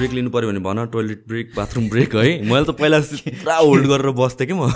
Brake 0.00 0.12
लिनु 0.16 0.30
पऱ्यो 0.32 0.48
भने 0.48 0.60
भन 0.64 0.78
टोइलेट 0.92 1.20
ब्रेक 1.28 1.52
बाथरुम 1.56 1.88
ब्रेक 1.88 2.16
है। 2.16 2.26
मैले 2.48 2.64
त 2.64 2.72
पहिला 2.80 2.98
पुरा 3.36 3.56
होल्ड 3.56 3.86
गरेर 3.86 4.10
बस्थेँ 4.16 4.46
कि 4.48 4.54
म? 4.56 4.72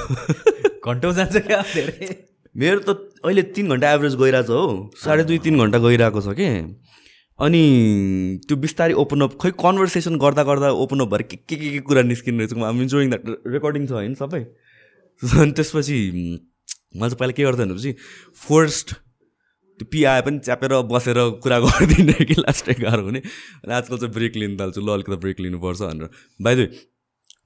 घन्टौँ 0.85 1.13
जान्छ 1.17 1.37
क्या 1.49 1.61
धेरै? 1.75 2.09
मेरो 2.55 2.81
त 2.85 2.91
अहिले 3.25 3.43
तिन 3.57 3.69
घन्टा 3.73 3.93
एभरेज 3.93 4.15
गइरहेको 4.15 4.47
छ 4.47 4.51
हो। 4.53 4.91
साढे 5.01 5.25
दुई 5.25 5.39
तिन 5.47 5.59
घन्टा 5.59 5.79
गइरहेको 5.81 6.21
छ 6.21 6.37
कि? 6.37 6.49
अनि 7.39 7.63
त्यो 8.47 8.57
बिस्तारै 8.63 8.95
ओपन 9.03 9.21
अप 9.27 9.33
खै 9.43 9.51
कन्भर्सेसन 9.59 10.17
गर्दा 10.23 10.43
गर्दा 10.45 10.71
ओपन 10.85 11.01
अप 11.03 11.09
भएर 11.11 11.23
के 11.25 11.37
के 11.37 11.57
के 11.57 11.71
के 11.71 11.81
कुरा 11.89 12.03
निस्किने 12.07 12.45
रहेछ। 12.45 12.63
आम 12.63 12.83
इन्जोइङ 12.83 13.11
द्याट 13.11 13.25
रेकर्डिङ 13.55 13.87
छ 13.87 13.93
होइन 13.99 14.15
सबै। 14.21 14.43
अनि 15.23 15.53
त्यसपछि 15.57 15.99
मैले 16.95 17.11
चाहिँ 17.11 17.19
पहिला 17.19 17.33
के 17.33 17.43
गर्थेँ 17.43 17.67
भनेपछि 17.67 17.93
फर्स्ट 18.45 18.95
त्यो 19.79 19.87
पी 19.93 20.05
आए 20.07 20.21
पनि 20.23 20.39
च्यापेर 20.39 20.73
बसेर 20.87 21.19
कुरा 21.43 21.59
गरिदिने 21.61 22.25
कि 22.25 22.35
लास्टै 22.41 22.75
गाह्रो 22.81 23.05
हुने। 23.05 23.21
अनि 23.21 23.73
आजकल 23.75 23.97
चाहिँ 23.99 24.15
ब्रेक 24.15 24.37
लिनु 24.37 24.57
थाल्छु 24.61 24.81
ल 24.81 24.89
अलिकति 24.95 25.17
ब्रेक 25.23 25.41
लिनुपर्छ 25.41 25.81
भनेर। 25.83 26.09
बाई 26.41 26.55
द 26.55 26.71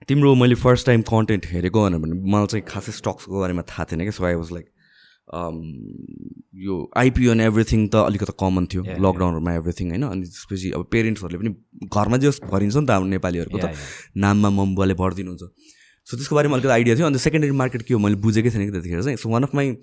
तिम्रो 0.08 0.34
मैले 0.34 0.54
फर्स्ट 0.54 0.86
टाइम 0.86 1.02
कन्टेन्ट 1.08 1.46
हेरेको 1.52 1.78
भनेर 1.84 2.00
भने 2.00 2.14
मलाई 2.32 2.46
चाहिँ 2.46 2.64
खासै 2.68 2.92
स्टक्सको 2.92 3.40
बारेमा 3.40 3.62
थाहा 3.70 3.84
थिएन 3.90 4.00
क्या 4.06 4.14
सो 4.18 4.24
आई 4.24 4.34
वाज 4.34 4.50
लाइक 4.52 4.66
यो 6.64 6.74
आइपिओ 6.96 7.30
एन्ड 7.32 7.42
एभ्रिथिङ 7.42 7.80
त 7.88 7.94
अलिकति 8.08 8.32
कमन 8.40 8.66
थियो। 8.72 8.82
लकडाउनहरूमा 9.04 9.52
एभ्रिथिङ 9.54 9.86
होइन? 9.88 10.04
अनि 10.04 10.22
त्यसपछि 10.24 10.70
अब 10.76 10.84
पेरेन्ट्सहरूले 10.92 11.38
पनि 11.40 11.50
घरमा 11.88 12.16
जे 12.16 12.30
भरिन्छ 12.44 12.76
नि 12.76 12.86
त 12.86 12.90
हाम्रो 12.90 13.08
नेपालीहरूको 13.08 13.58
त। 13.58 13.76
नाममा 14.16 14.48
मम्बुवाले 14.58 14.94
भरिदिनुहुन्छ। 15.00 15.42
सो 16.06 16.12
त्यसको 16.16 16.34
बारेमा 16.36 16.54
अलिकति 16.56 16.72
आइडिया 16.72 16.94
थियो। 16.96 17.06
अन्त 17.06 17.20
सेकेन्डरी 17.20 17.52
मार्केट 17.60 17.82
के 17.84 17.92
हो? 17.94 18.00
मैले 18.00 18.16
बुझेकै 18.24 18.50
थिएन 18.50 18.64
कि 18.64 18.72
त्यतिखेर 18.72 19.02
चाहिँ। 19.02 19.16
सो 19.20 19.28
वान 19.28 19.42
अफ 19.44 19.54
माई 19.54 19.76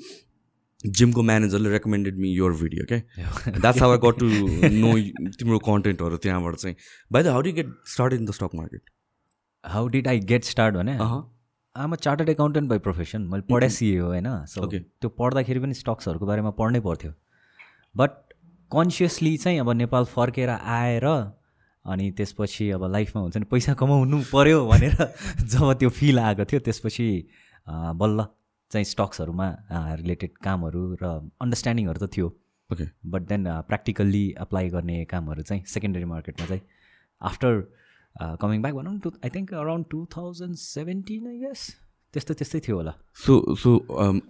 जिमको 0.86 1.22
म्यानेजरले 1.24 1.70
रेकमेन्डेड 1.70 2.18
मी 2.20 2.32
योर 2.34 2.54
भिडियो 2.62 2.86
क्या 2.90 3.60
that's 3.60 3.82
how 3.82 3.92
I 3.92 3.98
got 4.04 4.20
to 4.20 4.28
know 4.72 4.94
तिम्रो 5.40 5.60
कन्टेन्टहरू 5.68 6.18
त्यहाँबाट 6.18 6.56
चाहिँ। 6.56 6.76
By 7.12 7.24
the 7.24 7.28
how 7.28 7.42
do 7.42 7.52
get 7.54 7.74
start 7.94 8.14
in 8.14 8.26
the 8.26 8.32
stock 8.32 8.56
market 8.56 8.82
how 9.64 9.88
did 9.88 10.08
I 10.08 10.20
get 10.34 10.44
start 10.46 10.76
भने? 10.76 10.98
I'm 11.76 11.96
chartered 11.96 12.30
accountant 12.30 12.70
by 12.70 12.80
profession 12.80 13.22
मैले 13.32 13.54
पढाइ 13.54 13.70
सिएँ 13.70 14.00
हो 14.00 14.08
होइन? 14.08 14.28
सो. 14.46 14.68
त्यो 14.68 15.10
पढ्दाखेरि 15.10 15.60
पनि 15.60 15.74
स्टक्सहरूको 15.74 16.26
बारेमा 16.26 16.52
पढ्नै 16.60 16.80
पर्थ्यो। 16.80 17.12
बट 17.96 18.12
कन्सियसली 18.72 19.36
चाहिँ 19.38 19.60
अब 19.60 19.70
नेपाल 19.72 20.06
फर्केर 20.14 20.50
आएर 20.50 21.06
अनि 21.06 22.12
त्यसपछि 22.18 22.70
अब 22.72 22.84
लाइफमा 22.92 23.22
हुन्छ 23.22 23.38
नि 23.38 23.46
पैसा 23.52 23.74
कमाउनु 23.82 24.22
पऱ्यो 24.32 24.66
भनेर 24.68 24.96
जब 25.52 25.74
त्यो 25.80 25.90
फिल 25.90 26.20
आएको 26.20 26.46
थियो 26.52 26.60
त्यसपछि 26.60 27.08
बल्ल। 28.02 28.26
चाहिँ 28.72 28.86
स्टक्सहरूमा 28.86 29.48
रिलेटेड 30.02 30.32
कामहरू 30.44 30.84
र 31.02 31.06
अन्डरस्ट्यान्डिङहरू 31.42 32.00
त 32.06 32.10
थियो। 32.16 32.28
Okay 32.70 32.86
but 33.14 33.22
then 33.30 33.44
practically 33.70 34.26
apply 34.42 34.70
गर्ने 34.70 34.98
कामहरू 35.06 35.42
चाहिँ 35.44 35.64
सेकेन्डरी 35.74 36.06
मार्केटमा 36.12 36.46
चाहिँ 36.48 36.64
आफ्टर 37.22 37.54
कमिङ 38.42 38.62
ब्याक 38.62 38.76
भनौँ 38.76 39.00
to 39.00 39.10
I 39.24 39.30
think 39.36 39.54
around 39.54 39.86
two 39.92 40.06
thousand 40.16 40.56
seventeen 40.58 41.28
I 41.28 41.38
guess 41.40 41.62
त्यस्तो 42.16 42.34
त्यस्तै 42.40 42.60
थियो 42.66 42.76
होला। 42.78 42.94
सो 43.26 43.34
सो 43.62 43.70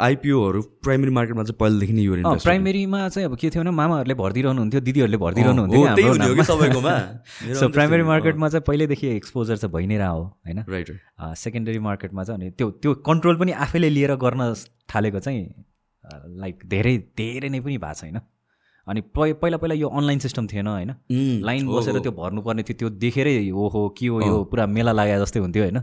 आइपिओहरू 0.07 0.61
प्राइमेरी 0.85 1.11
मार्केटमा 1.17 1.43
चाहिँ 1.45 1.57
पहिलादेखि 1.61 1.93
नै 1.93 2.03
यो 2.03 2.13
प्राइमेरीमा 2.45 2.99
चाहिँ 3.07 3.25
अब 3.29 3.35
के 3.37 3.49
थियो 3.49 3.61
भने 3.63 3.71
मामाहरूले 3.81 4.15
भरिदिइरहनु 4.23 4.59
हुन्थ्यो 4.61 4.81
दिदीहरूले 4.89 5.19
भरिदिइरहनु 5.25 5.61
हुन्थ्यो 5.61 5.81
क्या 5.81 5.93
हाम्रो 5.93 6.17
नाममा। 6.23 6.43
सबैकोमा? 6.49 6.95
सो 7.59 7.69
प्राइमेरी 7.77 8.03
मार्केटमा 8.11 8.49
चाहिँ 8.49 8.65
पहिल्यैदेखि 8.67 9.07
एक्सपोजर 9.15 9.55
चाहिँ 9.63 9.73
भइ 9.75 9.85
नै 9.87 9.97
रह्यो 10.03 10.23
होइन? 10.23 10.59
राइट 10.69 10.89
सेकेन्डरी 11.45 11.79
मार्केटमा 11.89 12.23
चाहिँ 12.23 12.41
अनि 12.41 12.51
त्यो 12.57 12.69
त्यो 12.81 12.93
कन्ट्रोल 13.09 13.35
पनि 13.41 13.51
आफैले 13.65 13.89
लिएर 13.89 14.15
गर्न 14.25 14.53
थालेको 14.95 15.19
चाहिँ 15.19 15.43
लाइक 16.41 16.55
धेरै 16.71 16.97
धेरै 17.17 17.49
नै 17.49 17.59
पनि 17.59 17.77
भएको 17.77 17.99
छैन 18.01 18.17
अनि 18.87 19.01
पहि- 19.15 19.35
पहिला 19.41 19.57
पहिला 19.57 19.75
यो 19.75 19.87
अनलाइन 19.89 20.19
सिस्टम 20.19 20.47
थिएन 20.47 20.67
होइन? 20.67 20.89
लाइन 21.43 21.67
बसेर 21.67 21.99
त्यो 21.99 22.11
भर्नुपर्ने 22.11 22.63
थियो 22.63 22.77
त्यो 22.79 22.89
देखेरै 23.03 23.33
ओहो 23.51 23.81
के 23.97 24.07
हो 24.07 24.21
यो 24.21 24.43
पुरा 24.45 24.65
मेला 24.67 24.91
लागेको 24.91 25.23
जस्तै 25.23 25.39
हुन्थ्यो 25.39 25.63
होइन। 25.63 25.77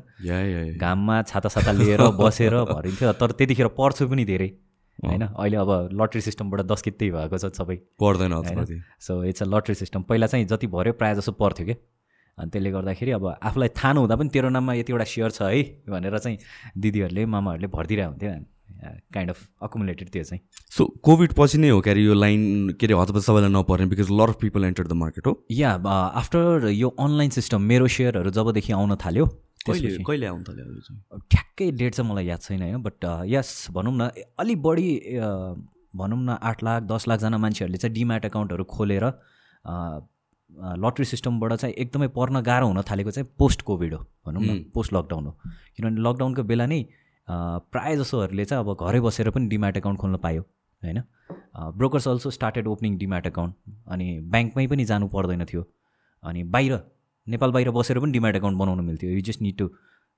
घाममा 0.79 1.23
छाता 1.23 1.49
छाता 1.49 1.73
लिएर 1.73 2.01
बसेर 2.21 2.55
भरिन्थ्यो 2.71 3.13
तर 3.13 3.31
त्यतिखेर 3.33 3.69
पढ्छु 3.79 4.09
पनि 4.09 4.25
धेरै 4.25 4.49
होइन? 4.99 5.23
अहिले 5.25 5.57
अब 5.57 5.71
लट्री 5.93 6.21
सिस्टमबाट 6.21 6.61
दस 6.67 6.83
कित्तै 6.83 7.11
भएको 7.11 7.39
छ 7.39 7.51
सबै 7.59 7.77
पर्दैन 8.01 8.33
so 9.01 9.23
it's 9.25 9.43
a 9.43 9.47
lottery 9.49 9.75
system 9.75 10.03
पहिला 10.05 10.27
चाहिँ 10.27 10.47
जति 10.47 10.67
भर्यो 10.69 10.93
प्रायः 10.93 11.15
जसो 11.15 11.33
पर्थ्यो 11.33 11.67
क्या। 11.67 11.77
अनि 12.39 12.51
त्यसले 12.51 12.71
गर्दाखेरि 12.71 13.11
अब 13.13 13.27
आफूलाई 13.43 13.69
थाहा 13.77 13.93
नहुँदा 13.93 14.17
पनि 14.17 14.29
तेरो 14.29 14.49
नाममा 14.49 14.73
यतिवटा 14.75 15.05
सेयर 15.05 15.31
छ 15.31 15.43
है 15.43 15.63
भनेर 15.91 16.19
चाहिँ 16.19 16.39
दिदीहरूले 16.79 17.27
मामाहरूले 17.27 17.69
भरिदिरहेको 17.69 18.11
हुन्थ्यो 18.11 18.31
काइन्ड 18.83 19.31
अफ 19.31 19.39
अकुमुलेटेड 19.63 20.09
त्यो 20.11 20.23
चाहिँ। 20.25 20.41
सो 20.73 20.87
कोभिड 21.05 21.33
पछि 21.39 21.59
नै 21.59 21.69
हो 21.69 21.81
क्यारे 21.81 22.03
यो 22.03 22.15
लाइन 22.15 22.43
के 22.81 22.87
अरे 22.87 22.95
हतपत 23.01 23.23
सबैलाई 23.23 23.51
नपर्ने 23.53 23.87
because 23.87 24.09
lot 24.13 24.29
of 24.29 24.41
people 24.41 24.65
enter 24.65 24.87
the 24.87 24.93
market 24.99 25.27
हो। 25.27 25.35
या 25.53 25.71
आफ्टर 26.15 26.69
यो 26.71 26.89
अनलाइन 27.01 27.31
सिस्टम 27.31 27.63
मेरो 27.65 27.89
सेयरहरू 27.97 28.31
जबदेखि 28.33 28.73
आउन 28.73 28.97
थाल्यो 29.05 29.27
कहिले 29.67 29.97
कहिले 30.05 30.27
आउनु 30.27 30.45
थाल्यो 30.45 31.19
ठ्याक्कै 31.31 31.71
डेट 31.73 31.95
चाहिँ 31.95 32.11
मलाई 32.11 32.27
याद 32.27 32.41
छैन 32.43 32.63
होइन 32.63 32.83
बट 32.83 33.05
यस 33.31 33.67
भनौँ 33.73 33.93
न 33.97 34.11
अलिक 34.41 34.63
बढी 34.63 34.89
भनौँ 35.97 36.19
न 36.19 36.39
आठ 36.43 36.63
लाख 36.65 36.83
दस 36.85 37.09
लाखजना 37.09 37.39
मान्छेहरूले 37.39 37.79
चाहिँ 37.79 37.95
डिम्याट 37.95 38.25
एकाउन्टहरू 38.25 38.65
खोलेर 38.71 39.05
लट्री 40.79 41.05
सिस्टमबाट 41.05 41.53
चाहिँ 41.53 41.75
एकदमै 41.75 42.09
पर्न 42.17 42.41
गाह्रो 42.43 42.67
हुन 42.67 42.83
थालेको 42.91 43.11
चाहिँ 43.11 43.29
पोस्ट 43.39 43.63
कोभिड 43.63 43.95
हो 43.95 44.01
भनौँ 44.27 44.43
न 44.43 44.59
पोस्ट 44.75 44.95
लकडाउन 44.95 45.27
हो। 45.27 45.33
किनभने 45.77 46.01
लकडाउनको 46.09 46.43
बेला 46.45 46.67
नै 46.67 46.81
प्रायः 47.29 47.97
जसोहरूले 47.97 48.45
चाहिँ 48.45 48.65
अब 48.65 48.87
घरै 48.89 49.01
बसेर 49.01 49.31
पनि 49.31 49.49
डिम्याट 49.49 49.77
एकाउन्ट 49.77 50.01
खोल्न 50.01 50.17
पायो 50.25 50.43
होइन? 50.83 51.03
Brokers 51.79 52.09
also 52.09 52.31
started 52.31 52.67
opening 52.67 52.99
demat 52.99 53.27
account 53.27 53.55
अनि 53.89 54.07
ब्याङ्कमै 54.33 54.67
पनि 54.67 54.85
जानु 54.85 55.09
पर्दैन 55.09 55.45
थियो। 55.45 55.63
अनि 56.23 56.43
बाहिर 56.55 56.79
नेपाल 57.27 57.51
बाहिर 57.53 57.71
बसेर 57.71 57.99
पनि 58.01 58.13
डिम्याट 58.13 58.37
एकाउन्ट 58.37 58.59
बनाउनु 58.59 58.83
मिल्थ्यो। 58.83 59.11
You 59.11 59.21
just 59.31 59.43
need 59.43 59.57
to 59.59 59.69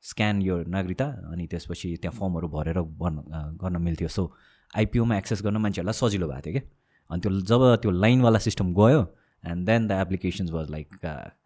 scan 0.05 0.43
यो 0.43 0.57
नागरिकता 0.69 1.05
अनि 1.33 1.47
त्यसपछि 1.47 1.97
त्यहाँ 2.03 2.17
फर्महरू 2.19 2.49
भरेर 2.49 2.81
गर्न 3.03 3.19
अ, 3.19 3.41
गर्न 3.63 3.77
मिल्थ्यो। 3.83 4.09
सो 4.09 4.33
आइपिओमा 4.77 5.17
एक्सेस 5.17 5.43
गर्न 5.43 5.57
मान्छेहरूलाई 5.65 5.99
सजिलो 6.01 6.27
भएको 6.29 6.41
थियो 6.47 6.53
क्या? 6.53 6.69
अनि 7.11 7.21
त्यो 7.21 7.31
जब 7.51 7.63
त्यो 7.83 7.91
लाइनवाला 7.91 8.39
सिस्टम 8.49 8.73
गयो 8.75 9.01
and 9.45 9.67
then 9.67 9.87
the 9.89 9.93
applications 10.05 10.51
was 10.51 10.71
like 10.71 10.89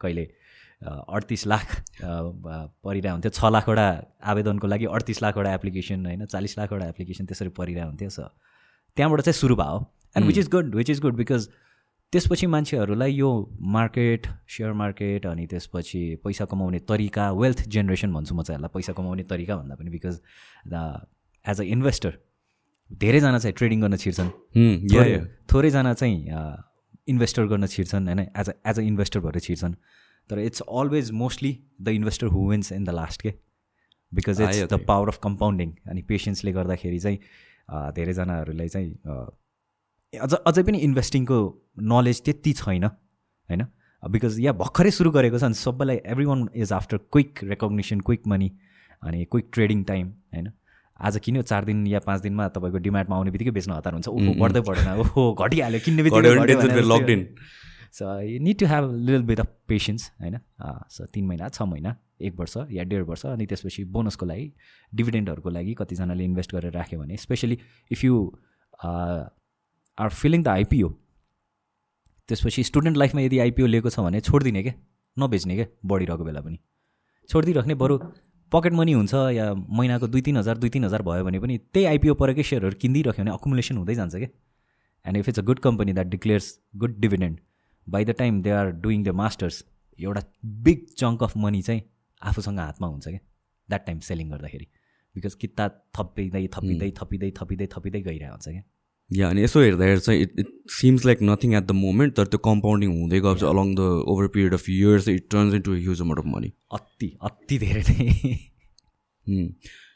कहिले 0.00 0.24
अडतिस 0.82 1.46
लाख 1.46 1.66
परिरहेको 2.02 3.12
हुन्थ्यो। 3.12 3.30
छ 3.30 3.44
लाखवटा 3.52 3.86
आवेदनको 4.22 4.66
लागि 4.66 4.86
अडतिस 4.86 5.22
लाखवटा 5.22 5.54
एप्लिकेसन 5.54 6.06
होइन 6.06 6.24
चालिस 6.26 6.58
लाखवटा 6.58 6.86
एप्लिकेसन 6.88 7.24
त्यसरी 7.26 7.48
परिरहेको 7.56 7.88
हुन्थ्यो 7.88 8.10
सो 8.10 8.24
त्यहाँबाट 8.96 9.20
चाहिँ 9.20 9.38
सुरु 9.38 9.56
भयो। 9.56 9.78
And 10.16 10.26
which 10.26 10.38
is 10.38 10.48
good 10.50 10.74
which 10.74 10.90
is 10.90 11.00
good 11.00 11.16
because 11.16 11.48
त्यसपछि 12.12 12.46
मान्छेहरूलाई 12.46 13.12
यो 13.12 13.30
मार्केट 13.74 14.26
सेयर 14.48 14.72
मार्केट 14.72 15.26
अनि 15.26 15.46
त्यसपछि 15.46 16.02
पैसा 16.24 16.44
कमाउने 16.52 16.78
तरिका 16.88 17.30
वेल्थ 17.32 17.68
जेनेरेसन 17.68 18.12
भन्छु 18.14 18.34
म 18.34 18.42
चाहिँ 18.42 18.58
यसलाई 18.58 18.72
पैसा 18.74 18.92
कमाउने 18.96 19.22
तरिका 19.28 19.56
भन्दा 19.56 19.74
पनि 19.74 19.90
because 19.90 20.20
the 20.72 21.06
as 21.44 21.60
a 21.60 21.64
investor 21.74 22.12
धेरैजना 22.90 23.38
चाहिँ 23.38 23.54
ट्रेडिङ 23.58 23.80
गर्न 23.80 23.96
छिर्छन्। 23.96 24.30
या 24.94 25.02
थोरैजना 25.52 25.92
चाहिँ 25.94 26.18
इन्भेस्टर 27.08 27.46
गर्न 27.46 27.66
छिर्छन् 27.66 28.06
होइन 28.06 28.20
as 28.20 28.48
a 28.48 28.52
as 28.66 28.78
a 28.78 28.82
investor 28.82 29.20
भएर 29.20 29.38
छिर्छन्। 29.40 29.74
तर 30.30 30.38
it's 30.40 30.60
always 30.60 31.10
mostly 31.20 31.52
the 31.80 31.88
investor 31.98 32.26
who 32.36 32.48
wins 32.50 32.72
in 32.72 32.84
the 32.84 32.90
last 33.00 33.22
के 33.22 33.34
because 34.12 34.40
it's 34.40 34.62
the 34.72 34.78
power 34.88 35.08
of 35.08 35.18
compounding 35.22 35.72
अनि 35.90 36.02
पेसेन्सले 36.08 36.52
गर्दाखेरि 36.52 36.98
चाहिँ 36.98 37.18
धेरैजनाहरूलाई 37.96 38.68
चाहिँ 38.68 38.90
अझ 40.12 40.32
अझै 40.34 40.62
पनि 40.62 40.78
इन्भेस्टिङको 40.84 41.38
नलेज 41.92 42.22
त्यति 42.24 42.52
छैन 42.60 42.84
होइन? 42.84 43.62
बिकज 44.02 44.38
यहाँ 44.40 44.56
भर्खरै 44.56 44.90
सुरु 44.90 45.10
गरेको 45.10 45.38
छ 45.38 45.44
अनि 45.44 45.54
सबैलाई 45.54 46.00
everyone 46.24 46.48
is 46.54 46.72
after 46.72 46.96
quick 47.12 47.44
recognition 47.44 48.00
quick 48.08 48.26
money 48.28 48.48
अनि 49.02 49.24
क्विक 49.24 49.46
ट्रेडिङ 49.54 49.82
टाइम 49.84 50.06
होइन? 50.34 50.48
आज 51.00 51.18
किन्यो 51.24 51.42
चार 51.42 51.64
दिन 51.64 51.86
या 51.86 51.98
पाँच 52.06 52.20
दिनमा 52.22 52.48
तपाईँको 52.54 52.78
डिमान्डमा 52.86 53.16
आउने 53.16 53.30
बित्तिकै 53.30 53.50
बेच्न 53.58 53.72
हतार 53.72 53.92
हुन्छ। 53.92 54.08
ओहो 54.08 54.32
बढ्दै 54.40 54.60
बढेन। 54.68 54.88
ओहो 55.02 55.22
घटिहाल्यो 55.34 55.80
किन्ने 55.84 56.02
बित्तिकै 56.02 57.16
so 57.92 58.20
you 58.20 58.38
need 58.42 58.58
to 58.58 58.66
have 58.66 58.90
little 59.06 59.22
bit 59.22 59.40
of 59.40 59.48
patience 59.68 60.10
होइन? 60.20 60.38
सो 60.90 61.06
तिन 61.06 61.26
महिना 61.26 61.48
छ 61.48 61.62
महिना 61.62 61.96
एक 62.20 62.34
वर्ष 62.38 62.56
या 62.72 62.84
डेढ 62.84 63.02
वर्ष 63.08 63.26
अनि 63.26 63.46
त्यसपछि 63.46 63.84
बोनसको 63.96 64.26
लागि 64.26 64.52
डिभिडेन्डहरूको 64.92 65.50
लागि 65.50 65.74
कतिजनाले 65.80 66.24
इन्भेस्ट 66.24 66.54
गरेर 66.54 66.72
राख्यो 66.72 67.00
भने 67.00 67.16
specially 67.16 67.58
if 67.90 68.04
you 68.04 68.14
are 68.84 70.08
filling 70.12 70.42
the 70.42 70.48
IPO 70.48 70.88
त्यसपछि 72.28 72.62
स्टुडेन्ट 72.64 72.96
लाइफमा 72.96 73.20
यदि 73.20 73.38
आइपिओ 73.40 73.66
लिएको 73.66 73.90
छ 73.90 74.00
भने 74.00 74.20
छोडिदिने 74.20 74.62
क्या 74.62 74.74
नबेच्ने 75.16 75.54
क्या 75.56 75.66
बढिरहेको 75.86 76.24
बेला 76.24 76.40
पनि। 76.40 76.58
छोडिदिइराख्ने 77.28 77.74
बरु 77.82 77.98
पकेट 78.52 78.72
मनी 78.72 78.92
हुन्छ 78.92 79.14
या 79.34 79.46
महिनाको 79.54 80.06
दुई 80.08 80.20
तिन 80.26 80.36
हजार 80.36 80.58
दुई 80.58 80.70
तिन 80.74 80.84
हजार 80.84 81.02
भयो 81.08 81.24
भने 81.24 81.40
पनि 81.40 81.58
त्यही 81.58 81.86
आइपिओ 81.86 82.14
परेकै 82.20 82.42
सेयरहरू 82.50 82.76
किनिदिइराख्यो 82.82 83.24
भने 83.24 83.32
अकुमुलेसन 83.32 83.76
हुँदै 83.76 83.94
जान्छ 83.94 84.14
क्या 84.14 84.28
and 85.04 85.16
if 85.16 85.28
it's 85.28 85.38
a 85.38 85.42
good 85.50 85.58
company 85.66 85.92
that 85.92 86.06
declares 86.14 86.46
good 86.76 86.98
dividend 87.00 87.40
by 87.88 88.04
the 88.04 88.10
time 88.18 88.40
they 88.42 88.50
are 88.52 88.70
doing 88.82 89.04
the 89.04 89.14
masters 89.20 89.64
एउटा 89.98 90.22
बिग 90.64 90.86
चङ्क 90.98 91.22
अफ 91.22 91.36
मनी 91.36 91.62
चाहिँ 91.62 91.82
आफूसँग 92.22 92.58
हातमा 92.58 92.86
हुन्छ 92.86 93.08
क्या। 93.08 93.20
द्याट 93.68 93.86
टाइम 93.86 93.98
सेलिङ 94.08 94.30
गर्दाखेरि। 94.30 94.66
बिकज 95.14 95.34
किता 95.34 95.68
थपिँदै 95.96 96.46
थपिँदै 96.54 96.90
थपिँदै 96.98 97.30
थपिँदै 97.38 97.68
थपिँदै 97.72 98.00
गइरहेको 98.02 98.32
हुन्छ 98.32 98.48
क्या। 98.48 98.62
या 99.10 99.28
अनि 99.30 99.42
यसो 99.42 99.60
हेर्दाखेरि 99.60 100.00
चाहिँ 100.00 100.20
it 100.22 100.32
it 100.38 100.48
seems 100.70 101.04
like 101.06 101.18
nothing 101.22 101.54
at 101.54 101.64
the 101.64 101.72
moment 101.74 102.14
तर 102.16 102.26
त्यो 102.32 102.38
कम्पाउन्डिङ 102.46 102.90
हुँदै 102.92 103.20
गएपछि 103.20 103.46
along 103.46 103.74
the 103.74 103.80
over 104.14 104.26
period 104.34 104.54
of 104.54 104.68
years 104.70 105.08
it 105.08 105.28
turns 105.30 105.54
into 105.68 105.74
huge 105.74 106.00
amount 106.00 106.24
of 106.24 106.32
money 106.34 106.52
अति 106.72 107.08
अति 107.28 107.58
धेरै 107.58 107.82
नै। 107.88 109.46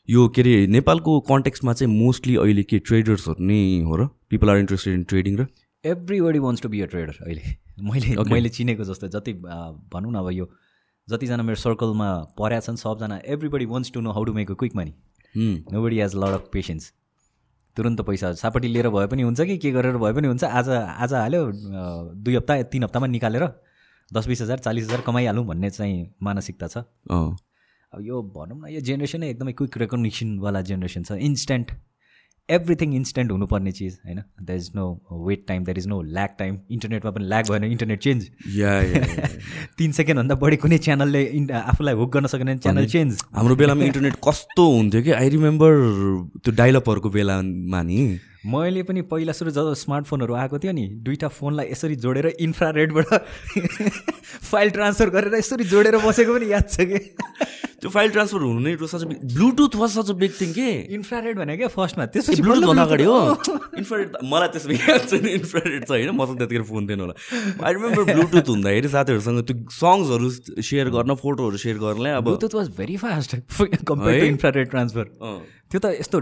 यो 0.08 0.28
के 0.28 0.42
अरे 0.42 0.66
नेपालको 0.66 1.18
कन्टेक्स्टमा 1.28 1.72
चाहिँ 1.72 1.94
मोस्टली 1.94 2.36
अहिले 2.36 2.62
के 2.70 2.78
ट्रेडर्सहरू 2.78 3.44
नै 3.44 3.60
हो 3.86 3.96
र? 3.96 4.06
People 4.30 4.50
are 4.50 4.58
interested 4.58 4.94
in 4.94 5.02
trading 5.12 5.38
र? 5.38 5.46
Everybody 6.20 6.38
wants 6.38 6.62
to 6.62 6.68
be 6.68 6.80
a 6.80 6.86
trader 6.86 7.18
अहिले। 7.20 7.54
मैले 7.82 8.16
मैले 8.30 8.48
चिनेको 8.48 8.84
जस्तो 8.84 9.08
जति 9.14 9.32
भनौँ 9.94 10.12
न 10.12 10.16
अब 10.16 10.30
यो 10.32 10.48
जतिजना 11.08 11.42
मेरो 11.42 11.60
सर्कलमा 11.60 12.08
परेका 12.38 12.60
छन् 12.60 12.76
सबजना 12.76 13.20
everybody 13.54 13.66
wants 13.66 13.92
to 13.92 14.00
know 14.00 14.10
how 14.12 14.24
to 14.24 14.32
make 14.32 14.50
a 14.50 14.54
quick 14.54 14.76
money 14.76 14.94
nobody 15.82 16.00
has 16.00 16.14
lot 16.16 16.34
of 16.34 16.48
patience 16.52 16.92
तुरन्त 17.76 18.00
पैसा 18.06 18.32
सापट्टि 18.38 18.68
लिएर 18.68 18.88
भए 18.94 19.06
पनि 19.06 19.22
हुन्छ 19.22 19.40
कि 19.40 19.56
के 19.58 19.70
गरेर 19.72 19.96
भए 19.98 20.12
पनि 20.12 20.28
हुन्छ 20.28 20.44
आज 20.44 20.68
आज 20.68 21.12
हाल्यो 21.14 21.42
दुई 21.52 22.34
हप्ता 22.36 22.62
तिन 22.72 22.84
हप्तामा 22.84 23.06
निकालेर 23.06 23.44
दस 24.10 24.26
बिस 24.28 24.42
हजार 24.42 24.58
चालिस 24.58 24.84
हजार 24.84 25.00
कमाइहालौँ 25.06 25.44
भन्ने 25.46 25.70
चाहिँ 25.70 25.96
मानसिकता 26.22 26.66
छ। 26.66 26.76
अब 27.08 28.00
यो 28.00 28.22
भनौँ 28.34 28.58
न 28.58 28.72
यो 28.72 28.80
जेनेरेसनै 28.80 29.30
एकदमै 29.30 29.52
क्विक 29.52 29.76
रेकग्निसनवाला 29.78 30.60
जेनेरेसन 30.68 31.02
छ। 31.02 31.12
इन्स्ट्यान्ट 31.28 31.70
एभ्रिथिङ 32.52 32.94
इन्स्ट्यान्ट 32.94 33.32
हुनुपर्ने 33.32 33.72
चिज 33.72 33.98
होइन? 34.06 34.18
That 34.42 34.58
is 34.58 34.70
no 34.74 34.86
wait 35.28 35.44
time 35.48 35.64
that 35.64 35.78
is 35.78 35.86
no 35.86 36.00
lag 36.02 36.36
time 36.38 36.58
इन्टरनेटमा 36.70 37.10
पनि 37.10 37.24
ल्याक 37.24 37.50
भएन 37.50 37.64
इन्टरनेट 37.64 38.00
चेन्ज 38.00 38.28
तिन 39.78 39.92
सेकेन्डभन्दा 39.92 40.34
बढी 40.34 40.56
कुनै 40.56 40.78
च्यानलले 40.78 41.22
आफूलाई 41.54 41.94
हुक 41.94 42.12
गर्न 42.12 42.26
सकेन 42.26 42.58
च्यानल 42.58 42.86
चेन्ज 42.86 43.22
हाम्रो 43.34 43.56
बेलामा 43.56 43.84
इन्टरनेट 43.84 44.14
कस्तो 44.28 44.68
हुन्थ्यो 44.76 45.02
कि? 45.02 45.10
आई 45.12 45.28
रिमेम्बर 45.28 45.72
त्यो 46.44 46.54
डाइलपहरूको 46.54 47.10
बेलामा 47.10 47.82
नि। 47.82 48.02
मैले 48.52 48.82
पनि 48.82 49.02
पहिला 49.10 49.32
सुरु 49.32 49.50
जब 49.50 49.72
स्मार्टफोनहरू 49.80 50.34
आएको 50.34 50.58
थियो 50.58 50.72
नि 50.72 50.86
दुइटा 51.06 51.28
फोनलाई 51.28 51.66
यसरी 51.70 51.96
जोडेर 52.04 52.26
इन्फ्रारेडबाट 52.40 53.10
फाइल 54.50 54.70
ट्रान्सफर 54.70 55.10
गरेर 55.10 55.34
यसरी 55.34 55.64
जोडेर 55.64 55.96
बसेको 56.06 56.34
पनि 56.34 56.52
याद 56.52 56.66
छ 56.70 56.88
कि? 56.90 56.98
त्यो 57.82 57.90
फाइल 57.90 58.10
ट्रान्सफर 58.14 58.42
हुनु 58.46 58.60
नै 58.62 58.72
such 58.78 59.02
bluetooth 59.34 59.74
was 59.76 59.90
such 59.90 60.10
a 60.10 60.14
big 60.22 60.32
thing 60.40 60.50
के? 60.54 60.66
इन्फ्रारेड 60.96 61.38
भनेको 61.38 61.58
क्या 61.58 61.70
फर्स्टमा 61.74 62.04
त्यसो 62.14 62.30
ब्लुटुथ 62.42 62.66
भन्दा 62.70 62.82
अगाडि 62.86 63.04
हो। 63.10 63.16
इन्फ्रारेड 63.82 64.10
मलाई 64.32 64.48
त्यसमा 64.54 64.74
याद 64.78 65.02
छैन 65.10 65.26
इन्फ्रारेड 65.42 65.80
छ 65.82 65.90
होइन। 65.90 66.10
मसँग 66.14 66.38
त्यतिखेर 66.38 66.62
फोन 66.70 66.86
थिएन 66.88 67.00
होला। 67.02 67.14
आई 67.66 67.72
रिमेम्बर 67.74 68.02
ब्लुटुथ 68.14 68.46
हुँदाखेरि 68.54 68.88
साथीहरूसँग 68.94 69.42
त्यो 69.50 69.56
सङ्ग्सहरू 69.82 70.28
सेयर 70.62 70.94
गर्न 70.94 71.14
फोटोहरू 71.24 71.56
सेयर 71.64 71.76
गर्नलाई 71.82 72.12
अब 72.22 72.24
bluetooth 72.30 72.54
was 72.54 72.70
very 72.78 72.96
fast 73.02 73.36
compare 73.90 74.20
to 74.20 74.26
infrared 74.30 74.70
transfer 74.70 75.06
त्यो 75.72 75.78
त 75.82 75.84
यस्तो 75.98 76.18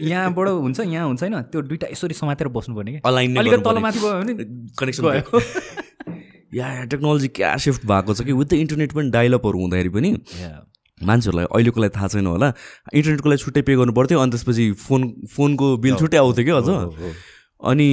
यहाँबाट 0.00 0.48
हुन्छ 0.48 0.80
यहाँ 0.80 1.06
हुन्छ 1.12 1.22
होइन। 1.22 1.40
त्यो 1.52 1.60
दुइटा 1.68 1.86
यसरी 1.92 2.14
समातेर 2.24 2.48
बस्नुपर्ने 2.56 2.92
कि? 2.92 3.00
अलिकति 3.04 3.62
तलमाथि 3.68 3.98
गयो 4.00 4.12
भने 4.16 4.32
कनेक्सन 4.80 5.02
भयो 5.12 5.40
या 6.54 6.84
टेक्नोलोजी 6.84 7.28
क्या 7.38 7.56
सिफ्ट 7.66 7.86
भएको 7.86 8.14
छ 8.14 8.24
कि 8.24 8.32
विथ 8.32 8.46
द 8.46 8.52
इन्टरनेट 8.64 8.92
पनि 8.92 9.10
डाइलपहरू 9.10 9.60
हुँदाखेरि 9.60 9.88
पनि 9.98 10.10
मान्छेहरूलाई 11.00 11.46
अहिलेको 11.50 11.80
लागि 11.80 11.96
थाहा 11.96 12.08
छैन 12.08 12.26
होला। 12.26 12.52
इन्टरनेटको 12.94 13.28
लागि 13.28 13.42
छुट्टै 13.44 13.62
पे 13.62 13.76
गर्नु 13.76 13.92
पर्थ्यो 13.92 14.18
अनि 14.18 14.30
त्यसपछि 14.30 14.70
फोन 14.82 15.00
फोनको 15.34 15.76
बिल 15.84 15.94
छुट्टै 15.96 16.18
आउँथ्यो 16.18 16.44
कि 16.44 16.50
अझ। 16.50 16.68
अनि 17.70 17.88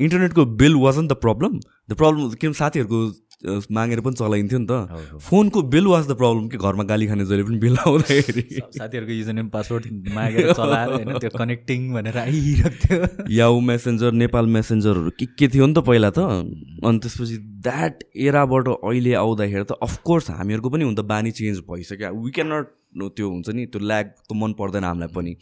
इन्टरनेटको 0.00 0.44
bill 0.60 0.74
wasn't 0.84 1.06
the 1.08 1.12
problem 1.24 1.58
the 1.90 1.94
problem 1.94 2.30
किन 2.40 2.52
साथीहरूको 2.52 3.00
मागेर 3.46 4.00
पनि 4.00 4.14
चलाइन्थ्यो 4.14 4.58
नि 4.58 4.66
त। 4.66 5.18
फोनको 5.22 5.62
बिल 5.62 5.86
वाज 5.86 6.06
द 6.08 6.16
प्रब्लम 6.18 6.48
कि 6.48 6.58
घरमा 6.58 6.84
गाली 6.84 7.06
खाने 7.06 7.24
जहिले 7.24 7.42
पनि 7.42 7.58
बिल 7.58 7.76
आउँदाखेरि। 7.78 8.42
साथीहरूको 8.78 9.12
युजर 9.12 9.32
नेम 9.32 9.48
पासवर्ड 9.48 9.84
मागेर 10.14 10.52
चलाएर 10.52 10.88
होइन 10.92 11.18
त्यो 11.18 11.30
कनेक्टिङ 11.38 11.92
भनेर 11.94 12.18
आइरहेको 12.18 12.70
थियो। 12.82 13.26
याउ 13.30 13.60
मेसेन्जर 13.60 14.12
नेपाल 14.12 14.46
मेसेन्जरहरू 14.46 15.10
के 15.18 15.26
के 15.38 15.48
थियो 15.48 15.66
नि 15.66 15.74
त 15.74 15.84
पहिला 15.86 16.10
त। 16.10 16.18
अनि 16.18 16.98
त्यसपछि 16.98 17.36
द्याट 17.62 18.04
एराबाट 18.16 18.68
अहिले 18.68 19.14
आउँदाखेरि 19.14 19.64
त 19.64 19.78
अफकोर्स 19.82 20.30
हामीहरूको 20.30 20.70
पनि 20.70 20.84
हुन 20.84 20.94
त 20.94 21.06
बानी 21.06 21.30
चेन्ज 21.30 21.62
भइसक्यो। 21.70 22.14
वी 22.18 22.30
क्यान 22.30 22.52
नट 22.52 23.12
त्यो 23.14 23.30
हुन्छ 23.30 23.48
नि 23.54 23.66
त्यो 23.66 23.80
ल्याग 23.86 24.06
त 24.26 24.34
मन 24.34 24.52
पर्दैन 24.58 24.84
हामीलाई 24.84 25.14
पनि। 25.14 25.36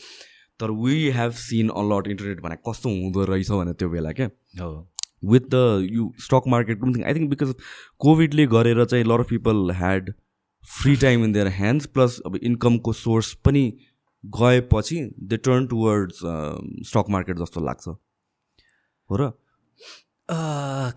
तर 0.61 0.71
we 0.71 1.09
have 1.17 1.33
seen 1.33 1.69
a lot 1.69 2.09
internet 2.09 2.41
भने 2.41 2.57
कस्तो 2.69 2.89
हुँदो 2.89 3.25
रहेछ 3.25 3.51
भने 3.51 3.73
त्यो 3.73 3.89
बेला 3.89 4.13
क्या 4.13 4.29
हो। 4.61 4.89
With 5.23 5.49
the 5.51 5.89
you 5.93 6.11
stock 6.21 6.49
market 6.49 6.81
पनि 6.81 7.03
आई 7.03 7.15
थिङ्क 7.15 7.31
बिकज 7.31 7.55
कोभिडले 8.01 8.47
गरेर 8.47 8.85
चाहिँ 8.85 9.05
lot 9.05 9.21
of 9.21 9.29
people 9.31 9.71
had 9.77 10.13
free 10.69 10.97
time 10.97 11.25
in 11.25 11.33
their 11.33 11.49
hands 11.57 11.87
plus 11.87 12.21
अब 12.27 12.37
इन्कमको 12.37 12.93
सोर्स 12.93 13.33
पनि 13.45 13.65
गएपछि 14.25 14.99
they 15.23 15.37
turn 15.37 15.67
towards 15.67 16.21
stock 16.89 17.11
market 17.11 17.37
जस्तो 17.39 17.61
लाग्छ। 17.65 17.89
हो 17.89 19.17
र? 19.17 19.31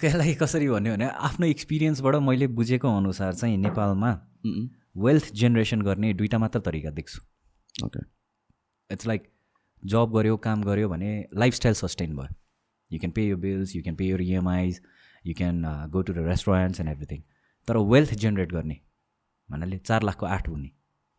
त्यसलाई 0.02 0.34
कसरी 0.36 0.68
भन्यो 0.70 0.94
भने 0.94 1.10
आफ्नो 1.28 1.48
एक्सपिरियन्सबाट 1.48 2.16
मैले 2.28 2.48
बुझेको 2.60 2.96
अनुसार 2.98 3.34
चाहिँ 3.34 3.58
नेपालमा 3.58 4.12
वेल्थ 4.98 5.34
जेनेरेसन 5.34 5.82
गर्ने 5.82 6.14
दुइटा 6.14 6.38
मात्र 6.38 6.60
तरिका 6.68 6.90
देख्छु। 6.92 7.86
ओके 7.86 8.00
इट्स 8.90 9.08
लाइक 9.08 9.28
जब 9.84 10.12
गऱ्यो 10.16 10.38
काम 10.46 10.64
गऱ्यो 10.64 10.90
भने 10.90 11.12
लाइफस्टाइल 11.38 11.76
सस्टेन 11.76 12.16
भयो। 12.16 12.34
You 12.92 13.00
can 13.00 13.12
pay 13.12 13.28
your 13.28 13.36
bills 13.46 13.76
you 13.76 13.82
can 13.84 13.96
pay 13.96 14.06
your 14.08 14.22
EMIs 14.22 14.82
you 15.26 15.34
can 15.38 15.64
go 15.92 16.02
to 16.02 16.14
the 16.14 16.28
restaurants 16.28 16.80
and 16.80 16.90
everything 16.92 17.22
तर 17.68 17.78
वेल्थ 17.94 18.14
जेनेरेट 18.16 18.52
गर्ने। 18.52 18.80
भन्नाले 19.50 19.78
चार 19.78 20.04
लाखको 20.04 20.26
आठ 20.26 20.48
हुने। 20.50 20.70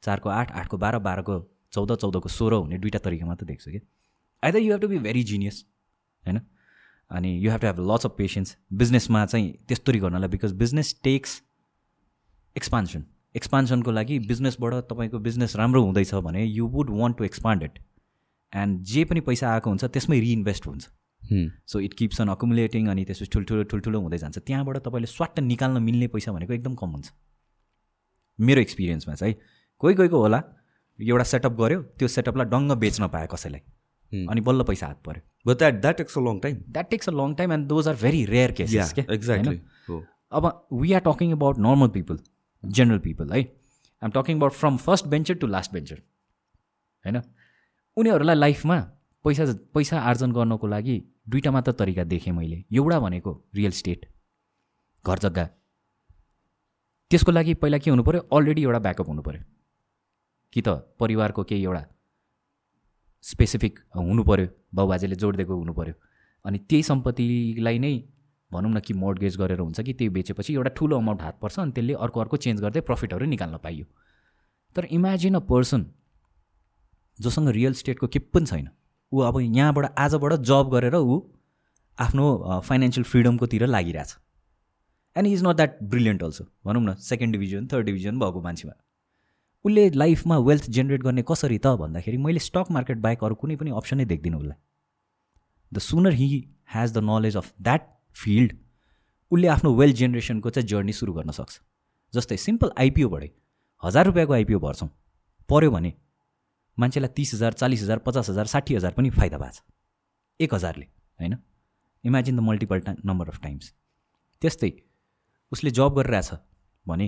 चारको 0.02 0.28
आठ 0.28 0.52
आठको 0.52 0.76
बाह्र 0.78 0.98
बाह्रको 0.98 1.34
चौध 1.72 1.94
चौधको 1.96 2.28
सोह्र 2.28 2.54
हुने 2.54 2.78
दुइटा 2.78 2.98
तरिका 2.98 3.26
मात्र 3.26 3.46
देख्छु 3.46 3.70
कि। 3.70 3.80
Either 4.42 4.58
you 4.58 4.72
have 4.72 4.80
to 4.80 4.88
be 4.88 4.98
very 4.98 5.22
genius 5.30 5.64
होइन? 6.24 6.40
अनि 7.10 7.30
you 7.44 7.50
have 7.50 7.60
to 7.60 7.66
have 7.66 7.80
lots 7.90 8.06
of 8.06 8.14
patience 8.18 8.56
बिजनेसमा 8.72 9.24
चाहिँ 9.26 9.52
त्यस्तोरी 9.68 9.98
गर्नलाई 9.98 10.28
बिकज 10.28 10.52
बिजनेस 10.62 10.94
टेक्स 11.04 11.42
एक्सपान्सन 12.56 13.04
एक्सपान्सनको 13.36 13.90
लागि 13.90 14.18
बिजनेसबाट 14.28 14.74
तपाईँको 14.90 15.18
बिजनेस 15.26 15.56
राम्रो 15.56 15.82
हुँदैछ 15.84 16.14
भने 16.26 16.44
you 16.44 16.66
would 16.68 16.90
want 16.90 17.18
to 17.18 17.24
expand 17.24 17.62
it 17.62 17.78
and 18.52 18.82
जे 18.92 19.04
पनि 19.04 19.20
पैसा 19.28 19.52
आएको 19.52 19.70
हुन्छ 19.70 19.84
त्यसमै 19.84 20.20
रिइन्भेस्ट 20.20 20.66
हुन्छ। 20.66 20.88
So 21.22 21.80
it 21.80 21.94
keeps 21.94 22.20
on 22.20 22.28
accumulating 22.28 22.88
अनि 22.90 23.04
त्यसपछि 23.04 23.30
ठुल्ठुलो 23.32 23.62
ठुल्ठुलो 23.72 24.00
हुँदै 24.00 24.18
जान्छ। 24.18 24.38
त्यहाँबाट 24.38 24.76
तपाईँले 24.86 25.06
स्वाट 25.06 25.40
निकाल्न 25.40 25.82
मिल्ने 25.82 26.06
पैसा 26.14 26.32
भनेको 26.32 26.52
एकदम 26.52 26.74
कम 26.80 26.90
हुन्छ 26.90 27.10
मेरो 28.38 28.60
एक्सपिरियन्समा 28.60 29.14
चाहिँ 29.14 29.34
कोही 29.80 29.94
कोहीको 29.94 30.18
होला 30.20 30.42
एउटा 30.98 31.24
सेटअप 31.32 31.60
गऱ्यो 31.60 31.82
त्यो 31.98 32.08
सेटअपलाई 32.08 32.46
डङ्ग 32.54 32.72
बेच्न 32.80 33.06
पायो 33.08 33.28
कसैलाई। 33.34 33.60
अनि 34.12 34.40
बल्ल 34.46 34.62
पैसा 34.68 34.86
हात 34.86 35.02
पऱ्यो 35.06 35.22
but 35.46 35.58
that 35.58 35.74
that 35.80 35.96
takes 35.98 36.18
a 36.18 36.20
long 36.20 36.38
time 36.40 36.56
that 36.68 36.90
takes 36.90 37.08
a 37.08 37.12
long 37.12 37.34
time 37.34 37.52
and 37.52 37.66
those 37.68 37.88
are 37.88 37.96
very 38.02 38.24
rare 38.26 38.52
cases 38.60 38.92
के 38.92 39.02
एक्ज्याक्टली 39.14 39.60
अब 40.32 40.46
we 40.80 40.92
are 40.92 41.02
talking 41.06 41.32
about 41.32 41.58
normal 41.66 41.88
people 41.96 42.18
general 42.62 42.98
people 43.04 43.32
है 43.32 43.40
I'm 44.02 44.10
talking 44.16 44.36
about 44.36 44.52
from 44.52 44.76
first 44.86 45.06
bencher 45.14 45.34
to 45.42 45.46
last 45.46 45.72
bencher 45.72 46.02
होइन 47.04 47.20
उनीहरूलाई 47.96 48.36
लाइफमा 48.36 48.78
पैसा 49.24 49.44
पैसा 49.74 50.00
आर्जन 50.00 50.32
गर्नको 50.32 50.66
लागि 50.66 50.96
दुइटा 51.28 51.50
मात्र 51.50 51.72
तरिका 51.72 52.04
देखेँ 52.04 52.32
मैले। 52.32 52.64
एउटा 52.72 52.98
भनेको 53.00 53.32
रियल 53.54 53.72
स्टेट 53.72 54.06
घर 55.04 55.18
जग्गा। 55.18 55.44
त्यसको 57.10 57.32
लागि 57.32 57.54
पहिला 57.54 57.78
के 57.78 57.90
हुनु 57.90 58.02
पऱ्यो 58.02 58.20
अलरेडी 58.32 58.62
एउटा 58.62 58.78
ब्याकअप 58.78 59.08
हुनु 59.08 59.22
पऱ्यो 59.22 59.42
कि 60.52 60.62
त 60.62 60.68
परिवारको 61.00 61.44
केही 61.44 61.64
एउटा 61.64 61.84
स्पेसिफिक 63.24 63.78
हुनु 63.96 64.24
पऱ्यो 64.24 64.46
बाउबाजेले 64.74 65.16
जोडिदिएको 65.16 65.56
हुनु 65.56 65.72
पऱ्यो 65.74 65.94
अनि 66.44 66.58
त्यही 66.58 66.82
सम्पत्तिलाई 66.82 67.78
नै 67.78 67.94
भनौँ 68.50 68.70
न 68.72 68.80
कि 68.80 68.94
मोडगेज 68.94 69.36
गरेर 69.36 69.60
हुन्छ 69.60 69.80
कि 69.80 69.92
त्यो 69.94 70.10
बेचेपछि 70.10 70.54
एउटा 70.54 70.70
ठुलो 70.76 70.96
अमाउन्ट 70.98 71.22
हात 71.22 71.38
पर्छ 71.42 71.58
अनि 71.60 71.72
त्यसले 71.72 71.94
अर्को 71.94 72.20
अर्को 72.20 72.36
चेन्ज 72.36 72.60
गर्दै 72.60 72.80
प्रफिटहरू 72.80 73.26
निकाल्न 73.26 73.56
पाइयो। 73.56 73.86
तर 74.76 74.84
इमेजिन 74.90 75.34
अ 75.34 75.38
पर्सन 75.46 75.86
जोसँग 77.18 77.48
रियल 77.48 77.72
स्टेटको 77.74 78.06
के 78.06 78.18
पनि 78.18 78.46
छैन। 78.46 78.68
ऊ 79.12 79.20
अब 79.22 79.40
यहाँबाट 79.40 79.94
आजबाट 79.98 80.32
जब 80.42 80.68
गरेर 80.72 80.94
ऊ 80.96 81.20
आफ्नो 81.98 82.26
फाइनेन्सियल 82.64 83.04
फ्रिडमकोतिर 83.04 83.66
लागिरहेछ। 83.66 84.16
And 85.16 85.28
is 85.28 85.42
not 85.44 85.56
that 85.56 85.78
brilliant 85.84 86.22
also 86.22 86.44
भनौँ 86.66 86.82
न 86.82 86.94
सेकेन्ड 87.02 87.32
डिभिजन 87.34 87.66
थर्ड 87.72 87.86
डिभिजन 87.86 88.18
भएको 88.20 88.40
मान्छेमा। 88.42 88.72
उसले 89.64 89.88
लाइफमा 89.92 90.36
वेल्थ 90.40 90.70
जेनेरेट 90.70 91.02
गर्ने 91.02 91.22
कसरी 91.28 91.58
त 91.58 91.76
भन्दाखेरि 91.78 92.16
मैले 92.18 92.38
स्टक 92.40 92.70
मार्केट 92.70 92.98
बाहेक 92.98 93.24
अरू 93.24 93.34
कुनै 93.34 93.56
पनि 93.56 93.70
अप्सनै 93.80 94.04
देख्दिनँ 94.04 94.38
उसलाई। 94.38 94.56
The 95.72 95.78
sooner 95.80 96.12
he 96.12 96.28
has 96.74 96.92
the 96.92 96.98
knowledge 97.04 97.36
of 97.36 97.52
that 97.60 97.88
field 98.16 98.56
उसले 99.32 99.48
आफ्नो 99.48 99.74
वेल्थ 99.74 99.96
जेनेरेसनको 99.96 100.50
चाहिँ 100.50 100.68
जर्नी 100.68 100.92
सुरु 100.92 101.12
गर्न 101.12 101.30
सक्छ। 101.32 101.60
जस्तै 102.14 102.36
सिम्पल 102.38 102.72
आइपिओबाटै 102.78 103.30
हजार 103.82 104.06
रुपियाँको 104.06 104.32
आइपिओ 104.34 104.58
भर्छौँ। 104.60 104.88
पऱ्यो 105.48 105.70
भने 105.70 105.92
मान्छेलाई 106.80 107.12
तिस 107.16 107.34
हजार 107.34 107.52
चालिस 107.60 107.82
हजार 107.82 107.98
पचास 108.06 108.30
हजार 108.30 108.46
साठी 108.52 108.74
हजार 108.74 108.92
पनि 108.98 109.10
फाइदा 109.10 109.38
भएको 109.38 109.52
छ 109.56 109.62
एक 110.40 110.54
हजारले 110.54 110.86
होइन? 111.18 111.34
इमेजिन 112.04 112.36
द 112.36 112.40
मल्टिपल 112.40 112.80
टा 112.80 112.94
नम्बर 113.04 113.28
अफ 113.28 113.40
टाइम्स 113.42 113.72
त्यस्तै 114.42 114.70
उसले 115.52 115.70
जब 115.78 115.94
गरिरहेछ 115.98 116.30
भने 116.86 117.06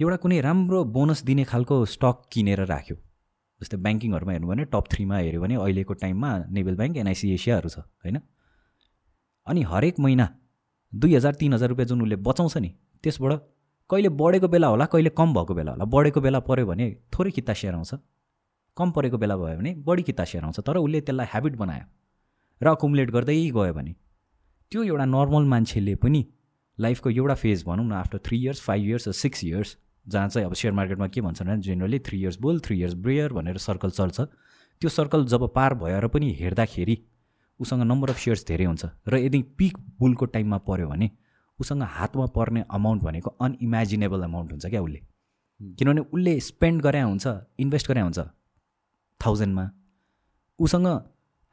एउटा 0.00 0.16
कुनै 0.22 0.40
राम्रो 0.40 0.84
बोनस 0.96 1.22
दिने 1.28 1.44
खालको 1.44 1.76
स्टक 1.94 2.16
किनेर 2.32 2.60
राख्यो। 2.66 2.96
जस्तै 3.60 3.76
ब्याङ्किङहरूमा 3.84 4.32
हेर्नु 4.32 4.48
भने 4.48 4.64
टप 4.74 4.84
थ्रीमा 4.92 5.16
हेऱ्यो 5.18 5.40
भने 5.42 5.54
अहिलेको 5.62 5.94
टाइममा 6.02 6.30
नेभल 6.56 6.74
ब्याङ्क 6.80 6.96
एनआइसी 6.96 7.32
एसियाहरू 7.34 7.68
छ 7.68 7.78
होइन? 7.78 8.18
अनि 9.46 9.62
हरेक 9.70 9.98
महिना 10.00 10.26
दुई 10.92 11.14
हजार 11.16 11.34
तिन 11.40 11.54
हजार 11.54 11.68
रुपियाँ 11.68 11.88
जुन 11.88 12.02
उसले 12.02 12.16
बचाउँछ 12.28 12.56
नि 12.58 12.70
त्यसबाट 13.04 13.32
कहिले 13.90 14.08
बढेको 14.20 14.48
बेला 14.54 14.68
होला 14.68 14.86
कहिले 14.92 15.10
कम 15.18 15.34
भएको 15.34 15.54
बेला 15.58 15.70
होला 15.72 15.84
बढेको 15.94 16.20
बेला 16.20 16.40
पऱ्यो 16.46 16.66
भने 16.70 16.86
थोरै 17.12 17.30
किता 17.30 17.54
सेयर 17.54 17.74
आउँछ। 17.74 17.92
कम 18.78 18.90
परेको 18.90 19.18
बेला 19.18 19.36
भयो 19.36 19.56
भने 19.58 19.74
बढी 19.86 20.02
किता 20.02 20.24
सेयर 20.24 20.44
आउँछ 20.44 20.60
तर 20.66 20.76
उसले 20.78 21.00
त्यसलाई 21.00 21.26
ह्याबिट 21.32 21.56
बनायो 21.56 21.84
र 22.60 22.68
अकुमुलेट 22.68 23.10
गर्दै 23.10 23.36
गयो 23.50 23.74
भने। 23.74 23.94
त्यो 24.72 24.82
एउटा 24.82 25.04
नर्मल 25.06 25.44
मान्छेले 25.48 25.94
पनि 26.02 26.24
लाइफको 26.78 27.10
एउटा 27.10 27.34
फेज 27.34 27.64
भनौँ 27.66 27.86
न 27.86 27.92
after 27.94 28.18
three 28.24 28.38
years 28.38 28.60
five 28.62 28.84
years 28.84 29.08
six 29.16 29.44
years 29.44 29.76
जहाँ 30.06 30.28
चाहिँ 30.28 30.46
अब 30.46 30.54
सेयर 30.54 30.74
मार्केटमा 30.74 31.06
के 31.08 31.20
भन्छ 31.20 31.42
भने 31.42 31.56
generally 31.62 31.98
three 32.06 32.20
years 32.20 32.38
bull 32.40 32.60
three 32.64 32.78
years 32.78 32.94
bear 33.04 33.32
भनेर 33.32 33.56
सर्कल 33.58 33.90
चल्छ। 33.90 34.20
त्यो 34.20 34.90
सर्कल 34.90 35.24
जब 35.26 35.46
पार 35.54 35.74
भएर 35.74 36.06
पनि 36.08 36.32
हेर्दाखेरि 36.40 36.96
उसँग 37.60 37.82
नम्बर 37.82 38.10
अफ 38.10 38.18
सेयर्स 38.18 38.46
धेरै 38.46 38.64
हुन्छ 38.64 38.84
र 39.08 39.18
यदि 39.18 39.42
पिक 39.58 39.78
बुलको 40.00 40.24
टाइममा 40.34 40.58
पऱ्यो 40.68 40.88
भने 40.88 41.10
उसँग 41.58 41.82
हातमा 41.90 42.26
पर्ने 42.34 42.64
अमाउन्ट 42.70 43.02
भनेको 43.02 43.30
अनइमेजिनेबल 43.42 44.22
अमाउन्ट 44.22 44.50
हुन्छ 44.52 44.66
क्या 44.66 44.82
उसले। 44.82 45.00
किनभने 45.60 46.00
उसले 46.00 46.38
स्पेन्ड 46.40 46.82
गरे 46.82 47.00
हुन्छ 47.02 47.26
इन्भेस्ट 47.58 47.88
गरे 47.88 48.00
हुन्छ। 48.00 48.18
थाउजन्डमा। 49.26 49.70
उसँग 50.58 50.86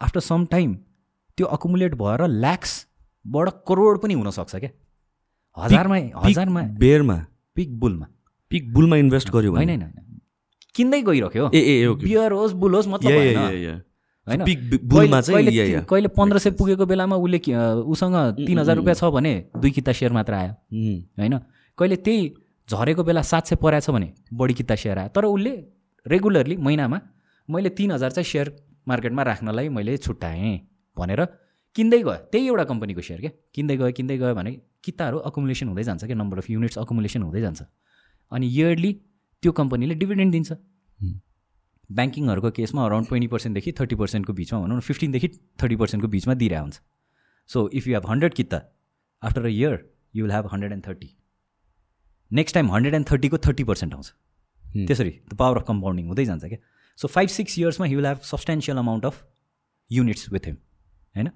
आफ्टर 0.01 0.19
सम 0.19 0.45
टाइम 0.45 0.75
त्यो 1.37 1.47
अकुमुलेट 1.47 1.95
भएर 1.95 2.27
ल्याक्सबाट 2.27 3.49
करोड 3.67 4.01
पनि 4.01 4.13
हुनसक्छ 4.13 4.55
क्या। 4.55 4.69
हजारमा 5.57 5.95
हजारमा। 5.95 6.61
बेयरमा 6.61 7.25
पिक 7.55 7.79
बुलमा 7.79 8.07
पिक 8.49 8.73
बुलमा 8.73 8.95
इन्भेस्ट 8.95 9.29
गर्यो 9.29 9.55
होइन 9.55 9.69
होइन 9.69 10.19
किन्दै 10.75 11.01
गइरह्यो। 11.01 11.51
ए 11.53 11.59
ए 11.59 11.85
ओके। 11.85 12.03
बियर 12.03 12.31
होस् 12.31 12.53
बुल 12.53 12.75
होस् 12.75 12.87
मतलब 12.87 13.11
होइन। 13.11 13.81
कहिले- 15.85 16.11
पन्ध्र 16.17 16.37
सय 16.37 16.51
पुगेको 16.51 16.85
बेलामा 16.85 17.15
उसले 17.15 17.39
कि- 17.39 17.55
अ, 17.55 17.83
उसँग 17.85 18.35
तिन 18.47 18.59
हजार 18.59 18.75
रुपियाँ 18.75 18.95
छ 18.95 19.03
भने 19.03 19.45
दुई 19.57 19.71
किता 19.71 19.91
सेयर 19.91 20.13
मात्र 20.13 20.33
आयो। 20.33 20.51
होइन। 21.19 21.37
कहिले 21.77 21.95
त्यही 21.95 22.35
झरेको 22.71 23.03
बेला 23.03 23.21
सात 23.21 23.47
सय 23.47 23.79
छ 23.79 23.89
भने 23.89 24.13
बढी 24.33 24.53
किता 24.53 24.75
सेयर 24.75 24.99
आयो। 24.99 25.09
तर 25.09 25.25
उसले 25.25 25.65
रेगुलरली 26.07 26.57
महिनामा 26.57 27.01
मैले 27.49 27.69
तिन 27.77 27.91
हजार 27.91 28.11
चाहिँ 28.11 28.25
सेयर 28.25 28.47
मार्केटमा 28.87 29.23
राख्नलाई 29.23 29.69
मैले 29.69 29.97
छुट्याएँ 29.97 30.55
भनेर 30.97 31.21
किन्दै 31.75 31.99
गयो। 32.03 32.15
त्यही 32.31 32.47
एउटा 32.47 32.63
कम्पनीको 32.71 33.01
सेयर 33.01 33.19
क्या। 33.21 33.31
किन्दै 33.55 33.75
गयो 33.77 33.91
किन्दै 33.97 34.17
गयो 34.17 34.35
भने 34.35 34.51
किताहरू 34.83 35.17
अकुमुलेसन 35.29 35.67
हुँदै 35.67 35.83
जान्छ 35.83 36.03
क्या। 36.05 36.15
नम्बर 36.15 36.37
अफ 36.37 36.49
युनिट्स 36.49 36.77
अकुमुलेसन 36.79 37.21
हुँदै 37.21 37.41
जान्छ। 37.41 37.61
अनि 38.31 38.45
इयरली 38.47 38.91
त्यो 39.43 39.51
कम्पनीले 39.51 39.95
डिभिडेन्ड 40.01 40.31
दिन्छ। 40.31 40.51
ब्याङ्किङहरूको 41.89 42.49
केसमा 42.57 42.85
अराउन्ड 42.85 43.07
ट्वेन्टी 43.07 43.27
पर्सेन्टदेखि 43.33 43.71
थर्टी 43.79 43.95
पर्सेन्टको 43.95 44.33
बिचमा 44.33 44.59
भनौँ 44.61 44.77
न 44.77 44.79
फिफ्टिनदेखि 44.81 45.27
थर्टी 45.61 45.75
पर्सेन्टको 45.81 46.07
बिचमा 46.15 46.33
दिइरहेको 46.33 46.63
हुन्छ। 46.63 46.77
So 47.49 47.59
if 47.69 47.87
you 47.87 47.93
have 47.93 48.05
hundred 48.09 48.33
किता 48.33 48.59
after 49.21 49.45
a 49.45 49.51
year 49.53 49.73
you 50.15 50.23
will 50.25 50.33
have 50.33 50.45
hundred 50.53 50.71
and 50.73 50.83
thirty 50.87 51.09
next 52.31 52.53
time 52.55 52.71
hundred 52.71 52.93
and 52.95 53.07
थर्टीको 53.11 53.37
thirty 53.37 53.63
percent 53.63 53.93
आउँछ. 53.93 54.07
त्यसरी 54.87 55.13
द 55.29 55.33
पावर 55.37 55.57
अफ 55.57 55.65
कम्पाउन्डिङ 55.67 56.07
हुँदै 56.07 56.25
जान्छ 56.25 56.43
क्या। 56.45 56.59
So 56.99 57.07
five 57.07 57.29
six 57.29 57.57
इयर्समा 57.59 57.87
he 57.87 57.95
will 57.95 58.05
have 58.05 58.19
substantial 58.23 58.77
amount 58.77 59.05
of 59.05 59.23
units 59.91 60.31
with 60.31 60.45
him 60.45 60.55
होइन 61.15 61.29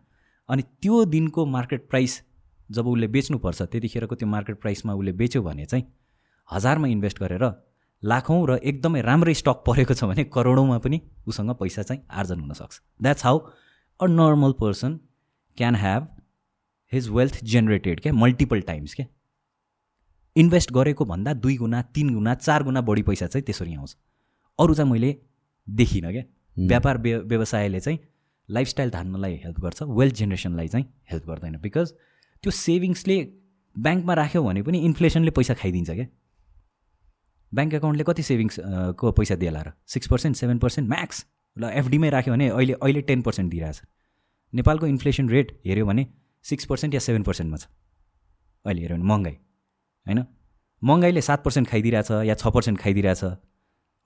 अनि 0.49 0.63
त्यो 0.81 1.03
दिनको 1.05 1.45
market 1.45 1.87
price 1.89 2.21
जब 2.69 2.87
उसले 2.87 3.07
बेच्नुपर्छ 3.07 3.61
त्यतिखेरको 3.63 4.15
त्यो 4.15 4.27
मार्केट 4.27 4.59
प्राइसमा 4.61 4.93
उसले 4.93 5.11
बेच्यो 5.13 5.41
भने 5.43 5.65
चाहिँ 5.65 5.85
हजारमा 6.49 6.87
इन्भेस्ट 6.87 7.19
गरेर 7.19 7.45
लाखौँ 8.03 8.39
र 8.47 8.59
एकदमै 8.63 9.01
राम्रै 9.01 9.33
स्टक 9.33 9.63
परेको 9.65 9.93
छ 9.93 10.03
भने 10.03 10.23
करोडौँमा 10.31 10.77
पनि 10.79 11.01
उसँग 11.27 11.53
पैसा 11.55 11.83
चाहिँ 11.83 12.01
आर्जन 12.13 12.39
हुनसक्छ 12.39 12.81
that's 12.99 13.25
how 13.25 13.39
a 13.99 14.07
normal 14.09 14.51
person 14.59 14.99
can 15.57 15.75
have 15.75 16.07
his 16.91 17.09
wealth 17.11 17.43
generated 17.45 18.01
क्या 18.01 18.13
मल्टिपल 18.15 18.61
टाइम्स 18.67 18.93
क्या 18.93 19.05
इन्भेस्ट 20.35 20.71
गरेको 20.71 21.05
भन्दा 21.05 21.33
दुई 21.39 21.57
गुणा 21.57 21.81
तिन 21.95 22.13
गुणा 22.13 22.35
चार 22.37 22.63
गुणा 22.63 22.81
बढी 22.83 23.01
पैसा 23.03 23.27
चाहिँ 23.27 23.43
त्यसरी 23.45 23.75
आउँछ 23.75 23.95
अरू 24.59 24.73
चाहिँ 24.73 24.91
मैले 24.91 25.17
देखिनँ 25.75 26.11
क्या 26.11 26.23
व्यापार 26.57 26.97
व्य- 26.97 27.23
व्यवसायले 27.23 27.79
चाहिँ 27.79 27.99
लाइफस्टाइल 28.49 28.89
धान्नलाई 28.89 29.35
हेल्प 29.35 29.59
गर्छ 29.59 29.81
वेल्थ 29.83 30.15
जेनेरेसनलाई 30.15 30.67
चाहिँ 30.67 30.85
हेल्प 31.11 31.25
गर्दैन। 31.25 31.57
बिकज 31.57 31.91
त्यो 32.43 32.51
सेभिङ्सले 32.51 33.17
ब्याङ्कमा 33.77 34.13
राख्यो 34.13 34.43
भने 34.43 34.61
पनि 34.61 34.79
इन्फ्लेसनले 34.79 35.31
पैसा 35.31 35.53
खाइदिन्छ 35.53 35.89
क्या 35.91 36.05
ब्याङ्क 37.53 37.73
एकाउन्टले 37.73 38.03
कति 38.03 38.23
सेभिङ्स 38.23 38.59
अ, 38.59 38.91
को 38.91 39.11
पैसा 39.11 39.35
दिएला 39.35 39.61
र? 39.61 39.71
Six 39.87 40.07
percent 40.07 40.35
seven 40.35 40.57
percent 40.59 40.89
max 40.89 41.25
ल 41.57 41.63
एफडीमै 41.63 42.09
राख्यो 42.09 42.33
भने 42.33 42.49
अहिले 42.49 42.73
अहिले 42.73 43.01
टेन 43.01 43.21
पर्सेन्ट 43.21 43.51
दिइरहेछ। 43.51 43.81
नेपालको 44.53 44.85
इन्फ्लेसन 44.87 45.29
रेट 45.29 45.61
हेऱ्यो 45.65 45.85
भने 45.85 46.07
सिक्स 46.43 46.65
पर्सेन्ट 46.65 46.93
या 46.93 46.99
सेभेन 46.99 47.23
पर्सेन्टमा 47.23 47.57
छ। 47.57 47.67
अहिले 48.65 48.81
हेऱ्यो 48.81 48.97
भने 48.97 49.05
महँगाइ 49.05 49.33
होइन? 50.07 50.25
महँगाइले 50.83 51.21
सात 51.21 51.43
पर्सेन्ट 51.43 51.67
खाइदिरहेछ 51.67 52.11
या 52.11 52.33
छ 52.33 52.47
पर्सेन्ट 52.47 52.79
खाइदिरहेछ 52.79 53.23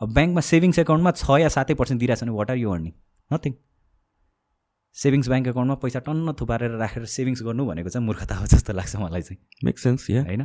अब 0.03 0.13
ब्याङ्कमा 0.13 0.41
सेभिङ्स 0.51 0.79
एकाउन्टमा 0.79 1.11
छ 1.19 1.39
या 1.41 1.49
सातै 1.55 1.73
पर्सेन्ट 1.81 1.99
दिइरहेछ 1.99 2.23
भने 2.23 2.33
what 2.39 2.49
are 2.51 2.57
you 2.57 2.71
earning 2.71 2.93
nothing 3.31 3.53
savings 4.95 5.27
bank 5.29 5.47
एकाउन्टमा 5.47 5.75
पैसा 5.83 5.99
टन्न 6.07 6.33
थुपारेर 6.39 6.73
राखेर 6.77 7.05
सेभिङ्स 7.11 7.41
गर्नु 7.43 7.65
भनेको 7.65 7.89
चाहिँ 7.89 8.05
मूर्खता 8.07 8.35
हो 8.35 8.45
जस्तो 8.53 8.73
लाग्छ 8.73 8.95
मलाई 9.03 9.21
चाहिँ। 9.21 9.39
मेक 9.65 9.79
सेन्स 9.79 10.09
या 10.09 10.21
होइन। 10.23 10.43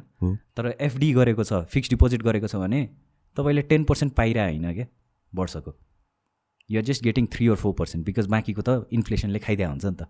तर 0.57 0.65
एफडी 0.81 1.13
गरेको 1.19 1.45
छ 1.45 1.53
फिक्स 1.75 1.91
डिपोजिट 1.91 2.23
गरेको 2.23 2.49
छ 2.49 2.63
भने 2.63 2.81
तपाईँले 3.37 3.63
टेन 3.73 3.85
पर्सेन्ट 3.85 4.15
पाइरह 4.15 4.45
होइन 4.45 4.73
क्या 4.73 4.87
वर्षको। 5.33 5.75
You're 6.71 6.85
just 6.85 7.03
getting 7.05 7.27
three 7.35 7.49
or 7.49 7.57
four 7.57 7.73
percent 7.81 8.07
because 8.07 8.27
बाँकीको 8.35 8.63
त 8.63 8.89
इन्फ्लेसनले 8.93 9.39
खाइदिया 9.39 9.69
हुन्छ 9.69 9.85
नि 9.85 9.97
त। 10.01 10.09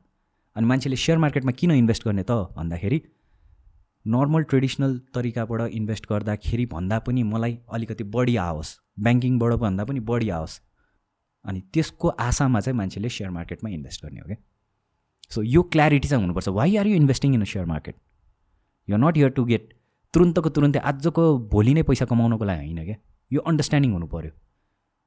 अनि 0.57 0.67
मान्छेले 0.67 0.97
सेयर 0.97 1.19
मार्केटमा 1.19 1.53
किन 1.59 1.71
इन्भेस्ट 1.73 2.05
गर्ने 2.05 2.23
त 2.23 2.39
भन्दाखेरि 2.55 2.99
नर्मल 4.07 4.43
ट्रेडिसनल 4.51 4.97
तरिकाबाट 5.15 5.61
इन्भेस्ट 5.73 6.07
गर्दाखेरि 6.11 6.67
भन्दा 6.67 6.99
पनि 7.07 7.23
मलाई 7.23 7.59
अलिकति 7.73 8.05
बढी 8.15 8.37
आओस्। 8.37 8.71
ब्याङ्किङबाट 9.05 9.53
भन्दा 9.65 9.85
पनि 9.85 10.01
बढी 10.11 10.29
आओस्। 10.31 10.61
अनि 11.45 11.61
त्यसको 11.75 12.09
आशामा 12.09 12.61
चाहिँ 12.61 12.77
मान्छेले 12.77 13.09
सेयर 13.09 13.31
मार्केटमा 13.31 13.71
इन्भेस्ट 13.71 14.05
गर्ने 14.05 14.21
हो 14.21 14.27
क्या। 14.27 14.37
सो 15.33 15.43
यो 15.43 15.63
क्ल्यारिटी 15.63 16.09
चाहिँ 16.09 16.23
हुनुपर्छ। 16.23 16.49
Why 16.49 16.77
are 16.77 16.87
you 16.87 16.95
investing 16.97 17.35
in 17.35 17.43
a 17.43 17.45
share 17.45 17.67
market 17.67 17.97
you 18.89 18.97
not 18.97 19.17
here 19.17 19.31
to 19.37 19.45
get 19.45 19.75
तुरुन्तको 20.15 20.49
तुरुन्तै 20.57 20.81
आजको 20.91 21.25
भोलि 21.53 21.75
नै 21.75 21.83
पैसा 21.83 22.05
कमाउनको 22.09 22.45
लागि 22.45 22.67
होइन 22.67 22.85
क्या। 22.85 22.97
यो 23.31 23.41
अन्डरस्ट्यान्डिङ 23.41 23.93
हुनु 23.93 24.07
पऱ्यो 24.09 24.33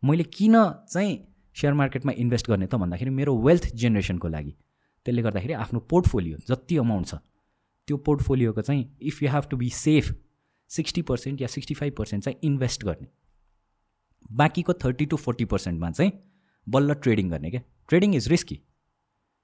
मैले 0.04 0.24
किन 0.38 0.56
चाहिँ 0.94 1.18
सेयर 1.56 1.74
मार्केटमा 1.74 2.12
इन्भेस्ट 2.18 2.48
गर्ने 2.50 2.68
त 2.68 2.76
भन्दाखेरि 2.76 3.12
मेरो 3.12 3.34
वेल्थ 3.48 3.66
जेनेरेसनको 3.76 4.28
लागि। 4.28 4.54
त्यसले 5.06 5.22
गर्दाखेरि 5.22 5.54
आफ्नो 5.66 5.80
पोर्टफोलियो 5.90 6.38
जति 6.48 6.78
अमाउन्ट 6.78 7.08
छ 7.08 7.14
त्यो 7.88 7.98
पोर्टफोलियोको 8.08 8.62
चाहिँ 8.62 8.98
if 9.02 9.22
you 9.24 9.30
have 9.30 9.48
to 9.52 9.58
be 9.58 9.70
safe 9.70 10.14
sixty 10.70 11.02
percent 11.02 11.42
yeah 11.42 11.48
sixty 11.48 11.74
five 11.74 11.94
percent 11.98 12.24
चाहिँ 12.24 12.40
इन्भेस्ट 12.44 12.84
गर्ने। 12.86 13.08
बाँकीको 14.32 14.74
थर्टी 14.84 15.06
टु 15.06 15.18
फोर्टी 15.18 15.46
पर्सेन्टमा 15.46 15.92
चाहिँ 15.92 16.12
बल्ल 16.68 16.94
ट्रेडिङ 17.04 17.30
गर्ने 17.30 17.52
क्या। 17.52 17.62
Trading 17.90 18.16
is 18.16 18.28
risky 18.30 18.60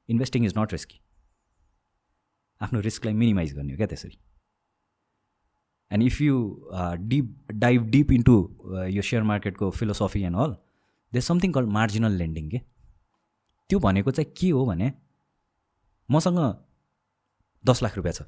investing 0.09 0.45
is 0.45 0.53
not 0.57 0.73
risky 0.73 0.99
आफ्नो 2.61 2.79
रिस्कलाई 2.81 3.13
मिनिमाइज 3.13 3.53
गर्ने 3.55 3.73
हो 3.73 3.77
क्या 3.77 3.87
त्यसरी। 3.87 4.17
And 5.91 6.03
if 6.03 6.21
you 6.21 6.37
deep 6.99 7.51
dive 7.55 7.89
deep 7.91 8.11
into 8.11 8.37
यो 8.89 9.01
share 9.01 9.23
मार्केटको 9.23 9.69
philosophy 9.71 10.21
and 10.21 10.37
all 10.37 10.55
they 11.13 11.21
something 11.21 11.51
call 11.53 11.65
marginal 11.75 12.17
lending 12.17 12.49
के 12.49 12.61
त्यो 13.69 13.79
भनेको 13.79 14.11
चाहिँ 14.11 14.31
के 14.37 14.49
हो 14.49 14.65
भने 14.65 14.91
मसँग 16.09 16.39
दस 17.69 17.83
लाख 17.83 17.97
रुपियाँ 17.97 18.13
छ। 18.13 18.21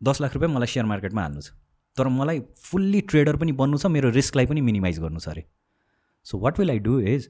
दस 0.00 0.20
लाख 0.20 0.34
रुपियाँ 0.34 0.52
मलाई 0.52 0.66
सेयर 0.74 0.86
मार्केटमा 0.86 1.22
हाल्नु 1.22 1.40
छ। 1.40 1.50
तर 1.96 2.08
मलाई 2.08 2.40
फुल्ली 2.58 3.00
ट्रेडर 3.10 3.36
पनि 3.36 3.52
बन्नु 3.52 3.78
छ 3.78 3.86
मेरो 3.96 4.10
रिस्कलाई 4.10 4.46
पनि 4.46 4.60
मिनिमाइज 4.68 4.98
गर्नु 5.00 5.20
छ 5.20 5.28
अरे। 5.28 5.44
So 6.26 6.38
what 6.38 6.58
will 6.58 6.70
I 6.70 6.78
do 6.88 6.98
is 7.14 7.28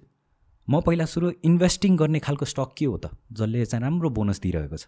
म 0.69 0.81
पहिला 0.81 1.05
सुरु 1.11 1.31
इन्भेस्टिङ 1.45 1.97
गर्ने 1.97 2.19
खालको 2.21 2.47
स्टक 2.47 2.75
के 2.79 2.85
हो 2.85 2.97
त? 2.97 3.11
जसले 3.33 3.65
चाहिँ 3.67 3.83
राम्रो 3.83 4.11
बोनस 4.11 4.41
दिइरहेको 4.41 4.77
छ। 4.77 4.87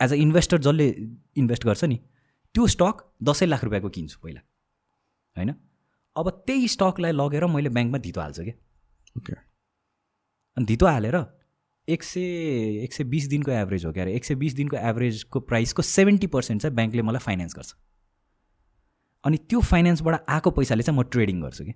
एज 0.00 0.12
अ 0.12 0.16
इन्भेस्टर 0.16 0.58
जसले 0.58 0.86
इन्भेस्ट 1.38 1.64
गर्छ 1.64 1.84
नि 1.84 1.98
त्यो 2.54 2.66
स्टक 2.74 2.96
दसैँ 3.22 3.48
लाख 3.48 3.64
रुपियाँको 3.64 3.88
किन्छु 3.88 4.18
पहिला। 4.22 4.40
होइन? 5.36 5.50
अब 6.16 6.26
त्यही 6.46 6.68
स्टकलाई 6.68 7.12
लगेर 7.12 7.46
मैले 7.46 7.70
ब्याङ्कमा 7.70 7.98
धितो 7.98 8.20
हाल्छु 8.20 8.42
क्या। 8.44 8.56
ओके 9.18 9.32
अनि 10.56 10.66
धितो 10.66 10.86
हालेर 10.86 11.16
एक 11.88 12.02
सय 12.02 12.20
एक 12.84 12.92
सय 12.92 13.04
बिस 13.04 13.26
दिनको 13.28 13.50
एभरेज 13.52 13.84
हो 13.84 13.92
क्या 13.92 14.02
अरे 14.04 14.14
एक 14.16 14.24
सय 14.24 14.34
बिस 14.42 14.54
दिनको 14.54 14.76
एभरेजको 14.76 15.40
प्राइसको 15.48 15.82
सेभेन्टी 15.82 16.26
पर्सेन्ट 16.36 16.62
चाहिँ 16.62 16.74
ब्याङ्कले 16.76 17.02
मलाई 17.02 17.24
फाइनेन्स 17.24 17.54
गर्छ। 17.56 17.74
अनि 19.24 19.36
त्यो 19.50 19.60
फाइनेन्सबाट 19.72 20.24
आएको 20.28 20.50
पैसाले 20.58 20.82
चाहिँ 20.82 20.98
म 20.98 21.02
ट्रेडिङ 21.10 21.40
गर्छु 21.42 21.64
कि। 21.64 21.72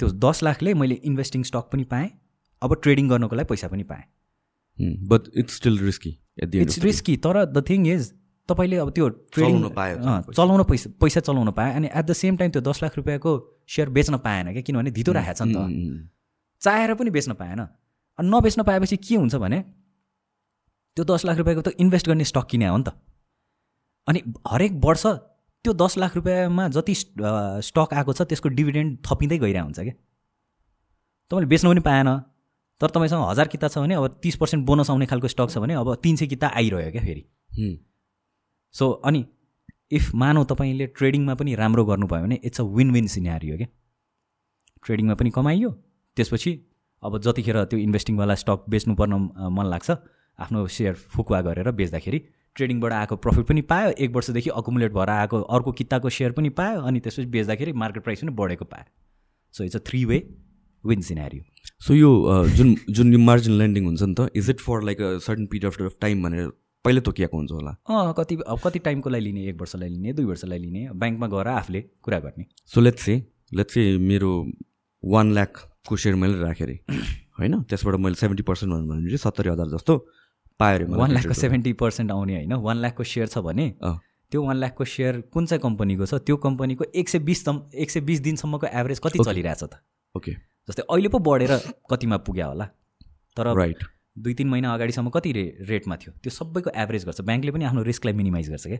त्यो 0.00 0.08
दस 0.24 0.42
लाखले 0.42 0.74
मैले 0.74 0.94
इन्भेस्टिङ 1.10 1.42
स्टक 1.50 1.70
पनि 1.72 1.84
पाएँ 1.92 2.10
अब 2.62 2.74
ट्रेडिङ 2.82 3.08
गर्नको 3.08 3.36
लागि 3.36 3.46
पैसा 3.54 3.68
पनि 3.68 3.82
पाएँ। 3.92 4.04
But 5.08 5.28
it's 5.38 5.54
still 5.56 5.78
risky 5.80 6.10
it's 6.60 6.78
risky 6.84 7.16
तर 7.24 7.44
द 7.44 7.64
थिङ 7.68 7.86
इज 7.94 8.12
तपाईँले 8.48 8.76
अब 8.76 8.90
त्यो 8.96 9.08
ट्रेडिङ 9.08 9.56
चलाउन 9.56 9.74
पायो 9.74 9.96
अँ, 9.96 10.22
चलाउन 10.32 10.62
पैसा 10.64 10.90
पैसा 11.00 11.20
चलाउन 11.20 11.50
पायो 11.56 11.74
अनि 11.74 11.88
एट 11.88 12.04
द 12.04 12.12
सेम 12.20 12.36
टाइम 12.36 12.50
त्यो 12.52 12.62
दस 12.68 12.82
लाख 12.82 12.96
रुपियाँको 12.96 13.32
सेयर 13.76 13.88
बेच्न 13.96 14.18
पाएन 14.28 14.52
क्या 14.52 14.62
किनभने 14.68 14.90
धितो 15.00 15.12
राखेको 15.12 15.34
छ 15.34 15.48
नि 15.48 15.54
त। 15.54 16.08
चाहेर 16.62 16.94
पनि 17.00 17.10
बेच्न 17.10 17.32
पाएन। 17.40 17.66
नबेच्न 18.18 18.62
पाएपछि 18.62 18.96
के 18.96 19.16
हुन्छ 19.16 19.34
भने 19.36 19.60
त्यो 20.96 21.04
दस 21.04 21.24
लाख 21.24 21.36
रुपियाँको 21.36 21.62
त 21.62 21.74
इन्भेस्ट 21.78 22.08
गर्ने 22.08 22.24
स्टक 22.24 22.46
किने 22.50 22.66
हो 22.66 22.76
नि 22.76 22.84
त। 22.84 22.92
अनि 24.08 24.20
हरेक 24.48 24.72
वर्ष 24.84 25.06
त्यो 25.64 25.72
दस 25.74 25.98
लाख 25.98 26.16
रुपियाँमा 26.16 26.68
जति 26.68 26.94
स्टक 26.94 27.88
आएको 27.92 28.12
छ 28.12 28.22
त्यसको 28.22 28.48
डिभिडेन्ड 28.48 28.98
थपिँदै 29.06 29.38
गइरहेको 29.38 29.64
हुन्छ 29.64 29.80
क्या। 29.80 29.94
तपाईँले 31.30 31.48
बेच्नु 31.48 31.70
पनि 31.70 31.80
पाएन 31.80 32.08
तर 32.80 32.88
तपाईँसँग 32.94 33.24
हजार 33.28 33.48
किता 33.48 33.68
छ 33.68 33.78
भने 33.78 33.94
अब 33.94 34.20
तिस 34.22 34.36
पर्सेन्ट 34.36 34.66
बोनस 34.66 34.90
आउने 34.90 35.06
खालको 35.06 35.28
स्टक 35.28 35.50
छ 35.50 35.58
भने 35.58 35.74
अब 35.74 35.94
तिन 36.02 36.16
सय 36.16 36.26
किता 36.26 36.48
आइरह्यो 36.56 36.90
क्या 36.92 37.02
फेरि। 37.02 37.22
सो 38.74 38.90
अनि 39.04 39.24
इफ 39.92 40.14
मानौ 40.14 40.44
तपाईँले 40.44 40.86
ट्रेडिङमा 40.96 41.34
पनि 41.34 41.54
राम्रो 41.54 41.84
गर्नुभयो 41.84 42.22
भने 42.22 42.40
it's 42.44 42.60
a 42.60 42.64
win 42.76 42.90
win 42.92 43.06
scenario 43.08 43.56
क्या। 43.56 43.68
ट्रेडिङमा 44.84 45.14
पनि 45.14 45.30
कमाइयो 45.30 45.70
त्यसपछि 46.16 46.52
अब 47.02 47.18
जतिखेर 47.22 47.64
त्यो 47.64 47.78
इन्भेस्टिङवाला 47.78 48.34
स्टक 48.42 48.64
बेच्नुपर्न 48.70 49.12
अ, 49.12 49.48
मन 49.48 49.66
लाग्छ 49.74 49.90
आफ्नो 50.38 50.66
सेयर 50.76 50.94
फुकुवा 51.16 51.40
गरेर 51.48 51.70
बेच्दाखेरि 51.80 52.18
ट्रेडिङबाट 52.56 52.92
आएको 52.92 53.16
प्रफिट 53.24 53.46
पनि 53.46 53.62
पायो 53.70 53.90
एक 54.04 54.10
वर्षदेखि 54.16 54.50
अकुमुलेट 54.60 54.92
भएर 54.92 55.10
आएको 55.10 55.40
अर्को 55.56 55.72
किताको 55.80 56.10
सेयर 56.18 56.32
पनि 56.32 56.48
पायो 56.60 56.80
अनि 56.90 57.00
त्यसपछि 57.00 57.26
बेच्दाखेरि 57.36 57.72
मार्केट 57.84 58.02
प्राइस 58.04 58.20
पनि 58.22 58.32
बढेको 58.40 58.64
पायो। 58.64 58.84
So 59.54 59.64
it's 59.64 59.76
a 59.76 59.80
three 59.86 60.04
way 60.04 60.18
win 60.84 61.00
scenario 61.08 61.42
so 61.86 61.94
यो 61.94 62.10
जुन 62.56 62.74
जुन 62.90 63.12
यो 63.12 63.18
मार्जिन 63.18 63.58
लेन्डिङ 63.58 63.84
हुन्छ 63.86 64.02
नि 64.02 64.14
त 64.14 64.28
is 64.36 64.50
it 64.50 64.60
for 64.60 64.82
like 64.88 65.00
a 65.00 65.18
certain 65.26 65.46
period 65.52 65.82
of 65.86 65.96
time 66.00 66.22
भनेर 66.22 66.48
पहिल्यै 66.84 67.02
तोकिएको 67.02 67.36
हुन्छ 67.36 67.52
होला? 67.52 67.70
अँ 67.90 68.12
कति 68.18 68.36
अब 68.46 68.58
कति 68.64 68.78
टाइमको 68.78 69.10
लागि 69.10 69.24
लिने? 69.24 69.48
एक 69.48 69.60
वर्षलाई 69.60 69.88
लिने 69.88 70.12
दुई 70.12 70.24
वर्षलाई 70.24 70.58
लिने 70.58 70.88
ब्याङ्कमा 70.94 71.26
गएर 71.28 71.48
आफूले 71.48 71.80
कुरा 72.02 72.18
गर्ने। 72.26 72.44
So 72.74 72.80
let's 72.80 73.02
say 73.02 73.14
let's 73.54 73.74
say 73.74 73.86
मेरो 73.98 74.30
वान 75.02 75.32
लाखको 75.34 75.75
सेयर 75.94 76.14
मैले 76.18 76.42
राखेँ 76.42 76.66
अरे। 76.66 76.74
होइन? 77.38 77.62
त्यसबाट 77.70 77.94
मैले 78.02 78.18
सेभेन्टी 78.18 78.42
पर्सेन्ट 78.42 78.72
भने 78.74 79.06
चाहिँ 79.06 79.22
सत्तरी 79.22 79.48
हजार 79.54 79.68
जस्तो 79.70 79.94
पाएँ 80.58 80.74
अरे 80.74 80.84
वान 80.90 81.10
लाखको 81.12 81.34
सेभेन्टी 81.36 81.72
पर्सेन्ट 81.78 82.10
आउने 82.10 82.34
होइन? 82.34 82.52
वान 82.66 82.76
लाखको 82.82 83.04
सेयर 83.04 83.26
छ 83.30 83.38
भने। 83.46 83.66
त्यो 84.32 84.42
वान 84.42 84.56
लाखको 84.56 84.84
सेयर 84.84 85.20
कुन 85.30 85.46
चाहिँ 85.46 85.60
कम्पनीको 85.62 86.06
छ? 86.06 86.14
त्यो 86.26 86.36
कम्पनीको 86.42 86.84
एक 86.90 87.08
सय 87.08 87.18
बिस 87.22 87.44
एक 87.46 87.90
सय 87.90 88.00
बिस 88.02 88.20
दिनसम्मको 88.20 88.66
एभरेज 88.66 88.98
कति 88.98 89.18
चलिरहेछ 89.22 89.62
त? 89.62 89.78
ओके 90.14 90.32
जस्तै 90.66 90.82
अहिले 90.82 91.08
पो 91.08 91.18
बढेर 91.22 91.52
कतिमा 91.90 92.16
पुग्यो 92.26 92.46
होला? 92.48 92.66
तर 93.36 93.54
राइट 93.54 93.84
दुई 94.18 94.34
तिन 94.34 94.48
महिना 94.48 94.74
अगाडिसम्म 94.74 95.10
कति 95.14 95.32
रे 95.32 95.44
रेटमा 95.68 95.96
थियो? 95.96 96.12
त्यो 96.22 96.30
सबैको 96.32 96.70
एभरेज 96.74 97.04
गर्छ। 97.04 97.20
ब्याङ्कले 97.20 97.50
पनि 97.52 97.64
आफ्नो 97.64 97.82
रिस्कलाई 97.84 98.14
मिनिमाइज 98.16 98.50
गर्छ 98.50 98.66
क्या? 98.66 98.78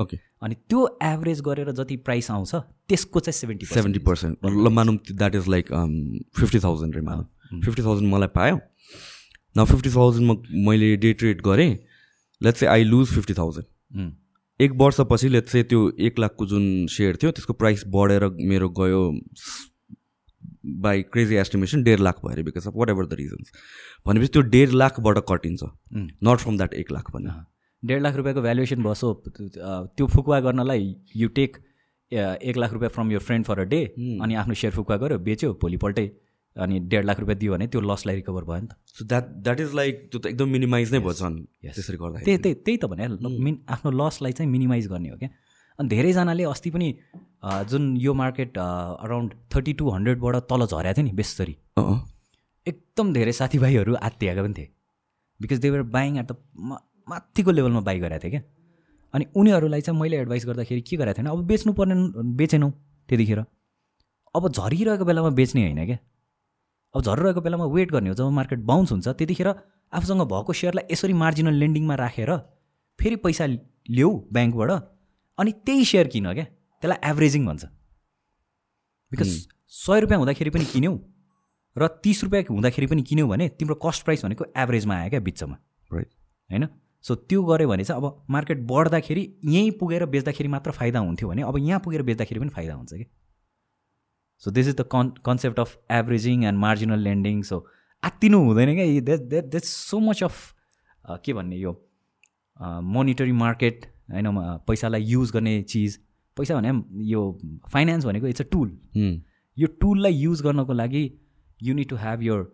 ओके 0.00 0.16
अनि 0.42 0.54
त्यो 0.68 0.86
एभरेज 1.04 1.40
गरेर 1.40 1.70
जति 1.72 1.96
प्राइस 2.06 2.30
आउँछ 2.30 2.54
त्यसको 2.88 3.20
चाहिँ 3.20 3.32
सेभेन्टी 3.32 3.66
सेभेन्टी 3.66 3.98
पर्सेन्ट 4.08 4.46
ल 4.46 4.68
मानौँ 4.72 4.96
that 5.12 5.34
is 5.34 5.48
like 5.48 5.72
fifty 6.38 6.58
thousand 6.60 6.96
रे 6.96 7.02
मानौँ। 7.02 7.60
फिफ्टी 7.64 7.82
थाउजन्ड 7.82 8.12
मलाई 8.14 8.28
पायो। 8.34 8.58
न 9.56 9.64
फिफ्टी 9.64 9.90
थाउजन्डमा 9.90 10.34
मैले 10.66 10.96
डे 10.96 11.12
ट्रेड 11.12 11.40
गरेँ। 11.42 11.76
Let's 12.40 12.60
say 12.60 12.66
I 12.66 12.84
lose 12.84 13.14
fifty 13.14 13.34
thousand 13.34 14.12
एक 14.60 14.72
वर्षपछि 14.76 15.28
लेट्स 15.28 15.52
से 15.52 15.62
त्यो 15.62 15.90
एक 16.00 16.18
लाखको 16.18 16.46
जुन 16.46 16.86
सेयर 16.90 17.16
थियो 17.22 17.30
त्यसको 17.32 17.52
प्राइस 17.54 17.84
बढेर 17.88 18.28
मेरो 18.50 18.68
गयो 18.78 19.02
बाई 20.82 21.02
क्रेजी 21.02 21.34
एस्टिमेसन 21.36 21.82
डेढ 21.82 22.00
लाख 22.00 22.20
भयो 22.24 22.32
अरे 22.32 22.42
because 22.42 22.66
of 22.66 22.72
whatever 22.90 23.06
the 23.06 23.12
reasons 23.14 23.52
भनेपछि 24.06 24.32
त्यो 24.32 24.42
डेढ 24.54 24.70
लाखबाट 24.72 25.18
कटिन्छ। 25.28 25.62
नट 25.94 26.38
फ्रम 26.38 26.56
द्याट 26.56 26.74
एक 26.74 26.92
लाख 26.92 27.10
भन्ने 27.14 27.30
डेढ 27.82 28.02
लाख 28.02 28.14
रुपियाँको 28.16 28.42
भ्यालुएसन 28.42 28.82
भयो 28.82 28.94
सो 28.94 29.12
त्यो 29.96 30.06
फुकुवा 30.06 30.40
गर्नलाई 30.40 30.94
यु 31.16 31.28
टेक 31.38 31.56
एक 32.12 32.56
लाख 32.56 32.72
रुपियाँ 32.72 32.90
from 32.90 33.12
your 33.12 33.18
friend 33.28 33.46
for 33.46 33.60
a 33.60 33.64
day 33.72 33.82
अनि 34.22 34.34
आफ्नो 34.34 34.54
सेयर 34.54 34.72
फुकुवा 34.74 34.96
गऱ्यो 34.96 35.18
बेच्यो 35.28 35.52
भोलिपल्टै 35.62 36.06
अनि 36.56 36.78
डेढ 36.92 37.04
लाख 37.04 37.20
रुपियाँ 37.20 37.38
दियो 37.38 37.52
भने 37.52 37.66
त्यो 37.68 37.80
लसलाई 37.80 38.14
रिकभर 38.16 38.44
भयो 38.44 38.60
नि 38.60 38.66
त। 38.66 38.76
So 38.88 39.04
that 39.04 39.24
that 39.44 39.60
is 39.60 39.74
like 39.74 40.08
त्यो 40.10 40.18
त 40.20 40.26
एकदम 40.26 40.48
मिनिमाइज 40.48 40.92
नै 40.94 41.00
Yes. 41.64 41.74
त्यसरी 41.74 41.96
गर्दाखेरि। 41.96 42.24
त्यही 42.24 42.38
त्यही 42.42 42.54
त्यही 42.64 42.78
त 42.78 42.84
भने 42.90 43.08
मिन 43.44 43.58
आफ्नो 43.68 43.90
लसलाई 44.00 44.32
चाहिँ 44.32 44.50
मिनिमाइज 44.50 44.86
गर्ने 44.88 45.08
हो 45.10 45.16
क्या। 45.18 45.28
अनि 45.78 45.88
धेरैजनाले 45.88 46.44
अस्ति 46.48 46.70
पनि 46.70 46.88
जुन 47.70 47.96
यो 48.00 48.14
मार्केट 48.14 48.58
अराउन्ड 48.58 49.32
थर्टी 49.54 49.72
टू 49.78 49.90
हन्ड्रेडबाट 49.90 50.36
तल 50.50 50.66
झरेको 50.66 50.94
थियो 50.96 51.04
नि 51.04 51.12
बेसरी। 51.20 51.56
एकदम 52.66 53.12
धेरै 53.12 53.32
साथीभाइहरू 53.38 53.94
आत्तिएका 54.08 54.42
पनि 54.42 54.54
थिए। 54.58 54.68
Because 55.40 55.58
they 55.60 55.70
were 55.70 55.82
buying 55.92 56.18
at 56.18 56.32
the 56.32 56.32
माथिको 57.08 57.50
लेभलमा 57.50 57.80
बाई 57.80 57.98
गरेको 58.00 58.22
थिएँ 58.24 58.30
क्या। 58.30 58.42
अनि 59.14 59.26
उनीहरूलाई 59.36 59.80
चाहिँ 59.80 60.00
मैले 60.00 60.16
एडभाइस 60.16 60.46
गर्दाखेरि 60.46 60.80
के 60.80 60.96
गरेको 60.96 61.18
थिएन 61.18 61.28
अब 61.28 61.44
बेच्नु 61.46 61.72
पर्ने 61.72 61.94
बेचेनौ 62.36 62.70
त्यतिखेर। 63.08 63.40
अब 64.34 64.48
झरिरहेको 64.48 65.04
बेलामा 65.04 65.30
बेच्ने 65.38 65.62
होइन 65.62 65.84
क्या। 65.86 65.98
अब 66.94 67.02
झरिरहेको 67.02 67.40
बेलामा 67.40 67.64
वेट 67.74 67.90
गर्ने 67.92 68.08
हो 68.08 68.14
जब 68.14 68.30
मार्केट 68.32 68.60
बााउन्स 68.64 68.92
हुन्छ 68.92 69.08
त्यतिखेर 69.08 69.48
आफूसँग 69.92 70.22
भएको 70.26 70.52
सेयरलाई 70.52 70.92
यसरी 70.92 71.12
मार्जिनल 71.14 71.54
लेन्डिङमा 71.54 71.94
राखेर 71.94 72.30
फेरि 72.98 73.16
पैसा 73.24 73.46
ल्याऊ 73.46 74.10
ब्याङ्कबाट 74.32 74.70
अनि 75.38 75.52
त्यही 75.66 75.84
सेयर 75.84 76.06
किन 76.08 76.32
क्या 76.34 76.44
त्यसलाई 76.82 76.98
एभरेजिङ 77.10 77.46
भन्छ। 77.46 77.64
बिकज 79.12 79.30
सय 79.76 80.00
रुपियाँ 80.00 80.18
हुँदाखेरि 80.18 80.50
पनि 80.50 80.64
किन्यौ 80.64 80.92
र 81.76 81.88
तिस 82.02 82.24
रुपियाँ 82.24 82.44
हुँदाखेरि 82.50 82.86
पनि 82.86 83.02
किन्यौ 83.02 83.26
भने 83.28 83.48
तिम्रो 83.58 83.74
कस्ट 83.84 84.04
प्राइस 84.04 84.24
भनेको 84.24 84.44
एभरेजमा 84.56 84.94
आयो 84.96 85.10
क्या 85.10 85.20
बिचमा। 85.20 85.56
राइट 85.90 86.08
होइन? 86.50 86.66
सो 87.06 87.14
त्यो 87.14 87.42
गऱ्यो 87.42 87.68
भने 87.68 87.84
चाहिँ 87.84 88.02
अब 88.02 88.24
मार्केट 88.30 88.60
बढ्दाखेरि 88.66 89.22
यहीँ 89.44 89.70
पुगेर 89.80 90.04
बेच्दाखेरि 90.06 90.48
मात्र 90.48 90.70
फाइदा 90.70 90.98
हुन्थ्यो 90.98 91.28
भने 91.28 91.42
अब 91.42 91.58
यहाँ 91.58 91.80
पुगेर 91.80 92.02
बेच्दाखेरि 92.02 92.40
पनि 92.40 92.48
फाइदा 92.48 92.74
हुन्छ 92.74 92.94
कि? 92.94 93.06
So 94.42 94.50
this 94.50 94.68
is 94.68 94.76
the 94.76 94.84
con 94.92 95.10
concept 95.24 95.60
of 95.60 95.76
averaging 95.90 96.44
and 96.44 96.58
marginal 96.58 96.98
lending 96.98 97.42
so 97.42 97.66
आत्तिनु 98.02 98.38
हुँदैन 98.44 98.74
क्या 98.74 99.00
that 99.00 99.20
that 99.28 99.44
that's 99.44 99.68
so 99.90 100.00
much 100.00 100.22
of 100.24 100.54
के 101.24 101.32
भन्ने 101.32 101.56
यो 101.56 101.72
मोनिटरी 102.96 103.32
मार्केट 103.32 103.86
होइन 104.12 104.26
पैसालाई 104.66 105.02
युज 105.02 105.30
गर्ने 105.32 105.62
चिज। 105.62 105.98
पैसा 106.36 106.60
भने 106.60 106.72
यो 107.04 107.22
फाइनेन्स 107.72 108.04
भनेको 108.04 108.26
इट्स 108.26 108.40
अ 108.40 108.44
टुल 108.52 108.78
यो 109.58 109.66
टुललाई 109.80 110.12
युज 110.12 110.42
गर्नको 110.42 110.72
लागि 110.72 111.02
you 111.62 111.74
need 111.74 111.88
to 111.88 111.96
have 111.96 112.22
your 112.22 112.44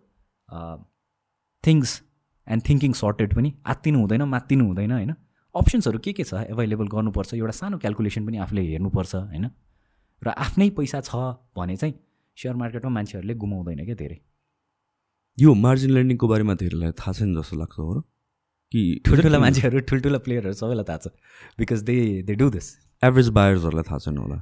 things 1.63 2.01
and 2.47 2.63
thinking 2.69 2.93
sorted 2.93 3.33
पनि 3.33 3.53
आत्तिनु 3.65 3.99
हुँदैन 3.99 4.21
मात्तिनु 4.23 4.65
हुँदैन 4.65 4.91
होइन? 4.91 5.13
अप्सन्सहरू 5.55 5.99
के 5.99 6.13
के 6.13 6.23
छ 6.23 6.33
एभाइलेबल 6.33 6.87
गर्नुपर्छ? 6.87 7.33
एउटा 7.33 7.51
सानो 7.51 7.77
क्यालकुलेसन 7.77 8.25
पनि 8.25 8.37
आफूले 8.37 8.61
हेर्नुपर्छ 8.61 9.15
होइन? 9.15 9.45
र 10.21 10.29
आफ्नै 10.29 10.69
पैसा 10.69 11.01
छ 11.01 11.15
भने 11.57 11.75
चाहिँ 11.75 11.93
सेयर 12.37 12.55
मार्केटमा 12.55 12.91
मान्छेहरूले 12.91 13.33
गुमाउँदैन 13.33 13.85
क्या 13.85 13.95
धेरै। 13.95 14.17
यो 15.37 15.53
मार्जिन 15.53 15.91
लेन्डिङको 15.91 16.27
बारेमा 16.27 16.53
धेरैलाई 16.53 16.91
थाहा 16.91 17.11
छैन 17.13 17.35
जस्तो 17.35 17.57
लाग्छ 17.57 17.79
हो 17.79 17.93
र। 17.93 18.01
कि 18.73 18.81
ठुल्ठुला 19.05 19.39
मान्छेहरू 19.39 19.79
ठुल्ठुला 19.89 20.19
प्लेयरहरू 20.25 20.57
सबैलाई 20.57 20.85
थाहा 20.89 20.97
छ। 20.97 21.13
Because 21.59 21.83
they 21.89 21.95
they 22.25 22.35
do 22.35 22.49
this 22.49 22.67
average 23.03 23.29
बायर्सहरूलाई 23.37 23.83
थाहा 23.83 23.99
छैन 23.99 24.17
होला। 24.17 24.37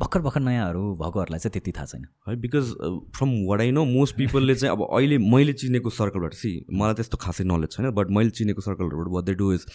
भर्खर 0.00 0.20
भर्खर 0.22 0.40
नयाँहरू 0.40 0.82
भएकोहरूलाई 1.02 1.40
चाहिँ 1.40 1.52
त्यति 1.52 1.72
थाहा 1.78 1.86
छैन। 1.90 2.04
है 2.28 2.36
because 2.40 2.72
from 3.18 3.30
what 3.50 3.60
I 3.60 3.70
know 3.72 3.84
most 3.90 4.16
पिपलले 4.16 4.54
चाहिँ 4.54 4.72
अब 4.76 4.86
अहिले 4.86 5.18
मैले 5.34 5.52
चिनेको 5.60 5.90
सर्कलबाट 5.98 6.34
सी 6.40 6.50
मलाई 6.70 6.94
त्यस्तो 6.94 7.16
खासै 7.26 7.44
नलेज 7.44 7.70
छैन 7.76 7.90
बट 7.98 8.10
मैले 8.16 8.30
चिनेको 8.38 8.60
सर्कलहरूबाट 8.62 9.08
वाट 9.14 9.24
दे 9.24 9.34
डु 9.42 9.52
इज 9.52 9.66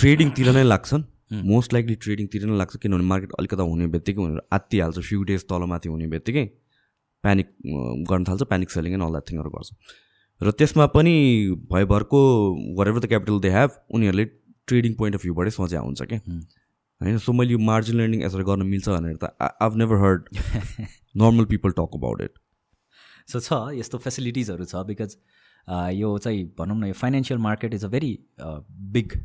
ट्रेडिङतिर 0.00 0.52
नै 0.54 0.64
लाग्छन्। 0.64 1.04
मोस्ट 1.44 1.74
लाइकली 1.74 1.94
ट्रेडिङतिर 2.04 2.44
नै 2.46 2.56
लाग्छ 2.58 2.76
किनभने 2.82 3.04
मार्केट 3.04 3.32
अलिकता 3.38 3.62
हुने 3.70 3.86
बित्तिकै 3.94 4.20
उनीहरू 4.22 4.42
आत्तिहाल्छ 4.56 4.98
फ्यु 5.08 5.22
डेज 5.30 5.42
तलमाथि 5.50 5.88
हुने 5.88 6.06
बित्तिकै। 6.14 6.44
प्यानिक 7.24 7.48
गर्न 8.10 8.24
थाल्छ 8.28 8.42
panic 8.52 8.70
selling 8.70 8.92
and 8.92 9.04
all 9.04 9.10
that 9.12 9.26
थिङहरू 9.30 9.50
गर्छ। 9.56 9.68
र 10.40 10.50
त्यसमा 10.58 10.86
पनि 10.94 11.14
भयभरको 11.72 12.20
whatever 12.88 13.00
the 13.00 13.06
capital 13.08 13.40
they 13.40 13.50
have 13.50 13.70
उनीहरूले 13.94 14.24
ट्रेडिङ 14.68 14.94
पोइन्ट 14.94 15.16
अफ 15.16 15.22
भ्यूबाटै 15.22 15.50
सोच्या 15.50 15.80
हुन्छ 15.80 16.02
क्या 16.02 16.18
होइन? 16.18 17.18
सो 17.18 17.32
मैले 17.32 17.52
यो 17.52 17.58
मार्जिन 17.70 17.96
लर्निङ 17.96 18.22
यसरी 18.22 18.44
गर्न 18.44 18.66
मिल्छ 18.66 18.88
भनेर 18.88 19.16
त 19.24 19.52
I've 19.66 19.76
never 19.82 19.96
heard 20.04 20.28
normal 21.22 21.44
people 21.52 21.70
talk 21.80 22.00
about 22.00 22.22
it 22.22 22.38
so 23.32 23.40
छ 23.40 23.60
यस्तो 23.78 23.98
फेसिलिटिजहरू 24.06 24.64
छ 24.64 24.86
बिकज 24.86 25.16
यो 25.98 26.16
चाहिँ 26.18 26.44
भनौँ 26.58 26.78
न 26.80 26.92
यो 26.92 26.98
financial 27.02 27.40
market 27.46 27.74
is 27.74 27.84
a 27.84 27.88
very 27.94 28.12
big 28.96 29.16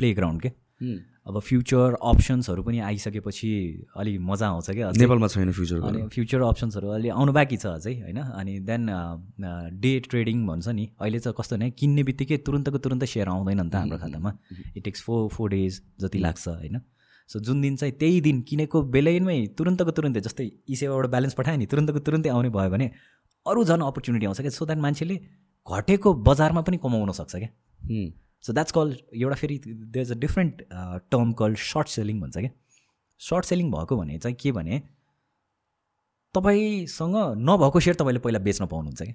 playground 0.14 0.42
के? 0.42 0.50
अब 1.26 1.38
फ्युचर 1.40 1.94
अप्सन्सहरू 2.02 2.62
पनि 2.62 2.78
आइसकेपछि 2.82 3.50
अलिक 3.96 4.20
मजा 4.20 4.46
आउँछ 4.48 4.70
क्या। 4.70 4.90
नेपालमा 4.98 5.26
छैन 5.28 5.52
फ्युचर 5.52 5.80
अनि 5.80 6.06
फ्युचर 6.10 6.40
अप्सन्सहरू 6.42 6.88
अलि 6.88 7.08
आउनु 7.08 7.32
बाँकी 7.32 7.56
छ 7.56 7.66
अझै 7.66 7.94
होइन? 8.00 8.18
अनि 8.18 8.58
देन 8.60 8.82
डे 9.78 9.92
ट्रेडिङ 10.08 10.46
भन्छ 10.46 10.68
नि 10.68 10.84
अहिले 10.98 11.18
चाहिँ 11.18 11.34
कस्तो 11.38 11.56
भने 11.56 11.70
किन्ने 11.78 12.02
बित्तिकै 12.02 12.36
तुरन्तको 12.46 12.78
तुरन्तै 12.78 13.06
सेयर 13.06 13.28
आउँदैन 13.28 13.60
नि 13.60 13.70
त 13.70 13.74
हाम्रो 13.74 13.98
खातामा। 13.98 14.30
It 14.76 14.82
takes 14.82 15.02
four 15.02 15.28
four 15.30 15.50
days 15.50 15.80
जति 16.02 16.18
लाग्छ 16.18 16.48
होइन? 16.48 16.80
सो 17.30 17.40
जुन 17.40 17.60
दिन 17.60 17.76
चाहिँ 17.76 17.94
त्यही 17.94 18.20
दिन 18.20 18.40
किनेको 18.42 18.82
बेलैमै 18.90 19.38
तुरन्तको 19.58 19.90
तुरन्तै 19.94 20.20
जस्तै 20.20 20.44
ई 20.44 20.74
सेवाबाट 20.74 21.06
ब्यालेन्स 21.06 21.34
पठायो 21.38 21.58
नि 21.58 21.66
तुरन्तको 21.70 22.00
तुरन्तै 22.02 22.30
आउने 22.34 22.50
भयो 22.50 22.70
भने 22.70 22.90
अरू 23.46 23.64
झन् 23.64 23.82
अपर्च्युनिटी 23.82 24.26
आउँछ 24.26 24.40
क्या। 24.40 24.50
सो 24.50 24.66
द्याट 24.66 24.78
मान्छेले 24.78 25.16
घटेको 25.66 26.14
बजारमा 26.26 26.60
पनि 26.66 26.76
कमाउन 26.82 27.10
सक्छ 27.14 27.32
क्या। 27.36 27.50
सो 28.44 28.52
द्याट्स 28.52 28.72
कल 28.72 28.96
एउटा 29.14 29.36
फेरि 29.40 29.58
there 29.66 30.02
is 30.02 30.12
a 30.12 30.18
different 30.20 30.62
term 31.10 31.32
call 31.40 31.54
short 31.64 31.88
selling 31.88 32.20
भन्छ 32.20 32.36
क्या। 32.38 32.50
सर्ट 33.20 33.44
सेलिङ 33.44 33.70
भएको 33.72 33.96
भने 33.96 34.18
चाहिँ 34.18 34.36
के 34.40 34.52
भने 34.52 34.82
तपाईँसँग 36.34 37.16
नभएको 37.48 37.80
सेयर 37.80 37.96
तपाईँले 37.96 38.20
पहिला 38.26 38.38
बेच्न 38.48 38.66
पाउनुहुन्छ 38.66 39.02
क्या। 39.02 39.14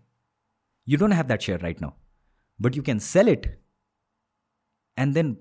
You 0.87 0.97
don't 0.97 1.13
have 1.13 1.27
that 1.27 1.41
share 1.41 1.59
right 1.61 1.81
now 1.81 1.91
but 2.59 2.77
you 2.77 2.83
can 2.83 2.99
sell 3.07 3.29
it 3.29 3.47
and 4.97 5.13
then 5.13 5.35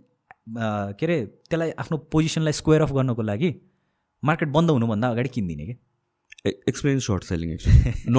के 0.49 1.07
अरे 1.07 1.25
त्यसलाई 1.27 1.71
आफ्नो 1.85 1.99
पोजिसनलाई 2.13 2.53
स्क्वेयर 2.53 2.83
अफ 2.83 2.93
गर्नको 2.99 3.23
लागि 3.23 3.55
मार्केट 4.23 4.49
बन्द 4.59 4.71
हुनुभन्दा 4.71 5.09
अगाडि 5.11 5.29
किनिदिने 5.39 5.67
कि 5.67 5.75
explain 6.69 6.99
short 7.07 7.25
selling 7.25 7.57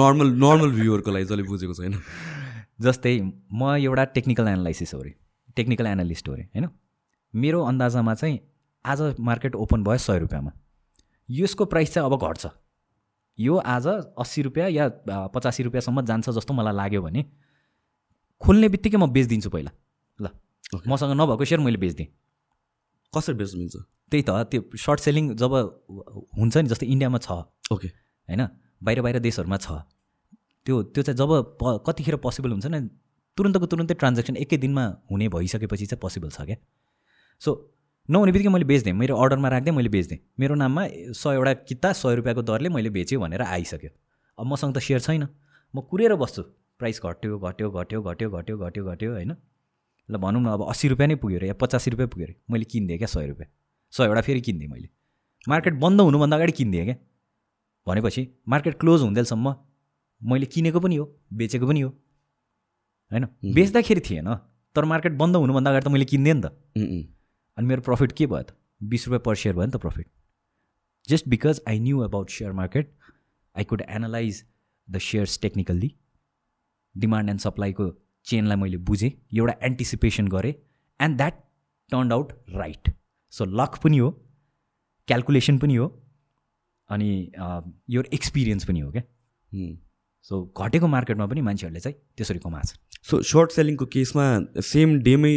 normal 0.00 0.34
normal 0.44 0.70
भ्युवरको 0.80 1.10
लागि 1.10 1.24
जसले 1.24 1.42
बुझेको 1.52 1.74
छैन। 1.74 1.94
जस्तै 2.86 3.14
म 3.20 3.76
एउटा 3.76 4.04
टेक्निकल 4.16 4.48
एनालाइसिस 4.48 4.94
हो 4.94 5.00
अरे 5.00 5.14
टेक्निकल 5.56 5.86
एनालिस्ट 5.86 6.28
हो 6.28 6.34
अरे 6.34 6.42
होइन? 6.42 6.68
मेरो 7.34 7.62
अन्दाजामा 7.64 8.14
चाहिँ 8.14 8.38
आज 8.84 9.00
मार्केट 9.20 9.54
ओपन 9.54 9.84
भयो 9.84 9.98
सय 9.98 10.18
रुपियाँमा। 10.18 10.52
यसको 11.28 11.64
प्राइस 11.64 11.94
चाहिँ 11.94 12.06
अब 12.10 12.16
घट्छ। 12.18 12.46
यो 13.38 13.56
आज 13.56 13.86
अस्सी 13.86 14.42
रुपियाँ 14.42 14.68
या 14.70 14.88
पचासी 15.34 15.62
रुपियाँसम्म 15.62 16.04
जान्छ 16.04 16.30
जस्तो 16.30 16.54
मलाई 16.54 16.74
लाग्यो 16.74 17.02
भने 17.02 17.24
खोल्ने 18.40 18.68
बित्तिकै 18.68 18.96
म 18.96 19.06
बेचिदिन्छु 19.10 19.50
पहिला। 19.50 19.70
ल 20.20 20.26
Okay. 20.68 20.88
मसँग 20.88 21.12
नभएको 21.16 21.44
सेयर 21.44 21.60
मैले 21.60 21.76
बेचिदिएँ। 21.80 22.08
कसरी 23.12 23.34
बेच्नु 23.34 23.58
मिल्छ 23.58 23.76
त्यही 24.12 24.22
त 24.22 24.30
त्यो 24.52 24.60
सर्ट 24.76 25.00
सेलिङ 25.00 25.32
जब 25.32 25.52
हुन्छ 26.36 26.56
नि 26.56 26.68
जस्तै 26.68 26.86
इन्डियामा 26.86 27.18
छ। 27.18 27.30
ओके 27.72 27.88
होइन? 28.28 28.42
बाहिर 28.84 29.00
बाहिर 29.00 29.18
देशहरूमा 29.24 29.56
छ। 29.56 29.80
त्यो 30.66 30.82
त्यो 30.92 31.02
चाहिँ 31.02 31.16
जब 31.16 31.56
प 31.56 31.80
कतिखेर 31.88 32.16
पोसिबल 32.20 32.50
हुन्छ 32.52 32.66
नि 32.68 32.78
तुरन्तको 33.38 33.66
तुरन्तै 33.72 33.94
ट्रान्जेक्सन 34.02 34.36
एकै 34.44 34.56
दिनमा 34.64 34.84
हुने 35.10 35.28
भइसकेपछि 35.34 35.86
चाहिँ 35.86 36.00
पोसिबल 36.02 36.30
छ 36.36 36.46
क्या? 36.48 36.56
सो 37.42 37.50
नहुने 38.08 38.32
बित्तिकै 38.32 38.52
मैले 38.54 38.64
बेचिदिएँ 38.64 38.96
मेरो 38.96 39.16
अर्डरमा 39.22 39.48
राख्दै 39.54 39.70
मैले 39.78 39.88
बेचिदिएँ 39.94 40.20
मेरो 40.40 40.54
नाममा 40.62 40.82
सयवटा 41.22 41.52
किता 41.68 41.92
सय 41.92 42.14
रुपियाँको 42.18 42.42
दरले 42.50 42.68
मैले 42.76 42.90
बेचेँ 42.90 43.18
भनेर 43.18 43.42
आइसक्यो। 43.42 43.90
अब 44.38 44.46
मसँग 44.46 44.74
त 44.76 44.78
सेयर 44.86 45.00
छैन। 45.00 45.28
म 45.74 45.80
कुरेर 45.90 46.14
बस्छु। 46.16 46.42
प्राइस 46.80 47.00
घट्यो 47.04 47.38
घट्यो 47.38 47.70
घट्यो 47.70 48.00
घट्यो 48.02 48.28
घट्यो 48.30 48.56
घट्यो 48.58 48.84
घट्यो 48.84 49.12
होइन? 49.12 49.32
ल 50.08 50.16
भनौँ 50.16 50.42
न 50.42 50.46
अब 50.48 50.62
अस्सी 50.70 50.88
रुपियाँ 50.88 51.08
नै 51.08 51.14
पुग्यो 51.22 51.38
अरे 51.38 51.48
या 51.48 51.54
पचासी 51.60 51.90
रुपियाँ 51.90 52.08
पुग्यो 52.08 52.26
अरे 52.26 52.34
मैले 52.50 52.64
किनिदिएँ 52.64 52.98
क्या 52.98 53.08
सय 53.08 53.26
रुपियाँ। 53.26 53.50
सयवटा 53.92 54.20
फेरि 54.20 54.40
किनिदिएँ 54.40 54.70
मैले। 54.70 54.88
मार्केट 55.48 55.74
बन्द 55.84 56.00
हुनुभन्दा 56.00 56.36
अगाडि 56.36 56.52
किनिदिएँ 56.52 56.84
क्या। 56.84 56.96
भनेपछि 57.86 58.22
मार्केट 58.48 58.78
क्लोज 58.80 59.02
हुँदैसम्म 59.02 59.54
मैले 60.20 60.46
किनेको 60.46 60.80
पनि 60.80 60.96
हो 60.96 61.04
बेचेको 61.32 61.66
पनि 61.66 61.80
हो। 61.80 61.90
होइन? 63.12 63.26
बेच्दाखेरि 63.54 64.00
थिएन 64.10 64.34
तर 64.76 64.84
मार्केट 64.84 65.12
बन्द 65.18 65.36
हुनुभन्दा 65.36 65.70
अगाडि 65.70 65.84
त 65.86 65.92
मैले 65.92 66.04
किनिदिएँ 66.04 66.34
नि 66.34 66.42
त। 66.42 66.46
अनि 67.58 67.66
मेरो 67.66 67.82
प्रफिट 67.82 68.12
के 68.12 68.26
भयो 68.26 68.42
त? 68.42 68.56
बिस 68.82 69.06
रुपियाँ 69.08 69.20
पर 69.26 69.36
सेयर 69.36 69.54
भयो 69.56 69.66
नि 69.66 69.72
त 69.72 69.76
profit 69.80 70.06
just 71.08 71.28
because 71.28 71.60
I 71.68 71.78
knew 71.80 71.98
about 72.00 72.30
share 72.30 72.52
market 72.52 72.92
I 73.56 73.64
could 73.64 73.82
analyze 73.88 74.44
the 74.88 74.98
shares 75.00 75.38
technically 75.42 75.94
demand 76.94 77.30
and 77.30 77.40
सप्लाईको 77.40 77.90
चेनलाई 78.26 78.56
मैले 78.56 78.76
बुझेँ 78.90 79.10
एउटा 79.10 79.54
एन्टिसिपेसन 79.66 80.28
गरेँ 80.28 80.54
and 81.00 81.16
that 81.16 81.34
turn 81.92 82.12
out 82.12 82.32
right 82.54 82.92
so 83.32 83.44
luck 83.62 83.78
पनि 83.84 83.98
हो 83.98 84.10
क्यालकुलेसन 85.08 85.58
पनि 85.58 85.76
हो 85.76 85.86
अनि 86.90 87.10
यो 87.90 88.02
एक्सपिरियन्स 88.14 88.64
पनि 88.64 88.80
हो 88.80 88.90
क्या। 88.92 89.02
सो 90.28 90.42
घटेको 90.64 90.86
मार्केटमा 90.94 91.26
पनि 91.32 91.40
मान्छेहरूले 91.48 91.80
चाहिँ 91.80 91.96
त्यसरी 92.16 92.38
कमाएको 92.44 92.68
छ 92.68 93.10
सो 93.10 93.20
सर्ट 93.30 93.56
सेलिङको 93.56 93.86
केसमा 93.96 94.24
सेम 94.68 94.98
डेमै 95.08 95.34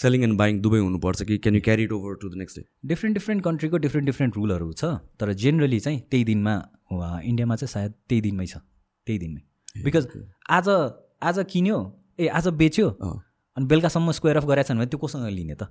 सेलिङ 0.00 0.24
एन्ड 0.28 0.36
बाइङ 0.42 0.60
दुवै 0.66 0.80
हुनुपर्छ 0.80 1.22
कि 1.30 1.38
can 1.46 1.54
you 1.54 1.62
carry 1.68 1.88
it 1.90 1.92
over 1.92 2.18
to 2.22 2.28
the 2.28 2.42
next 2.42 2.60
day 2.60 2.64
different 2.94 3.20
different 3.20 3.44
कन्ट्रीको 3.44 3.82
different 3.86 4.06
different 4.12 4.36
रुलहरू 4.36 4.72
छ 4.72 4.92
तर 5.20 5.32
जेनरली 5.44 5.80
चाहिँ 5.86 6.00
त्यही 6.10 6.24
दिनमा 6.32 6.54
इन्डियामा 6.90 7.56
चाहिँ 7.56 7.72
सायद 7.72 7.92
त्यही 8.08 8.20
दिनमै 8.28 8.46
छ 8.52 8.56
त्यही 9.06 9.18
दिनमै। 9.18 9.82
बिकज 9.84 10.06
आज 10.50 10.68
आज 11.22 11.38
किन्यो 11.50 11.76
ए 12.20 12.26
आज 12.38 12.48
बेच्यो। 12.60 12.88
अनि 13.56 13.66
बेलुकासम्म 13.66 14.10
स्क्वायर 14.18 14.36
अफ 14.36 14.44
गरेको 14.50 14.68
छैन 14.68 14.78
भने 14.78 14.86
त्यो 14.86 14.98
कोसँग 14.98 15.26
लिने 15.38 15.54
त? 15.54 15.62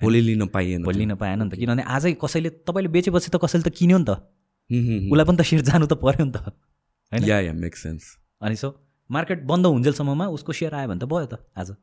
भोलि 0.00 0.20
लिन 0.20 0.46
पाइएन 0.54 0.82
भोलि 0.84 0.98
लिन 0.98 1.14
पाएन 1.22 1.42
नि 1.42 1.48
त। 1.50 1.54
किनभने 1.60 1.82
आजै 1.96 2.12
कसैले 2.24 2.50
तपाईँले 2.66 2.90
बेचेपछि 2.96 3.30
त 3.30 3.36
कसैले 3.44 3.64
त 3.68 3.74
किन्यो 3.78 3.98
नि 3.98 4.06
त। 4.08 4.12
उसलाई 5.10 5.26
पनि 5.28 5.36
त 5.38 5.42
सेयर 5.50 5.62
जानु 5.70 5.86
त 5.86 5.94
पऱ्यो 6.04 6.24
नि 6.24 6.32
त। 6.32 6.52
होइन? 7.12 7.24
या 7.24 7.40
या 7.40 7.52
मेक 7.54 7.76
सेन्स 7.76 8.16
अनि 8.42 8.56
सो 8.56 8.74
मार्केट 9.10 9.42
बन्द 9.46 9.66
हुन्जेलसम्ममा 9.66 10.26
उसको 10.30 10.52
सेयर 10.52 10.74
आयो 10.74 10.88
भने 10.88 11.00
त 11.00 11.08
भयो 11.08 11.26
त 11.26 11.44
आज। 11.56 11.74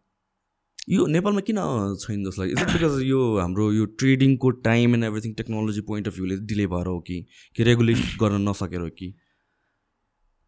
यो 0.90 1.06
नेपालमा 1.08 1.42
किन 1.42 1.58
छैन 2.00 2.24
जस्तो 2.26 2.42
लाग्यो 2.42 2.58
इज 2.58 2.74
बिकज 2.74 3.02
यो 3.04 3.20
हाम्रो 3.38 3.72
यो 3.74 3.86
ट्रेडिङको 4.00 4.50
time 4.68 4.96
and 4.96 5.04
everything 5.04 5.34
technology 5.36 5.82
point 5.88 6.08
of 6.08 6.14
भ्यूले 6.16 6.38
delay 6.46 6.68
भएर 6.74 6.88
हो 6.88 7.00
कि? 7.08 7.18
कि 7.56 7.64
रेगुलेट 7.64 7.98
गर्न 8.22 8.50
नसकेर 8.50 8.82
हो 8.82 8.90
कि? 9.00 9.14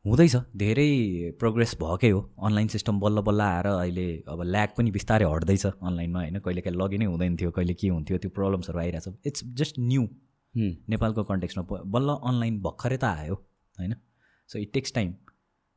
हुँदैछ। 0.06 0.36
धेरै 0.56 0.92
प्रोग्रेस 1.40 1.76
भएकै 1.82 2.10
हो। 2.10 2.20
अनलाइन 2.46 2.68
सिस्टम 2.68 3.00
बल्ल 3.00 3.22
बल्ल 3.28 3.42
आएर 3.42 3.68
अहिले 3.68 4.08
अब 4.30 4.42
ल्याग 4.46 4.70
पनि 4.78 4.92
बिस्तारै 4.92 5.26
हट्दैछ 5.26 5.66
अनलाइनमा 5.66 6.20
होइन? 6.20 6.40
कहिले 6.40 6.62
काहीँ 6.62 6.78
लगइनै 6.78 7.06
हुँदैन 7.06 7.38
थियो 7.38 7.52
कहिले 7.52 7.74
के 7.74 7.88
हुन्थ्यो 7.90 8.18
त्यो 8.18 8.30
प्रब्लम्सहरू 8.38 8.80
आइरहेछ। 8.80 9.08
इट्स 9.26 9.44
जस्ट 9.62 9.80
न्यू 9.80 10.08
नेपालको 10.94 11.24
कन्टेक्समा 11.24 11.64
बल्ल 11.96 12.10
अनलाइन 12.30 12.60
भर्खरै 12.62 12.98
त 12.98 13.04
आयो 13.04 13.36
होइन? 13.78 13.96
सो 14.50 14.60
इट 14.60 14.72
टेक्स 14.74 14.94
टाइम 14.94 15.12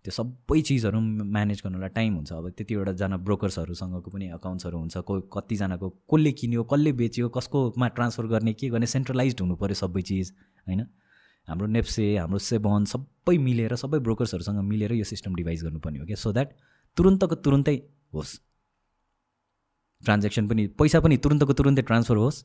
त्यो 0.05 0.13
सबै 0.13 0.61
चिजहरू 0.63 1.01
म्यानेज 1.01 1.61
गर्नलाई 1.65 1.89
टाइम 1.95 2.15
हुन्छ। 2.17 2.33
अब 2.33 2.49
त्यतिवटाजना 2.57 3.17
ब्रोकर्सहरूसँगको 3.21 4.11
पनि 4.11 4.29
अकाउन्ट्सहरू 4.33 4.79
हुन्छ। 4.79 4.97
को 5.05 5.21
कतिजनाको 5.35 5.89
कसले 6.09 6.33
किन्यो 6.41 6.63
कसले 6.65 6.93
बेच्यो 7.01 7.29
कसकोमा 7.29 7.89
ट्रान्सफर 7.97 8.27
गर्ने 8.27 8.53
के 8.57 8.69
गर्ने 8.71 8.87
सेन्ट्रलाइज 8.87 9.37
हुनु 9.41 9.57
पऱ्यो 9.61 9.77
सबै 9.77 10.03
चिज 10.03 10.33
होइन? 10.67 10.81
हाम्रो 11.49 11.67
नेप्से 11.67 12.05
हाम्रो 12.17 12.39
सेभन 12.39 12.85
सबै 12.93 13.37
मिलेर 13.39 13.75
सबै 13.77 13.99
ब्रोकर्सहरूसँग 14.07 14.63
मिलेर 14.65 14.93
यो 14.93 15.05
सिस्टम 15.05 15.35
डिभाइस 15.35 15.65
गर्नुपर्ने 15.65 15.99
हो 15.99 16.07
क्या। 16.07 16.17
सो 16.17 16.33
द्याट 16.33 16.49
तुरुन्तको 16.97 17.35
तुरुन्तै 17.45 17.77
होस्। 18.15 18.33
ट्रान्जेक्सन 20.03 20.49
पनि 20.49 20.67
पैसा 20.81 21.01
पनि 21.01 21.17
तुरुन्तको 21.17 21.53
तुरुन्तै 21.61 21.83
ट्रान्सफर 21.83 22.17
होस्। 22.17 22.39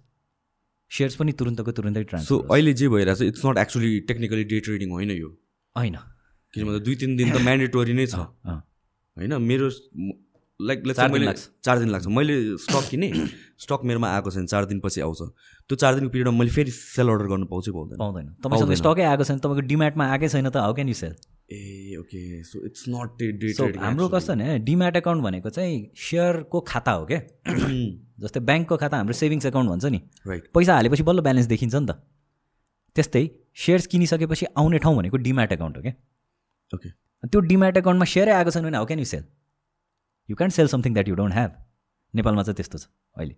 सेयर्स 0.91 1.15
पनि 1.15 1.31
तुरुन्तको 1.39 1.71
तुरुन्तै 1.71 2.01
सो 2.01 2.09
ट्रान्सफर 2.09 2.51
अहिले 2.51 2.73
जे 2.73 2.89
भइरहेछ 2.89 3.21
it's 3.21 3.45
not 3.45 3.57
actually 3.57 3.91
technically 4.09 4.43
day 4.51 4.59
trading 4.67 4.91
होइन 4.91 5.11
यो? 5.11 5.29
होइन। 5.75 5.95
किनभने 6.55 6.79
दुई 6.79 6.95
तिन 6.95 7.15
दिन 7.17 7.31
त 7.31 7.41
म्यान्डेटोरी 7.47 7.93
नै 7.93 8.05
छ। 8.07 8.15
होइन 8.15 9.33
मेरो 9.43 9.69
लाइक 10.59 10.87
चार 10.87 11.07
दिन 11.11 11.13
मैले 11.13 11.25
लाग्छ। 11.25 11.41
चार 11.63 11.79
दिन 11.79 11.89
लाग्छ। 11.91 12.07
मैले 12.07 12.35
स्टक 12.63 12.89
किनेँ 12.89 13.11
स्टक 13.59 13.81
मेरोमा 13.83 14.07
आएको 14.15 14.31
छैन 14.31 14.45
चार 14.47 14.65
दिनपछि 14.65 15.01
आउँछ। 15.01 15.21
त्यो 15.69 15.75
चार 15.75 15.95
दिनको 15.95 16.11
पिरियडमा 16.15 16.37
मैले 16.39 16.51
फेरि 16.57 16.71
सेल 16.71 17.07
अर्डर 17.11 17.27
गर्नु 17.27 17.45
पाउँछ 17.51 17.69
पाउँदैन? 17.69 17.97
पाउँदैन। 17.99 18.27
तपाईँसँग। 18.39 18.73
स्टकै 18.81 19.03
आएको 19.03 19.23
छैन 19.23 19.39
तपाईँको 19.43 19.67
डिम्याटमा 19.67 20.05
आएकै 20.11 20.27
छैन 20.31 20.49
त 20.49 20.57
how 20.63 20.73
can 20.73 20.87
you 20.87 20.95
sell 20.95 21.15
uh 21.51 21.95
okay 21.99 22.43
so 22.43 22.65
it's 22.65 22.85
not 22.89 23.77
हाम्रो 23.77 24.07
कस्तो 24.09 24.33
भने 24.33 24.57
डिम्याट 24.65 24.95
एकाउन्ट 24.97 25.23
भनेको 25.23 25.49
चाहिँ 25.49 25.91
सेयरको 25.93 26.61
खाता 26.71 26.91
हो 26.91 27.05
क्या? 27.05 27.19
जस्तै 28.23 28.39
ब्याङ्कको 28.39 28.77
खाता 28.77 28.97
हाम्रो 28.97 29.13
सेभिङ्स 29.13 29.45
एकाउन्ट 29.45 29.69
भन्छ 29.69 29.85
नि। 29.85 30.01
राइट 30.27 30.47
पैसा 30.55 30.75
हालेपछि 30.75 31.03
बल्ल 31.03 31.21
ब्यालेन्स 31.21 31.47
देखिन्छ 31.47 31.75
नि 31.75 31.85
त। 31.85 31.99
त्यस्तै 32.95 33.23
सेयर्स 33.65 33.87
किनिसकेपछि 33.87 34.45
आउने 34.57 34.79
ठाउँ 34.79 34.95
भनेको 34.97 35.17
डिम्याट 35.17 35.51
एकाउन्ट 35.51 35.77
हो 35.77 35.81
क्या? 35.81 35.93
ओके 36.75 36.89
त्यो 37.23 37.39
डिम्याट 37.51 37.77
एकाउन्टमा 37.77 38.05
सेयरै 38.05 38.31
आएको 38.31 38.51
छैन 38.51 38.63
भने 38.65 38.77
how 38.77 38.85
can 38.85 38.99
you 38.99 39.05
sell 39.05 39.23
you 40.29 40.35
can 40.35 40.49
sell 40.49 40.67
something 40.67 40.93
that 40.93 41.07
you 41.07 41.15
don't 41.15 41.33
have 41.33 41.51
नेपालमा 42.13 42.43
चाहिँ 42.43 42.55
त्यस्तो 42.55 42.77
छ 42.77 42.87
अहिले। 43.17 43.35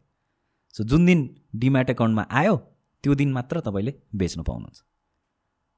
सो 0.76 0.84
जुन 0.84 1.06
दिन 1.06 1.20
डिम्याट 1.56 1.90
एकाउन्टमा 1.90 2.28
आयो 2.32 2.56
त्यो 3.04 3.16
दिन 3.16 3.32
मात्र 3.34 3.60
तपाईँले 3.60 3.94
बेच्न 4.16 4.44
पाउनुहुन्छ। 4.44 4.78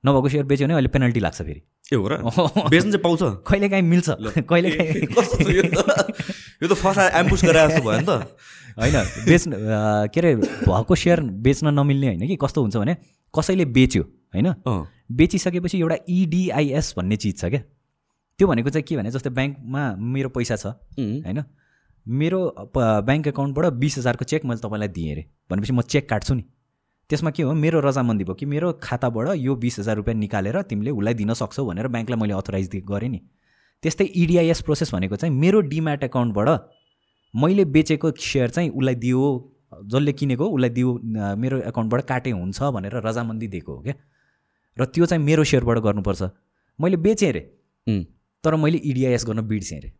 नभएको 0.04 0.30
सेयर 0.30 0.45
बेच्यो 0.45 0.67
भने 0.67 0.74
अहिले 0.74 0.89
पेनल्टी 0.89 1.19
लाग्छ 1.19 1.41
फेरि। 1.41 1.62
ए 1.93 1.95
हो 1.95 2.08
र 2.08 2.13
बेच्नु 2.74 2.91
चाहिँ 2.91 3.04
पाउँछ। 3.04 3.22
कहिले 3.48 3.69
काहीँ 3.69 3.84
मिल्छ 3.84 4.10
कहिले 4.50 4.69
काहीँ 4.72 4.93
यो 6.62 6.67
त? 6.67 6.74
फसा 6.74 7.08
एम्बुस 7.19 7.43
गरेर 7.43 7.67
जस्तो 7.69 7.82
भयो 7.84 8.00
नि 8.00 8.06
त। 8.06 8.12
होइन 8.80 8.95
बेच्न 9.26 9.52
के 10.13 10.19
अरे 10.19 10.36
भएको 10.36 10.95
सेयर 10.95 11.19
बेच्न 11.45 11.74
नमिल्ने 11.80 12.08
होइन 12.08 12.28
कि? 12.28 12.36
कस्तो 12.36 12.62
हुन्छ 12.62 12.78
भने 12.78 12.95
कसैले 13.34 13.65
बेच्यो 13.65 14.04
होइन? 14.34 14.54
बेचिसकेपछि 15.12 15.80
एउटा 15.80 15.98
इडिआइएस 16.10 16.94
भन्ने 16.98 17.15
चिज 17.15 17.38
छ 17.39 17.46
क्या। 17.46 17.62
त्यो 18.39 18.48
भनेको 18.48 18.70
चाहिँ 18.70 18.84
के 18.88 18.98
भने 18.98 19.12
जस्तै 19.12 19.30
ब्याङ्कमा 19.30 19.82
मेरो 19.96 20.30
पैसा 20.30 20.56
छ 20.56 20.65
होइन? 21.00 21.44
मेरो 22.06 22.39
ब्याङ्क 22.78 23.28
एकाउन्टबाट 23.28 23.74
बिस 23.82 23.98
हजारको 23.98 24.26
चेक 24.26 24.46
मैले 24.46 24.62
तपाईँलाई 24.62 24.88
दिएँ 24.88 25.12
अरे। 25.13 25.26
भनेपछि 25.52 25.74
म 25.74 25.82
चेक 25.84 26.10
काट्छु 26.10 26.34
नि। 26.34 26.44
त्यसमा 27.10 27.32
के 27.32 27.44
हो? 27.44 27.54
मेरो 27.54 27.80
रजामन्दी 27.82 28.24
भयो 28.24 28.36
कि 28.36 28.46
मेरो 28.46 28.72
खाताबाट 28.84 29.36
यो 29.38 29.56
बिस 29.56 29.80
हजार 29.80 29.96
रुपियाँ 29.98 30.18
निकालेर 30.18 30.62
तिमीले 30.70 30.92
उसलाई 30.92 31.13
दिन 31.13 31.34
सक्छौ 31.34 31.65
भनेर 31.65 31.88
ब्याङ्कलाई 31.88 32.20
मैले 32.22 32.34
अथोराइज 32.34 32.70
गरेँ 32.86 33.10
नि। 33.10 33.20
त्यस्तै 33.84 34.06
इडिआइएस 34.06 34.62
प्रोसेस 34.62 34.94
भनेको 34.94 35.15
चाहिँ 35.15 35.34
मेरो 35.36 35.60
डिम्याट 35.68 36.04
एकाउन्टबाट 36.04 36.50
मैले 37.34 37.65
बेचेको 37.65 38.12
सेयर 38.12 38.50
चाहिँ 38.50 38.70
उसलाई 38.70 38.96
दियो 38.96 39.26
जसले 39.86 40.13
किनेको 40.13 40.46
उसलाई 40.50 40.70
दियो 40.70 40.89
मेरो 41.38 41.58
एकाउन्टबाट 41.70 42.02
काटे 42.08 42.32
हुन्छ 42.32 42.62
भनेर 42.76 42.96
रजामन्दी 43.06 43.48
दिएको 43.48 43.76
हो 43.76 43.82
क्या। 43.82 43.94
र 44.77 44.86
त्यो 44.86 45.05
चाहिँ 45.05 45.23
मेरो 45.23 45.43
सेयरबाट 45.43 45.77
गर्नुपर्छ। 45.86 46.21
मैले 46.79 46.97
बेचेँ 46.97 47.29
अरे 47.29 47.41
तर 48.43 48.55
मैले 48.55 48.77
इडिआइएस 48.77 49.25
गर्न 49.25 49.41
बिर्सेँ 49.47 49.77
अरे 49.77 49.91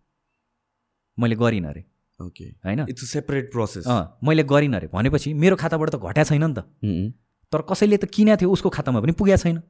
मैले 1.18 1.36
गरिनँ 1.36 1.70
अरे 1.70 1.84
ओके। 2.20 2.44
होइन? 2.66 2.86
इट्स 2.90 3.10
सेपरेट 3.12 3.52
प्रोसेस 3.52 3.88
अँ 3.88 4.18
मैले 4.24 4.44
गरिनँ 4.44 4.76
अरे 4.76 4.88
भनेपछि 4.94 5.34
मेरो 5.34 5.56
खाताबाट 5.56 5.90
त 5.90 5.96
घट्या 6.00 6.24
छैन 6.24 6.44
नि 6.44 6.54
त। 6.54 6.60
तर 7.54 7.62
कसैले 7.70 7.98
त 7.98 8.06
किनेको 8.06 8.38
थियो 8.42 8.52
उसको 8.52 8.70
खातामा 8.70 9.00
पनि 9.02 9.12
पुगेको 9.20 9.42
छैन। 9.44 9.62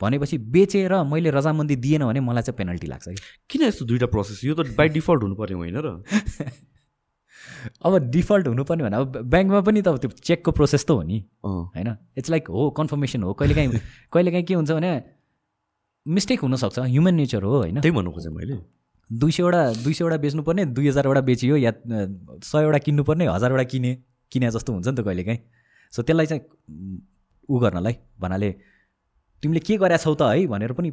भनेपछि 0.00 0.38
बेचेर 0.54 0.92
मैले 1.04 1.30
रजामन्दी 1.30 1.76
दिएन 1.76 2.02
भने 2.06 2.20
मलाई 2.20 2.42
चाहिँ 2.42 2.56
पेनल्टी 2.58 2.86
लाग्छ 2.86 3.08
कि। 3.08 3.20
किन 3.50 3.62
यस्तो 3.62 3.84
दुइटा 3.84 4.06
प्रोसेस 4.06 4.44
यो 4.44 4.54
त 4.54 4.74
बाई 4.76 4.88
डिफल्ट 4.94 5.22
हुनुपर्ने 5.22 5.56
होइन 5.56 5.76
र। 5.78 5.88
अब 7.84 7.98
डिफल्ट 8.10 8.48
हुनुपर्ने 8.48 8.84
भने 8.84 8.96
अब 8.96 9.16
ब्याङ्कमा 9.32 9.60
पनि 9.68 9.82
त 9.82 9.88
त्यो 10.02 10.10
चेकको 10.10 10.50
प्रोसेस 10.52 10.84
त 10.86 10.90
हो 10.90 11.02
नि। 11.02 11.18
होइन? 11.44 11.88
इट्स 12.18 12.30
लाइक 12.30 12.48
हो 12.48 12.70
कन्फर्मेसन 12.78 13.22
हो। 13.22 13.32
कहिलेकाहीँ 13.34 13.80
कहिलेकाहीँ 14.12 14.44
के 14.44 14.54
हुन्छ 14.54 14.70
भने 14.70 14.90
मिस्टेक 16.06 16.40
हुनसक्छ। 16.40 16.78
ह्युमन 16.78 17.14
नेचर 17.14 17.42
हो 17.42 17.56
होइन। 17.56 17.80
त्यही 17.80 17.94
भन्नु 17.96 18.10
खोजेँ 18.12 18.32
मैले। 18.32 18.58
दुई 19.10 19.32
सयवटा 19.32 19.60
दुई 19.84 19.94
सयवटा 19.94 20.16
बेच्नुपर्ने 20.16 20.64
दुई 20.76 20.88
हजारवटा 20.88 21.20
बेचियो 21.28 21.56
या 21.56 21.72
सयवटा 22.44 22.78
किन्नुपर्ने 22.86 23.26
हजारवटा 23.26 23.64
किने 23.72 23.92
किने 24.32 24.50
जस्तो 24.50 24.72
हुन्छ 24.72 24.88
नि 24.88 24.96
त 24.96 25.04
कहिलेकाहीँ 25.04 25.40
सो 25.92 26.02
त्यसलाई 26.02 26.26
चाहिँ 26.26 26.42
उ 27.48 27.58
गर्नलाई 27.58 27.94
भन्नाले 28.20 28.50
तिमीले 29.42 29.60
के 29.60 29.76
गरेका 29.76 29.96
छौ 30.04 30.14
त 30.14 30.22
है? 30.22 30.46
भनेर 30.46 30.72
पनि 30.72 30.92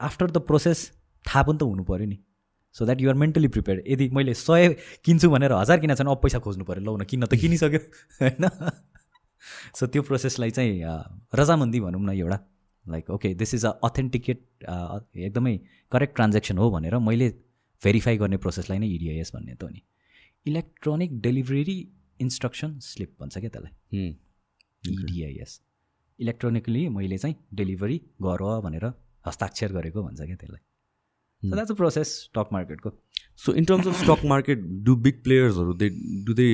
आफ्टर 0.00 0.30
द 0.30 0.38
प्रोसेस 0.48 0.78
थाहा 1.24 1.42
पनि 1.42 1.58
त 1.58 1.62
हुनु 1.62 1.84
पऱ्यो 1.84 2.06
नि। 2.06 2.18
So 2.74 2.84
that 2.84 3.00
you're 3.00 3.14
mentally 3.22 3.48
prepare 3.54 3.82
यदि 3.88 4.08
मैले 4.14 4.34
सय 4.34 4.68
किन्छु 5.04 5.30
भनेर 5.30 5.52
हजार 5.52 5.78
किनेको 5.80 5.98
छैन 5.98 6.08
अब 6.10 6.20
पैसा 6.22 6.38
खोज्नु 6.46 6.64
पऱ्यो 6.64 6.82
ल 6.84 7.00
न 7.00 7.04
किन्न 7.10 7.26
त 7.26 7.34
किनिसक्यो 7.42 7.80
होइन? 8.20 8.44
सो 9.78 9.86
त्यो 9.86 10.02
प्रोसेसलाई 10.02 10.50
चाहिँ 10.50 10.82
रजामन्दी 11.40 11.80
भनौँ 11.80 12.02
न 12.02 12.10
एउटा। 12.18 12.38
Like 12.86 13.10
okay 13.10 13.34
this 13.34 13.54
is 13.54 13.64
a 13.64 13.70
authenticate 13.84 14.40
एकदमै 15.16 15.54
करेक्ट 15.92 16.14
ट्रान्जेक्सन 16.16 16.58
हो 16.58 16.70
भनेर 16.70 16.98
मैले 17.00 17.28
भेरिफाई 17.82 18.16
गर्ने 18.18 18.36
प्रोसेसलाई 18.44 18.78
नै 18.78 18.88
इडिआइएस 18.96 19.32
भन्ने 19.34 19.54
त 19.54 19.62
हो 19.62 19.68
नि। 19.68 19.80
इलेक्ट्रोनिक 20.46 21.20
डेलिभरी 21.20 21.78
इन्स्ट्रक्सन 22.20 22.78
स्लिप 22.82 23.16
भन्छ 23.20 23.38
क्या 23.38 23.50
त्यसलाई। 23.54 23.72
इडिआइएस 24.84 25.60
इलेक्ट्रोनिकली 26.18 26.88
मैले 26.98 27.18
चाहिँ 27.18 27.36
डेलिभरी 27.54 27.96
गर 28.22 28.42
भनेर 28.66 28.84
हस्ताक्षर 29.26 29.72
गरेको 29.72 30.02
भन्छ 30.02 30.20
क्या 30.20 30.36
त्यसलाई। 30.36 30.62
So 31.44 31.54
that's 31.54 31.70
a 31.70 31.74
process 31.74 32.14
stock 32.20 32.48
मार्केटको 32.52 32.92
so 33.44 33.52
in 33.52 33.64
terms 33.64 33.86
of 33.86 34.02
stock 34.02 34.24
market 34.26 34.64
do 34.84 34.96
big 35.04 35.22
प्लेयर्सहरू 35.24 35.74
they 35.74 35.88
do 36.26 36.34
they 36.34 36.48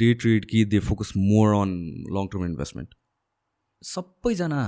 day 0.00 0.12
trade 0.14 0.44
कि 0.50 0.64
they 0.64 0.78
focus 0.88 1.12
more 1.16 1.54
on 1.54 1.78
long 2.16 2.26
term 2.32 2.44
investment 2.46 2.94
सबैजना 3.82 4.62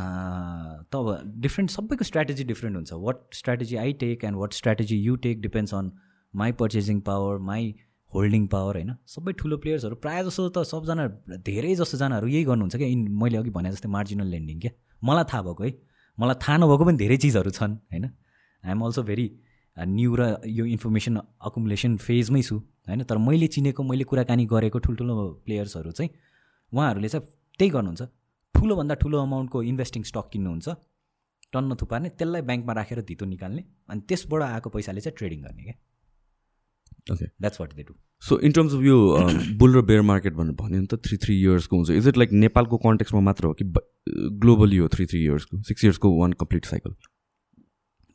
त 0.92 0.96
अब 0.96 1.32
डिफ्रेन्ट 1.42 1.70
सबैको 1.70 2.04
स्ट्राटेजी 2.04 2.44
डिफ्रेन्ट 2.44 2.76
हुन्छ। 2.76 2.92
What 3.02 3.18
strategy 3.34 3.76
I 3.76 3.92
take 4.00 4.24
and 4.24 4.36
what 4.36 4.52
strategy 4.52 4.96
you 4.98 5.16
take 5.26 5.40
depends 5.42 5.74
on 5.74 5.90
my 6.34 6.52
purchasing 6.60 7.00
power 7.08 7.38
my 7.50 7.74
holding 8.12 8.46
power 8.46 8.74
होइन? 8.76 8.90
सबै 9.06 9.32
ठुलो 9.38 9.56
प्लेयर्सहरू 9.58 9.96
प्रायः 10.02 10.22
जस्तो 10.22 10.48
त 10.48 10.66
सबजना 10.66 11.06
धेरै 11.46 11.74
जस्तोजनाहरू 11.76 12.26
यही 12.28 12.44
गर्नुहुन्छ 12.44 12.76
क्या। 12.76 12.88
इन 12.88 13.06
मैले 13.22 13.38
अघि 13.38 13.50
भने 13.50 13.70
जस्तै 13.72 13.88
मार्जिनल 13.88 14.26
लेन्डिङ 14.34 14.60
क्या। 14.60 14.72
मलाई 15.02 15.24
थाहा 15.32 15.42
भएको 15.42 15.64
है। 15.64 15.72
मलाई 16.18 16.36
थाहा 16.42 16.56
नभएको 16.58 16.84
पनि 16.84 16.98
धेरै 16.98 17.16
चिजहरू 17.24 17.50
छन् 17.58 17.74
होइन? 17.94 18.04
आइएम 18.64 18.80
अल्सो 18.84 19.02
भेरी 19.10 19.26
न्यू 19.76 20.16
र 20.16 20.22
यो 20.46 20.64
इन्फर्मेसन 20.64 21.16
अकुमुलेसन 21.16 21.96
फेजमै 21.98 22.42
छु 22.42 22.56
होइन? 22.56 23.02
तर 23.04 23.18
मैले 23.18 23.46
चिनेको 23.54 23.82
मैले 23.82 24.04
कुराकानी 24.04 24.44
गरेको 24.46 24.78
ठुल्ठुलो 24.78 25.14
प्लेयर्सहरू 25.46 25.90
चाहिँ 25.90 26.10
उहाँहरूले 26.72 27.08
चाहिँ 27.08 27.26
त्यही 27.58 27.70
गर्नुहुन्छ। 27.70 28.02
ठुलोभन्दा 28.54 28.94
ठुलो 29.02 29.18
अमाउन्टको 29.22 29.62
इन्भेस्टिङ 29.70 30.02
स्टक 30.10 30.26
किन्नुहुन्छ 30.32 30.68
टन्न 31.52 31.74
थुपार्ने 31.80 32.08
त्यसलाई 32.18 32.42
ब्याङ्कमा 32.42 32.72
राखेर 32.72 33.00
धितो 33.08 33.24
निकाल्ने 33.26 33.62
अनि 33.90 34.00
त्यसबाट 34.08 34.42
आएको 34.42 34.68
पैसाले 34.70 35.00
चाहिँ 35.00 35.16
ट्रेडिङ 35.18 35.42
गर्ने 35.42 35.62
क्या। 35.62 35.76
Okay. 37.12 37.26
That's 37.40 37.60
what 37.60 37.72
they 37.74 37.82
do 37.82 37.94
so 38.22 38.38
in 38.40 38.52
terms 38.52 38.74
of 38.74 38.82
यो 38.82 38.96
बुल 39.60 39.76
र 39.76 39.80
बेयर 39.82 40.02
मार्केट 40.10 40.34
भनेर 40.34 40.54
भन्यो 40.60 40.80
नि 40.80 40.86
त 40.86 40.94
थ्री 41.04 41.16
थ्री 41.24 41.34
इयर्सको 41.40 41.76
हुन्छ। 41.76 41.90
इज 41.90 42.08
इट 42.08 42.16
लाइक 42.16 42.30
नेपालको 42.44 42.76
कन्टेक्समा 42.84 43.20
मात्र 43.20 43.46
हो 43.46 43.52
कि 43.52 43.64
ग्लोबली 44.40 44.76
हो 44.76 44.88
थ्री 44.94 45.06
थ्री 45.06 45.20
इयर्सको 45.24 45.62
सिक्स 45.62 45.84
इयर्सको 45.84 46.12
वान 46.20 46.32
कम्प्लिट 46.40 46.64
साइकल 46.66 46.94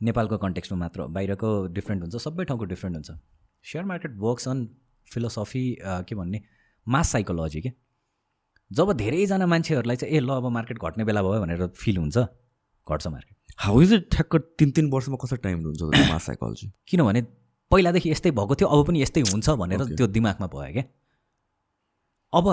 नेपालको 0.00 0.38
कन्टेक्स्टमा 0.38 0.78
मात्र 0.78 1.06
बाहिरको 1.16 1.48
डिफ्रेन्ट 1.74 2.02
हुन्छ 2.02 2.16
सबै 2.24 2.44
ठाउँको 2.44 2.64
डिफ्रेन्ट 2.64 2.96
हुन्छ। 2.96 3.10
Share 3.64 3.84
market 3.84 4.16
works 4.18 4.48
on 4.48 4.68
philosophy 5.08 5.64
के 5.82 6.14
भन्ने? 6.14 6.40
मास 6.86 7.10
साइकोलोजी 7.12 7.60
के? 7.60 7.72
जब 8.70 8.92
धेरैजना 8.96 9.46
मान्छेहरूलाई 9.46 9.96
चाहिँ 9.96 10.14
ए 10.14 10.20
ल 10.20 10.30
अब 10.32 10.46
मार्केट 10.52 10.78
घट्ने 10.78 11.04
बेला 11.04 11.22
भयो 11.22 11.40
भनेर 11.40 11.66
फिल 11.76 11.96
हुन्छ 11.96 12.18
घट्छ 12.18 13.06
मार्केट 13.06 13.36
हाउ 13.58 13.80
इज 13.82 13.92
इट 13.92 14.08
ठ्याक्क 14.12 14.36
तिन 14.58 14.70
तिन 14.70 14.90
वर्षमा 14.90 15.16
कसरी 15.24 15.38
टाइम 15.44 15.64
हुन्छ 15.64 15.82
मास 16.10 16.26
साइकोलोजी 16.26 16.70
किनभने 16.88 17.22
पहिलादेखि 17.70 18.10
यस्तै 18.10 18.30
भएको 18.32 18.54
थियो 18.54 18.68
अब 18.68 18.86
पनि 18.86 19.02
यस्तै 19.02 19.20
हुन्छ 19.22 19.50
भनेर. 19.50 19.84
त्यो 19.96 20.06
दिमागमा 20.16 20.46
भयो 20.54 20.72
क्या 20.72 20.84
अब 22.32 22.46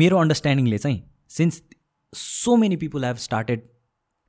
मेरो 0.00 0.16
अन्डरस्ट्यान्डिङले 0.18 0.78
चाहिँ 0.78 1.02
since 1.30 1.62
so 2.12 2.56
many 2.56 2.76
people 2.76 3.04
have 3.04 3.16
started 3.24 3.68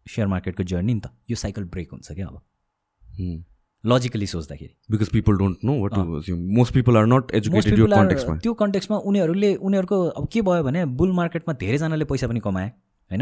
share 0.07 0.27
मार्केटको 0.27 0.63
journey 0.63 0.93
नि 0.93 0.99
त 0.99 1.11
यो 1.29 1.35
साइकल 1.37 1.63
ब्रेक 1.73 1.91
हुन्छ 1.91 2.11
क्या 2.11 2.27
अब। 2.27 2.41
लजिकली 3.83 4.27
सोच्दाखेरि। 4.27 4.73
Because 4.91 5.09
people 5.09 5.37
don't 5.37 5.63
know 5.65 5.73
what 5.81 5.93
to 5.93 6.35
most 6.57 6.73
people 6.73 6.97
are 6.97 7.05
not 7.07 7.31
educated 7.35 7.79
यो 7.79 7.87
कन्टेक्समा 7.87 8.35
त्यो 8.43 8.53
कन्टेक्समा 8.61 8.97
उनीहरूले 9.11 9.55
उनीहरूको 9.57 9.97
अब 10.19 10.27
के 10.33 10.41
भयो 10.41 10.63
भने 10.63 10.85
बुल 10.99 11.11
मार्केटमा 11.13 11.53
धेरैजनाले 11.63 12.05
पैसा 12.05 12.27
पनि 12.27 12.39
कमाए 12.39 12.67
होइन? 12.67 13.21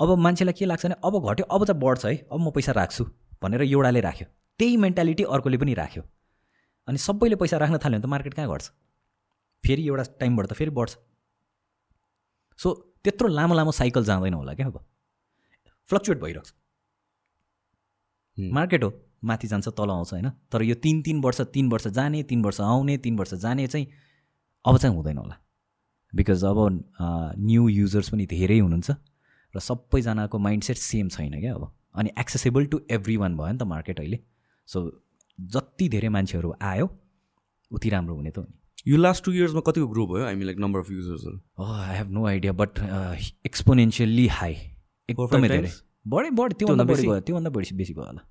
अब 0.00 0.18
मान्छेलाई 0.18 0.54
के 0.58 0.64
लाग्छ 0.64 0.84
भने 0.86 0.94
अब 1.04 1.14
घट्यो 1.30 1.46
अब 1.46 1.64
चाहिँ 1.64 1.80
बढ्छ 1.80 2.04
है 2.06 2.14
अब 2.32 2.40
म 2.40 2.50
पैसा 2.50 2.72
राख्छु 2.78 3.04
भनेर 3.42 3.62
एउटाले 3.62 4.00
राख्यो। 4.00 4.26
त्यही 4.60 4.76
मेन्टालिटी 4.76 5.22
अर्कोले 5.34 5.58
पनि 5.58 5.74
राख्यो। 5.74 6.02
अनि 6.88 6.98
सबैले 6.98 7.36
पैसा 7.36 7.56
राख्न 7.58 7.78
थाल्यो 7.78 7.98
भने 7.98 8.06
त 8.06 8.10
मार्केट 8.10 8.34
कहाँ 8.34 8.48
घट्छ? 8.54 8.70
फेरि 9.64 9.82
एउटा 9.88 10.02
टाइमबाट 10.20 10.46
त 10.46 10.52
फेरि 10.54 10.70
बढ्छ। 10.70 10.96
सो 12.58 12.68
त्यत्रो 13.04 13.28
लामो 13.28 13.54
लामो 13.54 13.72
साइकल 13.72 14.04
जाँदैन 14.04 14.34
होला 14.34 14.54
क्या 14.54 14.66
अब। 14.66 14.78
फ्लक्चुएट 15.88 16.20
भइरहेको 16.20 16.44
छ। 16.44 16.52
मार्केट 18.38 18.84
हो 18.84 18.92
माथि 19.24 19.46
जान्छ 19.48 19.68
तल 19.68 19.90
आउँछ 19.90 20.12
होइन? 20.12 20.28
तर 20.52 20.62
यो 20.62 20.74
तिन 20.74 21.02
तिन 21.02 21.20
वर्ष 21.20 21.40
तिन 21.52 21.68
वर्ष 21.70 21.86
जाने 21.88 22.22
तिन 22.24 22.42
वर्ष 22.44 22.60
आउने 22.60 22.96
तिन 22.98 23.16
वर्ष 23.18 23.34
जाने 23.34 23.66
चाहिँ 23.66 23.86
अब 24.64 24.78
चाहिँ 24.78 24.96
हुँदैन 24.96 25.18
होला। 25.18 25.36
बिकज 26.12 26.44
अब 26.44 26.58
न्यू 27.40 27.68
युजर्स 27.68 28.08
पनि 28.10 28.26
धेरै 28.26 28.58
हुनुहुन्छ 28.58 28.90
र 29.54 29.60
सबैजनाको 29.60 30.38
माइन्डसेट 30.38 30.76
सेम 30.78 31.08
छैन 31.08 31.40
क्या 31.40 31.54
अब। 31.54 31.72
अनि 31.94 32.10
एक्सेसेबल 32.18 32.66
टु 32.66 32.80
एभ्री 32.90 33.16
वान 33.16 33.36
भयो 33.36 33.52
नि 33.52 33.58
त 33.58 33.62
मार्केट 33.64 34.00
अहिले। 34.00 34.18
सो 34.68 34.78
जति 35.38 35.88
धेरै 35.88 36.08
मान्छेहरू 36.08 36.54
आयो 36.62 36.86
उति 37.70 37.88
राम्रो 37.90 38.14
हुने 38.16 38.30
त 38.30 38.38
हो 38.38 38.44
नि। 38.44 38.52
यो 38.86 38.96
लास्ट 38.96 39.24
टु 39.24 39.32
इयर्समा 39.32 39.60
कतिको 39.66 39.86
ग्रो 39.88 40.06
भयो? 40.06 40.24
I 40.24 40.34
mean 40.34 40.46
like 40.46 40.58
number 40.58 40.80
of 40.80 40.90
युजर्सहरू 40.90 41.64
I 41.64 41.96
have 41.96 42.10
no 42.10 42.26
idea 42.26 42.52
but 42.52 42.78
exponentially 43.46 44.26
high 44.28 44.54
एकदमै 45.08 45.48
धेरै? 45.48 45.70
बढी 46.06 46.30
बढी 46.38 46.54
त्योभन्दा 46.60 46.84
बढी? 46.84 47.06
भयो 47.08 47.20
त्योभन्दा 47.28 47.50
बढी 47.50 47.76
बेसी 47.76 47.94
भयो 47.94 48.06
होला। 48.06 48.22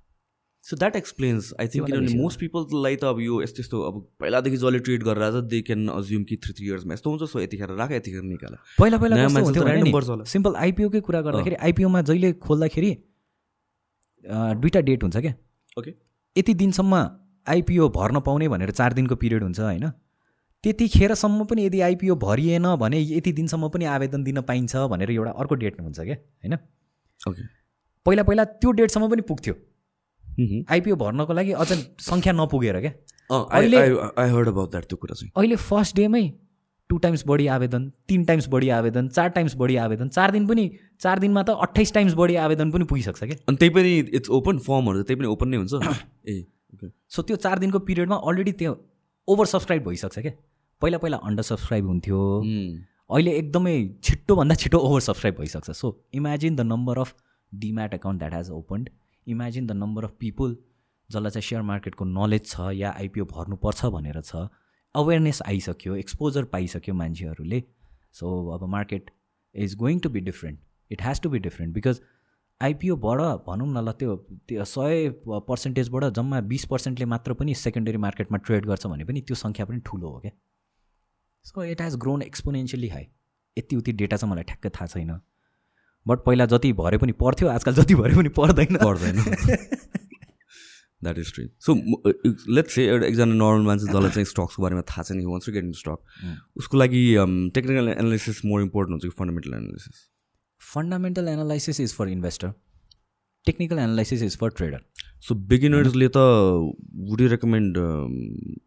So 0.64 0.76
that 0.76 0.96
explains 0.96 1.52
I 1.60 1.68
think 1.68 1.86
किनभने 1.86 2.18
मोस्ट 2.18 2.40
पिपललाई 2.40 2.96
त 2.96 3.04
अब 3.04 3.18
यो 3.20 3.40
यस्तो 3.42 3.60
यस्तो 3.62 3.80
अब 3.88 3.94
पहिलादेखि 4.20 4.56
जसले 4.56 4.78
ट्रेड 4.84 5.02
गरेर 5.04 5.22
आएको 5.24 5.40
छ 5.40 5.44
दे 5.48 5.60
क्यान 5.62 5.88
अज्युम 5.94 6.22
कि 6.24 6.36
थ्री 6.44 6.52
थ्री 6.54 6.66
इयर्समा 6.66 6.94
यस्तो 6.94 7.10
हुन्छ 7.10 7.28
सो 7.32 7.40
यतिखेर 7.40 7.74
राख 7.80 7.90
यतिखेर 7.92 8.22
निकाल। 8.28 8.54
पहिला 8.78 8.96
पहिला। 8.98 10.24
सिम्पल 10.32 10.54
आइपिओकै 10.62 11.00
कुरा 11.08 11.20
गर्दाखेरि 11.26 11.56
आइपिओमा 11.68 12.00
जहिले 12.10 12.32
खोल्दाखेरि 12.46 12.92
दुईवटा 14.24 14.80
डेट 14.88 15.02
हुन्छ 15.02 15.16
क्या। 15.16 15.34
ओके 15.78 15.90
यति 16.36 16.54
दिनसम्म 16.62 16.94
आइपिओ 17.46 17.88
भर्न 17.92 18.20
पाउने 18.26 18.48
भनेर 18.48 18.70
चार 18.72 18.92
दिनको 18.94 19.16
पिरियड 19.16 19.42
हुन्छ 19.42 19.60
होइन? 19.60 19.86
त्यतिखेरसम्म 20.64 21.44
पनि 21.44 21.66
यदि 21.66 21.80
आइपिओ 21.80 22.14
भरिएन 22.14 22.76
भने 22.76 23.00
यति 23.00 23.32
दिनसम्म 23.32 23.68
पनि 23.68 23.84
आवेदन 23.84 24.24
दिन 24.24 24.40
पाइन्छ 24.40 24.76
भनेर 24.76 25.10
एउटा 25.10 25.30
अर्को 25.30 25.54
डेट 25.54 25.80
हुन्छ 25.80 26.00
क्या 26.00 26.14
होइन? 26.14 26.58
ओके। 27.28 27.42
पहिला 28.06 28.22
पहिला 28.22 28.44
त्यो 28.44 28.70
डेटसम्म 28.70 29.10
पनि 29.10 29.22
पुग्थ्यो। 29.22 29.54
आइपिओ 30.70 30.96
भर्नको 30.96 31.32
लागि 31.32 31.52
अझ 31.52 31.86
सङ्ख्या 32.00 32.32
नपुगेर 32.32 32.80
क्या। 32.80 32.92
अहिले- 33.52 35.58
फर्स्ट 35.58 35.96
डेमै 35.96 36.32
टु 36.88 36.98
टाइम्स 36.98 37.24
बढी 37.26 37.46
आवेदन 37.46 37.92
तिन 38.08 38.24
टाइम्स 38.24 38.48
बढी 38.48 38.68
आवेदन 38.68 39.08
चार 39.08 39.28
टाइम्स 39.28 39.54
बढी 39.54 39.76
आवेदन 39.76 40.08
चार 40.08 40.30
दिन 40.30 40.46
पनि 40.46 40.70
चार 41.00 41.18
दिनमा 41.18 41.42
त 41.42 41.50
अट्ठाइस 41.50 41.92
टाइम्स 41.92 42.14
बढी 42.14 42.34
आवेदन 42.34 42.70
पनि 42.70 42.84
पुगिसक्छ 42.84 43.24
क्या। 43.24 43.36
अनि 43.48 43.56
त्यही 43.56 43.70
पनि 43.70 43.98
इट्स 43.98 44.30
ओपन 44.30 44.58
फर्महरू 44.58 45.02
त्यही 45.02 45.18
पनि 45.18 45.28
ओपन 45.28 45.48
नै 45.48 45.56
हुन्छ। 45.56 45.72
ए 46.28 46.44
सो 47.08 47.22
त्यो 47.22 47.36
चार 47.36 47.58
दिनको 47.58 47.78
पिरियडमा 47.78 48.16
अलरेडी 48.16 48.52
त्यो 48.52 48.84
ओभर 49.28 49.46
सब्सक्राइब 49.46 49.88
भइसक्छ 49.88 50.18
क्या। 50.18 50.32
पहिला 50.84 50.98
पहिला 50.98 51.16
अन्डर 51.24 51.42
सब्सक्राइब 51.42 51.86
हुन्थ्यो 51.86 52.18
अहिले 53.10 53.32
एकदमै 53.36 53.76
छिट्टोभन्दा 54.04 54.54
छिटो 54.62 54.78
ओभर 54.78 55.00
सब्सक्राइब 55.00 55.36
भइसक्छ। 55.38 55.70
So 55.70 55.88
imagine 56.14 56.56
the 56.56 56.60
number 56.72 56.98
of 56.98 57.14
demat 57.52 57.94
account 57.94 58.18
that 58.20 58.34
has 58.34 58.50
opened 58.52 58.90
imagine 59.26 59.66
the 59.66 59.72
number 59.82 60.04
of 60.04 60.12
people 60.20 60.56
जसलाई 61.10 61.30
चाहिँ 61.30 61.48
सेयर 61.48 61.62
मार्केटको 61.70 62.04
नलेज 62.04 62.46
छ 62.46 62.68
या 62.74 62.90
आइपिओ 62.98 63.24
भर्नुपर्छ 63.32 63.92
भनेर 63.96 64.20
छ। 64.20 64.44
अवेरनेस 64.94 65.42
आइसक्यो 65.46 65.96
एक्सपोजर 65.96 66.44
पाइसक्यो 66.52 66.94
मान्छेहरूले। 66.94 67.62
सो 68.14 68.36
अब 68.54 68.68
market 68.76 69.10
is 69.54 69.74
going 69.76 69.98
to 70.00 70.08
be 70.10 70.20
different 70.28 70.58
it 70.90 71.02
has 71.02 71.20
to 71.20 71.30
be 71.30 71.38
different 71.48 71.74
because 71.74 72.00
आइपिओबाट 72.60 73.20
भनौँ 73.46 73.68
न 73.68 73.88
ल 73.88 73.92
त्यो 74.00 74.16
त्यो 74.48 74.64
सय 74.72 75.08
पर्सेन्टेजबाट 75.28 76.04
जम्मा 76.16 76.40
बिस 76.52 76.64
पर्सेन्टले 76.72 77.06
मात्र 77.12 77.32
पनि 77.40 77.54
सेकेन्डरी 77.62 77.98
मार्केटमा 78.06 78.38
ट्रेड 78.48 78.66
गर्छ 78.66 78.86
भने 78.86 79.04
पनि 79.04 79.20
त्यो 79.30 79.36
सङ्ख्या 79.36 79.66
पनि 79.66 79.80
ठुलो 79.86 80.08
हो 80.08 80.18
क्या। 80.20 80.40
So 81.44 81.64
it 81.64 81.80
has 81.82 81.94
grown 82.04 82.22
exponentially 82.22 82.88
high 82.88 83.06
यति 83.56 83.76
उति 83.76 83.92
डेटा 83.92 84.16
चाहिँ 84.16 84.32
मलाई 84.32 84.44
ठ्याक्कै 84.44 84.68
थाहा 84.76 84.86
छैन। 84.86 85.20
बट 86.06 86.18
पहिला 86.26 86.46
जति 86.46 86.72
भरे 86.78 86.98
पनि 86.98 87.12
पर्थ्यो 87.20 87.48
आजकल 87.48 87.74
जति 87.74 87.94
भरे 87.94 88.14
पनि 88.16 88.28
पर्दैन 88.38 88.76
पर्दैन 88.84 89.16
that 91.02 91.18
is 91.18 91.32
true 91.34 91.44
so 91.66 91.74
let's 92.54 92.74
say 92.74 92.86
एउटा 92.86 93.06
एकजना 93.06 93.34
नर्मल 93.34 93.66
मान्छे 93.66 93.86
जसलाई 93.86 94.10
चाहिँ 94.10 94.24
स्टक्सको 94.24 94.62
बारेमा 94.62 94.82
थाहा 94.90 95.02
छैन 95.02 95.24
wants 95.26 95.46
to 95.46 95.52
get 95.52 95.64
in 95.64 95.72
stock 95.78 95.98
उसको 96.56 96.78
लागि 96.78 97.04
टेक्निकल 97.54 97.88
एनालिसिस 97.88 98.44
मोर 98.44 98.62
इम्पोर्टेन्ट 98.62 98.92
हुन्छ 98.94 99.04
कि 99.04 99.16
fundamental 99.20 99.54
analysis 99.54 100.02
fundamental 100.60 101.28
analysis 101.28 101.80
is 101.80 101.94
for 101.94 102.08
investor 102.08 102.52
technical 103.46 103.78
analysis 103.78 104.22
is 104.22 104.36
for 104.38 104.50
trader 104.56 104.84
so 105.28 105.34
बिगिनर्सले 105.52 106.08
त 106.08 106.26
वुड 107.10 107.20
यु 107.20 107.28
रेकमेन्ड 107.28 107.78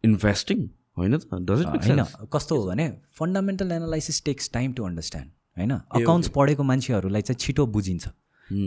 इन्भेस्टिङ 0.04 0.68
होइन 0.98 1.16
त? 1.16 1.24
होइन। 1.32 2.04
कस्तो 2.32 2.60
हो 2.60 2.66
भने 2.68 2.86
fundamental 3.18 3.72
analysis 3.72 4.24
takes 4.24 4.50
time 4.52 4.72
to 4.72 4.84
understand 4.84 5.30
होइन? 5.56 5.72
अकाउन्ट्स 5.98 6.28
पढेको 6.34 6.62
मान्छेहरूलाई 6.70 7.22
चाहिँ 7.22 7.38
छिटो 7.40 7.66
बुझिन्छ। 7.76 8.08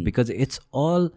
Because 0.05 0.31
it's 0.37 0.59
all 0.77 1.09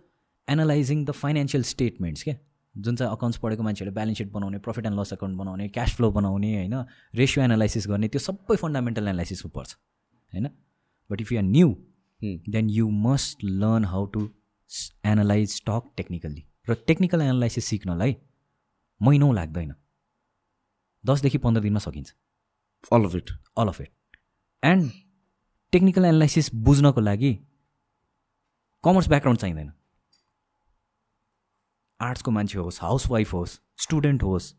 analysing 0.48 1.04
the 1.04 1.10
financial 1.20 1.62
statements 1.64 2.22
क्या 2.22 2.36
जुन 2.74 2.96
चाहिँ 2.96 3.12
अकाउन्ट्स 3.12 3.38
पढेको 3.40 3.62
मान्छेहरूले 3.62 3.94
ब्यालेन्स 3.94 4.18
सिट 4.18 4.30
बनाउने 4.32 4.58
प्रफिट 4.58 4.86
एन्ड 4.86 5.00
लस 5.00 5.12
अकाउन्ट 5.12 5.38
बनाउने 5.38 5.68
क्यास 5.70 5.94
फ्लो 5.96 6.10
बनाउने 6.10 6.54
होइन? 6.54 6.74
रेसियो 7.14 7.44
एनालाइसिस 7.44 7.86
गर्ने 7.88 8.08
त्यो 8.08 8.20
सबै 8.20 8.56
फन्डामेन्टल 8.62 9.02
एनालाइसिसमा 9.04 9.50
पर्छ 9.54 9.76
होइन? 10.32 10.48
But 11.10 11.20
if 11.20 11.32
you 11.32 11.38
are 11.38 11.44
new 11.44 11.68
then 12.50 12.70
you 12.70 12.88
must 13.06 13.44
learn 13.44 13.84
how 13.92 14.04
to 14.16 14.28
analyse 15.06 15.48
stock 15.52 15.92
technically 15.96 16.44
र 16.68 16.74
टेक्निकल 16.86 17.20
एनालाइसिस 17.22 17.64
सिक्नलाई 17.66 18.16
महिनौँ 19.00 19.34
लाग्दैन। 19.34 19.74
दसदेखि 21.04 21.38
पन्ध्र 21.38 21.62
दिनमा 21.62 21.80
सकिन्छ। 21.80 22.12
All 22.92 23.04
of 23.04 23.14
it 23.14 23.30
all 23.58 23.68
of 23.68 23.80
it 23.80 23.92
and 24.62 24.90
technical 25.72 26.04
analysis 26.04 26.54
बुझ्नको 26.66 27.00
लागि 27.00 27.32
कमर्स 28.84 29.08
ब्याकग्राउन्ड 29.08 29.40
चाहिँदैन। 29.40 29.72
आर्ट्सको 32.00 32.30
मान्छे 32.30 32.58
होस् 32.58 32.80
हाउसवाइफ 32.82 33.32
होस् 33.34 33.58
स्टुडेन्ट 33.82 34.22
होस् 34.22 34.52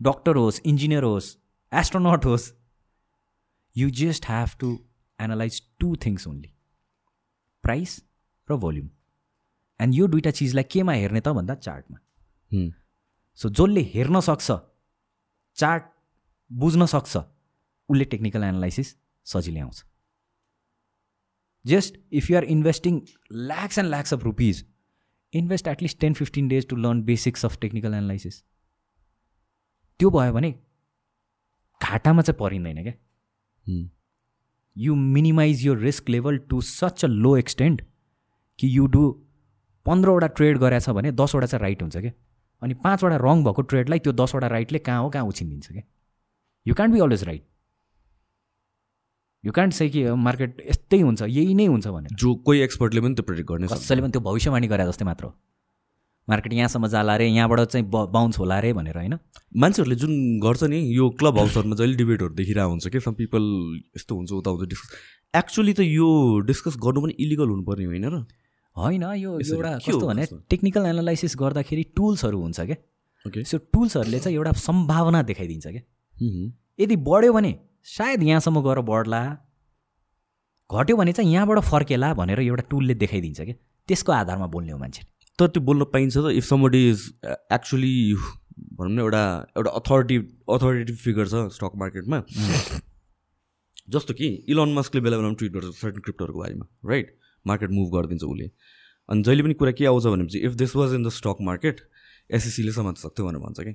डक्टर 0.00 0.36
होस् 0.36 0.60
इन्जिनियर 0.66 1.02
होस् 1.04 1.28
एस्ट्रोनट 1.72 2.24
होस् 2.24 2.50
you 3.76 3.90
just 4.00 4.26
have 4.26 4.56
to 4.60 4.72
analyse 5.18 5.62
two 5.80 5.94
things 6.06 6.26
only 6.28 6.50
price 7.64 8.00
र 8.48 8.56
भोल्युम 8.56 8.88
एन्ड 9.80 9.94
यो 9.94 10.06
दुइटा 10.08 10.30
चिजलाई 10.38 10.64
केमा 10.72 10.92
हेर्ने 10.92 11.20
त 11.20 11.28
भन्दा 11.38 11.54
चार्टमा 11.66 11.98
सो 13.38 13.48
जसले 13.50 13.82
हेर्न 13.94 14.20
सक्छ 14.28 14.50
चार्ट 15.56 15.84
बुझ्न 16.50 16.86
सक्छ। 16.86 17.16
उसले 17.16 18.04
टेक्निकल 18.06 18.42
एनालाइसिस 18.44 18.94
सजिलै 19.26 19.60
आउँछ। 19.60 19.84
Just 21.64 21.98
if 22.12 22.30
you 22.30 22.36
are 22.36 22.44
investing 22.52 23.00
lakhs 23.32 23.78
and 23.78 23.88
lakhs 23.90 24.14
of 24.14 24.24
rupees 24.24 24.64
invest 25.32 25.68
at least 25.68 25.98
ten 26.00 26.14
fifteen 26.14 26.48
days 26.48 26.68
to 26.68 26.76
learn 26.76 27.02
basics 27.04 27.44
of 27.44 27.58
technical 27.60 27.94
analysis 27.94 28.42
त्यो 30.00 30.10
भयो 30.10 30.32
भने 30.32 30.50
घाटामा 31.80 32.22
चाहिँ 32.22 32.38
परिँदैन 32.38 32.82
क्या। 32.82 32.94
यु 34.76 34.94
मिनिमाइज 34.94 35.64
यो 35.66 35.74
risk 35.74 36.08
level 36.08 36.38
to 36.50 36.60
such 36.62 37.04
a 37.04 37.08
low 37.08 37.36
extent 37.36 37.82
कि 38.58 38.76
you 38.76 38.86
do 38.86 39.10
पन्ध्रवटा 39.86 40.26
ट्रेड 40.38 40.58
गरेछ 40.58 40.88
भने 40.90 41.12
दसवटा 41.12 41.46
चाहिँ 41.46 41.62
राइट 41.62 41.82
हुन्छ 41.82 41.96
क्या। 41.96 42.12
अनि 42.62 42.74
पाँचवटा 42.84 43.16
रङ 43.22 43.42
भएको 43.44 43.62
ट्रेडलाई 43.70 43.98
त्यो 43.98 44.12
दसवटा 44.20 44.46
राइटले 44.48 44.78
कहाँ 44.88 45.00
हो 45.02 45.08
कहाँ 45.10 45.24
उछिनिदिन्छ 45.26 45.66
क्या? 45.72 45.82
You 46.66 46.74
can't 46.74 46.94
be 46.94 47.00
always 47.00 47.24
right 47.24 47.44
you 49.44 49.52
can't 49.52 49.72
say 49.74 49.88
कि 49.90 50.02
मार्केट 50.26 50.60
यस्तै 50.68 51.00
हुन्छ 51.00 51.22
यही 51.28 51.54
नै 51.54 51.66
हुन्छ 51.66 51.86
भने 51.88 52.08
जो 52.16 52.34
कोही 52.48 52.60
एक्सपर्टले 52.66 53.00
पनि 53.00 53.14
त्यो 53.14 53.24
प्रेडिक्ट 53.30 53.48
गर्ने 53.48 53.66
कसैले 53.68 54.02
पनि 54.02 54.12
त्यो 54.12 54.20
भविष्यवाणी 54.28 54.66
गरे 54.68 54.84
जस्तै 54.90 55.04
मात्र 55.04 55.30
मार्केट 56.28 56.52
यहाँसम्म 56.52 56.86
जाला 56.88 57.14
अरे 57.14 57.26
यहाँबाट 57.28 57.60
चाहिँ 57.72 57.86
बााउन्स 57.90 58.38
होला 58.38 58.56
अरे 58.58 58.72
भनेर 58.72 58.96
होइन? 58.96 59.14
मान्छेहरूले 59.62 59.96
जुन 60.02 60.12
गर्छ 60.40 60.62
नि 60.74 60.78
यो 60.96 61.08
क्लब 61.18 61.38
हाउसहरूमा 61.38 61.76
जहिले 61.76 61.96
डिबेटहरू 61.96 62.34
देखिरहेको 62.34 62.70
हुन्छ 62.70 62.86
कि 62.94 63.00
सम 63.00 63.14
पिपल 63.14 63.42
यस्तो 63.96 64.14
हुन्छ 64.16 64.32
उता 64.32 64.50
हुन्छ 64.50 64.68
डिस्कस 64.68 64.94
एक्चुली 65.34 65.72
त 65.74 65.80
यो 65.88 66.08
डिस्कस 66.46 66.76
गर्नु 66.86 67.00
पनि 67.02 67.14
इलिगल 67.26 67.48
हुनुपर्ने 67.48 67.84
होइन 67.90 68.06
र? 68.14 68.22
होइन 68.76 69.02
यो 69.02 69.38
एउटा 69.38 69.78
कस्तो 69.78 70.06
भने 70.06 70.26
टेक्निकल 70.50 70.86
एनालाइसिस 70.86 71.36
गर्दाखेरि 71.38 71.82
टुल्सहरू 71.96 72.40
हुन्छ 72.40 72.60
क्या 72.60 72.76
ओके 73.26 73.44
सो 73.44 73.58
टुल्सहरूले 73.58 74.18
चाहिँ 74.18 74.36
एउटा 74.36 74.52
सम्भावना 74.52 75.22
देखाइदिन्छ 75.22 75.66
क्या 75.66 75.82
यदि 76.80 76.96
बढ्यो 76.96 77.32
भने 77.32 77.54
सायद 77.96 78.22
यहाँसम्म 78.22 78.62
गएर 78.62 78.80
बढ्ला 78.80 79.22
घट्यो 80.70 80.96
भने 80.96 81.12
चाहिँ 81.12 81.32
यहाँबाट 81.32 81.58
फर्केला 81.64 82.14
भनेर 82.14 82.40
एउटा 82.40 82.62
टुलले 82.70 82.94
देखाइदिन्छ 82.94 83.40
क्या 83.40 83.54
त्यसको 83.88 84.12
आधारमा 84.12 84.46
बोल्ने 84.46 84.72
हो 84.72 84.78
मान्छे। 84.78 85.02
तर 85.38 85.46
त्यो 85.46 85.62
बोल्न 85.62 85.84
पाइन्छ 85.84 86.16
त 86.18 86.30
इफ 86.32 86.44
समबडी 86.44 86.90
इज 86.90 87.12
एक्चुली 87.52 88.14
भनौँ 88.78 88.90
न 88.90 88.98
एउटा 88.98 89.24
एउटा 89.56 89.70
अथोरिटी 89.70 90.16
अथोरिटी 90.50 90.94
फिगर 90.94 91.26
छ 91.26 91.48
स्टक 91.52 91.72
मार्केटमा 91.76 92.22
जस्तो 93.88 94.14
कि 94.14 94.28
इलोन 94.48 94.74
मस्कले 94.74 95.00
बेला 95.00 95.16
बेलामा 95.16 95.34
ट्विट 95.34 95.52
गर्छ 95.52 95.74
सर्टन 95.76 96.00
क्रिप्टोहरूको 96.00 96.40
बारेमा 96.40 96.66
राइट 96.90 97.18
मार्केट 97.46 97.70
मुभ 97.70 97.88
गरिदिन्छ 97.96 98.22
उसले। 98.24 98.50
अनि 99.08 99.22
जहिले 99.22 99.42
पनि 99.42 99.54
कुरा 99.54 99.72
के 99.72 99.86
आउँछ 99.86 100.06
भनेपछि 100.06 100.38
if 100.38 100.52
this 100.52 100.76
was 100.76 100.94
in 100.94 101.02
the 101.04 101.08
stock 101.08 101.36
market 101.40 101.80
एसएससीले 102.30 102.72
समात्न 102.72 103.00
सक्थ्यो 103.00 103.26
भनेर 103.26 103.40
भन्छ 103.40 103.60
कि। 103.60 103.72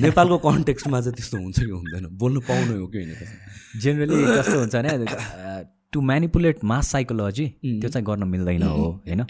नेपालको 0.02 0.38
कन्टेक्स्टमा 0.38 1.00
चाहिँ 1.00 1.14
त्यस्तो 1.16 1.38
हुन्छ 1.38 1.58
कि 1.60 1.70
हुँदैन। 1.70 2.06
बोल्नु 2.18 2.40
पाउनु 2.40 2.80
हो 2.80 2.86
कि 2.86 2.98
होइन 2.98 3.80
जेनरली 3.80 4.24
कस्तो 4.36 4.58
हुन्छ 4.58 4.74
भने 4.76 5.64
टु 5.92 6.00
म्यानिपुलेट 6.00 6.64
मास 6.64 6.88
साइकोलोजी 6.88 7.46
त्यो 7.64 7.88
चाहिँ 7.88 8.04
गर्न 8.06 8.28
मिल्दैन 8.28 8.62
हो 8.62 8.90
होइन? 9.08 9.24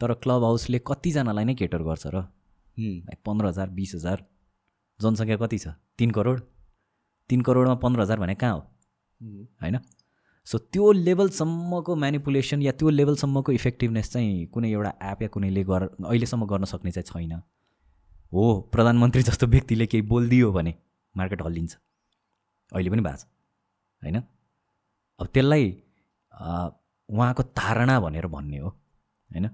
तर 0.00 0.12
क्लब 0.24 0.44
हाउसले 0.44 0.78
कतिजनालाई 0.86 1.44
नै 1.44 1.54
केटर 1.54 1.82
गर्छ 1.82 2.06
र? 2.06 2.24
पन्ध्र 3.26 3.46
हजार 3.46 3.68
बिस 3.70 3.94
हजार 3.94 4.24
जनसङ्ख्या 5.00 5.36
कति 5.36 5.58
छ? 5.58 5.68
तिन 5.98 6.10
करोड? 6.10 6.40
तिन 7.30 7.40
करोडमा 7.40 7.74
पन्ध्र 7.84 8.00
हजार 8.00 8.18
भने 8.20 8.34
कहाँ 8.34 8.54
हो? 8.54 8.60
होइन? 9.62 9.76
सो 10.46 10.58
त्यो 10.58 10.92
लेभलसम्मको 10.92 11.96
म्यानिपुलेसन 11.96 12.62
या 12.62 12.72
त्यो 12.72 12.90
लेभलसम्मको 12.90 13.52
इफेक्टिभनेस 13.52 14.12
चाहिँ 14.12 14.46
कुनै 14.46 14.70
एउटा 14.70 14.92
एप 15.02 15.22
या 15.22 15.28
कुनैले 15.28 15.64
गर 15.64 15.82
अहिलेसम्म 15.82 16.46
गर्न 16.46 16.64
सक्ने 16.64 16.90
चाहिँ 16.90 17.04
छैन। 17.04 17.32
हो 18.32 18.44
प्रधानमन्त्री 18.72 19.22
जस्तो 19.22 19.46
व्यक्तिले 19.46 19.86
केही 19.86 20.02
बोलिदियो 20.08 20.52
भने 20.52 20.74
मार्केट 21.14 21.42
हल्लिन्छ। 21.42 21.76
अहिले 22.72 22.90
पनि 22.90 23.02
भएको 23.02 23.16
छ 23.16 23.24
होइन? 24.02 24.16
अब 25.20 25.26
त्यसलाई 25.26 25.64
उहाँको 27.08 27.42
धारणा 27.42 28.00
भनेर 28.00 28.26
भन्ने 28.26 28.58
हो 28.58 28.68
होइन? 28.68 29.48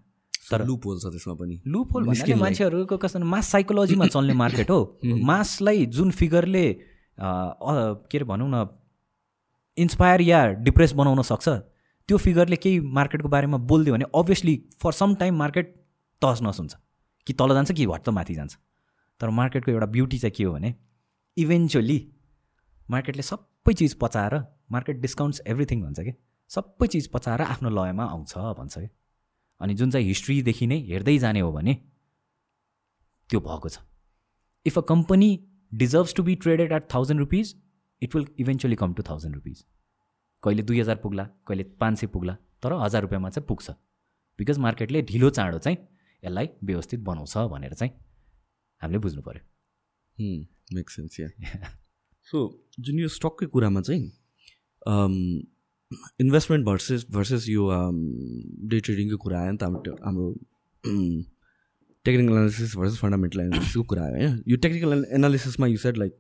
तर 0.51 0.65
लुप 0.67 0.87
होल 0.87 0.99
छ 1.01 1.07
त्यसमा 1.13 1.35
पनि। 1.35 1.61
लुप 1.67 1.93
होल 1.95 2.05
मान्छेहरूको 2.41 2.97
कस्तो 2.97 3.19
मास 3.19 3.47
साइकोलोजीमा 3.49 4.07
चल्ने 4.07 4.35
मार्केट 4.35 4.71
हो। 4.71 4.81
मासलाई 5.31 5.87
जुन 5.87 6.11
फिगरले 6.11 6.67
के 6.73 8.19
अरे 8.19 8.25
भनौँ 8.25 8.49
न 8.49 8.67
इन्सपायर 9.79 10.21
या 10.21 10.47
डिप्रेस 10.67 10.93
बनाउन 10.93 11.23
सक्छ 11.23 11.49
त्यो 11.49 12.17
फिगरले 12.19 12.57
केही 12.57 12.81
मार्केटको 12.97 13.29
बारेमा 13.29 13.59
बोलिदियो 13.71 13.95
भने 13.95 14.05
obviously 14.15 14.55
for 14.81 14.93
some 14.93 15.15
time 15.15 15.37
market 15.37 15.75
तहस 16.23 16.43
नस 16.43 16.59
हुन्छ। 16.59 16.75
कि 17.27 17.33
तल 17.33 17.55
जान्छ 17.55 17.73
कि 17.73 17.87
भट्ट 17.87 18.09
माथि 18.09 18.35
जान्छ। 18.35 18.57
तर 19.21 19.31
मार्केटको 19.31 19.71
एउटा 19.71 19.87
ब्युटी 19.87 20.19
चाहिँ 20.19 20.33
के 20.37 20.45
हो 20.45 20.53
भने 20.53 20.75
इभेन्चुली 21.37 21.99
मार्केटले 22.89 23.23
सबै 23.23 23.73
चिज 23.73 23.95
पचाएर 24.01 24.35
मार्केट 24.73 24.97
डिस्काउन्ट्स 25.01 25.43
एभ्रिथिङ 25.47 25.83
भन्छ 25.83 26.01
कि? 26.01 26.13
सबै 26.51 26.87
चिज 26.87 27.09
पचाएर 27.13 27.41
आफ्नो 27.43 27.71
लयमा 27.71 28.05
आउँछ 28.05 28.35
भन्छ 28.59 28.79
कि? 28.79 28.89
अनि 29.61 29.75
जुन 29.75 29.91
चाहिँ 29.91 30.07
हिस्ट्रीदेखि 30.07 30.67
नै 30.67 30.79
हेर्दै 30.89 31.19
जाने 31.19 31.41
हो 31.41 31.53
भने 31.53 31.75
त्यो 33.31 33.41
भएको 33.41 33.69
छ। 33.69 33.79
If 34.67 34.79
a 34.79 34.83
company 34.89 35.31
deserves 35.75 36.15
to 36.15 36.23
be 36.23 36.35
traded 36.35 36.73
at 36.73 36.83
thousand 36.95 37.21
rupees 37.21 37.55
it 38.03 38.15
will 38.15 38.27
eventually 38.39 38.77
come 38.77 38.95
to 38.95 39.03
thousand 39.03 39.35
rupees 39.35 39.65
कहिले 40.43 40.63
दुई 40.63 40.81
हजार 40.81 40.97
पुग्ला 40.97 41.25
कहिले 41.47 41.65
पाँच 41.81 41.99
सय 41.99 42.07
पुग्ला 42.07 42.35
तर 42.63 42.73
हजार 42.73 43.03
रुपियाँमा 43.03 43.31
चाहिँ 43.31 43.47
पुग्छ। 43.47 43.71
बिकज 44.39 44.59
मार्केटले 44.59 45.03
ढिलो 45.03 45.31
चाँडो 45.31 45.59
चाहिँ 45.59 45.79
यसलाई 46.23 46.49
व्यवस्थित 46.65 47.01
बनाउँछ 47.01 47.37
भनेर 47.53 47.75
चाहिँ 47.75 47.93
हामीले 48.83 48.99
बुझ्नु 48.99 49.23
पऱ्यो 49.23 49.43
मेक 50.75 50.91
सेन्स 50.91 51.21
या 51.21 51.29
सो 52.27 52.43
जुन 52.81 52.99
यो 52.99 53.09
स्टककै 53.09 53.47
कुरामा 53.47 53.81
चाहिँ 53.81 54.03
इन्भेस्टमेन्ट 56.21 56.67
भर्सेस 56.67 57.07
भर्सेस 57.11 57.49
यो 57.49 57.71
डे 58.71 58.81
ट्रेडिङको 58.81 59.17
कुरा 59.25 59.41
आयो 59.41 59.53
नि 59.53 59.59
त 59.59 59.63
हाम्रो 59.63 59.97
हाम्रो 60.05 60.27
टेक्निकल 62.05 62.33
एनालिसिस 62.33 62.77
भर्सेस 62.77 62.99
फन्डामेन्टल 63.01 63.41
एनालिसिसको 63.41 63.83
कुरा 63.93 64.05
आयो 64.05 64.17
होइन 64.17 64.43
यो 64.49 64.57
टेक्निकल 64.67 65.05
एनालिसिसमा 65.19 65.67
यु 65.67 65.77
सेट 65.85 65.99
लाइक 65.99 66.13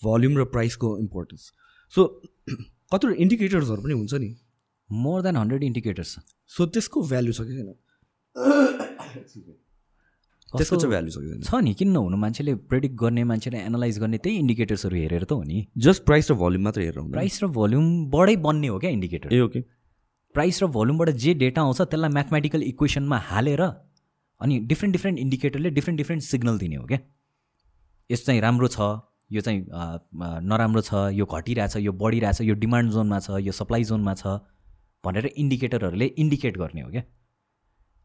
भल्युम 0.00 0.38
र 0.38 0.44
प्राइसको 0.54 0.88
इम्पोर्टेन्स। 0.98 1.42
सो 1.92 2.00
कतिवटा 2.92 3.14
इन्डिकेटर्सहरू 3.24 3.82
पनि 3.82 3.94
हुन्छ 3.94 4.14
नि। 4.14 4.30
More 4.90 5.22
than 5.22 5.36
hundred 5.36 5.62
indicators 5.64 6.10
so 6.56 6.66
त्यसको 6.66 7.02
भ्याल्यु 7.12 7.32
छ 7.32 7.40
कि 7.48 7.52
छैन? 7.58 7.70
त्यसको 10.54 10.76
चाहिँ 10.76 10.90
भ्याल्यु 10.90 11.10
छ 11.10 11.18
कि 11.18 11.28
छैन? 11.30 11.40
छ 11.42 11.62
नि 11.64 11.74
किन 11.74 11.90
नहुनु? 11.90 12.16
मान्छेले 12.24 12.54
प्रेडिक्ट 12.72 12.94
गर्ने 13.04 13.24
मान्छेले 13.30 13.58
एनालाइज 13.70 13.98
गर्ने 13.98 14.18
त्यही 14.18 14.36
इन्डिकेटर्सहरू 14.38 14.96
हेरेर 14.96 15.24
त 15.24 15.32
हो 15.32 15.42
नि। 15.42 15.66
जस्ट 15.86 16.04
प्राइस 16.10 16.30
र 16.30 16.34
भल्युम 16.42 16.62
मात्र 16.64 16.80
हेरेर 16.80 17.08
प्राइस 17.14 17.42
र 17.42 17.46
भल्युम 17.60 17.86
बढै 18.10 18.36
बन्ने 18.48 18.68
हो 18.74 18.78
क्या 18.78 18.90
इन्डिकेटर 18.90 19.32
ए 19.34 19.40
ओके 19.46 19.60
प्राइस 20.34 20.62
र 20.62 20.66
भोल्युमबाट 20.74 21.10
जे 21.24 21.34
डेटा 21.40 21.62
आउँछ 21.62 21.80
त्यसलाई 21.80 22.10
म्याथमेटिकल 22.10 22.62
इक्वेसनमा 22.62 23.18
हालेर 23.30 23.60
अनि 23.62 24.58
डिफ्रेन्ट 24.70 24.92
डिफ्रेन्ट 24.92 25.18
इन्डिकेटरले 25.18 25.70
डिफ्रेन्ट 25.70 25.98
डिफ्रेन्ट 25.98 26.22
सिग्नल 26.22 26.58
दिने 26.58 26.76
हो 26.76 26.86
क्या। 26.86 26.98
यस्तो 28.10 28.26
चाहिँ 28.26 28.40
राम्रो 28.40 28.68
छ। 28.68 28.78
यो 29.30 29.40
चाहिँ 29.40 29.64
नराम्रो 30.50 30.80
छ 30.82 31.02
यो 31.14 31.26
घटिरहेछ 31.26 31.76
यो 31.76 31.92
बढिरहेछ 32.02 32.40
यो 32.42 32.54
डिमान्ड 32.64 32.92
जोनमा 32.92 33.18
छ 33.18 33.40
यो 33.40 33.52
सप्लाई 33.52 33.84
जोनमा 33.90 34.14
छ 34.14 34.38
भनेर 35.04 35.26
इन्डिकेटरहरूले 35.26 36.06
इन्डिकेट 36.24 36.56
गर्ने 36.58 36.80
हो 36.80 36.90
क्या? 36.90 37.02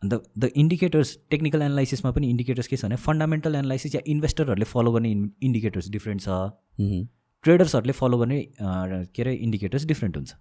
अन्त 0.01 0.13
द 0.39 0.49
इन्डिकेटर्स 0.55 1.17
टेक्निकल 1.29 1.61
एनालाइसिसमा 1.61 2.11
पनि 2.11 2.29
इन्डिकेटर्स 2.29 2.67
के 2.67 2.77
छ 2.77 2.85
भने 2.85 2.95
फन्डामेन्टल 3.05 3.55
एनालाइसिस 3.55 3.95
या 3.95 4.01
इन्भेस्टरहरूले 4.07 4.65
फलो 4.65 4.91
गर्ने 4.91 5.11
इन्डिकेटर्स 5.11 5.89
डिफ्रेन्ट 5.91 6.21
छ। 6.21 6.29
ट्रेडर्सहरूले 7.43 7.93
फलो 7.93 8.17
गर्ने 8.17 8.41
के 8.61 9.21
अरे 9.21 9.33
इन्डिकेटर्स 9.35 9.85
डिफ्रेन्ट 9.87 10.17
हुन्छ। 10.17 10.33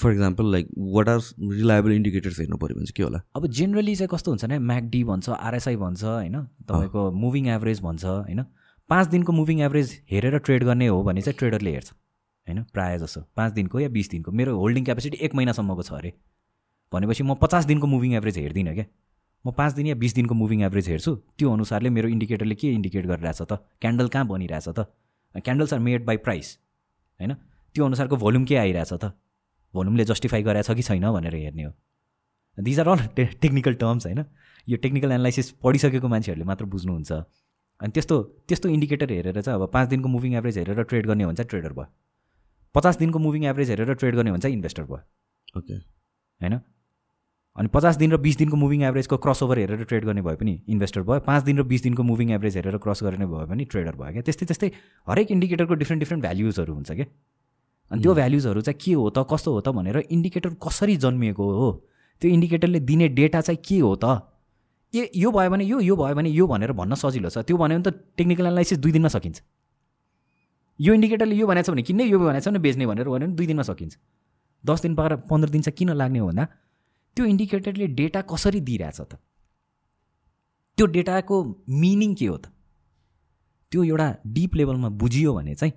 For 0.00 0.12
example 0.12 0.50
like 0.52 0.68
what 0.96 1.08
are 1.08 1.20
reliable 1.52 1.92
indicators 1.92 2.38
हेर्नु 2.40 2.56
पऱ्यो 2.56 2.76
भने 2.76 2.86
चाहिँ 2.86 2.96
के 2.96 3.02
होला? 3.02 3.20
अब 3.36 3.46
जेनरली 3.58 3.94
चाहिँ 3.96 4.08
कस्तो 4.12 4.30
हुन्छ 4.30 4.44
भने 4.44 4.58
म्याकडी 4.70 5.02
भन्छ 5.04 5.28
आरएसआई 5.30 5.76
भन्छ 5.76 6.04
होइन? 6.04 6.36
तपाईँको 6.68 7.10
मुभिङ 7.22 7.48
एभरेज 7.56 7.80
भन्छ 7.82 8.04
होइन? 8.04 8.44
पाँच 8.92 9.06
दिनको 9.06 9.32
मुभिङ 9.32 9.60
एभरेज 9.60 10.02
हेरेर 10.10 10.38
ट्रेड 10.38 10.64
गर्ने 10.64 10.86
हो 10.86 11.02
भने 11.02 11.20
चाहिँ 11.22 11.36
ट्रेडरले 11.38 11.70
हेर्छ। 11.70 11.90
होइन? 11.90 12.62
प्रायः 12.62 12.98
जसो। 12.98 13.20
पाँच 13.36 13.52
दिनको 13.52 13.80
या 13.80 13.88
बिस 13.88 14.10
दिनको। 14.10 14.32
मेरो 14.32 14.58
होल्डिङ 14.58 14.84
क्यापेसिटी 14.84 15.16
एक 15.16 15.34
महिनासम्मको 15.34 15.82
छ 15.82 15.92
अरे। 15.92 16.12
भनेपछि 16.92 17.22
म 17.22 17.34
पचास 17.34 17.64
दिनको 17.64 17.86
मुभिङ 17.86 18.14
एभरेज 18.14 18.38
हेर्दिनँ 18.38 18.74
क्या। 18.74 18.84
म 19.46 19.52
पाँच 19.52 19.72
दिन 19.72 19.86
या 19.86 19.94
बिस 19.94 20.14
दिनको 20.14 20.34
मुभिङ 20.34 20.62
एभरेज 20.62 20.88
हेर्छु। 20.88 21.14
त्यो 21.38 21.52
अनुसारले 21.52 21.90
मेरो 21.90 22.08
इन्डिकेटरले 22.08 22.54
के 22.54 22.72
इन्डिकेट 22.72 23.06
गरिरहेछ 23.06 23.42
त? 23.42 23.52
क्यान्डल 23.80 24.08
कहाँ 24.08 24.26
बनिरहेछ 24.26 24.68
त? 24.68 24.80
Candles 25.34 25.72
are 25.72 25.78
made 25.78 26.04
by 26.04 26.16
price 26.16 26.58
होइन? 27.20 27.34
त्यो 27.74 27.84
अनुसारको 27.84 28.16
भोल्युम 28.16 28.44
के 28.44 28.56
आइरहेछ 28.56 28.92
त? 28.92 29.04
भोल्युमले 29.74 30.04
जस्टिफाई 30.04 30.42
गरेछ 30.42 30.70
कि 30.70 30.82
छैन 30.82 31.12
भनेर 31.12 31.34
हेर्ने 31.34 31.62
हो। 31.62 31.72
These 32.60 32.80
are 32.80 32.88
all 32.88 33.06
technical 33.16 33.74
terms 33.74 34.06
होइन? 34.06 34.24
यो 34.68 34.76
टेक्निकल 34.76 35.12
एनालाइसिस 35.12 35.50
पढिसकेको 35.50 36.08
मान्छेहरूले 36.08 36.44
मात्र 36.44 36.64
बुझ्नुहुन्छ। 36.64 37.12
अनि 37.80 37.92
त्यस्तो 37.92 38.22
त्यस्तो 38.48 38.68
इन्डिकेटर 38.68 39.10
हेरेर 39.12 39.40
चाहिँ 39.40 39.60
अब 39.60 39.70
पाँच 39.72 39.88
दिनको 39.88 40.08
मुभिङ 40.08 40.34
एभरेज 40.34 40.58
हेरेर 40.58 40.82
ट्रेड 40.82 41.06
गर्ने 41.06 41.24
हुन्छ 41.24 41.40
ट्रेडर 41.40 41.72
भयो। 41.72 41.86
पचास 42.74 42.98
दिनको 42.98 43.18
मुभिङ 43.18 43.44
एभरेज 43.44 43.70
हेरेर 43.70 43.94
ट्रेड 43.94 44.14
गर्ने 44.16 44.30
हुन्छ 44.30 44.46
इन्भेस्टर 44.46 44.84
भयो। 44.84 45.58
ओके 45.58 45.74
होइन? 45.74 46.60
अनि 47.56 47.68
पचास 47.68 47.96
दिन 47.96 48.12
र 48.12 48.16
बिस 48.16 48.36
दिनको 48.36 48.56
मुभिङ 48.56 48.82
एभरेजको 48.82 49.16
क्रस 49.18 49.42
ओभर 49.42 49.58
हेरेर 49.58 49.84
ट्रेड 49.84 50.04
गर्ने 50.04 50.22
भए 50.22 50.34
पनि 50.36 50.52
इन्भेस्टर 50.68 51.02
भयो। 51.02 51.20
पाँच 51.20 51.42
दिन 51.44 51.58
र 51.58 51.62
बिस 51.62 51.82
दिनको 51.82 52.02
मुभिङ 52.02 52.30
एभरेज 52.32 52.56
हेरेर 52.56 52.76
क्रस 52.78 53.02
गर्ने 53.02 53.26
भयो 53.26 53.46
भने 53.46 53.64
ट्रेडर 53.64 53.94
भयो 53.96 54.12
क्या? 54.12 54.22
त्यस्तै 54.22 54.46
त्यस्तै 54.46 54.70
हरेक 55.08 55.30
इन्डिकेटरको 55.30 55.74
डिफ्रेन्ट 55.74 56.00
डिफ्रेन्ट 56.00 56.22
भ्याल्युजहरू 56.22 56.74
हुन्छ 56.74 56.90
क्या? 56.92 57.06
अनि 57.90 58.02
त्यो 58.02 58.14
भ्याल्युजहरू 58.14 58.60
चाहिँ 58.60 58.78
के 58.80 58.92
हो 58.92 59.10
त 59.10 59.26
कस्तो 59.28 59.52
हो 59.52 59.60
त 59.60 59.68
भनेर 59.68 59.98
इन्डिकेटर 60.08 60.50
कसरी 60.64 60.96
जन्मिएको 60.96 61.44
हो? 61.52 61.70
त्यो 62.22 62.30
इन्डिकेटरले 62.30 62.80
दिने 62.80 63.08
डेटा 63.20 63.40
चाहिँ 63.40 63.60
के 63.60 63.78
हो 63.84 63.94
त? 64.00 64.31
ए 64.94 65.10
यो 65.16 65.30
भयो 65.32 65.50
भने 65.50 65.64
यो 65.64 65.80
यो 65.80 65.96
भयो 65.96 66.14
भने 66.14 66.30
यो 66.30 66.46
भनेर 66.46 66.72
भन्न 66.72 66.94
सजिलो 66.94 67.28
छ। 67.30 67.38
त्यो 67.48 67.56
भन्यो 67.56 67.78
भने 67.78 67.90
त 67.90 67.94
टेक्निकल 68.16 68.46
एनालाइसिस 68.46 68.78
दुई 68.78 68.92
दिनमा 68.92 69.08
सकिन्छ। 69.08 69.42
यो 70.80 70.94
इन्डिकेटरले 70.94 71.34
यो 71.36 71.46
भनेको 71.46 71.66
छ 71.66 71.70
भने 71.70 71.82
किन्ने 71.82 72.04
यो 72.04 72.18
भनेको 72.18 72.44
छ 72.44 72.48
भने 72.48 72.58
बेच्ने 72.58 72.86
भनेर 72.86 73.08
भन्यो 73.08 73.26
भने 73.26 73.34
दुई 73.36 73.46
दिनमा 73.46 73.62
सकिन्छ। 73.62 73.96
दस 74.64 74.82
दिन 74.82 74.94
पाएर 74.94 75.16
पन्ध्र 75.30 75.48
दिन 75.50 75.62
चाहिँ 75.62 75.76
किन 75.78 75.90
लाग्ने 75.96 76.18
हो 76.18 76.26
भन्दा 76.28 76.44
त्यो 77.16 77.24
इन्डिकेटरले 77.26 77.86
डेटा 77.98 78.20
कसरी 78.30 78.60
दिइरहेछ 78.60 79.00
त? 79.00 79.16
त्यो 80.78 80.86
डेटाको 80.86 81.36
मिनिङ 81.68 82.14
के 82.14 82.26
हो 82.26 82.36
त? 82.36 82.46
त्यो 83.72 83.84
एउटा 83.84 84.06
डिप 84.26 84.54
लेभलमा 84.54 84.88
बुझियो 85.00 85.34
भने 85.34 85.54
चाहिँ 85.54 85.72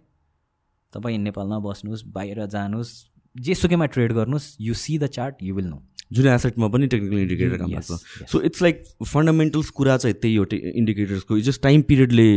तपाईँ 0.94 1.18
नेपालमा 1.18 1.60
बस्नुहोस् 1.60 2.04
बाहिर 2.12 2.46
जानुहोस् 2.46 2.92
जेसुकैमा 3.36 3.86
ट्रेड 3.96 4.14
गर्नुहोस् 4.14 4.48
you 4.62 4.74
see 4.74 4.98
the 5.00 5.08
chart 5.08 5.44
you 5.44 5.56
will 5.56 5.68
know 5.68 5.80
जुन 6.12 6.28
एसेटमा 6.28 6.68
पनि 6.68 6.88
टेक्निकल 6.88 7.18
इन्डिकेटर 7.18 7.58
काम 7.58 7.72
लाग्छ. 7.72 7.92
सो 8.32 8.42
इट्स 8.42 8.62
लाइक 8.62 8.84
फन्डामेन्टल्स 9.04 9.70
कुरा 9.80 9.98
चाहिँ 9.98 10.16
त्यही 10.16 10.36
हो 10.36 10.46
इन्डिकेटर्सको 10.54 11.40
जस्ट 11.50 11.62
टाइम 11.62 11.82
पिरियडले 11.90 12.28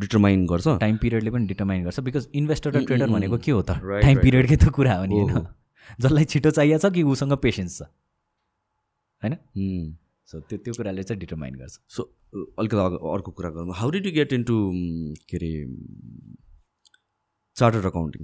डिटरमाइन 0.00 0.46
गर्छ। 0.46 0.66
टाइम 0.80 0.96
पिरियडले 1.02 1.30
पनि 1.30 1.46
डिटरमाइन 1.46 1.84
गर्छ 1.84 2.00
बिकज 2.00 2.28
इन्भेस्टर 2.34 2.70
र 2.76 2.84
ट्रेडर 2.84 3.08
भनेको 3.10 3.38
के 3.38 3.52
हो 3.52 3.62
त? 3.62 3.78
टाइम 4.02 4.16
पिरियडकै 4.22 4.56
त 4.56 4.68
कुरा 4.78 4.94
हो 4.94 5.04
नि 5.04 5.20
होइन? 5.20 5.46
जसलाई 6.00 6.24
छिटो 6.24 6.50
चाहिएको 6.50 6.88
छ 6.88 6.92
कि 6.94 7.02
उसँग 7.02 7.36
पेसेन्स 7.42 7.78
छ? 7.78 7.82
होइन? 9.22 9.34
Hmm. 9.58 9.84
सो 10.28 10.40
त्यो 10.40 10.58
त्यो 10.64 10.72
कुराले 10.74 11.02
चाहिँ 11.04 11.20
डिटरमाइन 11.20 11.54
गर्छ। 11.54 11.78
सो 11.88 12.02
अलिकति 12.58 12.76
अर्को 13.12 13.30
कुरा 13.30 13.50
गरौँ। 13.50 13.74
How 13.76 13.90
did 13.90 14.06
you 14.06 14.12
get 14.12 14.32
into 14.32 14.56
के 15.30 15.36
अरे 15.36 15.50
चार्टर्ड 17.56 17.84
अकाउन्टिङ 17.86 18.22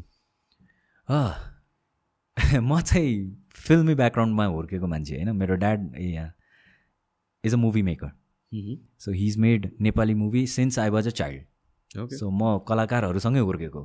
म 2.60 2.80
चाहिँ 2.80 3.14
फिल्मी 3.54 3.94
ब्याकग्राउन्डमा 3.94 4.44
हुर्केको 4.46 4.86
मान्छे 4.86 5.14
होइन। 5.16 5.36
मेरो 5.36 5.54
ड्याड 5.56 5.94
यहाँ 5.98 6.32
is 7.44 7.54
a 7.54 7.56
movie 7.56 7.82
maker 7.82 8.10
so 8.98 9.12
he 9.12 9.26
is 9.26 9.36
made 9.38 9.70
Nepali 9.80 10.14
movie 10.14 10.46
since 10.46 10.78
I 10.78 10.90
was 10.90 11.08
a 11.08 11.10
child 11.10 12.14
so 12.14 12.30
म 12.30 12.58
कलाकारहरूसँगै 12.68 13.40
हुर्केको। 13.40 13.82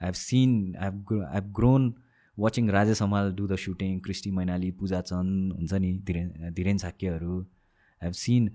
I 0.00 0.06
have 0.06 0.14
seen 0.14 0.74
I 0.76 0.88
have 0.88 1.12
I 1.12 1.34
have 1.34 1.52
grown 1.56 1.94
watching 2.38 2.70
Rajesh 2.70 3.02
Hamal 3.02 3.32
do 3.34 3.46
the 3.46 3.56
shooting 3.56 3.98
Kristi 4.00 4.30
Mainali 4.30 4.70
Pooja 4.80 5.00
Chand 5.00 5.52
हुन्छ 5.52 5.72
नि 5.74 5.92
Dhiren 6.06 6.52
Dhiren 6.54 6.78
साक्यहरू 6.78 7.40
I 7.40 8.06
have 8.06 8.12
seen 8.20 8.50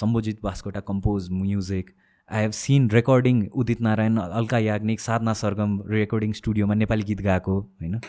Sambhujeet 0.00 0.42
Baskota 0.42 0.80
compose 0.88 1.28
music 1.32 1.90
I 2.28 2.42
have 2.42 2.52
seen 2.52 2.90
recording 2.90 3.46
Udit 3.54 3.80
Narayan 3.80 4.16
Alka 4.18 4.58
Yagnik 4.58 5.00
Sadhana 5.00 5.32
Sargam 5.42 5.80
recording 5.90 6.32
स्टुडियोमा 6.32 6.74
नेपाली 6.74 7.02
गीत 7.02 7.20
गाएको 7.22 7.60
होइन। 7.60 8.00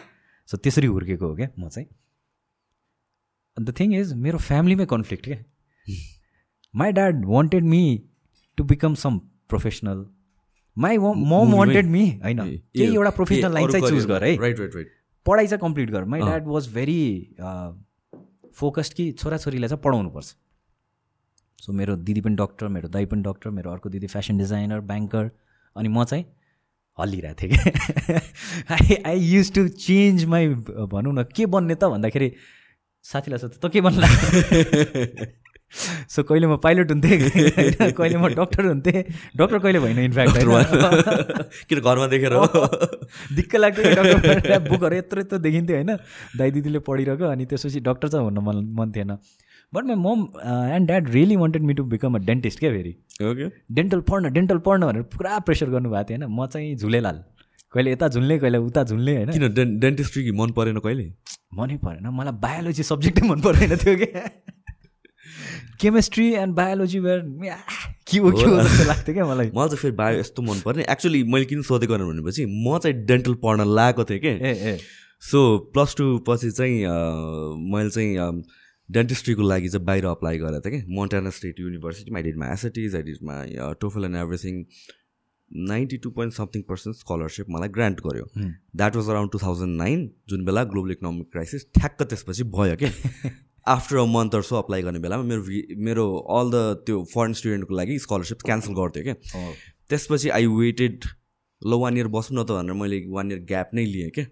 so 0.52 0.58
त्यसरी 0.58 0.88
हुर्केको 0.88 1.28
हो 1.28 1.36
क्या 1.36 1.50
म 1.60 1.70
चाहिँ 1.70 1.88
द 3.58 3.74
थिङ 3.80 3.94
इज 3.96 4.14
मेरो 4.24 4.38
फ्यामिलीमै 4.38 4.86
कन्फ्लिक्ट 4.86 5.26
क्या 5.26 5.38
my 6.74 6.92
dad 6.92 7.26
wanted 7.26 7.64
me 7.66 7.84
to 8.58 8.64
become 8.64 8.96
some 8.96 9.18
professional 9.50 10.06
my 10.78 10.98
mom 10.98 11.54
wanted 11.56 11.86
me 11.86 12.04
होइन 12.24 12.40
केही 12.40 12.96
एउटा 12.96 13.10
प्रोफेसनल 13.10 13.54
लाइन 13.54 13.72
चाहिँ 13.72 13.88
चुज 13.90 14.06
गर 14.06 14.24
है 14.24 14.36
राइट 14.38 14.60
राइट 14.60 14.76
राइट 14.76 14.92
पढाइ 15.26 15.48
चाहिँ 15.48 15.60
कम्प्लिट 15.60 15.90
गर 15.90 16.04
my. 16.04 16.22
Dad 16.22 16.48
was 16.48 16.68
very 16.74 17.02
focused 18.54 18.94
कि 18.94 19.12
छोराछोरीलाई 19.12 19.70
चाहिँ 19.70 19.82
पढाउनुपर्छ 19.84 20.36
सो 21.60 21.74
मेरो 21.74 21.96
दिदी 21.96 22.22
पनि 22.22 22.36
डक्टर 22.36 22.68
मेरो 22.68 22.88
दाइ 22.88 23.06
पनि 23.06 23.22
डक्टर 23.22 23.50
मेरो 23.50 23.72
अर्को 23.72 23.90
दिदी 23.90 24.08
फेसन 24.08 24.38
डिजाइनर 24.38 24.80
ब्याङ्कर 24.92 25.32
अनि 25.76 25.90
म 25.90 26.04
चाहिँ 26.04 26.26
हल्लिरहेको 27.00 27.36
थिएँ 27.42 27.52
कि? 27.52 27.58
I 28.74 28.96
I 29.06 29.20
used 29.20 29.54
to 29.54 29.68
change 29.68 30.26
my 30.26 30.48
भनौँ 30.94 31.14
न 31.14 31.24
के 31.36 31.46
बन्ने 31.46 31.76
त 31.76 31.84
भन्दाखेरि 31.84 32.32
साथीलाई 33.06 33.40
सोध्छु 33.40 33.68
त 33.68 33.72
के 33.72 33.82
बन्ला? 33.82 34.08
सो 35.72 36.24
कहिले 36.28 36.48
म 36.48 36.58
पाइलट 36.60 36.92
हुन्थेँ? 36.92 37.92
कहिले 37.98 38.18
म 38.18 38.28
डक्टर 38.36 38.66
हुन्थेँ? 38.66 39.04
डक्टर 39.40 39.60
कहिले 39.60 39.80
भएन 39.80 40.00
इनफ्याक्ट 40.00 40.36
किन 41.70 41.80
घरमा 41.80 42.08
देखेर 42.12 42.34
दिक्क 43.36 43.56
लाग्थ्यो 43.56 44.60
बुकहरू 44.68 44.96
यत्रो 44.96 45.22
यत्रो 45.22 45.38
देखिन्थ्यो 45.40 45.76
होइन? 45.76 45.92
दाइ 46.38 46.52
दिदीले 46.52 46.80
पढिरहेको 46.84 47.26
अनि 47.26 47.46
त्यसपछि 47.46 47.80
डक्टर 47.88 48.08
चाहिँ 48.08 48.26
हुन 48.26 48.44
मन 48.44 48.58
मन 48.80 48.92
थिएन। 48.92 49.16
But 49.74 49.84
my 49.86 49.96
mom 49.98 50.22
and 50.76 50.88
dad 50.88 51.10
really 51.10 51.36
wanted 51.36 51.64
me 51.64 51.74
to 51.74 51.84
become 51.92 52.16
a 52.16 52.20
dentist 52.26 52.60
क्या 52.60 52.72
फेरि 52.72 52.96
ओके 53.24 53.50
डेन्टल 53.76 54.00
पढ्न 54.10 54.32
डेन्टल 54.34 54.58
पढ्न 54.66 54.86
भनेर 54.86 55.04
पुरा 55.16 55.40
प्रेसर 55.40 55.70
गर्नुभएको 55.70 56.10
थियो 56.10 56.18
होइन? 56.18 56.32
म 56.32 56.46
चाहिँ 56.48 56.76
झुलेलाल। 56.76 57.24
कहिले 57.74 57.92
यता 57.92 58.08
झुल्ने 58.08 58.38
कहिले 58.40 58.58
उता 58.60 58.84
झुल्ने 58.84 59.16
होइन? 59.16 59.32
किन 59.32 59.54
डेन् 59.54 59.80
डेन्टिस्ट्री 59.80 60.32
मन 60.40 60.52
परेन 60.52 60.78
कहिले? 60.80 61.06
मनै 61.56 61.78
परेन। 61.86 62.08
मलाई 62.14 62.34
बायोलोजी 62.42 62.84
सब्जेक्टै 62.84 63.28
मन 63.28 63.42
पर्दैन 63.42 63.76
थियो 63.84 63.96
क्या 63.98 64.30
केमिस्ट्री 65.82 66.28
एन्ड 66.36 66.56
बायोलोजी 66.56 67.00
वेयर 67.00 67.20
के 68.08 68.18
हो 68.18 68.32
के 68.32 68.44
हो 68.44 68.62
जस्तो 68.62 68.88
लाग्थ्यो 68.88 69.14
क्या 69.16 69.26
मलाई? 69.26 69.52
मलाई 69.56 69.68
चाहिँ 69.68 69.82
फेरि 69.82 69.96
बायो 69.96 70.20
यस्तो 70.20 70.42
मन 70.42 70.60
पर्ने। 70.66 70.86
एक्चुली 70.92 71.24
मैले 71.34 71.46
किन 71.46 71.62
सोधेको 71.64 71.98
भनेपछि 71.98 72.46
म 72.46 72.78
चाहिँ 72.78 73.06
डेन्टल 73.06 73.34
पढ्न 73.44 73.68
लागेको 73.76 74.04
थिएँ 74.04 74.20
कि? 74.20 74.28
ए 74.28 74.52
ए। 74.72 74.78
सो 75.24 75.40
प्लस 75.74 75.96
टू 75.98 76.18
पछि 76.28 76.52
चाहिँ 76.52 76.76
मैले 77.72 77.90
चाहिँ 77.90 78.44
डेन्टिस्ट्रीको 78.96 79.42
लागि 79.50 79.70
चाहिँ 79.70 79.86
बाहिर 79.86 80.06
अप्लाई 80.06 80.38
गरेको 80.38 80.70
थिएँ 80.70 80.82
कि? 80.82 80.94
मोन्टाना 80.96 81.30
स्टेट 81.38 81.60
युनिभर्सिटीमा 81.60 82.20
I 82.20 82.24
did 82.24 82.38
my 82.38 82.50
SATs 82.54 82.96
I 82.96 83.04
did 83.10 83.24
my 83.30 83.56
TOEFL 83.82 84.06
and 84.06 84.16
everything 84.24 84.64
ninety 85.70 85.98
two 86.04 86.10
point 86.18 86.34
something 86.34 86.62
percent 86.70 86.98
scholarship 86.98 87.46
मलाई 87.56 87.70
ग्रान्ट 87.78 88.00
गर्यो। 88.08 88.26
That 88.76 88.96
was 88.96 89.10
around 89.10 89.32
two 89.32 89.40
thousand 89.44 89.78
nine 89.78 90.10
जुन 90.30 90.46
बेला 90.46 90.64
ग्लोबल 90.74 90.92
इकोनोमिक 90.92 91.32
क्राइसिस 91.32 91.66
ठ्याक्क 91.80 92.04
त्यसपछि 92.04 92.44
भयो 92.58 92.76
क्या 92.84 92.92
after 93.68 93.98
a 93.98 94.06
month 94.12 94.36
or 94.36 94.42
so 94.42 94.56
apply 94.56 94.82
गर्ने 94.82 95.00
बेलामा 95.00 95.24
मेरो 95.32 95.42
मेरो 95.88 96.06
अल 96.38 96.52
द 96.52 96.64
त्यो 96.86 97.04
फरेन 97.14 97.34
स्टुडेन्टको 97.40 97.76
लागि 97.76 97.98
स्कलरसिप 98.06 98.42
क्यान्सल 98.46 98.74
गर्थ्यो 98.82 99.04
क्या 99.04 99.16
Oh. 99.40 99.54
त्यसपछि 99.90 100.30
आई 100.36 100.46
वेटेड 100.58 101.06
ल 101.62 101.78
वान 101.80 101.98
इयर 101.98 102.08
बस्नु 102.16 102.42
न 102.42 102.46
त 102.46 102.52
भनेर 102.58 102.76
मैले 102.82 103.00
वान 103.16 103.32
इयर 103.32 103.40
ग्याप 103.50 103.74
नै 103.80 103.86
लिएँ 103.86 104.10
क्या 104.16 104.26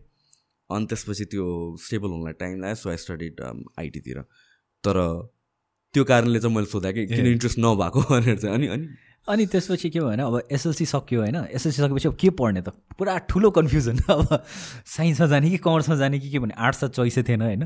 अनि 0.69 0.85
त्यसपछि 0.91 1.25
त्यो 1.33 1.45
स्टेबल 1.85 2.09
हुनलाई 2.15 2.33
टाइम 2.39 2.59
लाग्यो 2.61 2.75
सो 2.83 2.89
आई 2.89 2.97
स्टडिड 3.03 3.41
आइटीतिर 3.79 4.23
तर 4.83 4.97
त्यो 5.93 6.03
कारणले 6.03 6.39
चाहिँ 6.39 6.55
मैले 6.55 6.67
सोधेँ 6.67 6.93
कि 6.93 7.05
किन। 7.07 7.25
इन्ट्रेस्ट 7.25 7.59
नभएको 7.59 8.01
भनेर 8.01 8.37
चाहिँ 8.37 8.55
अनि 8.55 8.67
अनि। 8.67 8.87
अनि 9.27 9.45
त्यसपछि 9.45 9.89
के 9.89 9.99
भयो 9.99 10.09
भने 10.09 10.23
अब 10.23 10.41
एसएलसी 10.51 10.85
सक्यो 10.85 11.19
होइन 11.21 11.35
एसएलसी 11.35 11.81
सकेपछि 11.81 12.07
अब 12.07 12.15
के 12.15 12.29
पढ्ने 12.29 12.61
त? 12.61 12.69
पुरा 12.97 13.17
ठुलो 13.29 13.49
कन्फ्युजन 13.51 13.97
अब 14.09 14.43
साइन्समा 14.85 15.27
जाने 15.27 15.49
कि 15.49 15.57
कमर्समा 15.57 15.95
जाने 15.95 16.19
कि 16.19 16.29
के 16.29 16.39
भने 16.39 16.53
आर्ट्स 16.57 16.83
त 16.83 16.87
चोइसै 16.89 17.23
थिएन 17.23 17.41
होइन। 17.41 17.63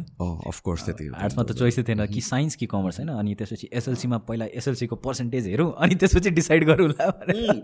अफकोर्स 0.47 0.85
त्यति। 0.85 1.11
आर्ट्समा 1.15 1.43
त 1.43 1.51
चोइसै 1.51 1.83
थिएन 1.83 2.05
कि 2.05 2.21
साइन्स 2.21 2.55
कि 2.55 2.65
कमर्स 2.65 2.99
होइन। 2.99 3.09
अनि 3.09 3.35
त्यसपछि 3.35 3.69
एसएलसीमा 3.73 4.17
पहिला 4.17 4.45
एसएलसीको 4.45 4.95
पर्सेन्टेज 4.95 5.47
हेरौँ। 5.47 5.71
अनि 5.77 5.95
त्यसपछि 5.95 6.29
डिसाइड 6.29 6.65
गरौँला 6.65 7.09
भनेर। 7.09 7.63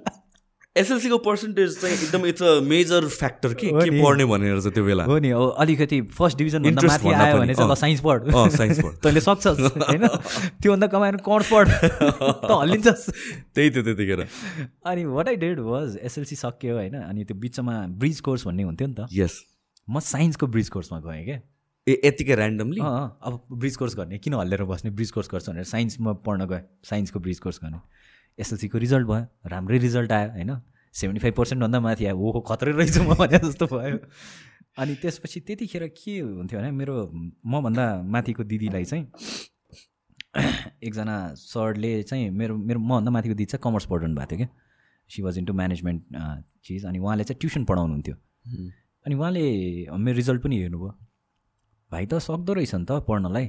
एसएलसीको 0.79 1.17
पर्सेन्टेज 1.17 1.79
चाहिँ 1.81 1.95
एकदम 1.95 2.25
इट्स 2.25 2.43
अ 2.43 2.59
मेजर 2.61 3.07
फ्याक्टर 3.07 3.53
के 3.53 3.67
के। 3.67 4.03
पढ्ने 4.03 4.25
भनेर 4.25 4.59
चाहिँ 4.59 4.73
त्यो 4.73 4.83
बेला। 4.85 5.03
हो 5.03 5.19
नि। 5.19 5.29
अलिकति 5.57 6.01
फर्स्ट 6.01 6.37
Interest 6.39 7.03
माथि 7.03 7.15
आयो 7.15 7.37
भने 7.37 7.55
चाहिँ। 7.55 7.75
साइन्स 7.75 8.01
पढ। 8.01 8.31
साइन्स 8.55 8.79
पढ। 8.79 8.95
तैँले 9.03 9.21
सक्छस् 9.21 9.59
होइन? 9.59 10.07
त्योभन्दा 10.61 10.87
कमाएर 10.87 11.15
कमर्स 11.15 11.49
पढ? 11.53 11.67
त 12.49 12.51
हल्लिन्छस् 12.51 13.09
त्यही 13.55 13.71
थियो 13.71 13.83
त्यतिखेर 13.83 14.27
अनि 14.85 15.05
what 15.05 15.27
I 15.27 15.35
did 15.35 15.59
was 15.59 15.97
SLC 16.01 16.35
सक्यो 16.35 16.75
होइन? 16.75 16.93
अनि 16.93 17.23
त्यो 17.23 17.37
बिचमा 17.37 17.87
ब्रिज 17.87 18.19
कोर्स 18.19 18.47
भन्ने 18.47 18.63
हुन्थ्यो 18.63 18.87
नि 18.87 18.93
त। 18.93 19.07
यस 19.13 19.43
म 19.89 19.99
साइन्सको 19.99 20.47
ब्रिज 20.47 20.69
कोर्समा 20.69 20.99
गएँ 20.99 21.25
क्या? 21.25 21.41
ए 21.87 22.01
यतिकै 22.05 22.35
ऱ्यान्डमली 22.35 22.81
अब 22.81 23.45
ब्रिज 23.51 23.75
कोर्स 23.75 23.95
गर्ने। 23.95 24.17
किन 24.17 24.33
हल्लेर 24.33 24.63
बस्ने? 24.63 24.91
ब्रिज 24.91 25.11
कोर्स 25.11 25.29
गर्छ 25.31 25.49
भनेर। 25.49 25.63
साइन्समा 25.63 26.13
पढ्न 26.13 26.45
गएँ। 26.45 26.61
साइन्सको 26.83 27.19
ब्रिज 27.19 27.39
कोर्स 27.39 27.59
गर्ने। 27.63 27.79
एसएलसीको 28.39 28.77
रिजल्ट 28.77 29.07
भयो 29.07 29.49
राम्रै 29.49 29.77
रिजल्ट 29.77 30.11
आयो 30.11 30.29
होइन? 30.31 30.51
सेभेन्टी 30.95 31.21
फाइभ 31.21 31.35
पर्सेन्टभन्दा 31.35 31.79
माथि 31.79 32.05
आयो 32.05 32.17
ओहो 32.17 32.39
खत्रै 32.49 32.71
रहेछु 32.71 33.03
म 33.03 33.13
भने 33.19 33.37
जस्तो 33.39 33.65
भयो। 33.67 33.97
अनि 34.79 34.93
त्यसपछि 35.01 35.39
त्यतिखेर 35.47 35.87
के 35.97 36.19
हुन्थ्यो 36.19 36.59
भने 36.59 36.71
मेरो 36.71 36.95
मभन्दा 37.45 37.85
माथिको 38.13 38.43
दिदीलाई 38.43 38.85
चाहिँ 38.85 39.05
एकजना 40.83 41.15
सरले 41.35 41.91
चाहिँ 42.03 42.29
मेरो 42.31 42.57
मेरो 42.57 42.79
मभन्दा 42.79 43.11
माथिको 43.11 43.33
दिदी 43.35 43.45
चाहिँ 43.45 43.61
कमर्स 43.63 43.85
पढाउनु 43.91 44.15
भएको 44.15 44.29
थियो 44.31 44.37
क्या। 44.37 44.49
सी 45.09 45.21
वाज 45.21 45.37
इन्टु 45.37 45.53
म्यानेजमेन्ट 45.53 46.01
चिज 46.65 46.85
अनि 46.85 46.99
उहाँले 46.99 47.23
चाहिँ 47.23 47.39
ट्युसन 47.39 47.63
पढाउनुहुन्थ्यो। 47.65 48.15
अनि 49.05 49.15
उहाँले 49.15 49.43
मेरो 49.97 50.15
रिजल्ट 50.15 50.41
पनि 50.43 50.55
हेर्नुभयो। 50.61 50.91
भाइ 51.91 52.05
त 52.05 52.13
सक्दो 52.21 52.53
रहेछ 52.53 52.75
नि 52.75 52.85
त 52.85 53.03
पढ्नलाई। 53.07 53.47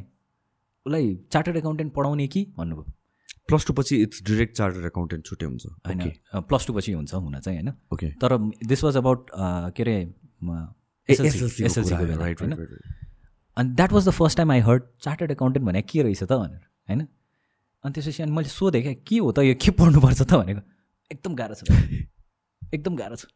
उसलाई 0.86 1.14
चार्टर्ड 1.32 1.56
एकाउन्टेन्ट 1.56 1.92
पढाउने 1.94 2.26
कि 2.28 2.44
भन्नुभयो। 2.56 2.92
प्लस 3.48 3.66
टू 3.66 3.72
पछि 3.72 3.96
इट्स 4.02 4.22
डिरेक्ट 4.24 4.56
चार्टर 4.56 4.86
एकाउन्टेन्ट 4.86 5.26
छुट्टै 5.26 5.46
हुन्छ। 5.46 5.66
होइन? 5.86 6.42
प्लस 6.48 6.66
टू 6.66 6.72
पछि 6.72 6.92
हुन्छ 6.92 7.14
हुन 7.14 7.38
चाहिँ 7.40 7.58
होइन? 7.58 7.72
ओके। 7.92 8.10
तर 8.22 8.36
दिस 8.66 8.84
वाज 8.84 8.96
अबाउट 8.96 9.30
के 9.76 9.82
अरे 9.82 9.96
एसएलसीको 11.08 12.04
राइट 12.18 12.40
होइन? 12.42 12.52
अनि 13.56 13.74
that 13.74 13.92
was 13.92 14.08
the 14.08 14.10
first 14.18 14.36
time 14.36 14.50
I 14.52 14.60
heard 14.68 14.82
chartered 15.02 15.30
accountant 15.30 15.66
भने 15.66 15.82
के 15.82 16.02
रहेछ 16.02 16.22
त 16.22 16.32
भनेर 16.32 16.62
होइन? 16.88 17.06
अनि 17.84 17.92
त्यसपछि 17.94 18.22
अनि 18.22 18.32
मैले 18.32 18.48
सोधेँ 18.48 18.82
क्या 18.82 18.92
के 19.06 19.18
हो 19.18 19.32
त 19.32 19.38
यो 19.48 19.54
के 19.56 19.70
पढ्नुपर्छ 19.72 20.22
त 20.22 20.32
भनेको? 20.32 20.62
एकदम 21.10 21.34
गाह्रो 21.34 21.54
छ। 21.54 21.62
एकदम 22.74 22.96
गाह्रो 22.96 23.16
छ। 23.16 23.26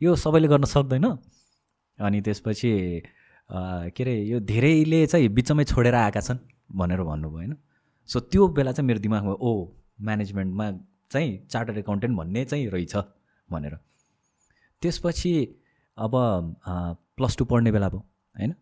यो 0.00 0.14
सबैले 0.16 0.48
गर्न 0.48 0.64
सक्दैन। 0.64 1.06
अनि 1.98 2.20
त्यसपछि 2.20 2.70
के 3.50 4.02
अरे 4.02 4.14
यो 4.24 4.38
धेरैले 4.40 5.06
चाहिँ 5.06 5.28
बिचमै 5.28 5.64
छोडेर 5.64 5.94
आएका 5.94 6.20
छन् 6.20 6.38
भनेर 6.70 7.02
भन्नुभयो 7.02 7.36
होइन? 7.36 7.56
सो 8.10 8.20
त्यो 8.20 8.46
बेला 8.54 8.72
चाहिँ 8.72 8.86
मेरो 8.86 9.00
दिमागमा 9.00 9.32
ओ 9.32 9.50
म्यानेजमेन्टमा 10.06 10.70
चाहिँ 11.12 11.30
चार्टर्ड 11.50 11.78
एकाउन्टेन्ट 11.78 12.16
भन्ने 12.18 12.44
चाहिँ 12.44 12.68
रहेछ 12.70 12.96
भनेर। 13.48 13.76
त्यसपछि 14.82 15.32
अब 15.98 16.12
प्लस 17.16 17.36
टू 17.36 17.44
पढ्ने 17.44 17.72
बेला 17.72 17.88
भयो 17.88 18.02
होइन? 18.36 18.54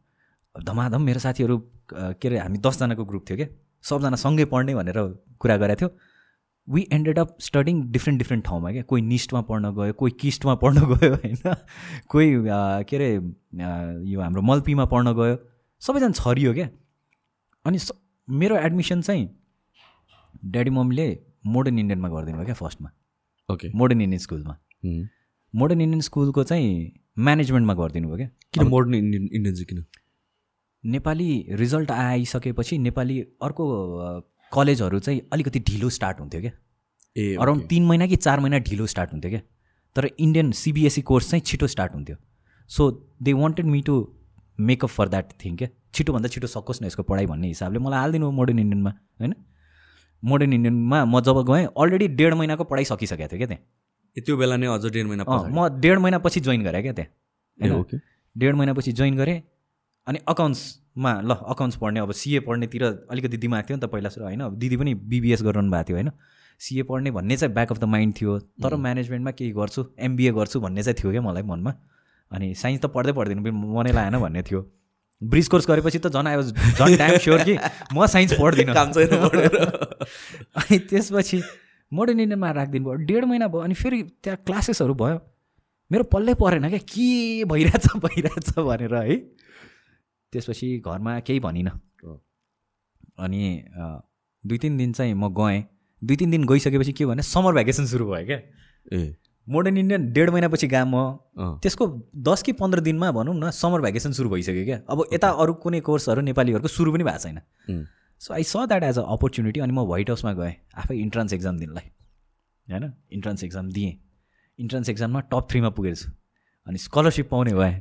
धमाधम 0.54 1.02
मेरो 1.02 1.20
साथीहरू 1.20 1.58
के 1.92 2.28
अरे 2.28 2.38
हामी 2.38 2.58
दसजनाको 2.58 3.04
ग्रुप 3.04 3.24
थियो 3.30 3.36
क्या 3.36 3.48
सबजना 3.84 4.16
सँगै 4.16 4.44
पढ्ने 4.52 4.74
भनेर 4.74 4.98
कुरा 5.40 5.56
गरेको 5.56 5.80
थियो। 5.80 5.90
We 6.68 6.86
ended 6.92 7.18
up 7.18 7.36
studying 7.40 7.82
different 7.92 8.18
different 8.18 8.44
ठाउँमा 8.44 8.72
क्या 8.72 8.82
कोही 8.90 9.02
निस्टमा 9.02 9.40
पढ्न 9.50 9.70
गयो 9.74 9.92
कोही 10.00 10.12
किस्टमा 10.20 10.54
पढ्न 10.64 10.84
गयो 10.92 11.14
होइन? 11.14 11.36
कोही 12.08 12.28
के 12.88 12.96
अरे 12.96 13.10
यो 14.12 14.20
हाम्रो 14.20 14.42
मल्पीमा 14.42 14.84
पढ्न 14.92 15.12
गयो। 15.20 15.36
सबैजना 15.82 16.12
छरियो 16.20 16.54
क्या 16.54 16.68
अनि 17.64 17.78
मेरो 18.28 18.56
एडमिसन 18.58 19.00
चाहिँ 19.02 19.24
ड्याडी 20.44 20.70
मम्मीले 20.70 21.06
मोडर्न 21.46 21.78
इन्डियनमा 21.78 22.08
गरिदिनु 22.08 22.36
भयो 22.38 22.44
क्या 22.44 22.54
फर्स्टमा। 22.54 22.90
ओके 23.48 23.70
मोडर्न 23.74 24.00
इन्डियन 24.00 24.18
स्कुलमा। 24.20 24.54
मोडर्न 25.54 25.80
इन्डियन 25.80 26.00
स्कुलको 26.00 26.44
चाहिँ 26.44 26.92
म्यानेजमेन्टमा 27.18 27.74
गरिदिनु 27.74 28.08
भयो 28.08 28.16
क्या। 28.16 28.28
किन 28.54 28.68
मोडर्न 28.68 28.94
इन्डियन 28.94 29.28
इन्डियन 29.32 29.54
चाहिँ 29.54 29.66
किन? 29.66 29.84
नेपाली 30.84 31.30
रिजल्ट 31.58 31.90
आइसकेपछि 31.90 32.78
नेपाली 32.78 33.20
अर्को 33.42 33.64
कलेजहरू 34.52 34.98
चाहिँ 34.98 35.20
अलिकति 35.32 35.60
ढिलो 35.68 35.88
स्टार्ट 35.90 36.20
हुन्थ्यो 36.20 36.40
क्या। 36.40 36.52
ए 37.16 37.34
अराउन्ड 37.36 37.66
तिन 37.68 37.86
महिना 37.86 38.06
कि 38.06 38.16
चार 38.16 38.40
महिना 38.40 38.58
ढिलो 38.68 38.86
स्टार्ट 38.86 39.12
हुन्थ्यो 39.12 39.30
क्या। 39.30 39.40
तर 39.96 40.10
इन्डियन 40.18 40.52
सिबिएसई 40.52 41.02
कोर्स 41.02 41.30
चाहिँ 41.30 41.42
छिटो 41.46 41.66
स्टार्ट 41.66 41.94
हुन्थ्यो। 41.94 42.16
So 42.70 42.90
they 43.22 43.32
wanted 43.32 43.66
me 43.66 43.80
to 43.82 43.96
make up 44.58 44.90
for 44.90 45.08
that 45.08 45.32
thing 45.44 45.56
क्या। 45.56 45.68
छिटोभन्दा 45.94 46.28
छिटो 46.28 46.46
सकोस् 46.46 46.82
न 46.82 46.86
यसको 46.86 47.02
पढाइ 47.02 47.26
भन्ने 47.26 47.48
हिसाबले 47.48 47.78
मलाई 47.78 48.00
हालिदिनु 48.00 48.30
मोडर्न 48.30 48.58
इन्डियनमा 48.58 48.90
होइन? 49.20 49.34
मोडर्न 50.22 50.52
इन्डियनमा 50.52 51.04
म 51.04 51.20
जब 51.20 51.42
गएँ 51.50 51.66
अलरेडी 51.76 52.08
डेढ 52.18 52.34
महिनाको 52.34 52.64
पढाइ 52.64 52.84
सकिसकेको 52.84 53.28
थियो 53.28 53.38
क्या 53.38 53.46
त्यहाँ। 53.46 53.62
त्यो 54.16 54.36
बेला 54.36 54.56
नै 54.56 54.66
अझ 54.66 54.84
डेढ 54.86 55.06
महिना 55.06 55.24
म 55.24 55.68
डेढ 55.80 55.98
महिनापछि 55.98 56.40
जोइन 56.40 56.62
गरेँ 56.64 56.82
क्या 56.82 56.92
त्यहाँ 56.92 57.10
होइन? 57.58 57.72
ओके। 57.80 57.96
डेढ 58.36 58.54
महिनापछि 58.54 58.92
जोइन 58.92 59.16
गरेँ 59.16 59.42
अनि 60.06 60.18
अकाउन्ट्समा 60.28 61.12
ल 61.20 61.30
अकाउन्ट्स 61.54 61.76
पढ्ने 61.78 62.00
अब 62.00 62.12
सिए 62.12 62.40
पढ्नेतिर 62.40 62.84
अलिकति 63.10 63.36
दिमाग 63.36 63.62
थियो 63.68 63.76
नि 63.76 63.82
त 63.86 63.90
पहिला 63.92 64.08
सुरु 64.08 64.24
होइन? 64.26 64.40
अब 64.40 64.54
दिदी 64.58 64.76
पनि 64.76 64.94
बिबिएस 64.94 65.42
गरिरहनु 65.42 65.70
भएको 65.70 65.88
थियो 65.88 65.96
होइन? 65.96 66.10
सिए 66.60 66.82
पढ्ने 66.82 67.10
भन्ने 67.10 67.36
चाहिँ 67.36 67.54
ब्याक 67.54 67.72
अफ 67.72 67.78
द 67.78 67.84
माइन्ड 67.84 68.14
थियो 68.20 68.38
तर 68.38 68.74
म्यानेजमेन्टमा 68.76 69.30
केही 69.30 69.50
गर्छु 69.52 69.84
एमबिए 69.98 70.32
गर्छु 70.32 70.60
भन्ने 70.60 70.82
चाहिँ 70.82 70.96
थियो 70.98 71.10
क्या 71.12 71.22
मलाई 71.22 71.42
मनमा। 71.42 71.72
अनि 72.32 72.54
साइन्स 72.54 72.80
त 72.82 72.86
पढ्दै 72.90 73.12
पढ्दिनँ 73.12 73.52
मनै 73.52 73.92
लागेन 73.92 74.18
भन्ने 74.18 74.42
थियो। 74.42 74.60
ब्रिज 75.22 75.48
कोर्स 75.48 75.66
गरेपछि 75.68 75.98
त 75.98 76.08
झन् 76.08 76.26
आई 76.28 76.36
वाज 76.36 76.52
झन् 76.52 76.96
टाइम 76.98 77.16
स्योर 77.18 77.42
कि 77.44 77.56
म 77.94 78.06
साइन्स 78.06 78.32
पढ्दिनँ। 78.40 78.74
काम 78.74 78.92
छैन 78.92 79.14
पढेर। 79.28 79.56
अनि 80.56 80.78
त्यसपछि 80.90 81.42
मोडर्न 81.92 82.20
इन्डियनमा 82.20 82.50
राखिदिनु 82.50 82.84
भयो। 82.84 82.94
डेढ 83.08 83.24
महिना 83.24 83.48
भयो 83.48 83.60
अनि 83.62 83.74
फेरि 83.74 84.02
त्यहाँ 84.22 84.38
क्लासेसहरू 84.46 84.94
भयो। 84.94 85.18
मेरो 85.90 86.04
पल्लै 86.12 86.34
परेन 86.34 86.68
क्या। 86.68 86.78
के 86.78 87.44
भइरहेछ 87.50 87.86
भइरहेछ 88.04 88.58
भनेर 88.58 88.94
है। 88.94 89.16
त्यसपछि 90.32 90.68
घरमा 90.86 91.18
केही 91.26 91.40
भनिनँ। 91.40 91.74
अनि 93.18 93.42
दुई 94.44 94.58
तिन 94.58 94.76
दिन 94.76 94.92
चाहिँ 94.92 95.14
म 95.14 95.28
गएँ। 95.34 95.64
दुई 96.02 96.16
तिन 96.16 96.30
दिन 96.30 96.44
गइसकेपछि 96.46 96.92
के 96.92 97.06
भने 97.06 97.22
समर 97.22 97.52
भ्याकेसन 97.52 97.86
सुरु 97.86 98.06
भयो 98.06 98.26
क्या। 98.26 98.38
ए। 98.92 99.16
मोडर्न 99.48 99.76
इन्डियन 99.76 100.12
डेढ 100.12 100.30
महिनापछि 100.30 100.66
गएँ 100.68 100.84
म 100.84 100.96
अँ। 101.38 101.58
त्यसको 101.62 101.86
दस 102.16 102.42
कि 102.42 102.52
पन्ध्र 102.52 102.80
दिनमा 102.80 103.10
भनौँ 103.12 103.34
न 103.34 103.50
समर 103.50 103.80
भ्याकेसन 103.80 104.12
सुरु 104.12 104.30
भइसक्यो 104.30 104.64
क्या। 104.64 104.80
अब 104.88 105.04
यता 105.12 105.28
अरू 105.28 105.54
कुनै 105.54 105.80
कोर्सहरू 105.80 106.20
नेपालीहरूको 106.20 106.68
सुरु 106.68 106.92
पनि 106.92 107.04
भएको 107.04 107.18
छैन। 107.18 107.40
So 108.20 108.34
I 108.34 108.42
saw 108.42 108.56
that 108.68 108.82
as 108.82 108.98
a 108.98 109.02
opportunity 109.02 109.60
अनि 109.60 109.72
म 109.72 109.80
व्हाइट 109.88 110.10
हाउसमा 110.10 110.32
गएँ 110.32 110.54
आफै 110.76 110.96
इन्ट्रान्स 110.96 111.32
एक्जाम 111.32 111.58
दिनलाई। 111.58 111.90
होइन? 112.68 112.92
इन्ट्रान्स 113.12 113.44
एक्जाम 113.44 113.70
दिएँ। 113.72 113.92
इन्ट्रान्स 114.58 114.88
एक्जाममा 114.88 115.20
टप 115.20 115.46
थ्रीमा 115.50 115.70
पुगेको 115.70 115.96
छु 115.96 116.10
अनि 116.66 116.78
स्कलरसिप 116.78 117.30
पाउने 117.30 117.54
भएँ। 117.54 117.80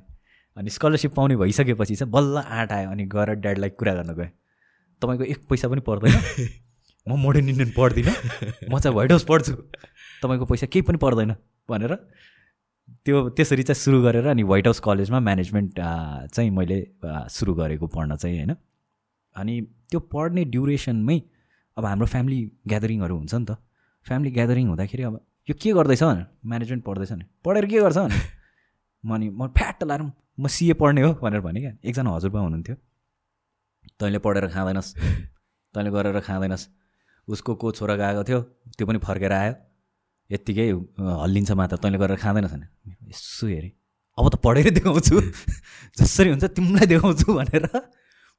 अनि 0.57 0.69
स्कलरसिप 0.69 1.13
पाउने 1.13 1.35
भइसकेपछि 1.35 1.95
चाहिँ 1.95 2.11
बल्ल 2.11 2.37
आँट 2.37 2.71
आयो 2.71 2.89
अनि 2.89 3.05
गएर 3.05 3.33
ड्याडलाई 3.43 3.69
कुरा 3.69 3.93
गर्न 3.93 4.13
गएँ। 4.13 4.31
तपाईँको 5.01 5.23
एक 5.23 5.47
पैसा 5.49 5.67
पनि 5.67 5.81
पर्दैन। 5.81 6.15
म 7.07 7.19
मोडर्न 7.19 7.49
इन्डियन 7.49 7.73
पढ्दिनँ। 7.77 8.15
म 8.71 8.79
चाहिँ 8.79 8.93
व्हाइट 8.93 9.11
हाउस 9.11 9.23
पढ्छु। 9.23 9.53
तपाईँको 10.23 10.45
पैसा 10.45 10.67
केही 10.67 10.81
पनि 10.81 10.97
पर्दैन। 10.97 11.35
भनेर 11.69 11.93
त्यो 13.05 13.17
त्यसरी 13.35 13.63
चाहिँ 13.63 13.79
सुरु 13.83 14.01
गरेर 14.03 14.27
अनि 14.27 14.43
व्हाइट 14.43 14.67
हाउस 14.67 14.79
कलेजमा 14.79 15.19
म्यानेजमेन्ट 15.19 15.79
चाहिँ 16.33 16.49
मैले 16.57 16.77
सुरु 17.29 17.53
गरेको 17.53 17.87
पढ्न 17.87 18.15
चाहिँ 18.15 18.37
होइन। 18.37 18.55
अनि 19.35 19.53
त्यो 19.91 19.99
पढ्ने 20.13 20.43
ड्युरेसनमै 20.53 21.17
अब 21.77 21.85
हाम्रो 21.85 22.07
फ्यामिली 22.07 22.39
ग्यादरिङहरू 22.67 23.15
हुन्छ 23.17 23.33
नि 23.35 23.45
त। 23.45 23.51
फ्यामिली 24.05 24.31
ग्यादरिङ 24.31 24.67
हुँदाखेरि 24.67 25.03
अब 25.03 25.15
यो 25.49 25.55
के 25.61 25.69
गर्दैछ 25.73 26.03
भने 26.03 26.23
म्यानेजमेन्ट 26.47 26.83
पढ्दैछ 26.85 27.11
भने 27.11 27.25
पढेर 27.45 27.65
के 27.65 27.77
गर्छ 27.81 27.97
भने 27.97 28.15
म 29.03 29.13
अनि 29.15 29.27
म 29.29 29.47
फ्याट 29.57 29.83
लाएर 29.83 30.01
म 30.39 30.47
सिए 30.47 30.73
पढ्ने 30.79 31.01
हो 31.01 31.11
भनेर 31.21 31.41
भने 31.41 31.59
क्या। 31.61 31.71
एकजना 31.83 32.09
हजुरबा 32.15 32.39
हुनुहुन्थ्यो। 32.39 32.75
तैँले 33.99 34.19
पढेर 34.25 34.47
खाँदैनस् 34.55 34.89
तैँले 35.75 35.89
गरेर 35.91 36.19
खाँदैनस्। 36.23 36.63
उसको 37.27 37.55
को 37.61 37.71
छोरा 37.77 37.95
गएको 37.95 38.23
थियो 38.23 38.39
त्यो 38.77 38.87
पनि 38.87 38.99
फर्केर 39.03 39.33
आयो। 39.33 39.53
यत्तिकै 40.31 40.67
हल्लिन्छ 41.23 41.51
मात्र 41.59 41.77
तैँले 41.83 41.97
गरेर 41.97 42.17
खाँदैनस् 42.23 42.53
भने 42.53 42.67
यसो 43.09 43.47
हेरेँ। 43.47 43.71
अब 44.17 44.25
त 44.29 44.35
पढेरै 44.43 44.71
देखाउँछु। 44.77 45.15
जसरी 45.99 46.29
हुन्छ 46.29 46.45
तिमीलाई 46.57 46.87
देखाउँछु 46.93 47.27
भनेर 47.33 47.65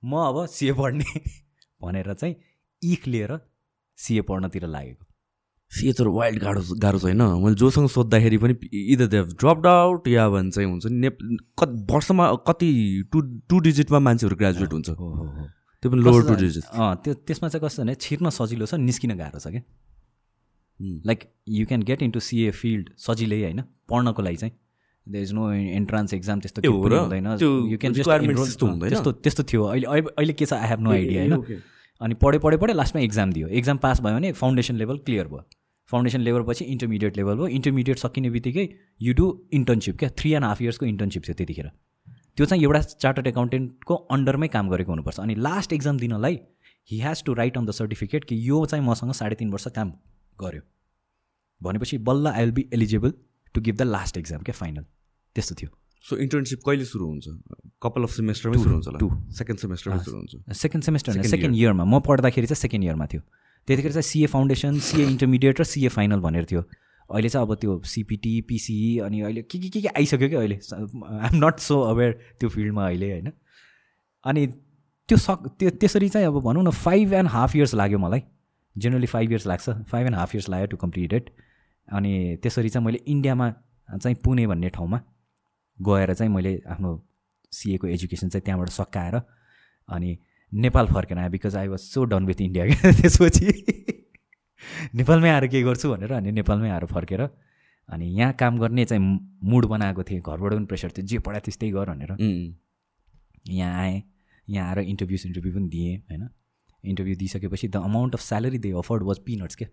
म 0.02 0.12
अब 0.28 0.46
सिए 0.46 0.72
पढ्ने 0.78 1.06
भनेर 1.82 2.12
चाहिँ 2.14 2.34
इख 2.82 3.06
लिएर 3.08 3.38
सिए 3.98 4.22
पढ्नतिर 4.28 4.66
लागेको। 4.66 5.04
सिए 5.72 5.92
तर 5.92 6.08
वाइल्ड 6.08 6.38
गाह्रो 6.42 6.60
गाह्रो 6.80 6.98
छैन। 6.98 7.22
मैले 7.44 7.54
जोसँग 7.60 7.88
सोद्धाखेरि 7.92 8.38
पनि 8.40 8.54
इदर 8.92 9.06
दे 9.12 9.22
ड्रप 9.36 9.66
आउट 9.66 10.08
या 10.08 10.28
भन्छ 10.28 10.54
चाहिँ 10.54 10.68
हुन्छ 10.70 10.86
नि 10.86 11.08
कति 11.58 11.84
वर्षमा 11.92 12.24
कति 12.48 12.68
टु 13.12 13.20
टु 13.48 13.58
डिजिटमा 13.66 13.98
मान्छेहरू 13.98 14.36
ग्रेजुएट 14.36 14.72
हुन्छ। 14.72 14.88
हो 14.90 15.06
हो 15.14 15.26
त्यो 15.82 15.90
पनि 15.90 16.00
लोवर 16.02 16.22
टु 16.28 16.34
डिजिट 16.40 16.64
अँ 16.64 16.94
त्यो 17.04 17.14
त्यसमा 17.26 17.48
चाहिँ 17.48 17.62
कस्तो 17.66 17.82
भने 17.82 17.94
छिर्न 18.00 18.30
सजिलो 18.38 18.66
छ 18.66 18.74
निस्किन 18.80 19.16
गाह्रो 19.18 19.38
छ 19.38 19.46
क्या। 19.52 19.62
Like 20.80 21.24
you 21.48 21.66
can 21.66 21.82
get 21.82 22.02
into 22.02 22.20
CA 22.20 22.50
field 22.52 22.90
सजिलै 22.98 23.42
होइन 23.42 23.62
पढ्नको 23.90 24.22
लागि 24.22 24.36
चाहिँ। 24.36 24.52
There 25.06 25.16
is 25.16 25.32
no 25.32 25.50
entrance 25.52 26.14
exam 26.14 26.40
त्यस्तो? 26.40 26.72
हुँदैन। 26.72 27.26
यु 27.70 27.78
क्यान 27.78 27.92
त्यस्तो? 27.94 29.12
त्यस्तो 29.12 29.42
थियो। 29.52 29.62
अहिले 29.64 29.86
अहिले 29.86 30.32
के 30.32 30.46
छ 30.46 30.52
आई 30.52 30.68
हेभ 30.68 30.80
नो 30.80 30.90
आइडिया 30.92 31.22
होइन. 31.22 31.62
अनि 32.00 32.14
पढे 32.14 32.38
पढे 32.38 32.56
पढे 32.56 32.72
लास्टमा 32.72 33.02
एक्जाम 33.02 33.32
दियो। 33.32 33.48
एक्जाम 33.60 33.78
पास 33.78 34.00
भयो 34.00 34.14
भने 34.14 34.32
फाउन्डेसन 34.32 34.76
लेभल 34.76 34.98
क्लियर 35.06 35.26
भयो। 35.28 35.42
फाउन्डेसन 35.90 36.20
लेभल 36.20 36.42
पछि 36.48 36.64
इन्टरमिडिएट 36.64 37.16
लेभल 37.16 37.34
भयो। 37.36 37.46
इन्टरमिडिएट 37.58 37.98
सकिने 37.98 38.30
बित्तिकै 38.30 38.68
यु 39.02 39.14
डु 39.14 39.26
इन्टर्नसिप 39.52 39.98
क्या? 39.98 40.10
थ्री 40.18 40.32
एन्ड 40.32 40.44
हाफ 40.44 40.62
इयर्सको 40.62 40.86
इन्टर्नसिप 40.86 41.22
थियो 41.24 41.34
त्यतिखेर। 41.34 41.70
त्यो 42.36 42.46
चाहिँ 42.46 42.62
एउटा 42.62 42.80
चार्टर्ड 42.80 43.26
एकाउन्टेन्टको 43.26 43.94
अन्डरमै 44.14 44.48
काम 44.48 44.68
गरेको 44.70 44.92
हुनुपर्छ। 44.92 45.20
अनि 45.20 45.34
लास्ट 45.36 45.72
एक्जाम 45.72 45.98
दिनलाई 45.98 46.38
he 46.88 47.00
has 47.00 47.22
to 47.24 47.34
write 47.34 47.58
on 47.58 47.66
the 47.66 47.70
certificate 47.72 48.24
कि 48.24 48.36
यो 48.48 48.64
चाहिँ 48.66 48.84
मसँग 48.84 49.12
साढे 49.14 49.34
तिन 49.34 49.50
वर्ष 49.50 49.66
काम 49.76 49.92
गर्यो। 50.40 50.62
भनेपछि 51.60 51.98
बल्ल 52.08 52.26
I 52.28 52.44
will 52.44 52.52
be 52.52 52.68
eligible 52.74 53.12
to 53.54 53.60
give 53.60 53.76
the 53.76 53.82
last 53.82 54.16
exam 54.18 54.42
क्या 54.42 54.54
फाइनल 54.54 54.84
त्यस्तो 55.36 55.54
थियो। 55.60 55.70
सो 56.04 56.16
इन्टर्नसिप 56.16 56.60
कहिले 56.66 56.84
सुरु 56.84 57.06
हुन्छ? 57.06 57.26
कपाल 57.82 58.02
अफ 58.04 58.10
सेमेस्टरमै 58.10 58.58
सुरु 58.58 58.74
हुन्छ 58.74 58.88
two. 59.00 59.10
सेकेन्ड 59.38 59.60
सेमेस्टरमै 59.60 59.98
सुरु 60.04 60.16
हुन्छ। 60.16 60.56
सेकेन्ड 60.56 60.84
सेमेस्टर 60.84 61.22
सेकेन्ड 61.34 61.56
इयरमा 61.56 61.84
म 61.84 62.00
पढ्दाखेरि 62.06 62.46
चाहिँ 62.46 62.62
सेकेन्ड 62.62 62.84
इयरमा 62.84 63.06
थियो। 63.06 63.22
त्यतिखेर 63.68 63.92
चाहिँ 63.92 64.08
सिए 64.10 64.26
फाउन्डेसन 64.34 64.78
सिए 64.78 65.06
इन्टरमिडिएट 65.06 65.60
र 65.60 65.64
सिए 65.64 65.88
फाइनल 65.90 66.20
भनेर 66.20 66.44
थियो। 66.50 66.62
अहिले 67.10 67.28
चाहिँ 67.28 67.46
अब 67.46 67.54
त्यो 67.60 67.72
सिपिटी 67.88 68.34
पिसिई 68.48 68.98
अनि 69.04 69.20
अहिले 69.20 69.42
के 69.42 69.58
के 69.58 69.68
के 69.68 69.80
के 69.80 69.88
आइसक्यो 69.98 70.28
क्या 70.28 70.38
अहिले? 70.38 70.54
I 70.54 71.28
am 71.28 71.36
not 71.44 71.58
so 71.66 71.80
aware 71.90 72.10
त्यो 72.40 72.48
फिल्डमा 72.48 72.86
अहिले 72.86 73.10
होइन। 73.10 73.32
अनि 74.24 74.46
त्यो 75.08 75.16
सक 75.18 75.56
त्यो 75.58 75.70
त्यसरी 75.82 76.08
चाहिँ 76.08 76.26
अब 76.26 76.40
भनौँ 76.44 76.62
न 76.64 76.70
फाइभ 76.70 77.12
एन्ड 77.12 77.28
हाफ 77.28 77.56
इयर्स 77.56 77.74
लाग्यो 77.74 77.98
मलाई। 77.98 78.22
जेनरली 78.78 79.06
फाइभ 79.06 79.30
इयर्स 79.30 79.46
लाग्छ 79.46 79.70
फाइभ 79.90 80.06
एन्ड 80.06 80.16
हाफ 80.16 80.34
इयर्स 80.34 80.48
लाग्यो 80.48 80.66
टु 80.66 80.76
कम्प्लिट 80.76 81.12
इट 81.12 81.30
अनि 81.88 82.12
त्यसरी 82.42 82.68
चाहिँ 82.68 82.84
मैले 82.86 82.98
इन्डियामा 83.06 83.50
चाहिँ 83.88 84.16
पुणे 84.24 84.46
भन्ने 84.46 84.68
ठाउँमा 84.68 85.00
गएर 85.78 86.14
चाहिँ 86.14 86.32
मैले 86.32 86.60
आफ्नो 86.68 86.90
सिएको 87.52 87.86
एजुकेसन 87.86 88.28
चाहिँ 88.28 88.44
त्यहाँबाट 88.44 88.68
सकाएर 88.70 89.20
अनि 89.88 90.16
नेपाल 90.52 90.86
फर्केर 90.86 91.18
आएँ 91.18 91.30
because 91.30 91.56
I 91.56 91.68
was 91.68 91.80
so 91.80 92.04
done 92.04 92.26
with 92.26 92.40
India 92.40 92.66
क्या 92.66 92.92
त्यसपछि। 92.92 93.46
नेपालमै 94.94 95.30
आएर 95.30 95.46
के 95.46 95.62
गर्छु 95.62 95.90
भनेर 95.90 96.12
अनि 96.12 96.32
नेपालमै 96.32 96.70
आएर 96.70 96.84
फर्केर 96.86 97.20
अनि 97.88 98.06
यहाँ 98.18 98.32
काम 98.32 98.58
गर्ने 98.58 98.84
चाहिँ 98.84 99.02
मुड 99.44 99.66
बनाएको 99.66 100.02
थिएँ 100.02 100.20
घरबाट 100.20 100.52
पनि 100.52 100.66
प्रेसर 100.66 100.90
थियो 100.90 101.06
जे 101.06 101.18
पढायो 101.18 101.40
त्यस्तै 101.44 101.70
गर 101.70 101.90
भनेर. 101.90 102.12
यहाँ 103.48 103.80
आएँ 103.82 104.02
यहाँ 104.48 104.68
आएर 104.68 104.78
इन्टरभ्यू 104.80 105.18
इन्टरभ्यू 105.26 105.52
पनि 105.54 105.68
दिएँ 105.68 105.96
होइन। 106.10 106.28
इन्टरभ्यू 106.84 107.16
दिइसकेपछि 107.16 107.68
the 107.68 107.76
amount 107.84 108.14
of 108.14 108.20
salary 108.20 108.58
they 108.58 108.70
offered 108.78 109.02
was 109.02 109.18
peanuts 109.26 109.56
क्या? 109.56 109.68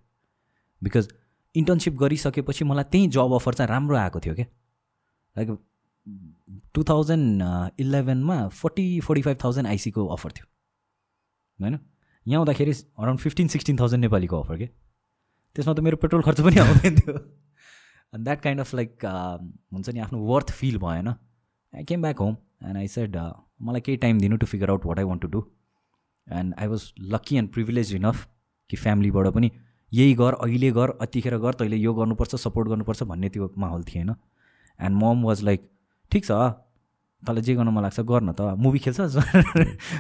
बिकज 0.82 1.08
इन्टर्नसिप 1.56 1.94
गरिसकेपछि 1.98 2.66
मलाई 2.66 2.84
त्यहीँ 2.92 3.08
जब 3.10 3.34
अफर 3.34 3.54
चाहिँ 3.54 3.70
राम्रो 3.70 3.98
आएको 3.98 4.20
थियो 4.20 4.36
क्या? 4.36 4.46
लाइक 5.36 5.58
टु 6.74 6.84
थाउजन्ड 6.84 7.44
इलेभेनमा 7.80 8.48
फोर्टी 8.50 9.00
फोर्टी 9.02 9.22
फाइभ 9.22 9.38
थाउजन्ड 9.44 9.68
आइसीको 9.68 10.06
अफर 10.08 10.32
थियो। 10.32 10.46
होइन? 11.60 11.80
यहाँ 12.26 12.40
आउँदाखेरि 12.40 12.72
अराउन्ड 12.72 13.20
फिफ्टिन 13.20 13.48
सिक्सटिन 13.48 13.78
थाउजन्ड 13.80 14.02
नेपालीको 14.02 14.42
अफर 14.42 14.58
के 14.58 14.68
त्यसमा 15.56 15.74
त 15.74 15.80
मेरो 15.80 15.98
पेट्रोल 15.98 16.22
खर्च 16.22 16.42
पनि 16.42 16.58
आउँदैन 16.60 16.96
थियो। 16.96 17.18
द्याट 18.14 18.42
काइन्ड 18.42 18.62
अफ 18.62 18.74
लाइक 18.76 19.06
हुन्छ 19.74 19.90
नि 19.90 20.00
आफ्नो 20.00 20.20
वर्थ 20.26 20.52
फिल 20.52 20.78
भएन। 20.80 21.08
I 21.08 21.84
came 21.84 22.02
back 22.02 22.20
home 22.20 22.38
and 22.64 22.78
I 22.78 22.88
said 22.88 23.18
मलाई 23.62 23.82
केही 23.82 23.98
टाइम 23.98 24.20
दिनु 24.20 24.38
to 24.38 24.46
figure 24.46 24.70
out 24.70 24.86
what 24.86 25.00
I 25.00 25.06
want 25.06 25.22
to 25.22 25.28
do 25.28 25.42
and 26.28 26.54
I 26.60 26.68
was 26.68 26.92
lucky 27.14 27.38
and 27.38 27.50
privilege 27.54 27.94
enough 27.96 28.28
कि 28.70 28.78
फ्यामिलीबाट 28.78 29.28
पनि 29.34 29.52
यही 29.92 30.14
गर 30.16 30.34
अहिले 30.34 30.72
गर 30.72 30.94
यतिखेर 31.02 31.38
गर 31.38 31.54
तैँले 31.54 31.78
यो 31.78 31.94
गर्नुपर्छ 31.94 32.36
सपोर्ट 32.36 32.70
गर्नुपर्छ 32.70 33.04
भन्ने 33.04 33.30
त्यो 33.30 33.54
माहौल 33.58 33.84
थिएन। 33.84 34.10
एन्ड 34.80 34.96
मम 35.04 35.24
वाज 35.24 35.44
लाइक 35.44 35.70
ठिक 36.12 36.26
छ 36.26 36.32
तँलाई 37.24 37.42
जे 37.42 37.54
गर्न 37.56 37.70
मन 37.74 37.82
लाग्छ 37.82 38.00
गर 38.00 38.22
न 38.22 38.32
त। 38.34 38.56
मुभी 38.60 38.80
खेल्छस् 38.80 39.18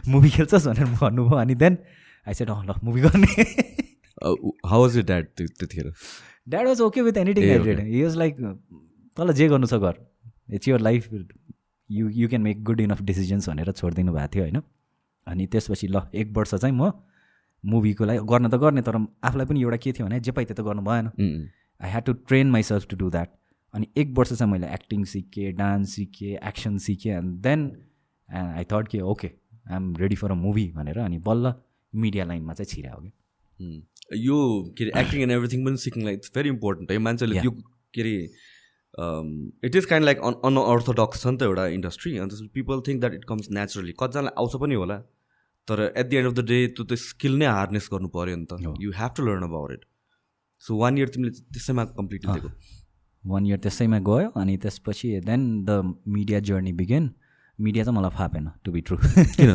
मुभी 0.07 0.30
खेल्छस् 0.30 0.67
भनेर 0.67 0.86
भन्नुभयो। 1.01 1.38
अनि 1.38 1.55
देन 1.55 1.78
आई 2.28 2.34
सेड 2.34 2.49
अँ 2.49 2.63
ल 2.65 2.80
मुभी 2.84 3.01
गर्ने। 3.01 3.28
हाउ 4.65 4.82
वाज 4.82 4.97
इट 4.97 5.05
ड्याड 5.05 5.26
त्यतिखेर? 5.38 5.91
Dad 6.47 6.67
was 6.67 6.82
okay 6.82 7.01
with 7.01 7.17
anything. 7.17 7.63
Did 7.63 7.80
he 7.80 8.03
was 8.03 8.15
like 8.17 8.36
तँलाई 9.17 9.34
जे 9.36 9.47
गर्नु 9.47 9.67
छ 9.67 9.73
गर। 9.86 10.05
It's 10.53 10.67
your 10.67 10.80
life 10.82 11.09
you 11.89 12.09
you 12.09 12.28
can 12.30 12.41
make 12.41 12.63
good 12.63 12.82
enough 12.82 13.01
decisions 13.01 13.49
भनेर 13.49 13.71
छोडिदिनु 13.71 14.13
भएको 14.13 14.28
थियो 14.36 14.43
होइन? 14.43 14.61
अनि 15.28 15.45
त्यसपछि 15.47 15.88
ल 15.88 16.01
एक 16.13 16.32
वर्ष 16.38 16.55
चाहिँ 16.55 16.76
म 16.76 16.91
मुभीको 17.63 18.05
लागि 18.05 18.19
गर्न 18.30 18.49
त 18.49 18.55
गर्ने 18.61 18.82
तर 18.88 18.95
आफूलाई 19.26 19.45
पनि 19.45 19.61
एउटा 19.61 19.78
के 19.84 19.91
थियो 19.91 20.05
भने 20.07 20.19
जे 20.19 20.32
पाइ 20.32 20.45
त्यो 20.45 20.55
त 20.55 20.61
गर्नु 20.67 20.82
भएन. 20.86 21.05
I 21.82 21.89
had 21.89 22.03
to 22.05 22.13
train 22.30 22.51
myself 22.51 22.88
to 22.89 22.95
do 22.97 23.09
that 23.09 23.30
अनि 23.73 23.88
एक 23.97 24.13
वर्ष 24.17 24.34
चाहिँ 24.34 24.51
मैले 24.51 24.67
एक्टिङ 24.73 25.03
सिकेँ 25.13 25.51
डान्स 25.53 25.95
सिकेँ 25.95 26.38
एक्सन 26.49 26.78
सिकेँ 26.86 27.13
एन्ड 27.17 27.39
देन 27.47 27.61
आई 28.30 28.63
थट 28.71 28.88
कि 28.88 28.99
okay 29.13 29.28
I 29.28 29.76
am 29.76 29.95
ready 29.99 30.15
for 30.15 30.32
a 30.32 30.36
movie 30.43 30.71
भनेर 30.76 30.99
अनि 30.99 31.17
बल्ल 31.26 31.53
मिडिया 31.93 32.26
लाइनमा 32.26 32.53
चाहिँ 32.53 32.69
छिरायो 32.73 32.99
क्या 33.01 33.11
उम्. 33.59 33.82
यो 34.28 34.38
के 34.78 34.84
अरे 34.84 35.01
एक्टिङ 35.01 35.21
एन्ड 35.21 35.32
एभ्रिथिङ 35.32 35.65
पनि 35.65 35.78
सिक्नुलाई 35.84 36.13
इट्स 36.13 36.32
भेरी 36.36 36.49
इम्पोर्टेन्ट 36.49 36.91
है 36.91 36.97
मान्छेले. 37.07 37.39
यो 37.39 37.51
के 37.51 38.01
अरे 38.01 38.15
it 39.67 39.76
is 39.76 39.86
kind 39.86 40.05
like 40.05 40.19
an 40.30 40.34
unorthodox 40.45 41.21
छ 41.23 41.28
नि 41.28 41.38
त 41.38 41.43
एउटा 41.49 41.67
इन्डस्ट्री 41.78 42.17
अन्त 42.26 42.49
people 42.53 42.82
think 42.88 42.99
that 42.99 43.13
it 43.13 43.26
comes 43.30 43.49
naturally 43.57 43.93
कतिजनालाई 43.99 44.34
आउँछ 44.43 44.55
पनि 44.61 44.76
होला 44.76 44.97
तर 45.68 45.82
at 45.97 46.05
the 46.09 46.16
end 46.16 46.28
of 46.28 46.34
the 46.34 46.45
day 46.45 46.57
त्यो 46.68 46.86
त 46.86 46.93
स्किल 47.01 47.38
नै 47.39 47.45
हार्नेस 47.47 47.89
गर्नु 47.93 48.07
पऱ्यो 48.16 48.36
नि 48.36 48.45
त। 48.45 48.80
You 48.82 48.91
have 49.01 49.11
to 49.18 49.26
learn 49.26 49.43
about 49.49 49.72
it 49.72 49.86
so 50.63 50.78
one 50.78 50.97
year 50.97 51.09
तिमीले 51.16 51.32
त्यसैमा 51.53 51.84
कम्प्लिट 51.97 52.26
दिएको। 52.26 52.49
वान 53.24 53.45
इयर 53.45 53.59
त्यसैमा 53.66 53.99
गयो 54.09 54.30
अनि 54.41 54.57
त्यसपछि 54.63 55.09
then 55.26 55.41
the 55.66 55.97
media 56.07 56.39
journey 56.47 56.74
began 56.82 57.09
media 57.59 57.84
चाहिँ 57.84 57.97
मलाई 57.97 58.13
फापेन 58.18 58.49
टु 58.63 58.72
बी 58.72 58.82
ट्रु 58.88 58.97
किन? 58.97 59.51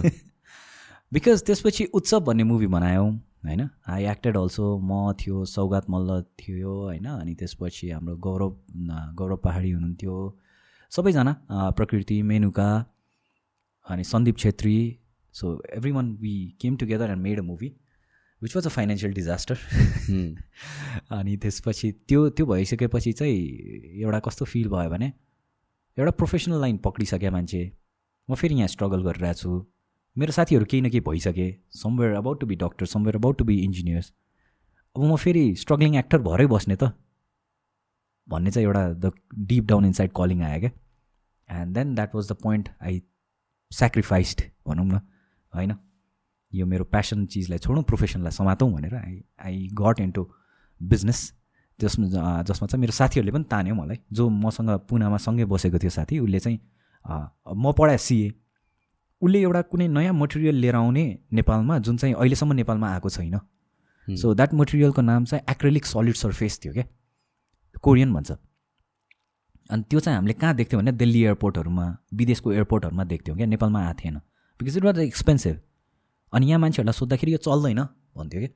बिकज 1.12 1.42
त्यसपछि 1.46 1.84
उत्सव 1.94 2.20
भन्ने 2.26 2.44
मुभी 2.44 2.66
बनायौँ 2.74 3.10
होइन? 3.46 3.62
आई 3.88 4.04
एक्टेड 4.12 4.36
अल्सो 4.36 4.64
म 4.78 5.12
थियो 5.20 5.44
सौगात 5.46 5.90
मल्ल 5.90 6.20
थियो 6.40 6.72
होइन? 6.80 7.06
अनि 7.06 7.34
त्यसपछि 7.34 7.90
हाम्रो 7.90 8.16
गौरव 8.26 8.50
गौरव 9.18 9.36
पहाडी 9.44 9.70
हुनुहुन्थ्यो। 9.70 10.16
सबैजना 10.92 11.32
प्रकृति 11.78 12.22
मेनुका 12.30 12.70
अनि 13.86 14.04
Sandeep 14.04 14.36
Chhetri 14.38 14.76
so 15.34 15.60
every 15.74 15.90
one 15.92 16.12
we 16.20 16.34
came 16.60 16.76
together 16.76 17.10
and 17.10 17.22
made 17.22 17.38
a 17.38 17.42
movie 17.42 17.72
which 18.42 18.56
was 18.56 18.66
a 18.66 18.70
financial 18.70 19.12
disaster. 19.14 19.58
अनि 21.12 21.36
त्यसपछि 21.36 21.90
त्यो 22.08 22.28
त्यो 22.30 22.46
भइसकेपछि 22.46 23.12
चाहिँ 23.12 23.36
एउटा 24.02 24.18
कस्तो 24.28 24.44
फिल 24.44 24.68
भयो 24.68 24.90
भने 24.90 25.12
एउटा 25.96 26.10
प्रोफेसनल 26.12 26.60
लाइन 26.60 26.76
पक्रिसके 26.84 27.30
मान्छे 27.30 27.70
म 28.28 28.34
फेरि 28.34 28.54
यहाँ 28.54 28.68
स्ट्रगल 28.68 29.02
गरिरहेको 29.02 29.38
छु। 29.38 29.66
मेरो 30.16 30.32
साथीहरू 30.32 30.64
केही 30.64 30.80
न 30.82 30.90
केही 30.90 31.00
भइसके। 31.06 31.46
Somewhere 31.74 32.14
about 32.14 32.40
to 32.40 32.46
be 32.46 32.56
doctor 32.56 32.86
somewhere 32.86 33.16
about 33.16 33.38
to 33.38 33.44
be 33.44 33.56
engineers 33.64 34.12
अब 34.96 35.02
म 35.04 35.16
फेरि 35.16 35.44
स्ट्रगलिङ 35.56 35.94
एक्टर 35.96 36.18
भरै 36.22 36.46
बस्ने 36.46 36.76
त। 36.76 36.92
भन्ने 38.28 38.50
चाहिँ 38.50 38.66
एउटा 38.66 38.82
the 38.92 39.12
deep 39.50 39.64
down 39.66 39.84
inside 39.84 40.10
calling 40.16 40.42
आयो 40.42 40.60
क्या। 40.60 40.70
And 41.60 41.74
then 41.74 41.94
that 41.94 42.14
was 42.14 42.32
the 42.32 42.36
point 42.42 42.68
I 42.82 43.02
sacrificed 43.70 44.42
भनौँ 44.66 44.86
न। 44.86 45.00
होइन? 45.52 45.72
यो 46.52 46.66
मेरो 46.66 46.84
प्यासन 46.84 47.26
चिजलाई 47.26 47.58
छोडौँ 47.58 47.82
प्रोफेसनलाई 47.82 48.32
समातौँ 48.32 48.72
भनेर 48.72 48.94
I 48.96 49.14
I 49.44 49.68
got 49.74 50.00
into 50.00 50.22
business 50.80 51.20
अँ, 51.78 52.42
जसमा 52.44 52.66
चाहिँ 52.66 52.80
मेरो 52.80 52.92
साथीहरूले 52.92 53.32
पनि 53.32 53.44
तान्यो 53.50 53.74
मलाई। 53.74 53.98
जो 54.12 54.28
मसँग 54.28 54.70
पुनामा 54.88 55.16
सँगै 55.16 55.44
बसेको 55.44 55.78
थियो 55.78 55.90
साथी 55.90 56.18
उसले 56.18 56.38
चाहिँ 56.40 56.58
म 57.56 57.72
पढाएँ 57.72 57.98
सिए। 57.98 58.32
उसले 59.22 59.40
एउटा 59.40 59.62
कुनै 59.72 59.86
नयाँ 59.88 60.12
मटेरियल 60.12 60.54
लिएर 60.54 60.74
आउने 60.76 61.04
नेपालमा 61.32 61.78
जुन 61.78 61.96
चाहिँ 61.96 62.14
अहिलेसम्म 62.14 62.52
नेपालमा 62.52 62.92
आएको 62.92 63.08
छैन। 63.08 63.40
सो 64.08 64.34
द्याट 64.34 64.54
मटेरियलको 64.54 65.02
नाम 65.02 65.24
चाहिँ 65.24 65.44
एक्रेलिक 65.50 65.86
सलिड 65.86 66.14
सर्फेस 66.14 66.60
थियो 66.64 66.72
क्या। 66.72 66.84
कोरियन 67.80 68.12
भन्छ। 68.14 68.30
अनि 69.70 69.82
त्यो 69.88 70.00
चाहिँ 70.00 70.16
हामीले 70.16 70.34
कहाँ 70.34 70.54
देख्थ्यौँ 70.54 70.82
भने 70.82 70.92
दिल्ली 70.92 71.22
एयरपोर्टहरूमा 71.22 71.86
विदेशको 72.14 72.52
एयरपोर्टहरूमा 72.52 73.04
देख्थ्यौँ 73.04 73.36
क्या। 73.36 73.46
नेपालमा 73.46 73.80
आएको 73.86 73.98
थिएन। 74.00 74.20
बिकज 74.60 74.76
इट 74.76 74.84
वाज 74.84 74.98
एक्सपेन्सिभ 75.00 75.60
अनि 76.32 76.46
यहाँ 76.46 76.60
मान्छेहरूलाई 76.60 76.98
सोद्धाखेरि 76.98 77.32
यो 77.32 77.38
चल्दैन 77.40 77.82
भन्थ्यो 78.16 78.40
क्या 78.40 78.48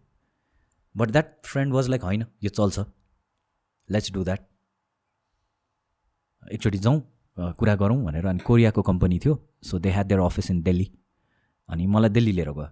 but 0.95 1.11
that 1.11 1.33
friend 1.45 1.73
was 1.75 1.89
like 1.89 2.03
होइन 2.05 2.25
यो 2.45 2.51
चल्छ। 2.51 2.85
लेट्स 3.89 4.13
डु 4.13 4.25
द्याट 4.25 4.41
एकचोटि 6.53 6.79
जाउँ 6.79 7.01
कुरा 7.59 7.75
गरौँ 7.77 8.05
भनेर 8.05 8.27
अनि 8.27 8.39
कोरियाको 8.47 8.83
कम्पनी 8.83 9.19
थियो। 9.19 9.35
So 9.63 9.79
they 9.79 9.91
had 9.91 10.07
their 10.07 10.21
office 10.21 10.51
in 10.51 10.63
Delhi 10.63 10.91
अनि 11.69 11.87
मलाई 11.87 12.11
दिल्ली 12.11 12.33
लिएर 12.33 12.51
गयो। 12.51 12.69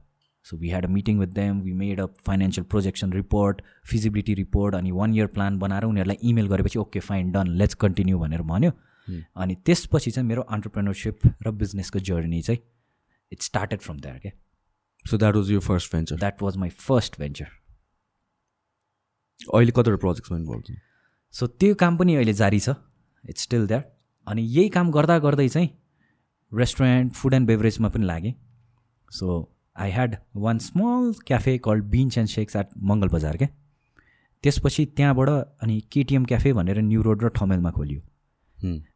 So 0.47 0.57
we 0.57 0.69
had 0.69 0.85
a 0.85 0.89
meeting 0.89 1.19
with 1.19 1.29
them 1.31 1.61
we 1.61 1.73
made 1.73 2.01
a 2.01 2.07
financial 2.27 2.67
projection 2.67 3.13
report 3.13 3.63
feasibility 3.91 4.35
report 4.35 4.75
अनि 4.75 4.91
वान 4.93 5.15
इयर 5.15 5.27
प्लान 5.35 5.59
बनाएर 5.59 5.85
उनीहरूलाई 5.85 6.29
इमेल 6.31 6.49
गरेपछि 6.49 6.79
okay 6.79 7.01
fine 7.01 7.31
done 7.33 7.49
let's 7.59 7.75
continue 7.85 8.19
भनेर 8.19 8.43
भन्यो। 8.53 8.73
अनि 9.37 9.55
त्यसपछि 9.67 10.11
चाहिँ 10.11 10.29
मेरो 10.29 10.43
अन्टरप्रेनरसिप 10.51 11.19
र 11.47 11.51
बिजनेसको 11.63 11.99
जर्नी 12.01 12.43
चाहिँ 12.43 12.61
इट 13.33 13.43
स्टार्टेड 13.43 13.81
फ्रम 13.81 14.01
द्याट 14.01 14.21
क्या 14.23 14.33
सो 15.05 15.19
द्याट 15.19 15.37
वाज 15.37 15.51
यो 15.51 15.61
first 15.61 15.95
venture 15.95 16.17
that 16.17 16.43
was 16.43 16.57
my 16.57 16.69
first 16.81 17.19
venture 17.21 17.47
अहिले 19.55 19.73
कतिवटा 19.77 20.01
प्रोजेक्ट्समा 20.01 20.39
इन्भल्भ 20.39 20.63
छ 20.67 20.81
सो 21.35 21.47
त्यो 21.47 21.75
काम 21.75 21.97
पनि 21.97 22.15
अहिले 22.15 22.33
जारी 22.35 22.61
छ. 22.61 22.75
इट्स 23.25 23.43
स्टिल 23.43 23.67
द्याट 23.67 23.85
अनि 24.27 24.43
यही 24.43 24.69
काम 24.69 24.91
गर्दा 24.93 25.19
गर्दै 25.19 25.49
चाहिँ 25.49 25.69
रेस्टुरेन्ट 26.53 27.13
फुड 27.15 27.35
एन्ड 27.35 27.47
बेभरेजमा 27.47 27.89
पनि 27.89 28.07
लागेँ. 28.07 28.33
So 29.11 29.27
I 29.77 29.91
had 29.91 30.17
one 30.37 30.59
small 30.59 31.13
cafe 31.27 31.57
called 31.65 31.85
बिन्च 31.91 32.19
and 32.19 32.29
sex 32.29 32.57
at 32.57 32.69
Mangal 32.91 33.09
बजार 33.09 33.37
क्या 33.37 33.49
त्यसपछि 34.45 34.85
त्यहाँबाट 34.97 35.29
अनि 35.63 35.81
केटिएम 35.93 36.25
क्याफे 36.25 36.53
भनेर 36.53 36.79
न्यु 36.83 37.03
रोड 37.03 37.25
र 37.25 37.29
ठमेलमा 37.37 37.71
खोलियो। 37.71 38.01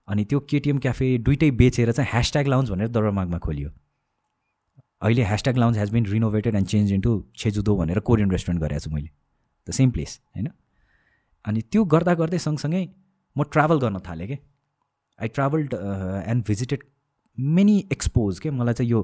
अनि 0.09 0.25
त्यो 0.25 0.41
केटिएम 0.51 0.79
क्याफे 0.79 1.17
दुइटै 1.19 1.51
बेचेर 1.63 1.93
चाहिँ 1.93 2.11
ह्यासट्याग 2.11 2.47
लाउन्ज 2.47 2.71
भनेर 2.71 2.89
दरबारमागमा 2.89 3.39
खोलियो। 3.39 3.71
अहिले 5.03 5.23
hashtag 5.25 5.57
lounge 5.57 5.79
has 5.79 5.91
been 5.93 6.07
renovated 6.07 6.55
and 6.55 6.67
change 6.69 6.93
into 6.93 7.13
Jejudo 7.37 7.77
भनेर 7.77 7.99
कोरियन 8.01 8.31
रेस्टुरेन्ट 8.31 8.63
गरेको 8.63 8.81
छु 8.81 8.91
मैले। 8.91 9.11
द 9.67 9.71
सेम 9.71 9.91
प्लेस 9.91 10.21
होइन? 10.37 10.49
अनि 11.45 11.63
त्यो 11.73 11.85
गर्दा 11.85 12.15
गर्दै 12.21 12.39
सँगसँगै 12.39 12.85
म 13.37 13.43
ट्राभल 13.53 13.79
गर्न 13.81 13.99
थालेँ 14.09 14.29
कि? 14.29 14.39
I 15.19 15.29
travelled 15.29 15.75
and 15.75 16.45
visited 16.47 16.85
many 17.39 17.79
expos 17.93 18.39
के? 18.41 18.51
मलाई 18.51 18.75
चाहिँ 18.75 18.91
यो 18.91 19.01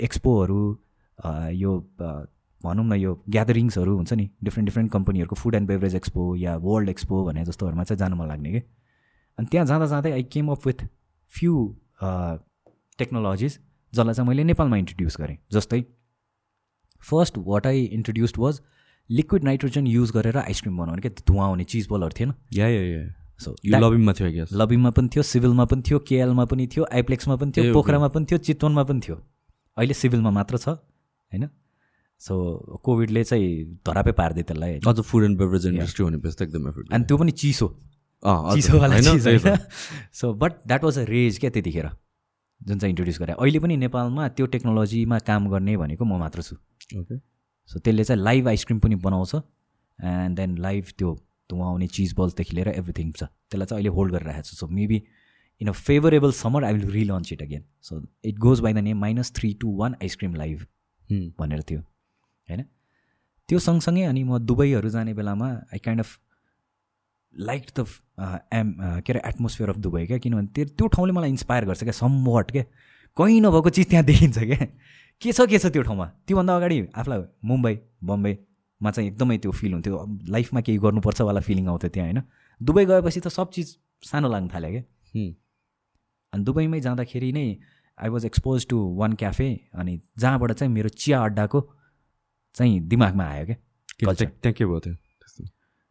एक्सपोहरू 0.00 0.62
यो 1.52 1.72
uh, 2.00 2.26
भनौँ 2.64 2.84
न 2.86 2.92
यो 2.98 3.12
ग्यादरिङ्सहरू 3.28 3.94
हुन्छ 3.96 4.12
नि 4.12 4.28
डिफ्रेन्ट 4.44 4.68
डिफ्रेन्ट 4.68 4.92
कम्पनीहरूको 4.92 5.36
फुड 5.36 5.54
एन्ड 5.54 5.68
बेभरेज 5.68 5.94
एक्सपो 5.94 6.34
या 6.36 6.56
वर्ल्ड 6.66 6.88
एक्सपो 6.88 7.24
भने 7.24 7.44
जस्तोहरूमा 7.44 7.84
चाहिँ 7.84 7.98
जानु 7.98 8.16
मन 8.16 8.28
लाग्ने 8.28 8.52
कि? 8.52 8.60
अनि 9.38 9.46
त्यहाँ 9.50 9.66
जाँदा 9.66 9.86
जाँदै 9.86 10.12
I 10.12 10.22
came 10.32 10.48
up 10.50 10.66
with 10.66 10.86
few 11.30 11.54
technologies 12.98 13.58
जसलाई 13.96 14.14
चाहिँ 14.14 14.28
मैले 14.28 14.44
नेपालमा 14.44 14.76
इन्ट्रोड्युस 14.76 15.16
गरेँ। 15.20 15.36
जस्तै 15.52 15.80
first 17.02 17.34
what 17.46 17.66
I 17.66 17.84
introduced 17.98 18.38
was 18.38 18.60
liquid 19.10 19.44
nitrogen 19.44 19.86
use 19.86 20.10
गरेर 20.12 20.36
आइसक्रिम 20.38 20.78
बनाउने 20.78 21.02
क्या 21.02 21.12
धुवा 21.26 21.44
आउने 21.44 21.64
चिज 21.64 21.86
बलहरू 21.90 22.14
थिएन? 22.20 22.32
या 22.54 22.68
या 22.68 22.82
या 22.82 23.04
सो 23.38 23.54
लबिङमा 23.66 24.12
थियो 24.18 24.30
ग्यास 24.32 24.48
लबिङमा 24.52 24.90
पनि 24.96 25.08
थियो 25.14 25.22
सिभिलमा 25.30 25.64
पनि 25.70 25.82
थियो 25.88 25.98
केएलमा 26.08 26.44
पनि 26.50 26.66
थियो 26.66 26.84
आइप्लेक्समा 26.92 27.36
पनि 27.36 27.52
थियो. 27.56 27.72
पोखरामा 27.74 28.08
पनि 28.14 28.24
थियो 28.30 28.38
चितवनमा 28.48 28.82
पनि 28.90 29.00
थियो। 29.06 29.16
अहिले 29.76 29.94
सिभिलमा 29.94 30.30
मात्र 30.38 30.58
छ 30.58 30.68
होइन? 30.68 31.48
सो 32.20 32.34
कोभिडले 32.84 33.22
चाहिँ 33.24 33.48
धरापै 33.86 34.12
पारिदियो 34.18 34.44
त्यसलाई? 34.48 34.72
अझ 34.88 35.00
फुड 35.04 35.24
एन्ड 35.24 35.38
बेभरेज 35.38 35.66
इन्डस्ट्री 35.66 36.04
भनेपछि 36.04 36.36
त 36.38 36.42
एकदम 36.42 36.62
अनि 36.72 37.04
त्यो 37.04 37.16
पनि 37.16 37.32
चिसो। 37.42 37.68
चिसोवाला 38.24 39.56
so 40.16 40.32
but 40.34 40.52
that 40.66 40.84
was 40.84 40.98
a 40.98 41.04
rage 41.04 41.38
क्या 41.38 41.50
त्यतिखेर। 41.50 41.86
जुन 42.60 42.78
चाहिँ 42.78 42.90
इन्ट्रोड्युस 42.90 43.18
गरेँ। 43.20 43.34
अहिले 43.34 43.58
पनि 43.58 43.76
नेपालमा 43.76 44.28
त्यो 44.28 44.46
टेक्नोलोजीमा 44.46 45.18
काम 45.28 45.48
गर्ने 45.50 45.76
भनेको 45.76 46.04
म 46.04 46.18
मात्र 46.18 46.42
छु। 46.42 46.56
ओके 47.00 47.16
सो 47.70 47.78
त्यसले 47.78 48.04
चाहिँ 48.04 48.22
लाइभ 48.22 48.48
आइसक्रिम 48.48 48.78
पनि 48.80 48.94
बनाउँछ। 48.96 49.34
एन्ड 49.98 50.36
देन 50.36 50.56
लाइभ 50.58 50.84
त्यो 50.98 51.14
धुवा 51.50 51.66
आउने 51.66 51.86
चिज 51.86 52.14
बल्सदेखि 52.18 52.56
लिएर 52.56 52.68
एभ्रिथिङ 52.68 53.12
छ। 53.12 53.22
त्यसलाई 53.22 53.66
चाहिँ 53.66 53.78
अहिले 53.78 53.94
होल्ड 53.96 54.12
गरिरहेको 54.12 54.42
छु। 54.42 54.56
So 54.56 54.66
maybe 54.68 55.02
in 55.60 55.68
a 55.68 55.72
favourable 55.72 56.32
summer 56.32 56.64
I 56.64 56.72
will 56.74 56.90
relaunch 56.90 57.32
it 57.32 57.42
again 57.42 57.64
so 57.82 58.00
it 58.24 58.38
goes 58.38 58.60
by 58.60 58.72
the 58.72 58.78
name 58.78 58.98
minus 59.00 59.32
three 59.36 59.52
two 59.60 59.76
one 59.76 59.94
ice cream 60.02 60.34
live 60.34 60.66
भनेर 61.38 61.62
थियो। 61.62 61.80
होइन? 61.80 62.64
त्यो 63.48 63.58
सँगसँगै 63.58 64.02
अनि 64.02 64.22
म 64.24 64.38
दुबईहरू 64.38 64.88
जाने 64.88 65.14
बेलामा 65.14 65.48
I 65.72 65.78
kind 65.78 66.00
of 66.00 66.18
like 67.38 67.66
the 67.78 67.84
am 68.54 68.74
के 69.06 69.12
अरे 69.12 69.20
एटमोस्फियर 69.28 69.70
अफ 69.70 69.76
दुबई 69.76 70.06
क्या? 70.06 70.18
किनभने 70.18 70.46
त्यो 70.54 70.64
त्यो 70.64 70.86
ठाउँले 70.88 71.12
मलाई 71.12 71.30
इन्सपायर 71.30 71.64
गर्छ 71.64 71.82
क्या? 71.82 71.92
समवट 71.92 72.50
क्या? 72.50 72.62
कहीँ 73.16 73.40
नभएको 73.40 73.70
चिज 73.70 73.88
त्यहाँ 73.90 74.04
देखिन्छ 74.04 74.38
क्या? 74.38 74.66
के 75.22 75.32
छ 75.32 75.46
के 75.50 75.58
छ 75.58 75.66
त्यो 75.72 75.82
ठाउँमा? 75.82 76.06
त्योभन्दा 76.26 76.56
अगाडि 76.56 76.80
आफूलाई 76.96 77.20
मुम्बई 77.44 77.78
बम्बईमा 78.04 78.90
चाहिँ 78.90 79.10
एकदमै 79.10 79.38
त्यो 79.38 79.52
फिल 79.52 79.72
हुन्थ्यो। 79.72 80.04
लाइफमा 80.28 80.60
केही 80.60 80.78
गर्नुपर्छ 80.78 81.20
वाला 81.20 81.40
फिलिङ 81.40 81.68
आउँथ्यो 81.68 81.90
त्यहाँ 81.90 82.08
होइन? 82.08 82.22
दुबई 82.60 82.84
गएपछि 82.84 83.20
त 83.20 83.28
सब 83.28 83.50
चिज 83.52 83.76
सानो 84.02 84.28
लाग्न 84.28 84.48
थाल्यो 84.54 84.70
क्या? 84.70 84.82
अनि 86.32 86.44
दुबईमै 86.44 86.80
जाँदाखेरि 86.80 87.32
नै 87.32 87.46
I 87.98 88.08
was 88.08 88.24
expose 88.26 88.66
to 88.68 88.76
one 88.96 89.12
cafe 89.20 89.48
अनि 89.74 90.00
जहाँबाट 90.18 90.52
चाहिँ 90.52 90.72
मेरो 90.72 90.88
चिया 90.88 91.22
अड्डाको 91.24 91.60
चाहिँ 92.54 92.80
दिमागमा 92.88 93.24
आयो 93.24 93.44
क्या? 93.46 93.56
त्यहाँ 94.12 94.52
के 94.52 94.64
भयो 94.64 94.80
त्यो? 94.80 94.94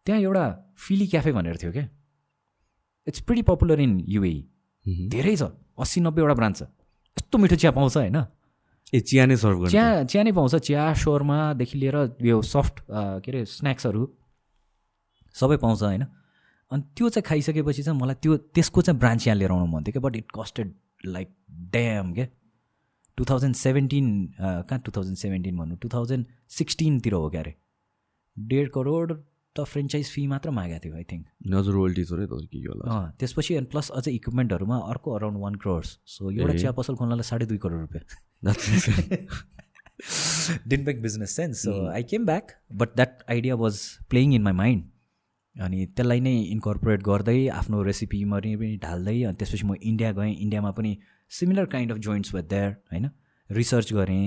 त्यहाँ 0.06 0.22
एउटा 0.22 0.46
फिली 0.78 1.08
क्याफे 1.08 1.32
भनेर 1.32 1.58
थियो 1.58 1.72
क्या 1.72 1.88
it's 3.08 3.20
pretty 3.28 3.42
popular 3.50 3.80
in 3.82 3.94
UAE. 4.08 4.34
धेरै 4.86 5.36
छ 5.36 5.44
अस्सी 5.80 6.02
नब्बेवटा 6.02 6.34
ब्रान्च 6.34 6.58
छ। 6.58 6.64
यस्तो 7.18 7.38
मिठो 7.38 7.56
चिया 7.56 7.72
पाउँछ 7.72 7.98
होइन। 7.98 8.18
ए 8.94 9.00
चिया 9.02 9.26
नै 9.26 9.36
सर्भ 9.36 9.68
चिया 9.70 9.86
चिया 10.04 10.24
नै 10.24 10.32
पाउँछ। 10.32 10.56
चिया 10.56 10.94
शोरमा,देखि 10.94 11.78
लिएर 11.80 11.98
यो 12.22 12.42
सफ्ट 12.42 12.76
के 12.90 13.32
अरे 13.32 13.46
स्न्याक्सहरू 13.46 14.02
सबै 15.36 15.58
पाउँछ 15.58 15.82
होइन। 15.84 16.04
अनि 16.72 16.82
त्यो 16.96 17.10
चाहिँ 17.10 17.26
खाइसकेपछि 17.26 17.84
चाहिँ 17.84 18.00
मलाई 18.00 18.16
त्यो 18.22 18.38
त्यसको 18.54 18.82
चाहिँ 18.82 19.00
ब्रान्च 19.00 19.28
यहाँ 19.28 19.38
लिएर 19.38 19.52
आउनु 19.52 19.66
मन 19.74 19.84
थियो 19.84 19.94
क्या 19.94 20.02
but 20.06 20.16
it 20.16 20.28
costed 20.38 20.74
like 21.06 21.30
damn 21.74 22.14
क्या 22.14 22.28
टु 23.18 23.26
थाउजन्ड 23.30 23.56
सेभेन्टिन 23.56 24.08
कहाँ 24.40 24.80
टु 24.86 24.92
थाउजन्ड 24.92 25.18
सेभेन्टिन 25.18 25.58
भन्नु? 25.58 25.76
टु 25.76 25.90
थाउजन्ड 25.90 26.26
सिक्सटिनतिर 26.58 27.14
हो 27.14 27.30
क्या 27.30 27.42
अरे 27.42 27.54
डेढ 28.38 28.70
करोड 28.70 29.14
त 29.56 29.64
फ्रेन्चाइज 29.64 30.10
फी 30.12 30.28
मात्र 30.28 30.50
मागेको 30.52 30.80
थियो 30.86 30.96
आई 30.96 31.04
थिङ्क 31.12 31.54
हजुर 31.56 31.74
रोयल्टिजहरू 31.74 32.28
अँ 32.96 33.12
त्यसपछि 33.20 33.56
अनि 33.56 33.66
प्लस 33.66 33.90
अझै 34.00 34.12
इक्विपमेन्टहरूमा 34.12 34.78
अर्को 34.94 35.14
अराउन्ड 35.16 35.40
वान 35.40 35.56
क्रोर्स 35.56 35.98
सो 36.06 36.32
एउटा। 36.32 36.58
चिया 36.58 36.72
पसल 36.72 36.96
खोल्नलाई 36.96 37.24
साढे 37.24 37.46
दुई 37.46 37.58
करोड 37.58 37.80
रुपियाँ। 37.82 38.04
Didn't 40.68 40.86
make 40.86 41.02
business 41.02 41.34
sense. 41.34 41.62
So 41.62 41.88
I 41.88 42.04
came 42.04 42.26
back, 42.26 42.56
but 42.70 42.96
that 42.98 43.24
idea 43.30 43.56
was 43.56 44.00
playing 44.10 44.34
in 44.34 44.44
my 44.44 44.52
mind. 44.52 44.84
अनि 45.56 45.86
त्यसलाई 45.86 46.20
नै 46.20 46.34
इन्कर्पोरेट 46.52 47.04
गर्दै 47.04 47.48
आफ्नो 47.48 47.82
रेसिपीमा 47.84 48.40
पनि 48.40 48.78
ढाल्दै 48.78 49.24
अनि 49.24 49.36
त्यसपछि 49.36 49.64
म 49.64 49.76
इन्डिया 49.82 50.12
गएँ। 50.12 50.34
इन्डियामा 50.36 50.72
पनि 50.72 50.98
similar 51.32 51.66
kind 51.66 51.92
of 51.92 51.98
joints 51.98 52.34
with 52.36 52.44
their 52.44 52.72
होइन? 52.92 53.10
रिसर्च 53.52 53.94
गरेँ 53.94 54.26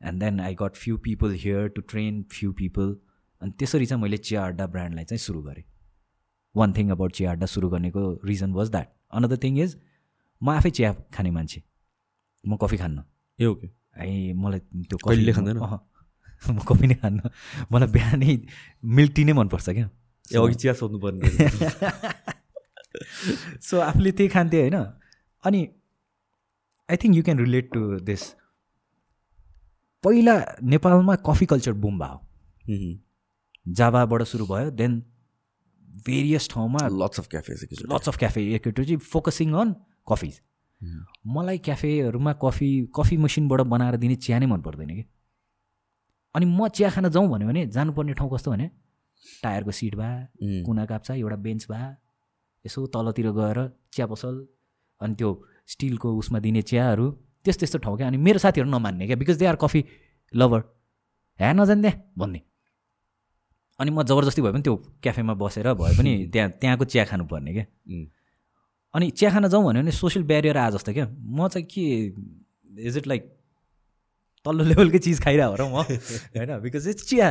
and 0.00 0.20
then 0.20 0.40
I 0.40 0.54
got 0.54 0.76
few 0.76 0.96
people 0.96 1.32
here 1.44 1.68
to 1.68 1.82
train 1.82 2.22
few 2.32 2.52
people 2.52 2.96
अनि 3.42 3.50
त्यसरी 3.58 3.86
चाहिँ 3.86 4.02
मैले 4.02 4.16
चिया 4.16 4.44
अड्डा 4.46 4.66
ब्रान्डलाई 4.66 5.04
चाहिँ 5.04 5.18
सुरु 5.18 5.42
गरेँ। 5.42 5.64
वान 6.56 6.72
थिङ 6.72 6.90
अबाउट 6.90 7.12
चिया 7.12 7.30
अड्डा 7.30 7.46
सुरु 7.46 7.68
गर्नेको 7.68 8.20
reason 8.24 8.52
was 8.52 8.70
that 8.70 8.88
another 9.12 9.36
thing 9.36 9.58
is 9.58 9.80
म 10.42 10.50
आफै 10.50 10.70
चिया 10.70 10.92
खाने 11.14 11.30
मान्छे। 11.30 11.62
म 12.44 12.56
कफी 12.56 12.76
खान्न। 12.76 13.04
ए 13.38 13.46
ओके 13.46 13.68
आई 14.00 14.32
मलाई 14.32 14.58
त्यो 14.60 14.98
कहिले 14.98 15.32
कफी- 15.32 15.36
खाँदैन? 15.36 15.58
म 16.54 16.58
कफी 16.58 16.86
नै 16.86 16.94
खान्न। 16.94 17.20
मलाई 17.72 17.88
बिहानै 17.88 18.38
मिल्क 18.84 19.12
टी 19.16 19.24
नै 19.24 19.32
मनपर्छ 19.32 19.68
क्या। 19.70 19.90
ए 20.32 20.36
अघि 20.36 20.54
चिया 20.54 20.72
सोध्नु 20.72 20.98
पर्ने 20.98 21.28
सो 23.60 23.80
आफूले 23.88 24.12
त्यही 24.12 24.28
खान्थेँ 24.28 24.60
होइन। 24.60 24.76
अनि 25.44 25.60
I 26.88 26.96
think 26.96 27.16
you 27.16 27.22
can 27.22 27.38
relate 27.38 27.72
to 27.72 27.80
this 28.00 28.22
पहिला 30.04 30.34
नेपालमा 30.62 31.14
कफी 31.16 31.46
कल्चर 31.46 31.72
बुम 31.72 31.98
भयो। 31.98 32.18
जाभाबाट 33.70 34.22
सुरु 34.24 34.46
भयो 34.46 34.70
देन 34.72 34.92
भेरियस 36.06 36.48
ठाउँमा 36.50 36.86
lots 36.92 37.20
of 37.20 37.26
cafe 37.30 37.54
lots 37.92 38.08
of 38.08 38.16
cafe 38.18 38.42
एकचोटि 38.54 38.96
फोकसिङ 39.12 39.52
अन 39.54 39.74
कफिज 40.08 40.40
मलाई 41.26 41.58
क्याफेहरूमा 41.66 42.32
कफी 42.42 42.68
कफी 42.96 43.16
मसिनबाट 43.16 43.60
बनाएर 43.72 43.96
दिने 43.96 44.16
चिया 44.16 44.38
नै 44.38 44.46
मन 44.46 44.60
पर्दैन 44.62 44.90
कि। 44.90 45.04
अनि 46.34 46.46
म 46.46 46.68
चिया 46.68 46.90
खान 46.90 47.08
जाउँ 47.10 47.28
भन्यो 47.30 47.48
भने 47.48 47.66
जानुपर्ने 47.68 48.12
ठाउँ 48.14 48.30
कस्तो 48.34 48.50
भने 48.50 48.70
टायरको 49.42 49.72
सिट 49.78 49.94
भए 49.94 50.62
कुना 50.64 50.84
काप्चा 50.86 51.14
एउटा 51.14 51.36
बेन्च 51.46 51.66
भए 51.70 51.88
यसो 52.64 52.86
तलतिर 52.94 53.30
गएर 53.38 53.58
चिया 53.92 54.06
पसल 54.06 54.34
अनि 55.00 55.14
त्यो 55.14 55.30
स्टिलको 55.68 56.08
उसमा 56.18 56.38
दिने 56.40 56.62
चियाहरू 56.70 57.10
त्यस्तो 57.44 57.60
त्यस्तो 57.60 57.78
ठाउँ 57.78 57.96
क्या। 57.96 58.06
अनि 58.06 58.16
मेरो 58.16 58.38
साथीहरू 58.38 58.70
नमान्ने 58.70 59.06
क्या 59.06 59.16
because 59.16 59.36
they 59.38 59.46
are 59.46 59.56
coffee 59.60 59.84
lover 60.32 60.60
ह्या 61.40 61.52
नजान्ने 61.52 61.92
भन्ने। 62.18 62.40
अनि 63.80 63.90
म 63.90 64.02
जबरजस्ती 64.04 64.42
भए 64.42 64.52
पनि 64.52 64.62
त्यो 64.62 64.76
क्याफेमा 65.02 65.34
बसेर 65.40 65.72
भए 65.74 65.96
पनि 65.98 66.12
त्यहाँ 66.32 66.50
त्यहाँको 66.60 66.84
चिया 66.84 67.04
खानुपर्ने 67.04 67.52
क्या। 67.52 67.64
अनि 68.94 69.10
चिया 69.10 69.30
खान 69.30 69.48
जाउँ 69.48 69.64
भन्यो 69.64 69.82
भने 69.82 69.92
सोसियल 69.92 70.24
ब्यारियर 70.26 70.56
आए 70.58 70.70
जस्तो 70.70 70.92
क्या। 70.92 71.06
म 71.08 71.48
चाहिँ 71.48 71.66
के 71.66 71.84
इज 72.86 72.96
इट 72.98 73.06
लाइक 73.06 73.22
तल्लो 74.46 74.64
लेभलकै 74.64 74.98
चिज 74.98 75.20
खाइरहेको 75.24 75.56
र 75.56 75.64
म? 75.64 75.82
होइन 76.36 76.60
बिकज 76.60 76.88
इट्स 76.88 77.08
चिया। 77.08 77.28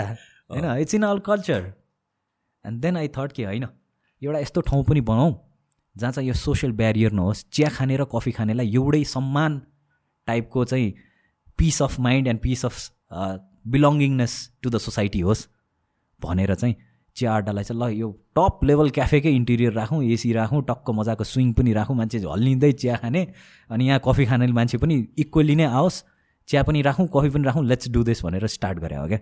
होइन 0.49 0.65
it's 0.81 0.95
in 0.95 1.03
all 1.03 1.19
culture 1.21 1.73
and 2.65 2.81
then 2.81 2.97
I 2.97 3.07
thought 3.17 3.31
कि 3.31 3.43
होइन 3.43 3.67
एउटा 4.21 4.39
यस्तो 4.39 4.61
ठाउँ 4.61 4.83
पनि 4.83 5.01
बनाऊ 5.01 5.35
जहाँ 5.95 6.11
चाहिँ 6.11 6.27
यो 6.27 6.33
सोसियल 6.33 6.71
ब्यारियर 6.73 7.11
नहोस्। 7.11 7.45
चिया 7.51 7.69
खाने 7.69 7.97
र 7.97 8.05
कफी 8.09 8.31
खानेलाई 8.31 8.73
एउटै 8.73 9.03
सम्मान 9.03 9.61
टाइपको 10.27 10.65
चाहिँ 10.65 10.93
peace 11.59 11.81
of 11.81 11.99
mind 11.99 12.27
and 12.27 12.39
peace 12.41 12.65
of 12.65 12.75
belongingness 13.67 14.33
to 14.61 14.69
the 14.69 14.77
society 14.77 15.19
होस्। 15.19 15.47
भनेर 16.23 16.55
चाहिँ 16.55 16.75
चिया 17.15 17.35
अड्डालाई 17.37 17.63
चाहिँ 17.63 17.81
ल 17.81 17.89
यो 17.93 18.07
टप 18.37 18.63
लेभल 18.63 18.89
क्याफेकै 18.97 19.31
इन्टिरियर 19.35 19.73
राखौँ 19.73 20.03
एसी 20.05 20.33
राखौँ 20.33 20.61
टक्क 20.69 20.89
मजाको 20.99 21.23
स्विङ 21.23 21.53
पनि 21.53 21.73
राखौँ 21.73 21.95
मान्छे 21.95 22.17
हल्लिँदै 22.19 22.71
चिया 22.73 22.95
खाने 22.97 23.21
अनि 23.69 23.87
यहाँ 23.87 24.01
कफी 24.05 24.25
खाने 24.25 24.47
मान्छे 24.59 24.77
पनि 24.77 24.95
इक्वली 25.19 25.55
नै 25.55 25.65
आओस् 25.79 26.03
चिया 26.49 26.63
पनि 26.63 26.81
राखौँ 26.81 27.07
कफी 27.15 27.29
पनि 27.29 27.43
राखौँ 27.43 27.65
लेट्स 27.65 27.89
डु 27.89 28.03
दिस 28.03 28.23
भनेर 28.25 28.47
स्टार्ट 28.47 28.79
गरे 28.79 28.95
हो 28.95 29.07
क्या? 29.07 29.19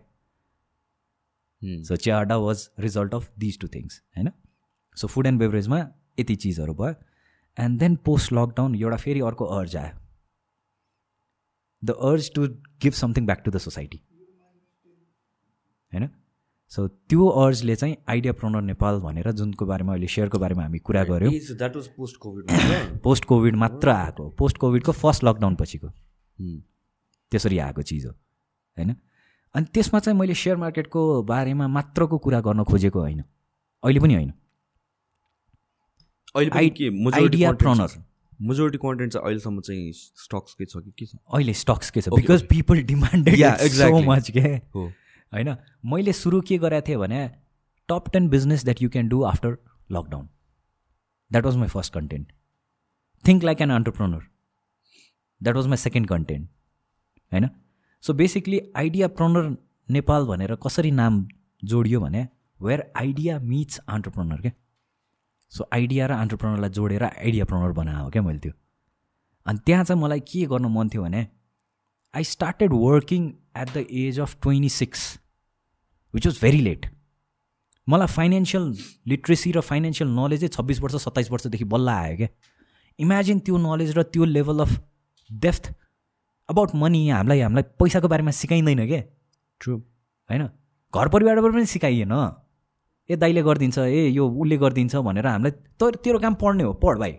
Hmm. 1.61 1.83
So 1.83 1.95
Chiya 1.95 2.19
Adda 2.19 2.37
was 2.37 2.69
result 2.79 3.13
of 3.13 3.31
these 3.39 3.59
two 3.59 3.67
things 3.67 4.01
होइन? 4.17 4.31
सो 4.97 5.07
फुड 5.07 5.27
एन्ड 5.27 5.39
बेभरेजमा 5.39 5.79
यति 6.19 6.35
चिजहरू 6.35 6.73
भयो। 6.73 6.93
एन्ड 7.57 7.79
देन 7.79 7.95
पोस्ट 8.05 8.33
लकडाउन 8.33 8.75
एउटा 8.75 8.97
फेरि 8.97 9.19
अर्को 9.29 9.45
अर्ज 9.57 9.75
आयो। 9.75 9.95
The 11.83 11.97
urge 12.11 12.31
to 12.35 12.47
give 12.83 12.93
something 12.93 13.25
back 13.25 13.41
to 13.45 13.51
the 13.51 13.57
society 13.57 13.99
होइन? 15.91 16.09
सो 16.69 16.87
त्यो 16.87 17.27
अर्जले 17.27 17.75
चाहिँ 17.75 17.97
आइडिया 18.09 18.33
प्रोनर 18.33 18.61
नेपाल 18.61 18.99
भनेर 18.99 19.31
जुनको 19.31 19.65
बारेमा 19.65 19.93
अहिले 19.93 20.07
सेयरको 20.07 20.39
बारेमा 20.39 20.63
हामी 20.63 20.79
कुरा 20.79 21.03
गऱ्यौँ। 21.03 21.33
That 21.33 21.75
was 21.75 21.87
post 21.87 22.17
covid 22.17 22.45
post 22.99 23.25
covid 23.25 23.55
मात्र 23.55 23.89
आएको। 23.89 24.29
पोस्ट 24.29 24.57
कोभिडको 24.57 24.91
फर्स्ट 24.91 25.23
लकडाउन 25.23 25.55
पछिको। 25.55 25.87
Hmm. 25.87 26.61
त्यसरी 27.31 27.57
आएको 27.57 27.81
चिज 27.81 28.05
हो। 28.05 28.11
होइन? 28.77 28.95
अनि 29.53 29.65
त्यसमा 29.73 29.99
चाहिँ 29.99 30.19
मैले 30.19 30.33
सेयर 30.33 30.57
मार्केटको 30.57 31.23
बारेमा 31.23 31.67
मात्रको 31.67 32.17
कुरा 32.17 32.41
गर्न 32.41 32.63
खोजेको 32.63 32.99
होइन। 32.99 33.23
अहिले 33.83 33.99
पनि 33.99 34.13
होइन। 34.13 34.33
अहिले 36.35 36.49
पनि 36.49 36.59
आइ- 36.59 36.69
के? 36.69 37.05
Majority 37.05 37.31
idea 37.31 37.49
content 37.49 37.73
pronner. 37.73 37.97
छ? 37.97 37.97
majority 38.43 38.77
content 38.85 39.09
चाहिँ 39.09 39.25
अहिलेसम्म 39.25 39.61
चाहिँ 39.61 39.91
स्टक्सकै 39.93 40.65
छ 40.65 40.73
कि 40.77 40.91
के 40.91 41.05
छ? 41.05 41.11
अहिले 41.33 41.53
स्टक्स 41.53 41.91
के 41.91 42.01
छ? 42.01 42.09
Because 42.09 42.41
people 42.43 42.83
demanded 42.83 43.35
so. 44.05 44.11
Much 44.11 44.31
के? 44.31 44.39
हो। 44.39 44.91
होइन? 45.33 45.55
मैले 45.85 46.13
सुरु 46.13 46.41
के 46.41 46.57
गरेको 46.57 46.87
थिएँ 46.87 46.97
भने 46.97 47.27
top 47.89 48.09
ten 48.13 48.29
business 48.29 48.63
that 48.63 48.81
you 48.81 48.89
can 48.89 49.07
do 49.09 49.23
after 49.25 49.57
lockdown 49.89 50.27
that 51.31 51.45
was 51.45 51.55
my 51.57 51.67
first 51.67 51.93
content 51.93 52.31
think 53.23 53.43
like 53.43 53.61
an 53.61 53.71
entrepreneur 53.71 54.23
that 55.41 55.55
was 55.55 55.67
my 55.67 55.77
second 55.77 56.07
content 56.09 56.49
होइन? 57.31 57.49
सो 58.03 58.13
बेसिकली 58.13 58.61
आइडिया 58.75 59.07
प्रोनर 59.17 59.55
नेपाल 59.89 60.25
भनेर 60.25 60.55
कसरी 60.63 60.91
नाम 60.91 61.27
जोडियो 61.63 61.99
भने 61.99 62.27
वेयर 62.59 62.91
आइडिया 62.97 63.39
मिट्स 63.39 63.77
अन्टरप्रोनर 63.87 64.41
क्या 64.41 64.51
सो 65.51 65.67
आइडिया 65.73 66.07
र 66.07 66.11
अन्टरप्रोनरलाई 66.11 66.69
जोडेर 66.69 67.03
आइडिया 67.03 67.45
प्रोनर 67.45 67.71
बनाएको 67.71 68.09
क्या 68.09 68.21
मैले 68.21 68.39
त्यो। 68.39 68.51
अनि 69.45 69.59
त्यहाँ 69.65 69.83
चाहिँ 69.83 70.01
मलाई 70.01 70.19
के 70.19 70.45
गर्नु 70.45 70.69
मन 70.69 70.89
थियो 70.89 71.03
भने 71.03 71.27
I 72.13 72.23
started 72.23 72.73
working 72.73 73.27
at 73.57 73.73
the 73.73 73.85
age 74.01 74.19
of 74.19 74.37
twenty 74.41 74.69
six 74.71 75.07
which 76.13 76.27
was 76.27 76.39
very 76.41 76.61
late 76.61 76.85
मलाई 77.87 78.07
फाइनेन्सियल 78.07 78.63
लिट्रेसी 79.07 79.51
र 79.51 79.61
फाइनेन्सियल 79.63 80.09
नलेजै 80.11 80.47
छब्बिस 80.49 80.79
वर्ष 80.81 80.95
सत्ताइस 81.03 81.31
वर्षदेखि 81.31 81.63
बल्ल 81.73 81.89
आयो 81.89 82.15
क्या। 82.17 82.27
इमेजिन 82.99 83.39
त्यो 83.39 83.57
नलेज 83.57 83.97
र 83.97 84.03
त्यो 84.13 84.25
level 84.25 84.59
of 84.59 84.71
depth 85.29 85.73
about 86.49 86.75
money 86.75 87.07
हामीलाई 87.09 87.39
हामीलाई 87.39 87.63
पैसाको 87.79 88.07
बारेमा 88.07 88.31
सिकाइँदैन 88.31 88.85
क्या। 88.87 89.01
ट्रु 89.61 89.77
होइन? 89.77 90.43
घर 90.93 91.07
परिवारबाट 91.09 91.53
पनि 91.53 91.65
सिकाइएन। 91.65 92.13
ए 93.09 93.15
दाइले 93.15 93.41
गरिदिन्छ 93.43 93.77
ए 93.79 94.07
यो 94.09 94.27
उसले 94.27 94.57
गरिदिन्छ 94.57 94.95
भनेर 95.07 95.27
हामीलाई 95.27 95.51
तर 95.79 95.95
तेरो 96.03 96.19
काम 96.19 96.33
पढ्ने 96.41 96.63
हो 96.63 96.73
पढ 96.83 96.97
भाइ। 96.99 97.13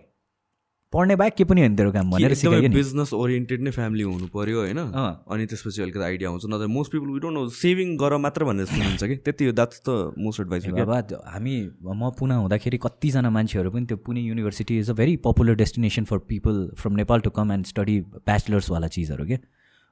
पढ्ने 0.93 1.15
बाहेक 1.15 1.33
के 1.35 1.43
पनि 1.45 1.61
होइन 1.61 1.75
तेरो 1.75 1.91
काम 1.91 2.11
भनेर 2.11 2.33
बिजनेस 2.73 3.13
ओरिएन्टेड 3.13 3.61
नै। 3.61 3.71
फ्यामिली 3.71 4.03
हुनु 4.03 4.27
पऱ्यो 4.33 4.57
होइन। 4.59 4.77
अनि 4.77 5.45
त्यसपछि 5.45 5.81
अलिकति 5.81 6.03
आइडिया 6.03 6.29
आउँछ 6.29 6.45
नत्र 6.49 6.67
most 6.67 6.91
people 6.91 7.09
we 7.13 7.19
don't 7.19 7.37
know 7.37 7.47
saving 7.57 7.95
गर 7.97 8.17
मात्र 8.17 8.43
भनेर 8.45 8.65
सुनिन्छ 8.65 9.03
कि। 9.03 9.15
त्यति 9.21 9.45
हो 9.45 9.51
द्याट्स 9.51 9.81
द 9.85 10.17
मोस्ट 10.17 10.41
एडभाइस 10.41 10.65
बाबा 10.65 10.97
हामी 11.29 11.55
म 11.83 12.09
पुना 12.19 12.35
हुँदाखेरि 12.35 12.77
कतिजना 12.85 13.29
मान्छेहरू 13.29 13.71
पनि 13.71 13.85
त्यो 13.85 13.97
Pune 14.01 14.21
university 14.21 14.79
is 14.79 14.89
a 14.89 14.93
very 14.97 15.15
popular 15.25 15.55
destination 15.61 16.03
for 16.09 16.17
people 16.25 16.67
from 16.81 16.95
Nepal 16.95 17.19
to 17.21 17.29
come 17.37 17.51
and 17.51 17.65
study 17.67 17.99
ब्याचलर्सवाला 18.25 18.87
चिजहरू 18.89 19.25
के? 19.25 19.37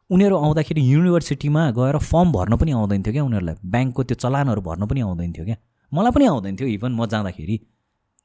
उनीहरू 0.09 0.35
आउँदाखेरि 0.37 0.81
युनिभर्सिटीमा 0.91 1.69
गएर 1.77 1.97
फर्म 2.01 2.31
भर्न 2.33 2.57
पनि 2.57 2.71
आउँदैन 2.73 3.01
थियो 3.03 3.13
क्या 3.13 3.23
उनीहरूलाई 3.23 3.55
ब्याङ्कको 3.71 4.03
त्यो 4.03 4.15
चलानहरू 4.23 4.61
भर्न 4.63 4.85
पनि 4.87 5.01
आउँदैन 5.05 5.33
थियो 5.33 5.45
क्या 5.45 5.57
मलाई 5.91 6.11
पनि 6.11 6.25
आउँदैन 6.25 6.55
थियो 6.55 6.67
इभन 6.69 6.91
म 6.91 7.05
जाँदाखेरि। 7.05 7.57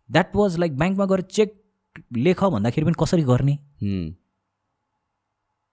द्याट 0.08 0.36
वाज 0.36 0.58
लाइक 0.58 0.78
ब्याङ्कमा 0.78 1.06
गएर 1.06 1.20
चेक 1.36 1.58
लेख 2.16 2.44
भन्दाखेरि 2.44 2.86
पनि 2.86 2.94
कसरी 3.00 3.22
गर्ने. 3.22 3.54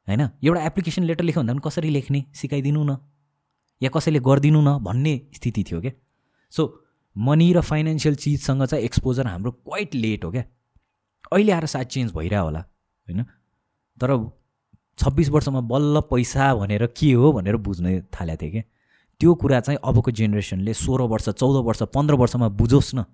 होइन? 0.08 0.22
एउटा 0.44 0.62
एप्लिकेसन 0.66 1.04
लेटर 1.04 1.24
लेख्यो 1.24 1.42
भन्दा 1.42 1.54
पनि 1.54 1.62
कसरी 1.66 1.90
लेख्ने? 1.90 2.24
सिकाइदिनु 2.36 2.84
न। 2.84 2.98
या 3.82 3.90
कसैले 3.90 4.20
गरिदिनु 4.20 4.62
न 4.62 4.78
भन्ने 4.84 5.14
स्थिति 5.34 5.64
थियो 5.64 5.82
क्या? 5.82 5.92
सो 6.52 6.86
मनी 7.18 7.54
र 7.54 7.62
फाइनेन्सियल 7.62 8.16
चिजसँग 8.16 8.66
चाहिँ 8.66 8.86
एक्सपोजर 8.86 9.28
हाम्रो 9.28 9.52
क्वाइट 9.52 9.96
लेट 9.96 10.26
हो 10.26 10.32
क्या? 10.32 10.44
अहिले 11.34 11.52
आएर 11.52 11.66
सायद 11.66 11.88
चेन्ज 11.88 12.12
भइरह 12.14 12.40
होला 12.40 12.60
होइन? 12.60 13.24
तर 14.02 14.10
छब्बिस 14.98 15.30
वर्षमा 15.30 15.62
बल्ल 15.62 16.02
पैसा 16.02 16.56
भनेर 16.56 16.86
के 16.98 17.12
हो 17.14 17.32
भनेर 17.34 17.56
बुझ्न 17.58 18.02
थालेको 18.14 18.42
थिएँ 18.42 18.52
क्या? 18.52 18.64
त्यो 19.20 19.34
कुरा 19.36 19.60
चाहिँ 19.60 19.80
अबको 19.84 20.12
जेनेरेसनले 20.12 20.74
सोह्र 20.74 21.02
वर्ष 21.04 21.30
चौध 21.30 21.66
वर्ष 21.66 21.84
पन्ध्र 21.84 22.16
वर्षमा 22.16 22.48
बुझोस् 22.50 22.96
न। 22.96 23.06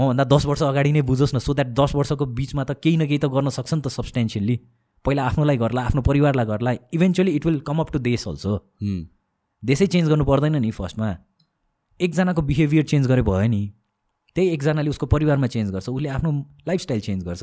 मभन्दा 0.00 0.24
दस 0.32 0.46
वर्ष 0.46 0.62
अगाडि 0.64 0.92
नै 0.92 1.02
बुझोस् 1.08 1.34
न 1.34 1.38
सो 1.46 1.54
द्याट 1.54 1.72
दस 1.80 1.94
वर्षको 1.94 2.26
बिचमा 2.36 2.64
त 2.64 2.80
केही 2.82 2.96
न 2.96 3.06
केही 3.06 3.18
त 3.18 3.28
गर्न 3.36 3.48
सक्छ 3.56 3.72
नि 3.74 3.80
त 3.80 3.88
सब्सटेन्सियल्ली 3.96 4.56
पहिला 5.04 5.24
आफ्नोलाई 5.28 5.56
गर्ला 5.56 5.82
आफ्नो 5.88 6.02
परिवारलाई 6.08 6.46
गर्ला 6.46 6.70
eventually 6.92 7.32
it 7.36 7.46
will 7.46 7.58
come 7.68 7.78
up 7.80 7.90
to 7.92 7.98
देश 8.06 8.26
अल्सो. 8.28 8.52
देशै 9.62 9.86
चेन्ज 9.86 10.08
गर्नु 10.08 10.24
पर्दैन 10.24 10.56
नि 10.62 10.70
फर्स्टमा 10.78 11.08
एकजनाको 12.00 12.42
बिहेभियर 12.42 12.84
चेन्ज 12.92 13.06
गरे 13.08 13.22
भयो 13.22 13.48
नि। 13.48 13.62
त्यही 14.36 14.48
एकजनाले 14.50 14.90
उसको 14.90 15.06
परिवारमा 15.12 15.46
चेन्ज 15.54 15.70
गर्छ 15.72 15.88
उसले 15.88 16.08
आफ्नो 16.08 16.30
लाइफस्टाइल 16.68 17.00
चेन्ज 17.00 17.24
गर्छ। 17.24 17.42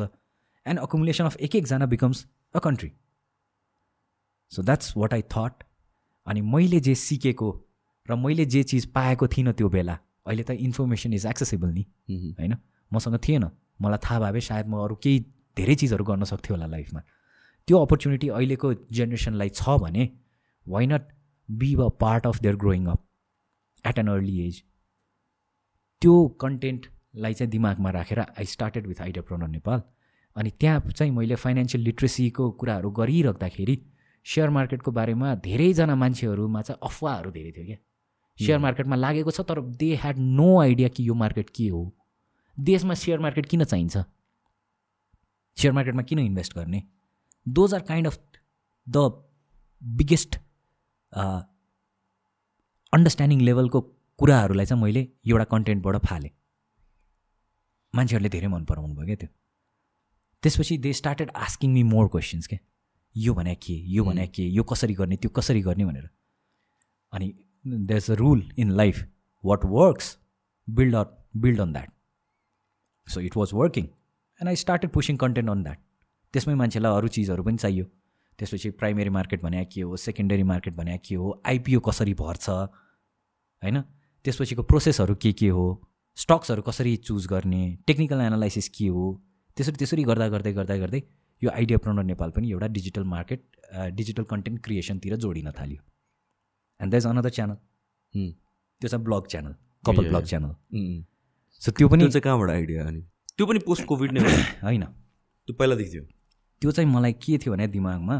एन्ड 0.66 0.80
अकुमुलेसन 0.80 1.26
अफ 1.26 1.36
एक 1.47 1.55
एकजना 1.55 1.86
becomes 1.93 2.26
a 2.55 2.60
country 2.66 2.91
so 4.51 4.64
that's 4.64 4.93
what 4.97 5.14
I 5.14 5.22
thought 5.36 5.64
अनि 6.28 6.41
मैले 6.53 6.80
जे 6.80 6.95
सिकेको 6.95 7.49
र 8.10 8.16
मैले 8.16 8.45
जे 8.45 8.64
चिज 8.64 8.86
पाएको 8.93 9.28
थिइनँ 9.28 9.53
त्यो 9.53 9.70
बेला। 9.70 9.97
अहिले 10.28 10.43
त 10.43 10.51
इन्फर्मेसन 10.67 11.13
इज 11.13 11.25
एक्सेसिबल 11.25 11.69
नि. 11.69 11.84
होइन? 12.39 12.53
मसँग 12.91 13.17
थिएन। 13.28 13.49
मलाई 13.82 13.99
थाहा 14.05 14.32
भए 14.32 14.41
सायद 14.41 14.67
म 14.67 14.84
अरू 14.84 14.95
केही 15.03 15.19
धेरै 15.57 15.75
चिजहरू 15.75 16.03
गर्न 16.03 16.23
सक्थेँ 16.23 16.53
होला 16.55 16.67
लाइफमा। 16.67 17.01
त्यो 17.67 17.78
अपर्च्युनिटी 17.80 18.28
अहिलेको 18.30 18.73
जेनेरेसनलाई 18.97 19.49
छ 19.49 19.78
भने 19.82 20.03
why 20.65 20.86
not 20.88 21.03
be 21.49 21.73
a 21.75 21.88
part 21.99 22.28
of 22.28 22.39
their 22.41 22.55
growing 22.55 22.86
up 22.88 23.01
at 23.86 23.99
an 23.99 24.07
early 24.07 24.36
age 24.47 24.61
त्यो 26.01 26.13
कन्टेन्टलाई 26.41 27.34
चाहिँ 27.34 27.51
दिमागमा 27.51 27.89
राखेर 27.91 28.19
I 28.19 28.45
started 28.45 28.88
with 28.88 29.01
Ideapreneur 29.23 29.47
Nepal. 29.47 29.82
अनि 30.36 30.49
त्यहाँ 30.59 30.80
चाहिँ 30.89 31.11
मैले 31.11 31.36
फाइनेन्सियल 31.36 31.84
लिट्रेसीको 31.84 32.49
कुराहरू 32.61 32.89
गरिराख्दाखेरि 32.99 33.75
सेयर 34.25 34.49
मार्केटको 34.49 34.91
बारेमा 34.91 35.34
धेरैजना 35.43 35.95
मान्छेहरूमा 35.95 36.61
चाहिँ 36.61 36.80
अफवाहहरू 36.84 37.32
धेरै 37.32 37.51
थियो 37.51 37.65
क्या। 37.65 37.78
सेयर 38.39 38.59
मार्केटमा 38.59 38.95
लागेको 38.95 39.31
छ 39.31 39.41
तर 39.49 39.61
दे 39.81 39.89
ह्याड 39.95 40.17
नो 40.19 40.49
आइडिया 40.61 40.89
कि 40.89 41.07
यो 41.07 41.13
मार्केट 41.21 41.49
के 41.55 41.67
हो। 41.67 41.81
देशमा 42.57 42.93
सेयर 42.93 43.19
मार्केट 43.19 43.45
किन 43.45 43.63
चाहिन्छ? 43.63 43.97
सेयर 45.57 45.73
मार्केटमा 45.73 46.01
किन 46.03 46.19
इन्भेस्ट 46.19 46.55
गर्ने? 46.55 46.83
Those 47.45 47.73
are 47.73 47.81
kind 47.88 48.07
of 48.07 48.19
the 48.88 48.97
biggest 49.81 50.35
understanding 52.93 53.41
लेभलको 53.41 53.81
कुराहरूलाई 54.19 54.65
चाहिँ 54.65 54.81
मैले 54.83 55.01
एउटा 55.27 55.43
कन्टेन्टबाट 55.51 55.95
फालेँ। 56.05 56.31
मान्छेहरूले 57.93 58.29
धेरै 58.29 58.47
मन 58.47 58.63
पराउनु 58.65 58.93
भयो 58.95 59.05
क्या 59.05 59.15
त्यो। 59.15 59.29
त्यसपछि 60.43 60.77
they 60.77 60.93
started 60.93 61.31
asking 61.35 61.71
me 61.73 61.83
more 61.83 62.07
questions 62.07 62.47
के 62.47 62.59
यो 63.15 63.33
भने 63.33 63.55
के? 63.55 63.73
यो 63.73 64.03
भने 64.03 64.27
के? 64.27 64.43
यो 64.43 64.63
कसरी 64.63 64.93
गर्ने? 64.93 65.15
त्यो 65.17 65.29
कसरी 65.35 65.61
गर्ने? 65.61 65.85
भनेर। 65.85 66.09
अनि 67.13 67.33
is 67.97 68.09
a 68.11 68.15
rule 68.15 68.43
in 68.57 68.72
life 68.72 69.03
what 69.43 69.65
works 69.65 70.18
build 70.68 70.95
on 70.95 71.05
build 71.41 71.61
on 71.61 71.74
that 71.74 73.09
so 73.09 73.22
it 73.22 73.38
was 73.38 73.49
working 73.53 73.86
and 73.86 74.47
I 74.47 74.55
started 74.55 74.91
pushing 74.91 75.18
content 75.18 75.49
on 75.49 75.63
that 75.63 75.80
त्यसमै 76.34 76.53
मान्छेलाई 76.55 76.97
अरू 76.97 77.07
चिजहरू 77.07 77.43
पनि 77.43 77.57
चाहियो। 77.57 77.86
त्यसपछि 78.39 78.70
प्राइमेरी 78.80 79.09
मार्केट 79.09 79.41
भने 79.43 79.63
के 79.65 79.82
हो 79.82 79.97
सेकेन्डरी 79.97 80.43
मार्केट 80.43 80.76
भने 80.76 80.97
के 81.05 81.15
हो 81.15 81.41
आइपिओ 81.47 81.80
कसरी 81.80 82.13
भर्छ 82.13 82.49
होइन? 82.49 83.82
त्यसपछिको 84.26 84.63
प्रोसेसहरू 84.63 85.15
के 85.22 85.32
के 85.34 85.47
हो 85.49 85.65
स्टक्सहरू 86.18 86.61
कसरी 86.61 86.95
चुज 87.07 87.28
गर्ने 87.28 87.61
टेक्निकल 87.88 88.22
एनालाइसिस 88.22 88.70
के 88.78 88.88
हो 88.88 89.05
त्यसरी 89.57 89.78
त्यसरी 89.78 90.03
गर्दा 90.03 90.28
गर्दै 90.30 90.53
गर्दा 90.53 90.78
गर्दै 90.78 91.01
यो 91.41 91.49
आइडिया 91.49 91.78
प्रोनर 91.78 92.03
नेपाल 92.03 92.32
पनि 92.38 92.51
एउटा 92.51 92.68
डिजिटल 92.78 93.03
मार्केट 93.13 93.41
डिजिटल 93.95 94.24
कन्टेन्ट 94.32 94.63
क्रिएसनतिर 94.63 95.15
जोडिन 95.26 95.51
थाल्यो। 95.59 95.82
And 96.80 96.93
the 96.93 96.95
is 96.95 97.05
another 97.07 97.30
channel. 97.30 97.55
त्यो 98.82 98.88
चाहिँ 98.89 99.03
blog 99.05 99.28
channel 99.28 99.53
couple 99.84 100.09
blog. 100.09 100.25
Channel. 100.25 100.51
So 101.61 101.71
त्यो 101.71 101.88
पनि 101.89 102.07
चाहिँ 102.09 102.21
कहाँबाट 102.21 102.49
आइडिया 102.49 102.86
अनि? 102.88 103.01
त्यो 103.38 103.45
पनि 103.47 103.59
पोस्ट 103.65 103.86
कोभिड 103.86 104.11
नै 104.11 104.21
होइन। 104.63 104.84
त्यो 104.84 105.55
पहिलादेखि 105.55 105.91
थियो 105.91 106.03
त्यो 106.61 106.71
चाहिँ 106.71 106.89
मलाई 106.91 107.13
के 107.23 107.38
थियो 107.38 107.53
भने 107.53 107.67
दिमागमा 107.67 108.15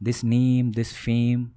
this 0.00 0.24
name 0.24 0.70
this 0.72 0.92
fame 0.94 1.50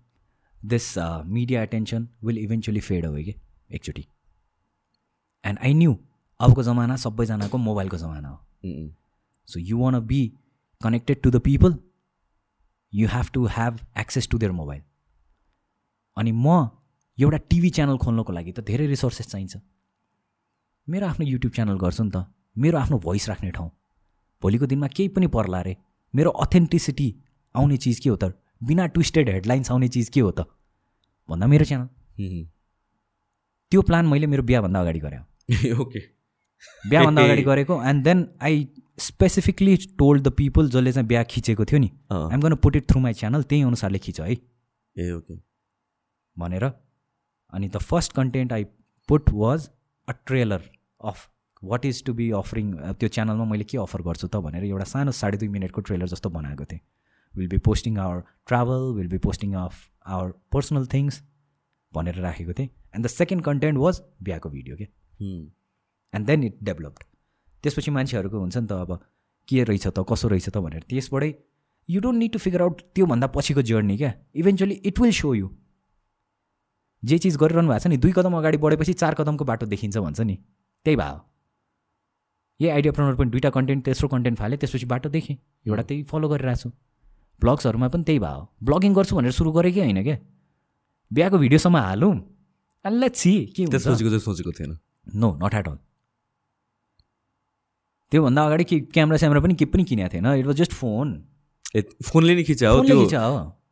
this 0.66 0.94
media 1.28 1.62
attention 1.64 2.08
will 2.24 2.38
eventually 2.38 2.80
fade 2.80 3.06
away 3.06 3.24
कि 3.24 3.34
एकचोटि 3.76 4.06
एन्ड 5.44 5.60
आई 5.60 5.74
न्यू 5.74 5.98
अबको 6.40 6.64
जमाना 6.64 6.96
सबैजनाको 6.96 7.58
मोबाइलको 7.58 7.98
जमाना 7.98 8.30
हो. 8.30 8.40
So 9.48 9.60
you 9.60 9.78
want 9.80 10.00
be 10.08 10.22
connected 10.82 11.22
to 11.22 11.32
the 11.32 11.40
people 11.48 11.78
you 12.94 13.08
have 13.08 13.30
to 13.34 13.46
have 13.56 13.80
access 14.00 14.28
to 14.32 14.38
their 14.38 14.52
mobile 14.52 14.82
अनि 16.18 16.32
म 16.32 16.70
एउटा 17.18 17.38
टिभी 17.50 17.70
च्यानल 17.70 17.98
खोल्नको 17.98 18.34
लागि 18.34 18.52
त 18.52 18.60
धेरै 18.70 18.88
रिसोर्सेस 18.88 19.28
चाहिन्छ। 19.28 19.58
मेरो 20.88 21.08
आफ्नो 21.08 21.26
युट्युब 21.28 21.54
च्यानल 21.54 21.78
गर्छु 21.78 22.04
नि 22.04 22.12
त। 22.12 22.26
मेरो 22.58 22.78
आफ्नो 22.78 22.98
भोइस 23.00 23.30
राख्ने 23.30 23.52
ठाउँ। 23.52 23.70
भोलिको 24.42 24.66
दिनमा 24.66 24.88
केही 24.98 25.10
पनि 25.16 25.28
पर्ला 25.28 25.60
अरे 25.60 25.76
मेरो 26.14 26.30
अथेन्टिसिटी 26.46 27.08
आउने 27.56 27.78
चिज 27.78 28.00
के 28.00 28.10
हो 28.10 28.16
त? 28.16 28.34
बिना 28.64 28.86
ट्विस्टेड 28.88 29.30
हेडलाइन्स 29.30 29.72
आउने 29.72 29.88
चिज 29.88 30.10
के 30.10 30.20
हो 30.20 30.32
त? 30.32 30.46
भन्दा 31.30 31.48
मेरो 31.48 31.66
च्यानल. 31.66 31.88
त्यो 33.72 33.82
प्लान 33.82 34.06
मैले 34.08 34.28
मेरो 34.28 34.44
बिहाभन्दा 34.44 34.80
अगाडि 34.82 35.00
गरेँ। 35.00 35.20
ओके 35.82 36.00
बिहाभन्दा 36.90 37.24
अगाडि 37.24 37.44
गरेको 37.52 37.82
and 37.84 38.04
then 38.04 38.28
I 38.42 38.68
specifically 39.00 39.76
told 39.98 40.24
the 40.24 40.32
people 40.38 40.70
जसले 40.70 40.92
चाहिँ 40.92 41.08
बिहा 41.08 41.24
खिचेको 41.24 41.66
थियो 41.66 41.80
नि। 41.80 41.90
I'm 42.12 42.42
gonna 42.42 42.56
put 42.64 42.76
it 42.76 42.90
through 42.90 43.00
my 43.00 43.14
channel 43.14 43.44
त्यही 43.44 43.62
अनुसारले 43.62 44.00
खिच 44.00 44.22
है। 44.22 44.32
ए 44.32 45.12
ओके 45.12 45.47
भनेर। 46.40 46.66
अनि 47.54 47.68
the 47.70 47.78
first 47.90 48.14
content 48.14 48.54
I 48.54 48.64
put 49.10 49.30
was 49.34 49.70
a 50.08 50.14
trailer 50.26 50.62
of 51.02 51.30
what 51.64 51.86
is 51.86 52.04
to 52.06 52.14
be 52.14 52.30
offering 52.40 52.74
त्यो 53.00 53.10
च्यानलमा 53.10 53.46
मैले 53.52 53.64
के 53.64 53.78
अफर 53.78 54.02
गर्छु 54.08 54.28
त 54.28 54.44
भनेर 54.46 54.64
एउटा 54.66 54.88
सानो 54.94 55.12
साढे 55.20 55.38
दुई 55.38 55.48
मिनटको 55.50 55.82
ट्रेलर 55.82 56.08
जस्तो 56.08 56.30
बनाएको 56.30 56.66
थिएँ। 56.66 56.82
Will 57.34 57.48
be 57.50 57.58
posting 57.66 57.98
our 58.00 58.24
travel 58.48 58.92
will 58.96 59.08
be 59.08 59.18
posting 59.26 59.54
of 59.64 59.74
our 60.06 60.32
personal 60.54 60.86
things 60.94 61.22
भनेर 61.94 62.16
राखेको 62.22 62.54
थिएँ। 62.54 62.70
And 62.96 63.06
the 63.06 63.10
second 63.10 63.44
content 63.44 63.78
was 63.80 64.02
बिहाको 64.24 64.50
भिडियो 64.50 64.76
के. 64.78 64.88
एन्ड 66.14 66.26
देन 66.28 66.44
इट 66.44 66.58
डेभलप्ड 66.64 67.04
त्यसपछि 67.64 67.92
मान्छेहरूको 67.92 68.40
हुन्छ 68.40 68.58
नि 68.58 68.68
त 68.68 68.72
अब 68.72 69.00
के 69.48 69.64
रहेछ 69.64 69.88
त 69.88 70.06
कसो 70.10 70.28
रहेछ 70.28 70.50
त 70.50 70.58
भनेर। 70.58 70.84
त्यसबाटै 70.90 71.34
you 71.90 72.02
don't 72.02 72.20
need 72.20 72.32
to 72.32 72.40
figure 72.40 72.62
out 72.62 72.82
त्योभन्दा 72.96 73.28
पछिको 73.36 73.62
जर्नी 73.70 73.98
क्या? 73.98 74.14
Eventually 74.36 74.76
it 74.86 75.00
will 75.00 75.12
so 75.20 75.34
you 75.36 75.48
जे 77.04 77.18
चिज 77.18 77.38
गरिरहनु 77.38 77.68
भएको 77.70 77.80
छ 77.80 77.88
नि 77.88 77.98
दुई 77.98 78.12
कदम 78.16 78.38
अगाडि 78.38 78.58
बढेपछि 78.58 78.94
चार 78.94 79.14
कदमको 79.16 79.46
बाटो 79.46 79.66
देखिन्छ 79.66 79.98
भन्छ 79.98 80.20
नि। 80.22 80.36
त्यही 80.86 80.96
भयो 80.96 81.18
यही 82.60 82.70
आइडिया 82.72 82.92
प्रनर 82.92 83.16
पनि 83.16 83.30
दुईवटा 83.32 83.50
कन्टेन्ट 83.54 83.86
तेस्रो 83.86 84.08
कन्टेन्ट 84.10 84.38
फालेँ 84.40 84.58
त्यसपछि 84.60 84.86
बाटो 84.86 85.10
देखेँ। 85.10 85.36
एउटा 85.68 85.84
त्यही 85.84 86.04
फलो 86.10 86.28
गरिरहेको 86.30 86.62
छु। 86.62 86.70
ब्लग्सहरूमा 87.42 87.88
पनि 87.94 88.04
त्यही 88.04 88.20
भयो 88.20 88.42
ब्लगिङ 88.64 88.94
गर्छु 88.94 89.16
भनेर 89.16 89.32
सुरु 89.32 89.52
गरेकै 89.52 89.82
होइन 89.82 90.04
क्या? 90.04 90.18
बिहाको 91.12 91.38
भिडियोसम्म 91.38 91.78
हालौँ। 91.78 92.14
लेट्स 92.86 93.20
सी 93.20 93.34
के 93.56 93.66
त्यसपछिको 93.68 94.10
चाहिँ 94.10 94.24
सोचेको 94.26 94.52
थिएन। 94.58 94.78
नो 95.16 95.30
नट 95.44 95.54
एट 95.54 95.68
अल 95.68 95.78
त्योभन्दा 98.12 98.46
अगाडि 98.46 98.64
के 98.64 98.80
क्यामेरा 98.96 99.18
स्यामेरा 99.18 99.42
पनि 99.42 99.56
के 99.56 99.66
पनि 99.68 99.84
किनेको 99.84 100.14
थिएन। 100.14 100.26
इट 100.40 100.46
वाज 100.46 100.56
जस्ट 100.58 100.74
फोन 100.74 101.08
ए 101.76 101.82
फोनले 102.10 102.36
नि 102.36 102.44
खिचा 102.44 102.70
हो। 102.70 102.82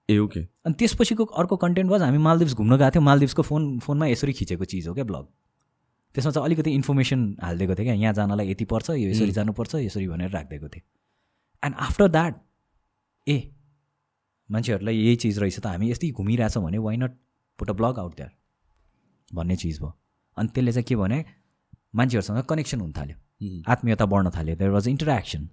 ए 0.09 0.17
ओके। 0.19 0.41
अनि 0.66 0.76
त्यसपछिको 0.80 1.24
अर्को 1.41 1.55
कन्टेन्ट 1.57 1.91
वाज 1.91 2.01
हामी 2.01 2.18
मालदिप्स 2.28 2.53
घुम्न 2.53 2.78
गएको 2.78 2.91
थियौँ। 2.91 3.03
मालदिप्सको 3.05 3.41
फोन 3.41 3.80
फोनमा 3.80 4.07
यसरी 4.07 4.34
खिचेको 4.34 4.66
चिज 4.66 4.88
हो 4.88 4.93
क्या 4.93 5.03
ब्लग 5.03 5.26
त्यसमा 6.16 6.32
चाहिँ 6.32 6.45
अलिकति 6.45 6.72
इन्फर्मेसन 6.72 7.20
हालिदिएको 7.43 7.76
थिएँ 7.76 7.86
क्या। 7.86 7.93
यहाँ 7.93 8.13
जानलाई 8.13 8.49
यति 8.51 8.66
पर्छ 8.66 8.89
यो 8.89 9.09
यसरी 9.09 9.32
जानुपर्छ 9.32 9.76
यसरी 9.76 10.07
भनेर 10.07 10.30
राखिदिएको 10.32 10.68
थिएँ। 10.70 10.84
एन्ड 11.63 11.76
आफ्टर 11.88 12.07
द्याट 12.07 12.41
ए 13.28 13.38
मान्छेहरूलाई 14.49 14.95
यही 14.95 15.16
चिज 15.16 15.39
रहेछ 15.39 15.59
त 15.59 15.66
हामी 15.68 15.91
यस्तै 15.91 16.09
घुमिरहेछौँ 16.11 16.63
भने 16.63 16.78
why 16.78 16.97
not 16.97 17.11
put 17.59 17.70
a 17.70 17.74
blog 17.74 17.99
out 17.99 18.16
that 18.16 18.32
भन्ने 19.30 19.55
चिज 19.55 19.80
भयो। 19.80 19.93
अनि 20.38 20.47
त्यसले 20.49 20.72
चाहिँ 20.72 20.86
के 20.86 20.95
भने 20.95 21.24
मान्छेहरूसँग 21.95 22.43
कनेक्सन 22.49 22.80
हुन 22.82 22.91
थाल्यो. 22.91 23.16
आत्मीयता 23.68 24.05
बढ्न 24.05 24.30
थाल्यो। 24.36 24.55
There 24.55 24.72
was 24.72 24.88
interaction 24.88 25.47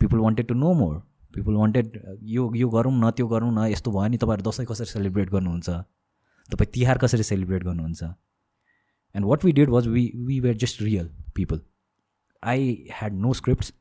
people 0.00 0.18
wanted 0.18 0.46
to 0.48 0.54
know 0.54 0.72
more 0.74 0.94
people 1.34 1.54
wanted 1.54 2.00
यो 2.34 2.50
यो 2.56 2.68
गरौँ 2.68 2.92
न 2.94 3.10
त्यो 3.16 3.26
गरौँ 3.28 3.52
न 3.52 3.66
यस्तो 3.72 3.90
भयो 3.90 4.08
नि 4.08 4.16
तपाईँहरू 4.16 4.50
दसैँ 4.50 4.66
कसरी 4.66 4.86
सेलिब्रेट 4.86 5.30
गर्नुहुन्छ? 5.30 5.68
तपाईँ 6.50 6.70
तिहार 6.74 6.98
कसरी 6.98 7.22
सेलिब्रेट 7.22 7.64
गर्नुहुन्छ? 7.64 8.02
And 9.14 9.26
what 9.26 9.44
we 9.44 9.52
did 9.52 9.68
was 9.70 9.86
we 9.88 10.10
we 10.26 10.40
were 10.40 10.56
just 10.56 10.82
real 10.82 11.10
people 11.36 11.60
I 12.42 12.76
had 12.90 13.12
no 13.20 13.32
scripts 13.32 13.72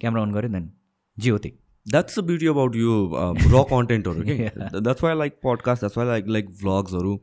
camera 0.00 0.22
on 0.22 0.32
गरेँ 0.32 0.52
देन 0.52 0.70
जे 1.18 1.30
हो 1.30 1.38
त्यही 1.38 1.58
द्याट्स 1.86 2.18
द 2.18 2.24
ब्युटी 2.24 2.46
अबाउट 2.46 2.76
यो 2.76 2.96
र 3.14 3.62
कन्टेन्टहरू 3.70 4.22
कि 4.22 4.34
that's 4.80 5.04
why 5.04 5.16
like 5.18 5.38
podcast 5.44 5.82
that's 5.82 5.98
why 5.98 6.06
like 6.06 6.28
like 6.28 6.50
भ्लग्सहरू 6.62 7.14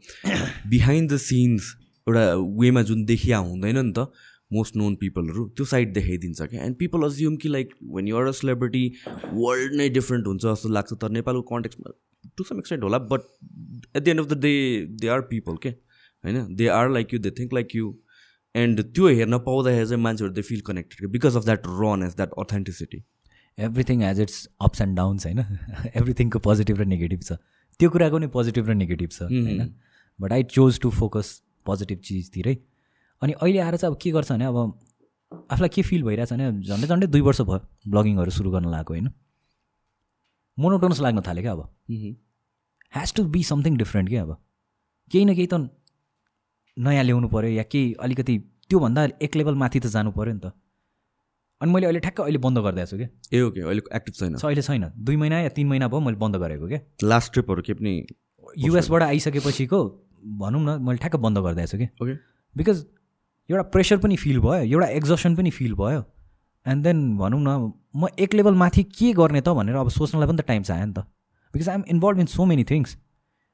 behind 0.69 1.11
the 1.11 1.17
scenes 1.25 1.75
एउटा 2.07 2.33
वेमा 2.61 2.81
जुन 2.89 3.05
देखिया 3.05 3.37
हुँदैन 3.47 3.85
नि 3.85 3.93
त 3.97 4.07
मोस्ट 4.53 4.75
नोन 4.75 4.95
पिपलहरू 4.95 5.47
त्यो 5.49 5.65
साइड 5.65 5.93
देखाइदिन्छ 5.93 6.41
क्या. 6.41 6.63
एन्ड 6.63 6.75
पिपल 6.75 7.03
अज्युम 7.03 7.35
कि 7.35 7.49
like 7.49 7.73
when 7.95 8.07
you're 8.07 8.27
a 8.27 8.31
celebrity 8.31 8.91
world 9.33 9.75
नै 9.75 9.89
डिफ्रेन्ट 9.89 10.27
हुन्छ 10.27 10.45
जस्तो 10.45 10.69
लाग्छ. 10.69 10.93
तर 10.93 11.09
नेपालको 11.09 11.41
कन्टेक्समा 11.41 11.93
टु 12.37 12.43
सम 12.43 12.57
एक्सटेन्ट 12.57 12.83
होला 12.83 12.97
but 12.97 13.21
at 13.95 14.03
the 14.03 14.07
end 14.07 14.19
of 14.19 14.27
the 14.27 14.37
day 14.37 14.53
they 15.01 15.07
are 15.07 15.21
people 15.21 15.57
के 15.57 15.69
होइन? 15.69 16.55
They 16.55 16.67
are 16.67 16.89
like 16.89 17.13
you 17.13 17.19
they 17.19 17.31
think 17.31 17.53
like 17.53 17.75
you 17.75 17.93
and 18.55 18.81
त्यो 18.81 19.07
हेर्न 19.07 19.37
पाउँदाखेरि 19.37 19.87
चाहिँ 19.87 20.01
मान्छेहरू 20.03 20.33
they 20.33 20.41
feel 20.41 20.61
connected 20.61 21.09
because 21.11 21.35
of 21.35 21.45
that 21.45 21.67
rawness 21.67 22.15
that 22.15 22.31
authenticity 22.37 23.03
everything 23.57 24.01
has 24.01 24.19
its 24.19 24.47
ups 24.61 24.81
and 24.81 24.95
downs 24.95 25.25
होइन? 25.25 25.39
एभ्रिथिङको 25.95 26.39
positive 26.39 26.79
र 26.79 26.85
negative 26.85 27.21
छ. 27.21 27.37
त्यो 27.79 27.89
कुराको 27.89 28.17
नि 28.17 28.27
पोजिटिभ 28.27 28.69
र 28.69 28.73
नेगेटिभ 28.73 29.09
छ 29.09 29.21
होइन? 29.21 29.75
But 30.19 30.33
I 30.33 30.43
choose 30.43 30.79
to 30.79 30.89
focus 30.89 31.41
positive 31.65 31.99
चिजतिरै 31.99 32.57
अनि 33.21 33.33
अहिले 33.33 33.59
आएर 33.59 33.75
चाहिँ 33.77 33.93
अब 33.93 33.99
के 34.01 34.11
गर्छ 34.11 34.31
भने 34.31 34.45
अब 34.45 34.57
आफूलाई 35.51 35.69
के 35.69 35.81
फिल 35.81 36.03
भइरहेछ 36.03 36.33
भने 36.33 36.51
झन्डै 36.61 36.87
झन्डै 36.87 37.07
दुई 37.07 37.21
वर्ष 37.21 37.41
भयो 37.41 37.59
ब्लगिङहरू 37.91 38.31
सुरु 38.31 38.51
गर्न 38.51 38.69
लागेको 38.71 38.93
होइन? 38.93 39.07
मोनोटोनस 40.57 40.99
लाग्न 41.01 41.21
थाल्यो 41.27 41.43
क्या 41.43 41.53
अब। 41.53 41.61
Has 42.95 43.13
to 43.13 43.23
be 43.33 43.43
something 43.43 43.77
different 43.77 44.09
क्या 44.09 44.21
अब। 44.23 44.37
केही 45.11 45.25
न 45.25 45.35
केही 45.35 45.47
त 45.47 45.69
नयाँ 46.77 47.03
ल्याउनु 47.03 47.27
पऱ्यो 47.27 47.49
या 47.51 47.63
केही 47.63 47.93
अलिकति 47.99 48.37
त्योभन्दा 48.69 49.07
एक 49.21 49.35
लेभल 49.35 49.55
माथि 49.55 49.79
त 49.79 49.87
जानु 49.87 50.11
पऱ्यो 50.11 50.33
नि 50.33 50.39
त। 50.39 50.53
अनि 51.61 51.71
मैले 51.73 51.85
अहिले 51.87 51.99
ठ्याक्क 51.99 52.21
अहिले 52.21 52.39
बन्द 52.39 52.57
गरिदिएको 52.59 52.89
छु 52.91 52.97
क्या। 52.97 53.09
ए 53.33 53.41
ओके 53.41 53.61
अहिलेको 53.61 53.89
एक्टिभ 53.97 54.13
छैन। 54.15 54.33
अहिले 54.37 54.61
छैन। 54.61 54.83
दुई 54.97 55.15
महिना 55.17 55.39
या 55.39 55.49
तिन 55.57 55.67
महिना 55.67 55.87
भयो 55.87 55.99
मैले 55.99 56.17
बन्द 56.17 56.35
गरेको 56.37 56.67
क्या। 56.67 56.79
लास्ट 57.03 57.33
ट्रिपहरू 57.33 57.61
के 57.61 57.73
पनि 57.73 57.93
युएसबाट 58.57 59.03
आइसकेपछिको 59.03 59.79
भनौँ 60.41 60.61
न 60.61 60.81
मैले 60.81 60.97
ठ्याक्क 60.97 61.15
बन्द 61.25 61.37
गरिदिएको 61.39 61.71
छु 61.71 61.77
कि 61.77 61.87
ओके 62.03 62.13
बिकज 62.55 62.85
एउटा 63.49 63.63
प्रेसर 63.73 63.97
पनि 63.97 64.15
फिल 64.17 64.39
भयो 64.39 64.63
एउटा 64.63 64.87
एक्जसन 64.87 65.35
पनि 65.35 65.51
फिल 65.51 65.73
भयो. 65.73 66.03
एन्ड 66.65 66.83
देन 66.83 67.17
भनौँ 67.17 67.39
न 67.41 67.73
म 67.95 68.07
एक 68.19 68.33
लेभल 68.33 68.55
माथि 68.55 68.83
के 68.83 69.13
गर्ने 69.13 69.41
त 69.41 69.49
भनेर 69.59 69.75
अब 69.75 69.89
सोच्नलाई 69.89 70.27
पनि 70.27 70.37
त 70.37 70.45
टाइम 70.47 70.63
चाहियो 70.63 70.85
नि 70.85 70.93
त. 70.93 70.99
Because 71.53 71.69
I'm 71.69 71.83
involve 71.89 72.19
in 72.19 72.25
so 72.25 72.45
many 72.45 72.63
things 72.71 72.95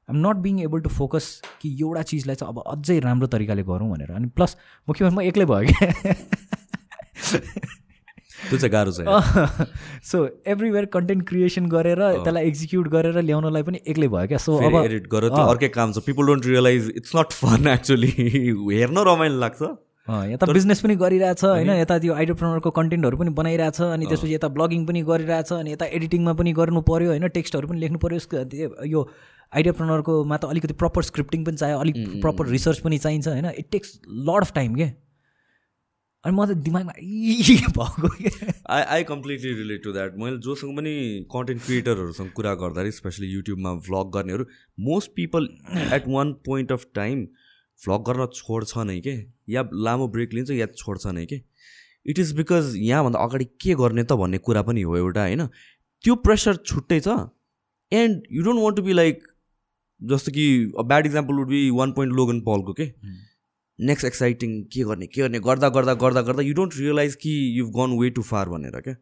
I'm 0.08 0.26
not 0.26 0.36
being 0.42 0.60
able 0.60 0.80
to 0.80 0.90
focus 0.90 1.40
कि 1.60 1.76
एउटा 1.80 2.02
चिजलाई 2.10 2.36
चाहिँ 2.36 2.52
अब 2.54 2.62
अझै 2.66 2.98
राम्रो 3.06 3.26
तरिकाले 3.36 3.62
गरौँ 3.62 3.90
भनेर। 3.90 4.10
अनि 4.10 4.26
प्लस 4.34 4.56
म 4.88 4.92
के 4.92 5.04
भन्नु 5.04 5.20
म 5.20 5.22
एक्लै 5.30 5.44
भयो 5.44 5.72
क्या। 5.72 6.14
त्यो 8.50 8.58
चाहिँ 8.58 8.72
गाह्रो 8.72 8.92
छ। 8.92 8.98
सो 10.10 10.18
एभ्रिवेयर 10.46 10.84
कन्टेन्ट 10.94 11.26
क्रिएसन 11.28 11.66
गरेर 11.74 12.00
त्यसलाई 12.00 12.44
एक्जिक्युट 12.46 12.88
गरेर 12.94 13.16
ल्याउनलाई 13.22 13.62
पनि 13.62 13.80
एक्लै 13.86 14.08
भयो 14.08 14.26
क्या। 14.28 14.38
सो 14.44 14.56
अब 14.58 14.76
एडिट 14.84 15.06
गर 15.08 15.28
त्यो 15.34 15.44
अर्कै 15.54 15.68
काम 15.78 15.92
छ। 15.92 16.04
People 16.06 16.26
don't 16.26 16.46
realise 16.46 16.92
it's 16.96 17.16
not 17.16 17.32
fun 17.40 17.68
actually 17.74 18.12
हेर्न 18.12 18.98
रमाइलो 19.10 19.38
लाग्छ। 19.40 19.62
यता 20.30 20.46
बिजनेस 20.52 20.80
पनि 20.84 20.94
गरिरहेछ 21.00 21.44
होइन? 21.44 21.70
यता 21.80 21.98
त्यो 21.98 22.14
आइडियोप्रोनरको 22.14 22.70
कन्टेन्टहरू 22.78 23.16
पनि 23.16 23.30
बनाइरहेछ 23.36 23.80
अनि 23.82 24.06
त्यसपछि 24.06 24.34
यता 24.34 24.48
ब्लगिङ 24.56 24.84
पनि 24.86 25.02
गरिरहेछ 25.10 25.52
अनि 25.52 25.72
यता 25.72 25.86
एडिटिङमा 25.98 26.32
पनि 26.40 26.52
गर्नु 26.58 26.80
पऱ्यो 26.90 27.08
होइन? 27.10 27.28
टेक्स्टहरू 27.38 27.68
पनि 27.68 27.80
लेख्नु 27.80 27.98
पऱ्यो 28.02 28.18
यो 28.84 29.00
आइडियोप्रोनरकोमा 29.52 30.36
त 30.36 30.44
अलिकति 30.52 30.74
प्रपर 30.82 31.02
स्क्रिप्टिङ 31.08 31.44
पनि 31.44 31.56
चाहियो 31.56 31.78
अलिक 31.78 31.96
प्रपर 32.20 32.46
रिसर्च 32.48 32.78
पनि 32.84 32.98
चाहिन्छ 32.98 33.26
होइन? 33.28 33.48
It 33.58 33.66
takes 33.72 33.98
lot 34.28 34.42
of 34.42 34.52
time 34.54 34.74
के 34.74 34.86
अनि 36.24 36.34
म 36.36 36.44
त 36.46 36.56
दिमागमा 36.66 36.92
भएको 37.76 38.08
I 38.74 38.82
I 38.82 39.04
completely 39.04 39.52
relate 39.54 39.82
to 39.84 39.92
that 39.92 40.14
मैले 40.18 40.38
जोसँग 40.44 40.76
पनि 40.76 40.92
कन्टेन्ट 41.32 41.62
क्रिएटरहरूसँग 41.62 42.30
कुरा 42.36 42.54
गर्दाखेरि 42.62 42.92
स्पेसली 42.98 43.26
युट्युबमा 43.32 43.72
भ्लग 43.88 44.10
गर्नेहरू 44.14 44.44
most 44.86 45.10
people 45.16 45.48
at 45.94 46.08
one 46.08 46.32
point 46.46 46.72
of 46.72 46.86
time 46.94 47.24
vlog 47.80 48.00
गर्न 48.08 48.26
छोड्छ 48.34 48.72
नै 48.78 49.00
के? 49.00 49.14
या 49.48 49.68
लामो 49.74 50.08
ब्रेक 50.08 50.34
लिन्छ 50.34 50.50
या 50.50 50.66
छोड्छ 50.76 51.06
नै 51.06 51.26
के? 51.26 51.40
इट 52.06 52.18
इज 52.18 52.32
बिकज 52.36 52.72
यहाँभन्दा 52.76 53.18
अगाडि 53.18 53.44
के 53.60 53.74
गर्ने 53.74 54.04
त 54.04 54.12
भन्ने 54.22 54.38
कुरा 54.38 54.62
पनि 54.62 54.82
हो 54.82 54.96
एउटा 54.96 55.22
होइन? 55.22 55.46
त्यो 56.04 56.14
प्रेसर 56.24 56.56
छुट्टै 56.56 57.00
छ। 57.00 57.08
And 57.92 58.22
you 58.32 58.42
don't 58.42 58.60
want 58.60 58.76
to 58.76 58.82
be 58.82 58.92
like 58.92 59.22
जस्तो 60.00 60.32
कि 60.32 60.46
bad 60.84 61.06
example 61.06 61.34
would 61.34 61.48
be 61.48 61.70
one 61.70 61.92
point 61.92 62.14
Logan 62.14 62.40
पलको 62.40 62.72
के 62.72 62.86
नेक्स्ट 63.78 64.06
एक्साइटिङ 64.06 64.62
के 64.72 64.84
गर्ने 64.84 65.06
के 65.06 65.20
गर्ने 65.20 65.38
गर्दा 65.40 65.68
गर्दा 65.68 65.94
गर्दा 65.94 66.22
गर्दा 66.22 66.42
यु 66.42 66.54
डोन्ट 66.54 66.76
रियलाइज 66.78 67.14
कि 67.14 67.58
you 67.58 67.66
gone 67.78 67.98
way 68.00 68.10
too 68.10 68.22
far 68.22 68.48
भनेर 68.48 68.80
क्या? 68.80 68.94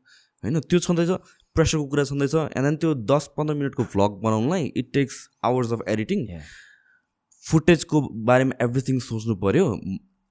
होइन 0.42 0.60
त्यो 0.60 0.78
छँदैछ 0.78 1.10
प्रेसरको 1.54 1.84
कुरा 1.86 2.04
छँदैछ 2.04 2.34
एन्ड 2.34 2.64
देन 2.66 2.76
त्यो 2.76 2.94
दस 2.94 3.30
पन्ध्र 3.36 3.54
मिनटको 3.54 3.82
vlog 3.84 4.20
बनाउनलाई 4.22 4.72
it 4.76 4.90
takes 4.94 5.28
hours 5.44 5.72
of 5.72 5.80
editing. 5.88 6.26
फुटेजको 7.42 8.00
बारेमा 8.24 8.64
एभ्रिथिङ 8.64 8.98
सोच्नु 8.98 9.34
पऱ्यो 9.36 9.66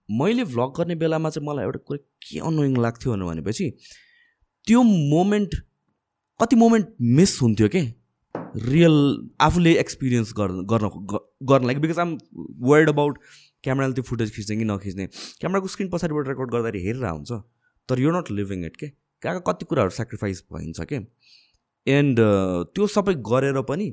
मैले 0.10 0.44
भ्लग 0.44 0.74
गर्ने 0.78 0.96
बेलामा 0.96 1.30
चाहिँ 1.30 1.48
मलाई 1.48 1.66
एउटा 1.66 1.80
कुरा 1.88 1.98
के 2.30 2.40
अनोइङ 2.40 2.78
लाग्थ्यो 2.82 3.18
भनेपछि 3.18 3.70
त्यो 4.68 4.84
मोमेन्ट 4.84 5.56
कति 6.42 6.56
मोमेन्ट 6.56 6.88
मिस 7.02 7.42
हुन्थ्यो 7.42 7.68
के? 7.76 7.82
रियल 8.56 8.96
आफूले 9.42 9.74
एक्सपिरियन्स 9.80 10.34
गर्न 10.38 10.66
गर्न 10.66 10.90
ग- 11.12 11.26
गर्न 11.44 11.68
लागि 11.68 11.80
बिकज 11.80 12.00
आम 12.00 12.18
वर्ड 12.60 12.90
अबाउट 12.90 13.20
क्यामेराले 13.64 13.94
त्यो 13.94 14.04
फुटेज 14.04 14.32
खिच्ने 14.36 14.58
कि 14.58 14.66
नखिच्ने? 14.66 15.06
क्यामेराको 15.40 15.68
स्क्रिन 15.68 15.90
पछाडिबाट 15.90 16.28
रेकर्ड 16.28 16.52
गर्दाखेरि 16.52 16.84
हेरेर 16.86 17.06
हुन्छ 17.06 17.32
तर 17.90 18.00
यो 18.00 18.12
नट 18.12 18.32
लिभिङ 18.32 18.66
इट 18.66 18.76
के? 18.76 18.88
कहाँ 18.88 19.34
कहाँ 19.34 19.44
कति 19.48 19.66
कुराहरू 19.66 19.92
सेक्रिफाइस 19.92 20.44
भइन्छ 20.54 20.82
के? 20.92 21.00
एन्ड 21.88 22.20
त्यो 22.76 22.88
सबै 22.88 23.14
गरेर 23.30 23.62
पनि 23.70 23.88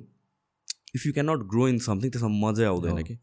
if 0.96 1.06
you 1.06 1.12
can 1.12 1.30
not 1.30 1.42
grow 1.52 1.68
in 1.68 1.78
something 1.86 2.10
त्यसमा 2.10 2.28
मजै 2.48 2.64
आउँदैन 2.64 3.02
कि? 3.02 3.14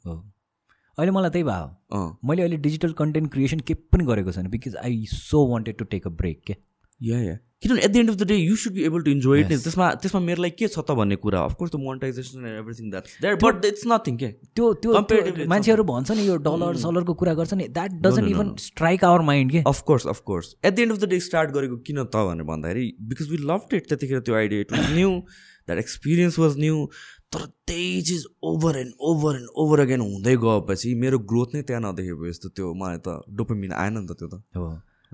अहिले 0.97 1.11
मलाई 1.11 1.29
त्यही 1.29 1.43
भयो 1.43 2.03
मैले 2.25 2.41
अहिले 2.41 2.57
डिजिटल 2.65 2.91
कन्टेन्ट 2.99 3.31
क्रिएसन 3.31 3.59
केही 3.69 3.87
पनि 3.91 4.05
गरेको 4.05 4.31
छैन 4.31 4.47
because 4.49 4.75
I 4.83 5.05
so 5.11 5.45
wanted 5.51 5.77
to 5.77 5.85
take 5.93 6.07
a 6.07 6.09
break 6.21 6.41
के? 6.47 6.55
या 6.99 7.21
या 7.21 7.37
किनभने 7.61 7.81
at 7.81 7.91
the 7.91 7.97
end 7.97 8.09
of 8.09 8.15
the 8.15 8.27
day 8.27 8.35
you 8.35 8.55
should 8.55 8.73
be 8.73 8.83
able 8.83 9.01
to 9.03 9.11
enjoy 9.11 9.39
it. 9.41 9.47
त्यसमा 9.47 9.89
त्यसमा 10.01 10.19
मेरो 10.21 10.41
लागि 10.43 10.55
के 10.59 10.67
छ 10.67 10.79
त 10.79 10.91
भन्ने 10.99 11.15
कुरा? 11.23 11.39
Of course 11.51 11.71
the 11.71 11.79
monetization 11.83 12.45
and 12.45 12.59
everything 12.59 12.89
that's 12.91 13.17
there 13.21 13.35
but 13.43 13.65
it's 13.65 13.87
nothing 13.87 14.17
के 14.17 14.29
त्यो 14.55 14.73
त्यो 14.83 15.47
मान्छेहरू 15.53 15.83
भन्छ 15.89 16.11
नि 16.11 16.27
यो 16.27 16.35
डलर 16.47 16.77
सलरको 16.83 17.13
कुरा 17.23 17.33
गर्छ 17.41 17.53
नि 17.53 17.67
that 17.79 17.91
doesn't 18.05 18.29
even 18.29 18.55
strike 18.61 19.03
our 19.09 19.21
mind 19.31 19.51
के 19.51 19.63
of course 19.67 20.07
of course 20.13 20.55
at 20.63 20.73
the 20.75 20.79
end 20.79 20.91
of 20.91 20.99
the 20.99 21.09
day 21.15 21.19
start 21.27 21.51
गरेको 21.57 21.77
किन 21.89 22.03
त 22.03 22.23
भनेर 22.29 22.49
भन्दाखेरि 22.53 22.87
बिकज 23.11 23.29
वी 23.31 23.37
लभ 23.51 23.75
इट 23.75 23.89
त्यतिखेर 23.89 24.19
त्यो 24.29 24.35
idea 24.35 24.67
it 24.67 24.73
was 24.73 24.95
new 24.95 25.11
that 25.19 25.79
experience 25.79 26.39
was 26.39 26.57
new 26.59 26.87
तर 27.33 27.45
त्यही 27.67 28.01
चिज 28.07 28.25
over 28.49 28.77
and 28.79 28.91
over 29.11 29.35
and 29.35 29.47
over 29.63 29.79
again 29.85 30.01
हुँदै 30.01 30.35
गएपछि 30.43 30.93
मेरो 31.05 31.19
ग्रोथ 31.31 31.55
नै 31.55 31.61
त्यहाँ 31.69 31.81
नदेखेको 31.85 32.27
जस्तो 32.27 32.49
त्यो 32.59 32.73
मलाई 32.81 32.97
त 33.07 33.15
डोपोमिन 33.39 33.71
आएन 33.85 33.97
नि 33.99 34.05
त 34.05 34.19
त्यो 34.19 34.27
त। 34.27 34.43
हो। 34.57 34.67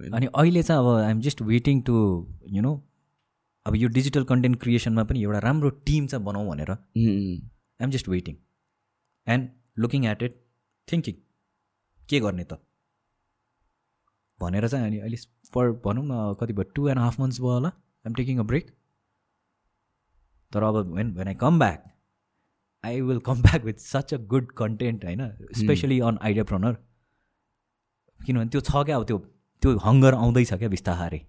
अनि 0.10 0.28
अहिले 0.28 0.64
चाहिँ 0.64 0.82
अब 0.82 0.88
I'm 0.96 1.22
just 1.22 1.42
waiting 1.42 1.82
to 1.90 1.96
you 2.50 2.62
know 2.62 2.74
अब 3.66 3.76
यो 3.76 3.88
डिजिटल 3.98 4.24
कन्टेन्ट 4.24 4.60
क्रिएसनमा 4.62 5.04
पनि 5.04 5.24
एउटा 5.24 5.40
राम्रो 5.40 5.70
टिम 5.88 6.08
चाहिँ 6.08 6.26
बनाऊ 6.26 6.50
भनेर 6.50 6.72
I'm 6.72 7.92
just 7.92 8.10
waiting 8.10 8.36
and 9.28 9.50
looking 9.80 10.06
at 10.06 10.24
it 10.24 10.42
thinking 10.88 11.16
के 12.10 12.20
गर्ने 12.20 12.44
त? 12.44 12.54
भनेर 14.40 14.68
चाहिँ 14.68 14.86
अनि 14.86 15.00
अहिले 15.00 15.18
फर 15.54 15.72
भनौँ 15.86 16.06
न 16.06 16.34
कति 16.40 16.54
भयो 16.54 16.72
टु 16.76 16.88
एन्ड 16.90 17.00
हाफ 17.00 17.20
मन्थ्स 17.20 17.40
भयो 17.40 17.52
होला। 17.52 17.70
आइएम 17.70 18.14
टेकिङ 18.16 18.40
अ 18.40 18.44
ब्रेक 18.52 18.72
तर 20.52 20.64
अब 20.64 20.76
when 20.96 21.12
when 21.18 21.28
I 21.28 21.36
come 21.42 21.60
back 21.60 21.84
I 22.84 23.02
will 23.02 23.20
come 23.28 23.42
back 23.42 23.64
with 23.66 23.78
such 23.80 24.14
a 24.14 24.18
good 24.34 24.52
content 24.58 25.06
होइन? 25.06 25.22
स्पेसली 25.60 26.00
अन 26.00 26.18
आइडिया 26.22 26.44
प्रनर 26.44 26.78
किनभने 28.20 28.50
त्यो 28.50 28.62
छ 28.62 28.84
क्या 28.86 28.96
अब 28.98 29.06
त्यो 29.08 29.18
त्यो 29.62 29.78
हङ्गर 29.86 30.14
आउँदैछ 30.16 30.54
क्या 30.54 30.70
बिस्तारै। 30.70 31.22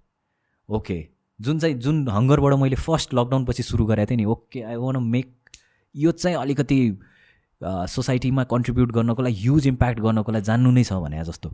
ओके 0.69 0.99
जुन 1.41 1.59
चाहिँ 1.59 1.75
जुन 1.85 1.97
हङ्गरबाट 2.09 2.55
मैले 2.61 2.77
फर्स्ट 2.77 3.15
लकडाउन 3.15 3.45
पछि 3.45 3.63
सुरु 3.63 3.85
गरेको 3.87 4.11
थिएँ 4.11 4.19
नि 4.19 4.25
ओके 4.35 4.61
आई 4.63 4.77
वान 4.77 5.03
मेक 5.15 5.35
यो 5.95 6.13
चाहिँ 6.13 6.37
अलिकति 6.37 6.79
सोसाइटीमा 7.63 8.45
कन्ट्रिब्युट 8.53 8.93
गर्नको 8.93 9.23
लागि 9.23 9.37
ह्युज 9.41 9.67
इम्प्याक्ट 9.67 10.01
गर्नको 10.01 10.33
लागि 10.33 10.45
जान्नु 10.45 10.71
नै 10.71 10.85
छ 10.85 10.93
भने 11.03 11.25
जस्तो। 11.25 11.49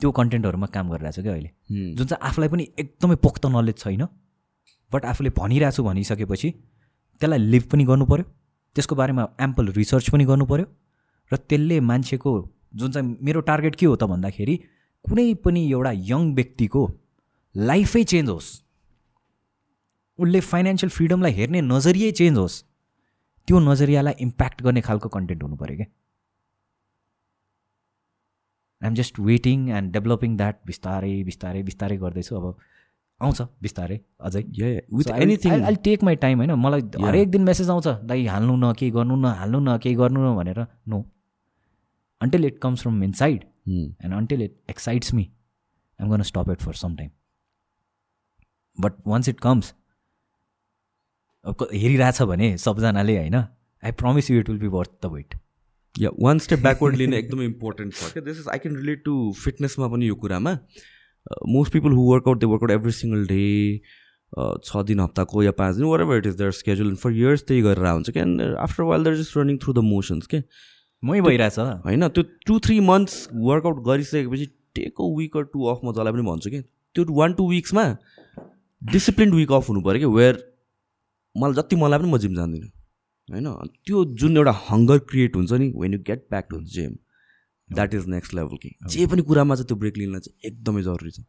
त्यो 0.00 0.10
कन्टेन्टहरूमा 0.18 0.66
काम 0.74 0.90
गरिरहेको 0.90 1.16
छु 1.16 1.22
क्या 1.22 1.32
अहिले। 1.32 1.50
जुन 1.94 2.06
चाहिँ 2.06 2.20
आफूलाई 2.28 2.48
पनि 2.48 2.64
एकदमै 2.78 3.16
पोख्त 3.26 3.46
नलेज 3.46 3.76
छैन 3.78 4.04
बट 4.92 5.04
आफूले 5.04 5.30
भनिरहेको 5.38 5.76
छु 5.76 5.82
भनिसकेपछि 5.84 6.48
त्यसलाई 7.20 7.38
लिभ 7.52 7.64
पनि 7.72 7.84
गर्नु 7.84 8.04
पऱ्यो 8.10 8.24
त्यसको 8.76 8.94
बारेमा 8.94 9.22
एम्पल 9.46 9.68
रिसर्च 9.78 10.10
पनि 10.10 10.24
गर्नु 10.24 10.44
पऱ्यो 10.46 10.66
र 11.30 11.36
त्यसले 11.36 11.80
मान्छेको 11.90 12.32
जुन 12.74 12.90
चाहिँ 12.92 13.16
मेरो 13.22 13.40
टार्गेट 13.48 13.74
के 13.76 13.86
हो 13.86 13.96
त 13.96 14.04
भन्दाखेरि 14.12 14.54
कुनै 15.08 15.26
पनि 15.44 15.60
एउटा 15.72 15.92
यङ 16.12 16.22
व्यक्तिको 16.34 16.82
लाइफै 17.54 18.02
चेन्ज 18.12 18.28
होस्। 18.28 18.48
उसले 20.18 20.40
फाइनेन्सियल 20.46 20.90
फ्रिडमलाई 20.96 21.32
हेर्ने 21.38 21.60
नजरियै 21.66 22.10
चेन्ज 22.20 22.38
होस्। 22.38 22.56
त्यो 23.48 23.58
नजरियालाई 23.66 24.14
इम्प्याक्ट 24.26 24.62
गर्ने 24.62 24.80
खालको 24.88 25.08
कन्टेन्ट 25.16 25.42
हुनु 25.42 25.56
पऱ्यो 25.56 25.76
क्या। 25.76 25.86
I'm 28.82 28.94
just 28.94 29.14
waiting 29.28 29.68
and 29.76 29.92
developing 29.92 30.36
that 30.36 30.56
बिस्तारै 30.66 31.14
बिस्तारै 31.28 31.62
बिस्तारै 31.68 31.96
गर्दैछु। 32.02 32.34
अब 32.36 32.46
आउँछ 33.20 33.38
बिस्तारै 33.62 33.98
अझै। 34.20 34.42
With 34.96 35.10
anything 35.14 35.64
I 35.68 35.76
take 35.86 36.02
my 36.04 36.16
time 36.24 36.38
होइन? 36.38 36.52
मलाई 36.64 36.82
हरेक 37.06 37.30
दिन 37.30 37.42
मेसेज 37.42 37.70
आउँछ 37.70 37.86
दाइ 38.10 38.26
हाल्नु 38.26 38.54
न 38.56 38.72
केही 38.78 38.90
गर्नु 38.98 39.16
न 39.16 39.32
हाल्नु 39.40 39.60
न 39.60 39.78
केही 39.82 39.94
गर्नु 40.02 40.20
न 40.24 40.36
भनेर 40.36 40.60
no 40.88 40.98
until 42.20 42.44
it 42.44 42.58
comes 42.62 42.82
from 42.82 43.02
inside 43.04 43.44
and 43.68 44.14
until 44.14 44.42
it 44.42 44.56
excites 44.70 45.14
me 45.14 45.30
I'm 45.98 46.10
gonna 46.10 46.22
stop 46.22 46.50
it 46.50 46.62
for 46.62 46.74
some 46.76 46.96
time 46.96 47.10
but 48.78 49.06
once 49.06 49.28
it 49.28 49.40
comes 49.40 49.74
हेरिरहेछ 51.74 52.22
भने 52.24 52.56
सबजनाले 52.58 53.16
होइन 53.18 53.34
I 53.34 53.92
promise 53.94 54.30
you 54.30 54.38
it 54.40 54.48
will 54.48 54.58
be 54.58 54.66
worth 54.68 54.90
the 55.02 55.12
wait 55.12 55.34
yeah 55.94 56.10
one 56.20 56.38
step 56.38 56.58
backward 56.60 56.96
लिने 56.96 57.18
एकदमै 57.18 57.44
important 57.44 57.94
छ 57.94 58.12
क्या 58.12 58.22
this 58.24 58.38
is 58.38 58.48
I 58.48 58.58
can 58.58 58.76
relate 58.76 59.04
to 59.04 59.14
फिटनेसमा 59.36 59.88
पनि 59.88 60.08
यो 60.08 60.14
कुरामा 60.16 60.52
most 61.48 61.72
people 61.72 61.92
who 61.92 62.04
work out 62.04 62.40
they 62.40 62.46
work out 62.46 62.70
every 62.70 62.92
single 62.94 63.26
day 63.26 63.46
छ 64.62 64.82
दिन 64.84 65.00
हप्ताको 65.00 65.42
या 65.42 65.50
पाँच 65.58 65.76
दिन 65.76 65.84
whatever 66.02 66.16
it 66.16 66.26
is 66.26 66.34
their 66.36 66.50
schedule 66.52 66.94
for 66.96 67.12
years 67.12 67.44
त्यही 67.44 67.62
गरेर 67.62 67.86
हुन्छ 67.88 68.10
क्या 68.10 68.22
and 68.22 68.42
after 68.58 68.82
while 68.84 69.04
they're 69.04 69.16
just 69.16 69.36
running 69.36 69.58
through 69.58 69.72
the 69.72 69.84
motions 69.86 70.26
के 70.26 70.42
मै 71.02 71.20
भइरहेछ। 71.20 71.58
होइन 71.58 72.08
त्यो 72.08 72.22
टु 72.46 72.58
थ्री 72.60 72.78
मन्थ्स 72.82 73.28
वर्कआउट 73.32 73.82
गरिसकेपछि 73.86 74.46
take 74.74 75.00
a 75.00 75.04
week 75.18 75.36
or 75.36 75.44
two 75.52 75.64
off 75.66 75.80
म 75.84 75.92
जसलाई 75.92 76.12
पनि 76.12 76.22
भन्छु 76.28 76.50
कि 76.50 76.60
त्यो 76.96 77.04
वान 77.14 77.32
टू 77.34 77.48
विक्समा 77.50 77.84
डिसिप्लिन 78.82 79.34
विक 79.34 79.52
अफ 79.52 79.68
हुनु 79.68 79.80
पऱ्यो 79.82 79.98
कि 80.00 80.16
वेयर 80.16 80.34
मलाई 81.34 81.54
जति 81.54 81.76
मलाई 81.76 81.98
पनि 81.98 82.10
म 82.10 82.18
जिम 82.18 82.34
जान्दिनँ। 82.34 82.70
होइन 83.28 83.46
त्यो 83.86 84.04
जुन 84.20 84.36
एउटा 84.36 84.52
हङ्गर 84.68 84.98
क्रिएट 85.08 85.36
हुन्छ 85.36 85.52
नि 85.52 85.72
when 85.76 85.92
you 85.94 86.00
get 86.06 86.26
back 86.30 86.46
to 86.50 86.60
gym 86.74 86.92
that 87.68 87.94
is 87.94 88.06
next 88.08 88.34
level 88.34 88.56
कि। 88.56 88.70
जे 88.88 89.06
पनि 89.06 89.22
कुरामा 89.22 89.54
चाहिँ 89.54 89.66
त्यो 89.68 89.76
ब्रेक 89.76 89.96
लिन 89.96 90.18
चाहिँ 90.18 90.50
एकदमै 90.50 90.82
जरुरी 90.82 91.10
छ। 91.10 91.20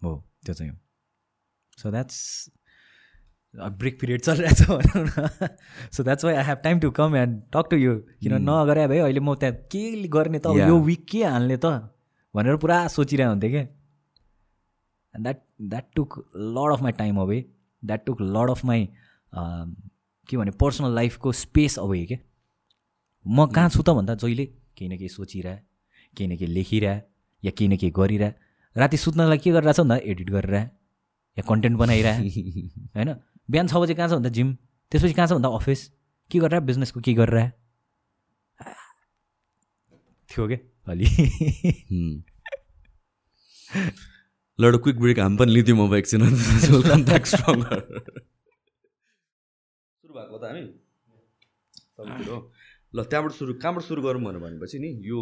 हो 0.00 0.12
त्यो 0.44 0.54
चाहिँ 0.54 0.70
हो। 0.72 0.76
सो 1.78 1.90
द्याट्स 1.90 2.18
ब्रेक 3.54 3.98
पिरियड 4.00 4.20
चलिरहेछ 4.20 4.62
भनौँ 4.68 5.04
न। 5.06 5.48
So 5.92 6.02
that's 6.02 6.24
why 6.24 6.34
I 6.34 6.44
have 6.44 6.58
time 6.64 6.80
to 6.80 6.90
come 6.90 7.16
and 7.16 7.40
talk 7.54 7.68
to 7.70 7.76
you 7.76 7.94
किन 8.22 8.34
नगरे 8.48 8.86
भए 8.88 8.98
अहिले 8.98 9.20
म 9.20 9.34
त्यहाँ 9.34 9.54
के 9.70 10.08
गर्ने 10.08 10.38
त. 10.38 10.46
यो 10.68 10.78
विक 10.80 11.04
के 11.10 11.24
हाल्ने 11.24 11.56
त? 11.56 11.66
भनेर 12.34 12.56
पुरा 12.58 12.86
सोचिरहेको 12.88 13.30
हुन्थेँ 13.30 13.50
क्या 13.50 13.60
and 13.60 15.22
that 15.22 15.38
that 15.70 15.86
took 15.94 16.10
lot 16.36 16.72
of 16.72 16.80
my 16.82 16.92
time 16.98 17.18
away 17.20 17.38
that 17.82 18.04
took 18.06 18.20
lot 18.20 18.50
of 18.50 18.64
my 18.64 18.88
के 20.28 20.36
भने 20.36 20.50
पर्सनल 20.60 20.94
लाइफको 20.94 21.32
स्पेस 21.32 21.78
अवे 21.78 22.04
के। 22.06 22.18
म 23.26 23.46
कहाँ 23.54 23.68
छु 23.70 23.82
त 23.82 23.90
भन्दा 23.94 24.14
जहिले 24.18 24.46
केही 24.76 24.88
न 24.88 24.96
केही 24.98 25.08
सोचिरह 25.08 25.58
केही 26.16 26.26
न 26.28 26.36
केही 26.36 26.52
लेखिरह 26.54 27.00
या 27.42 27.50
केही 27.50 27.68
न 27.68 27.76
केही 27.76 27.92
गरिरह। 27.96 28.32
राति 28.76 28.96
सुत्नलाई 28.96 29.38
के 29.38 29.50
गरिरहेछ 29.52 29.80
भन्दा? 29.80 29.96
एडिट 30.02 30.30
गरिरह 30.30 30.62
या 31.36 31.42
कन्टेन्ट 31.48 31.78
बनाइरह 31.78 32.18
होइन? 32.96 33.14
बिहान 33.48 33.66
छ 33.68 33.74
बजी 33.74 33.94
कहाँ 33.94 34.08
छ 34.08 34.12
भन्दा 34.12 34.30
जिम 34.30 34.48
त्यसपछि 34.92 35.12
कहाँ 35.12 35.26
छ 35.28 35.32
भन्दा 35.32 35.48
अफिस? 35.58 35.80
के 36.30 36.38
गरेर 36.38 36.60
बिजनेसको 36.60 37.00
के 37.00 37.12
गरेर? 37.14 37.50
थियो 40.30 40.46
क्या 40.48 40.58
अलि? 40.92 41.06
लड 44.58 44.74
क्विक 44.82 44.96
ब्रेक 45.00 45.18
हामी 45.20 45.36
पनि 45.36 45.52
लिँथ्यौँ 45.52 45.88
अब 45.88 45.94
एकछिन 45.94 46.22
सुरु 46.64 46.80
भएको 50.14 50.38
त 50.38 50.44
हामी। 50.44 50.62
ल 52.94 53.02
त्यहाँबाट 53.04 53.32
सुरु 53.32 53.52
कहाँबाट 53.54 53.82
सुरु 53.84 54.00
गरौँ 54.02 54.22
भनेर 54.24 54.40
भनेपछि 54.40 54.78
नि 54.78 54.90
यो 55.04 55.20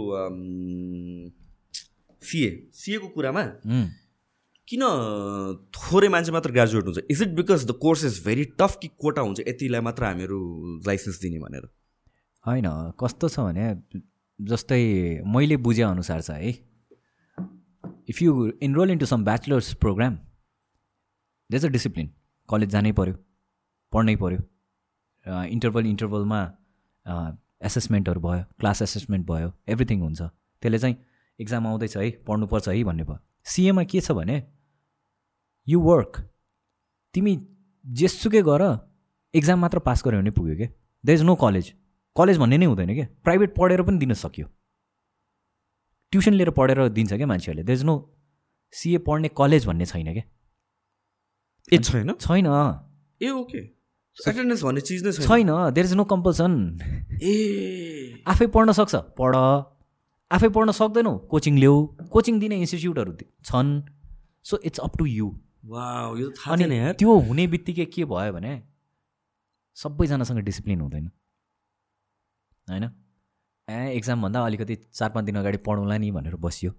सिए 2.23 2.51
सिएको 2.75 3.09
कुरामा 3.17 3.43
किन 4.69 4.83
थोरै 5.77 6.09
मान्छे 6.09 6.33
मात्र 6.33 6.51
ग्रेजुएट 6.53 6.85
हुन्छ 6.85 6.99
is 7.11 7.23
it 7.23 7.29
because 7.37 7.67
the 7.67 7.79
course 7.83 8.05
is 8.05 8.25
very 8.27 8.45
tough 8.61 8.77
कि 8.83 8.89
कोटा 9.01 9.23
हुन्छ 9.23 9.41
यतिलाई 9.49 9.81
मात्र 9.81 10.05
हामीहरू 10.05 10.39
लाइसेन्स 10.87 11.21
दिने 11.21 11.39
भनेर? 11.39 11.65
होइन 12.45 12.69
कस्तो 13.01 13.29
छ 13.29 13.41
भने 13.41 13.67
जस्तै 14.39 14.81
मैले 15.35 15.57
बुझेअनुसार 15.67 16.21
छ 16.21 16.31
है 16.31 16.53
if 18.11 18.23
you 18.23 18.31
enroll 18.63 18.91
into 18.91 19.07
some 19.07 19.25
bachelor's 19.25 19.75
programme 19.83 20.19
there's 21.51 21.67
a 21.67 21.69
discipline 21.77 22.11
college 22.49 22.71
जानै 22.71 22.93
पऱ्यो 23.01 23.15
पढ्नै 23.93 24.17
पऱ्यो 24.23 24.41
इन्टरभल 25.57 25.87
इन्टरभलमा 25.87 26.41
एसेसमेन्टहरू 27.67 28.21
भयो 28.21 28.45
क्लास 28.61 28.83
एसेसमेन्ट 28.83 29.27
भयो 29.27 29.53
एभ्रिथिङ 29.69 30.01
हुन्छ। 30.01 30.23
त्यसले 30.63 30.79
चाहिँ 30.79 30.97
इक्जाम 31.39 31.67
आउँदैछ 31.67 31.97
है 31.97 32.11
पढ्नुपर्छ 32.27 32.69
है 32.69 32.83
भन्ने 32.85 33.05
भयो। 33.05 33.19
सिएमा 33.47 33.85
के 33.85 34.01
छ 34.01 34.13
भने 34.13 34.43
यु 35.67 35.81
वर्क 35.81 36.21
तिमी 37.15 37.37
जेसुकै 37.85 38.43
गर 38.43 38.63
इक्जाम 39.35 39.59
मात्र 39.59 39.79
पास 39.79 40.03
गऱ्यो 40.07 40.21
भने 40.21 40.31
पुग्यो 40.31 40.57
क्या 40.57 40.69
there 41.05 41.19
is 41.19 41.23
no 41.23 41.35
college 41.35 41.73
college 42.17 42.39
भन्ने 42.39 42.59
नै 42.59 42.67
हुँदैन 42.67 42.95
क्या 42.95 43.07
प्राइभेट 43.25 43.55
पढेर 43.57 43.83
पनि 43.83 43.99
दिन 43.99 44.13
सक्यो। 44.15 44.47
ट्युसन 46.13 46.35
लिएर 46.35 46.51
पढेर 46.51 46.89
दिन्छ 46.89 47.13
क्या 47.13 47.27
मान्छेहरूले? 47.27 47.63
देयर 47.65 47.79
इज 47.79 47.85
नो 47.85 47.95
सिए 48.73 48.99
पढ्ने 48.99 49.29
कलेज 49.39 49.67
भन्ने 49.67 49.87
छैन 49.87 50.13
क्या 50.13 50.25
ए 51.73 51.79
छैन? 51.79 52.13
छैन। 52.21 52.47
ए 53.23 53.31
ओके। 53.31 53.59
एटेन्डेन्स 53.59 54.63
भन्ने 54.63 54.81
चिज 54.81 55.05
नै 55.07 55.13
छैन। 55.13 55.27
छैन। 55.27 55.73
देयर 55.73 55.87
इज 55.87 55.95
नो 55.95 56.05
कम्पल्सन 56.05 56.53
ए। 57.23 58.25
आफै 58.29 58.47
पढ्न 58.47 58.73
सक्छ। 58.73 58.95
पढ। 59.21 59.35
आफै 60.33 60.49
पढ्न 60.49 60.71
सक्दैनौ? 60.73 61.13
कोचिङ 61.33 61.55
ल्याऊ। 61.59 61.77
कोचिङ 62.13 62.39
दिने 62.41 62.57
इन्स्टिच्युटहरू 62.65 63.13
छन्। 63.45 63.69
So 64.45 64.55
it's 64.69 64.81
up 64.81 64.97
to 64.99 65.07
you 65.07 65.27
यो 66.21 66.27
अनि 66.53 66.67
त्यो 66.99 67.19
हुने 67.29 67.47
बित्तिकै 67.47 67.87
के 67.95 68.05
भयो 68.13 68.33
भने 68.33 68.53
सबैजनासँग 69.77 70.39
डिसिप्लिन 70.45 70.81
हुँदैन। 70.81 71.05
होइन? 72.69 72.85
ए 73.69 73.79
एक्जामभन्दा 73.97 74.45
अलिकति 74.47 74.75
चार 74.77 75.11
पाँच 75.11 75.25
दिन 75.25 75.37
अगाडि 75.39 75.59
पढौँला 75.67 75.97
नि 75.99 76.11
भनेर 76.11 76.37
बसियो। 76.37 76.71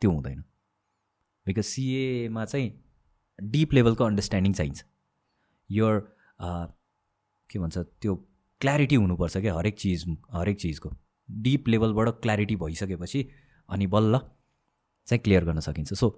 त्यो 0.00 0.10
हुँदैन। 0.10 0.40
बिकज 1.46 1.64
सिएमा 1.64 2.44
चाहिँ 2.44 2.68
डिप 3.38 3.72
लेभलको 3.74 4.04
अन्डरस्ट्यान्डिङ 4.04 4.52
चाहिन्छ। 4.52 4.84
योर 5.70 5.94
के 7.50 7.58
भन्छ 7.58 7.78
त्यो 7.78 8.14
क्ल्यारिटी 8.60 8.96
हुनुपर्छ 8.96 9.36
क्या 9.36 9.54
हरेक 9.54 9.78
चिज 9.78 10.04
हरेक 10.32 10.56
चिजको। 10.60 10.90
डिप 11.44 11.68
लेभलबाट 11.68 12.08
क्ल्यारिटी 12.22 12.56
भइसकेपछि 12.56 13.20
अनि 13.68 13.86
बल्ल 13.86 14.18
चाहिँ 15.08 15.20
क्लियर 15.24 15.44
गर्न 15.44 15.60
सकिन्छ। 15.60 15.92
सो 15.94 16.08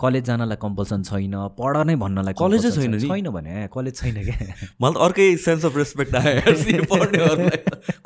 कलेज 0.00 0.24
जानलाई 0.24 0.56
कम्पल्सन 0.62 1.02
छैन 1.02 1.34
पढ 1.58 1.76
नै 1.86 1.94
भन्नलाई 1.96 2.34
कलेजै 2.38 2.70
छैन 2.70 2.94
नि? 2.94 3.08
छैन 3.08 3.28
भने 3.36 3.68
कलेज 3.74 3.94
छैन 3.96 4.18
क्या? 4.24 4.36
मलाई 4.82 4.94
त 4.94 4.96
अर्कै 5.06 5.26
सेन्स 5.44 5.64
अफ 5.64 5.76
रेस्पेक्ट 5.76 6.14
आयो 6.14 6.40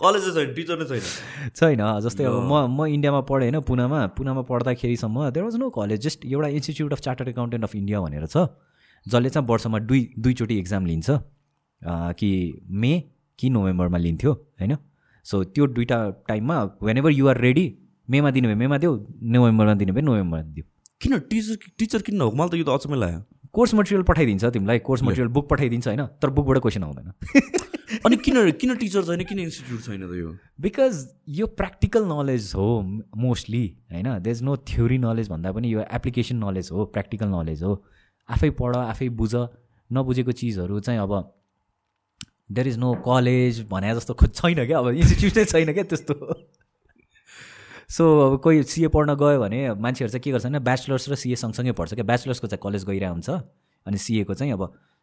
कलेजै 0.02 0.30
छैन 0.36 0.54
टिचर 0.56 0.76
नै 0.80 0.86
छैन। 0.90 1.04
छैन 1.52 1.82
जस्तै 2.06 2.24
अब 2.24 2.36
म 2.42 2.54
म 2.72 2.86
इन्डियामा 2.96 3.20
पढेँ 3.30 3.50
होइन 3.50 3.60
पुनामा। 3.68 4.00
पुनामा 4.16 4.42
पढ्दाखेरिसम्म 4.50 5.30
there 5.30 5.44
was 5.44 5.56
no 5.56 5.70
college 5.78 6.00
just 6.08 6.26
एउटा 6.26 6.48
Institute 6.58 6.92
of 6.92 7.00
Chartered 7.06 7.28
Accountant 7.28 7.64
of 7.64 7.74
India 7.76 8.00
भनेर 8.00 8.26
छ 8.26 8.36
जसले 9.06 9.30
चाहिँ 9.30 9.46
वर्षमा 9.48 9.78
दुई 9.90 10.02
दुईचोटि 10.18 10.58
एक्जाम 10.58 10.86
लिन्छ। 10.86 11.08
कि 12.18 12.30
मे 12.72 12.92
कि 13.38 13.48
नोभेम्बरमा 13.50 13.98
लिन्थ्यो 13.98 14.32
होइन? 14.32 14.76
सो 15.26 15.42
त्यो 15.44 15.66
दुइटा 15.76 15.98
टाइममा 16.28 16.62
वेन 16.82 16.98
एभर 16.98 17.10
युआर 17.12 17.40
रेडी 17.40 17.66
मेमा 18.08 18.30
दिनु 18.30 18.48
भए 18.48 18.54
मेमा 18.54 18.78
देऊ 18.78 18.92
नोभेम्बरमा 19.34 19.74
दिनु 19.74 19.92
भए 19.92 20.02
नोभेम्बरमा 20.02 20.42
दियो। 20.54 20.64
किन? 21.02 21.18
टिचर 21.30 21.56
टिचर 21.78 22.02
किन 22.02 22.20
हो? 22.20 22.30
मलाई 22.30 22.48
त 22.48 22.54
यो 22.54 22.64
त 22.64 22.68
अचम्मै 22.68 22.98
लाग्यो। 22.98 23.20
कोर्स 23.52 23.74
मटेरियल 23.74 24.02
पठाइदिन्छ 24.02 24.44
तिमीलाई 24.54 24.78
कोर्स 24.86 25.02
मटेरियल 25.02 25.28
बुक 25.32 25.48
पठाइदिन्छ 25.50 25.86
होइन 25.88 26.04
तर 26.22 26.30
बुकबाट 26.30 26.58
क्वेसन 26.62 26.82
आउँदैन। 26.84 27.12
अनि 28.06 28.16
किन 28.16 28.50
किन 28.60 28.74
टिचर 28.76 29.02
छैन 29.02 29.24
किन 29.24 29.38
इन्स्टिट्युट 29.38 29.80
छैन 29.82 30.02
त 30.06 30.14
यो? 30.14 30.30
बिकज 30.60 30.94
यो 31.38 31.46
प्र्याक्टिकल 31.58 32.04
नलेज 32.12 32.52
हो 32.56 32.66
मोस्टली 33.16 33.64
होइन? 33.92 34.08
They 34.20 34.30
is 34.30 34.42
no 34.42 34.56
theory 34.70 34.98
knowledge 34.98 35.28
भन्दा 35.30 35.52
पनि 35.52 35.72
यो 35.74 35.84
एप्लिकेसन 35.90 36.36
नलेज 36.44 36.68
हो 36.72 36.84
प्र्याक्टिकल 36.94 37.28
नलेज 37.28 37.62
हो। 37.62 37.72
आफै 38.28 38.50
पढ 38.60 38.76
आफै 38.76 39.08
बुझ 39.20 39.34
नबुझेको 39.90 40.32
चिजहरू 40.32 40.80
चाहिँ 40.80 41.00
अब 41.00 41.12
देयर 42.50 42.68
इज 42.68 42.76
नो 42.78 42.94
कलेज 43.06 43.60
भने 43.70 43.94
जस्तो 43.94 44.14
खो 44.14 44.26
छैन 44.26 44.66
क्या। 44.66 44.78
अब 44.78 44.88
इन्स्टिट्युटै 44.88 45.44
छैन 45.44 45.72
क्या 45.72 45.84
त्यस्तो। 45.84 46.14
सो 47.88 48.04
अब 48.20 48.40
कोही 48.42 48.62
सिए 48.62 48.88
पढ्न 48.88 49.14
गयो 49.14 49.40
भने 49.40 49.58
मान्छेहरू 49.74 50.10
चाहिँ 50.10 50.22
के 50.22 50.30
गर्छ 50.30 50.46
भने 50.46 50.58
ब्याचलर्स 50.58 51.08
र 51.08 51.14
सिए 51.14 51.36
सँगसँगै 51.36 51.72
पढ्छ 51.72 51.94
क्या। 51.94 52.04
ब्याचलर्सको 52.04 52.46
चाहिँ 52.46 52.60
कलेज 52.62 52.84
गइरहेको 52.84 53.12
हुन्छ 53.12 53.30
अनि 53.86 53.98
सिएको 53.98 54.34
चाहिँ 54.34 54.52
अब 54.52 54.62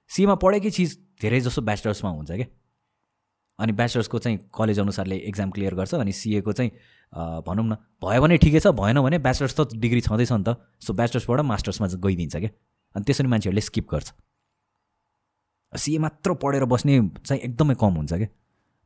सिएमा 0.09 0.35
पढेकै 0.35 0.69
चिज 0.69 0.97
धेरै 1.21 1.39
जसो 1.41 1.61
ब्याचलर्समा 1.61 2.09
हुन्छ 2.11 2.31
क्या। 2.31 2.47
अनि 3.59 3.71
ब्याचलर्सको 3.71 4.19
चाहिँ 4.19 4.37
कलेज 4.51 4.79
अनुसारले 4.79 5.15
एक्जाम 5.29 5.51
क्लियर 5.51 5.75
गर्छ 5.75 5.93
अनि 5.95 6.11
सिएको 6.11 6.51
चाहिँ 6.51 6.71
भनौँ 7.47 7.65
न 7.65 7.75
भयो 8.03 8.21
भने 8.21 8.37
ठिकै 8.37 8.59
छ 8.59 8.67
भएन 8.75 8.99
भने 8.99 9.17
ब्याचलर्स 9.19 9.55
त 9.55 9.79
डिग्री 9.79 10.01
छँदैछ 10.01 10.31
नि 10.31 10.43
त। 10.43 10.59
सो 10.83 10.93
ब्याचलर्सबाट 10.93 11.39
मास्टर्समा 11.47 11.87
गइदिन्छ 11.87 12.35
क्या। 12.35 12.51
अनि 12.95 13.03
त्यसरी 13.05 13.27
मान्छेहरूले 13.27 13.61
स्किप 13.61 13.87
गर्छ। 13.91 14.07
सिए 15.77 15.99
मात्र 15.99 16.33
पढेर 16.41 16.65
बस्ने 16.65 16.99
चाहिँ 17.17 17.41
एकदमै 17.41 17.75
कम 17.79 17.93
हुन्छ 17.95 18.13
क्या 18.13 18.27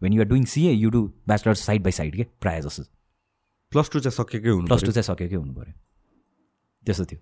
when 0.02 0.14
you're 0.14 0.28
doing 0.28 0.44
CA 0.46 0.72
you 0.72 0.90
do 0.90 1.02
bachelors 1.28 1.66
side 1.66 1.84
by 1.84 1.92
side 1.92 2.16
के 2.16 2.24
प्रायः 2.42 2.62
जस्तो 2.62 2.84
प्लस 3.72 3.90
टू 3.94 4.00
चाहिँ 4.00 4.16
सकेकै 4.16 4.50
हुनु 4.50 4.68
प्लस 4.68 4.84
टू। 4.84 4.92
चाहिँ 4.92 5.04
सकेकै 5.04 5.36
हुनु 5.36 5.54
पऱ्यो 5.54 5.74
त्यस्तो 6.86 7.06
थियो। 7.06 7.20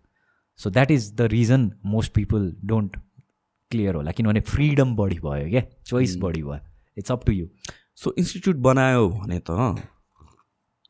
So 0.59 0.69
that 0.69 0.91
is 0.91 1.11
the 1.13 1.21
reason 1.31 1.71
most 1.85 2.13
people 2.13 2.51
don't 2.65 2.97
clear 3.71 3.95
होला। 3.95 4.11
किनभने 4.11 4.41
फ्रिडम 4.41 4.95
बढी 4.95 5.19
भयो 5.19 5.49
क्या 5.49 5.63
चोइस 5.85 6.15
बढी 6.21 6.43
भयो। 6.43 6.59
It's 6.97 7.11
up 7.11 7.25
to 7.25 7.31
you 7.31 7.47
so 7.95 8.13
institute 8.17 8.55
बनायो 8.67 9.07
भने 9.09 9.39
त 9.49 9.75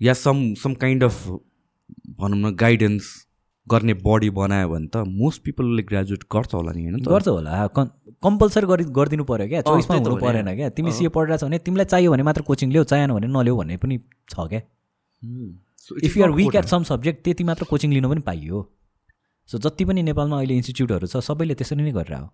या 0.01 0.13
सम 0.13 0.53
सम 0.63 0.73
काइन्ड 0.73 1.03
अफ 1.03 1.27
भनौँ 1.27 2.37
न 2.39 2.55
गाइडेन्स 2.55 3.24
गर्ने 3.67 3.93
बडी 4.05 4.29
बनायो 4.29 4.67
भने 4.69 4.87
त 4.93 4.97
मोस्ट 5.19 5.41
पिपलले 5.43 5.83
ग्रेजुएट 5.83 6.23
गर्छ 6.33 6.53
होला 6.53 6.71
नि 6.71 6.81
होइन 6.85 7.01
गर्छ 7.05 7.27
होला। 7.27 7.67
कम्पलसरी 7.73 8.67
गरि 8.67 8.83
गरिदिनु 8.97 9.23
पऱ्यो 9.25 9.47
क्या। 9.47 9.61
चोइसमा 9.65 9.95
हुनु। 9.97 10.15
परेन 10.21 10.49
क्या। 10.55 10.69
तिमी 10.77 10.91
सिए 10.93 11.09
पढिरहेको 11.09 11.41
छ 11.41 11.49
भने 11.49 11.57
तिमीलाई 11.65 11.85
चाहियो 11.93 12.11
भने 12.11 12.23
मात्र 12.23 12.41
कोचिङ 12.45 12.71
लिऊ 12.71 12.83
चाहिएन 12.85 13.11
भने 13.13 13.27
नल्याऊ 13.27 13.57
भन्ने 13.57 13.77
पनि 13.81 13.97
छ 14.29 14.35
क्या। 14.53 14.61
If 16.05 16.17
you're 16.17 16.31
weak. 16.31 16.55
At 16.55 16.65
some 16.65 16.83
subject 16.85 17.23
त्यति 17.25 17.43
मात्र 17.43 17.65
कोचिङ 17.65 17.89
लिनु 17.93 18.09
पनि 18.09 18.21
पाइयो। 18.21 18.57
सो 19.49 19.57
जति 19.57 19.85
पनि 19.85 20.01
नेपालमा 20.03 20.37
अहिले 20.37 20.55
इन्स्टिच्युटहरू 20.55 21.07
छ 21.07 21.17
सबैले 21.25 21.55
त्यसरी 21.55 21.81
नै 21.81 21.91
गरेर 21.93 22.17
हो 22.17 22.29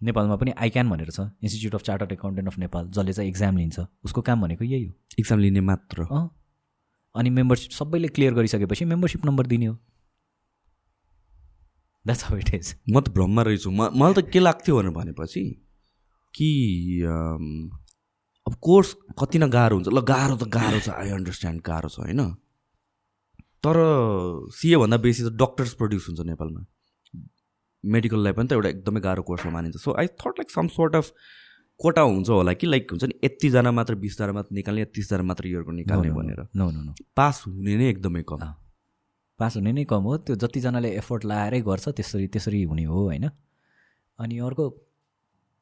नेपालमा 0.00 0.36
पनि 0.38 0.50
आइक्यान 0.58 0.90
भनेर 0.90 1.10
छ। 1.10 1.20
Institute 1.42 1.74
of 1.74 1.82
Chartered 1.82 2.12
Accountant 2.12 2.48
of 2.48 2.58
Nepal 2.58 2.90
जसले 2.94 3.12
चाहिँ 3.12 3.28
एक्जाम 3.30 3.56
लिन्छ 3.56 3.86
उसको 4.04 4.20
काम 4.22 4.42
भनेको 4.42 4.64
यही 4.64 4.84
हो। 4.84 4.92
इक्जाम 5.18 5.38
लिने 5.38 5.60
मात्र। 5.70 6.06
अनि 7.18 7.30
मेम्बरसिप 7.30 7.70
सबैले 7.72 8.08
क्लियर 8.14 8.32
गरिसकेपछि 8.34 8.84
मेम्बरसिप 8.94 9.26
नम्बर 9.26 9.46
दिने 9.46 9.66
हो। 9.66 9.74
द्याट्स 12.06 12.24
हाउ 12.24 12.36
इट 12.38 12.54
इज 12.54 12.74
म 12.90 13.00
त 13.00 13.08
भ्रममा 13.14 13.42
रहेछु। 13.42 13.70
मलाई 13.70 14.14
त 14.14 14.30
के 14.32 14.38
लाग्थ्यो 14.38 14.76
भनेर 14.78 14.92
भनेपछि 14.94 15.42
कि 16.34 16.50
अब 18.46 18.54
कोर्स 18.62 18.94
कति 19.18 19.38
न 19.38 19.50
गाह्रो 19.50 19.76
हुन्छ। 19.76 19.88
ल 19.92 20.00
गाह्रो 20.08 20.36
त 20.36 20.48
गाह्रो 20.48 20.78
छ। 20.80 20.88
आई 20.88 21.10
अन्डरस्ट्यान्ड 21.12 21.60
गाह्रो 21.66 21.88
छ 21.88 21.98
होइन? 22.00 22.20
तर 23.64 23.76
सिएभन्दा 24.54 24.96
बेसी 25.02 25.22
त 25.26 25.34
डक्टर्स 25.34 25.72
प्रड्युस 25.74 26.08
हुन्छ 26.08 26.20
नेपालमा। 26.30 26.62
मेडिकललाई 27.84 28.32
पनि 28.32 28.48
त 28.48 28.52
एउटा 28.52 28.68
एकदमै 28.68 29.00
गाह्रो 29.00 29.22
कोर्समा 29.26 29.50
मानिन्छ। 29.52 29.76
So 29.82 29.92
I 29.98 30.06
thought 30.16 30.38
like 30.38 30.50
some 30.50 30.66
sort 30.70 30.96
of 30.96 31.06
quota 31.80 32.02
हुन्छ 32.02 32.28
होला 32.28 32.52
कि 32.52 32.66
लाइक 32.66 32.90
हुन्छ 32.90 33.04
नि 33.04 33.14
यतिजना 33.24 33.70
मात्र 33.70 33.94
बिसजना 33.94 34.32
मात्र 34.32 34.54
निकाल्ने 34.54 34.84
तिसजना 34.84 35.22
मात्र 35.22 35.46
इयरको 35.46 35.72
निकाल्ने 35.72 36.10
भनेर। 36.10 36.40
नो 36.56 36.70
नो 36.70 36.80
नो 36.82 36.92
पास 37.16 37.42
हुने 37.46 37.76
नै 37.76 37.88
एकदमै 37.88 38.22
कम। 38.28 38.42
पास 39.38 39.56
हुने 39.56 39.72
नै 39.72 39.84
कम 39.84 40.02
हो। 40.02 40.16
त्यो 40.18 40.34
जतिजनाले 40.34 40.90
एफोर्ट 40.98 41.24
लाएरै 41.24 41.60
गर्छ 41.62 41.88
त्यसरी 41.88 42.26
त्यसरी 42.34 42.62
हुने 42.62 42.84
हो 42.84 42.98
होइन? 43.04 43.30
अनि 44.18 44.38
अर्को 44.38 44.64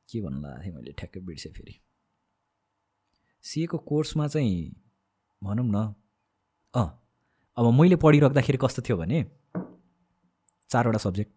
के 0.09 0.21
भन्नु 0.21 0.41
लागेको 0.41 0.63
थिएँ 0.65 0.75
मैले 0.75 0.93
ठ्याक्कै 0.99 1.21
बिर्सेँ 1.21 1.53
फेरि। 1.53 1.75
सिएको 3.45 3.79
कोर्समा 3.79 4.27
चाहिँ 4.29 4.57
भनौँ 5.43 5.67
न 5.69 5.77
अँ। 6.75 6.89
अब 7.57 7.65
मैले 7.73 7.97
पढिराख्दाखेरि 7.97 8.59
कस्तो 8.63 8.83
थियो 8.83 8.97
भने 8.97 9.19
चारवटा 10.71 10.99
सब्जेक्ट 10.99 11.33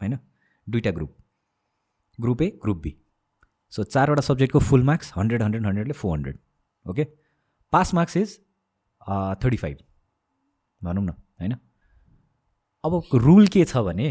होइन? 0.00 0.18
दुईवटा 0.66 0.90
group. 0.90 1.12
Group 2.18 2.42
A 2.42 2.48
group 2.62 2.76
B 2.76 2.92
so 3.72 3.84
चारवटा 3.84 4.22
सब्जेक्टको 4.22 4.58
full 4.60 4.82
marks 4.84 5.12
hundred 5.16 5.42
hundred 5.42 5.66
हन्ड्रेडले 5.66 5.92
four 5.94 6.16
hundred 6.16 6.38
okay 6.86 7.04
pass 7.72 7.94
marks 7.94 8.16
is 8.16 8.38
thirty 9.44 9.56
five 9.56 9.76
भनौँ 10.82 11.04
न 11.04 11.08
होइन? 11.08 11.54
अब 12.84 13.02
रुल 13.14 13.46
के 13.46 13.64
छ 13.64 13.76
भने 13.86 14.08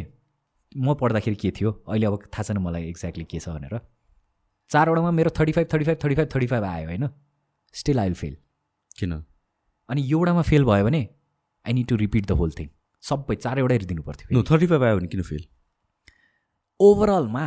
म 0.77 0.93
पढ्दाखेरि 0.95 1.35
के 1.35 1.51
थियो? 1.51 1.71
अहिले 1.71 2.05
अब 2.05 2.19
थाहा 2.33 2.43
छैन 2.43 2.57
मलाई 2.61 2.89
एक्ज्याक्टली 2.89 3.23
के 3.25 3.39
छ 3.39 3.49
भनेर। 3.49 3.79
चारवटामा 4.69 5.11
मेरो 5.11 5.29
thirty 5.39 5.51
five 5.51 5.67
thirty 5.73 5.85
five 5.85 5.99
thirty 6.03 6.15
five 6.15 6.29
thirty 6.35 6.47
five 6.47 6.63
आयो 6.63 6.87
होइन? 6.87 7.09
स्टिल 7.75 7.99
आई 7.99 8.07
विल 8.07 8.15
फेल 8.15 8.35
किन? 8.99 9.13
अनि 9.89 10.09
एउटामा 10.09 10.41
फेल 10.49 10.63
भयो 10.65 10.85
भने 10.85 11.01
I 11.65 11.73
need 11.73 11.87
to 11.87 11.95
repeat 11.97 12.25
the 12.25 12.31
whole 12.41 12.51
thing 12.59 12.67
सबै 13.03 13.35
चारवटै 13.35 13.77
दिनु 13.85 14.03
पर्थ्यो 14.03 14.43
थर्टी 14.51 14.67
फाइभ 14.67 14.83
आयो 14.83 14.97
भने 14.97 15.07
किन 15.07 15.21
फेल 15.29 15.45
ओभरअलमा 16.79 17.45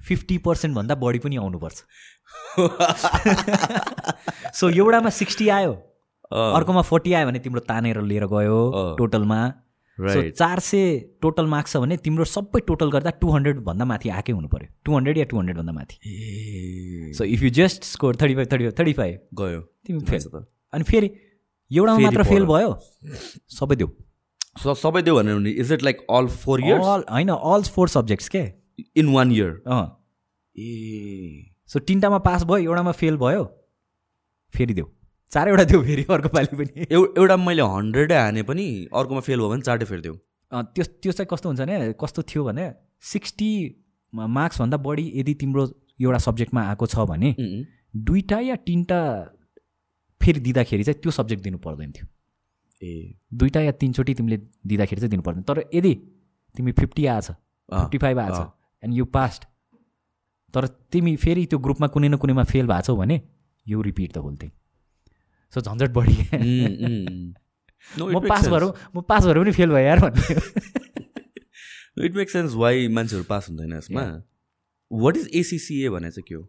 फिफ्टी 0.00 0.36
पर्सेन्टभन्दा 0.40 0.94
बढी 0.96 1.18
पनि 1.20 1.36
आउनुपर्छ। 1.36 1.78
सो 4.54 4.68
एउटामा 4.70 5.10
सिक्सटी 5.12 5.48
आयो 5.48 5.72
अर्कोमा 6.32 6.82
फोर्टी 6.84 7.12
आयो 7.12 7.26
भने 7.26 7.38
तिम्रो 7.40 7.60
तानेर 7.66 8.00
लिएर 8.02 8.26
गयो। 8.32 8.60
टोटलमा। 8.98 9.40
चार 9.98 10.58
सय 10.60 10.98
टोटल 11.22 11.46
मार्क्स 11.46 11.72
छ 11.72 11.76
भने 11.76 11.96
तिम्रो 12.04 12.24
सबै 12.26 12.60
टोटल 12.66 12.90
गर्दा 12.90 13.10
टू 13.20 13.30
हन्ड्रेडभन्दा 13.30 13.84
माथि 13.84 14.08
आएकै 14.08 14.32
हुनु 14.32 14.48
पऱ्यो 14.48 14.68
टू 14.84 14.96
हन्ड्रेड 14.96 15.18
या 15.18 15.24
टू 15.24 15.38
हन्ड्रेडभन्दा 15.38 15.72
माथि। 15.72 15.96
So 17.16 17.24
if 17.26 17.42
you 17.42 17.50
just 17.58 17.84
score 17.84 18.16
thirty 18.22 18.34
five 18.34 18.48
thirty 18.52 18.64
five 18.64 18.74
thirty 18.78 18.92
five 18.92 19.18
गयो। 19.40 19.60
तिमी 19.86 20.00
फेल। 20.10 20.44
अनि 20.72 20.84
फेरि 20.84 21.10
एउटामा 21.70 21.98
मात्र 22.00 22.22
फेल। 22.24 22.44
भयो? 22.46 22.70
सबै 23.58 23.76
देऊ। 23.76 23.88
सो 24.62 24.74
सबै 24.76 25.02
दियो 25.02 25.14
भने 25.16 25.34
भने 25.34 25.50
is 25.50 25.72
it 25.72 25.82
like 25.82 25.96
all 26.10 26.26
four 26.38 26.60
years 26.60 26.86
all 26.86 27.04
होइन 27.10 27.28
अल 27.30 27.62
फोर 27.74 27.88
सब्जेक्ट्स 27.88 28.28
के? 28.28 28.42
इन 28.96 29.08
वान 29.14 29.32
इयर 29.32 29.50
अँ। 29.66 29.84
ए। 30.56 31.52
सो 31.66 31.78
तिनवटामा 31.80 32.18
पास 32.18 32.44
भयो 32.44 32.58
एउटामा 32.58 32.92
फेल 32.92 33.16
भयो 33.16 33.44
फेरि 34.54 34.74
देऊ। 34.74 34.86
चारैवटा 35.32 35.64
देऊ 35.64 35.82
फेरि 35.84 36.04
अर्को 36.10 36.28
पालि 36.28 36.56
पनि। 36.56 36.86
एउ 36.92 37.04
एउटा 37.18 37.36
मैले 37.36 37.62
हन्ड्रेडै 37.62 38.16
हाने 38.16 38.42
पनि 38.42 38.66
अर्कोमा 38.94 39.20
फेल 39.20 39.38
भयो 39.38 39.48
भने 39.48 39.62
चारटै 39.62 39.84
फेरि 39.84 40.02
देऊ। 40.02 40.14
त्यो 40.52 40.84
त्यो 40.84 41.12
चाहिँ 41.12 41.28
कस्तो 41.32 41.48
हुन्छ 41.48 41.60
भने 41.60 41.92
कस्तो 42.00 42.22
थियो 42.22 42.44
भने 42.44 42.70
सिक्सटी 43.12 43.50
मार्क्सभन्दा 44.12 44.76
बढी 44.76 45.04
यदि 45.16 45.34
तिम्रो 45.34 45.66
एउटा 46.00 46.18
सब्जेक्टमा 46.18 46.62
आएको 46.68 46.86
छ 46.86 47.06
भने 47.08 47.34
दुईवटा 47.96 48.38
या 48.40 48.56
तिनवटा 48.66 49.00
फेरि 50.20 50.40
दिँदाखेरि 50.40 50.84
चाहिँ 50.84 51.00
त्यो 51.02 51.10
सब्जेक्ट 51.12 51.42
दिनु 51.44 51.58
पर्दैन 51.58 51.92
थियो। 51.92 52.06
ए। 52.82 53.14
दुईवटा 53.34 53.60
या 53.60 53.72
तिनचोटि 53.72 54.14
तिमीले 54.14 54.36
दिँदाखेरि 54.66 55.00
चाहिँ 55.00 55.10
दिनु 55.10 55.22
पर्दैन। 55.22 55.42
तर 55.42 55.64
यदि 55.74 55.94
तिमी 56.56 56.72
फिफ्टी 56.72 57.06
आएछ 57.06 57.30
फिफ्टी 57.30 57.98
फाइभ 57.98 58.18
आएछ। 58.18 58.38
एन्ड 58.82 58.96
यु 58.96 59.04
पास्ट 59.16 59.44
तर 60.54 60.66
तिमी 60.92 61.16
फेरि 61.16 61.46
त्यो 61.46 61.58
ग्रुपमा 61.58 61.86
कुनै 61.86 62.08
न 62.08 62.16
कुनैमा 62.16 62.44
फेल 62.44 62.66
भएको 62.66 62.82
छौ 62.82 62.96
भने 62.96 63.20
you 63.66 63.82
repeat 63.82 64.12
the 64.14 64.18
whole 64.18 64.36
thing 64.36 64.50
so 65.54 65.60
झन्झट 65.60 65.90
बढी। 65.90 66.16
उम्. 66.36 67.34
No, 67.98 68.06
it 68.08 68.14
म 68.14 68.28
पास. 68.28 68.48
भएर 68.48 68.64
म 68.96 69.00
पास 69.08 69.24
भएर 69.26 69.38
पनि 69.38 69.52
फेल 69.52 69.70
भयो 69.70 69.78
यार 69.78 69.98
भन्ने। 70.00 70.34
इट 72.06 72.14
मेक 72.16 72.30
सेन्स 72.30 72.54
वाइ 72.54 72.88
मान्छेहरू 72.88 73.24
पास 73.24 73.48
हुँदैन 73.50 73.72
यसमा। 73.72 74.02
वाट 74.90 75.16
इज 75.16 75.30
एसिसिए 75.34 75.88
भने 75.90 76.10
चाहिँ 76.10 76.24
के 76.28 76.34
हो? 76.34 76.48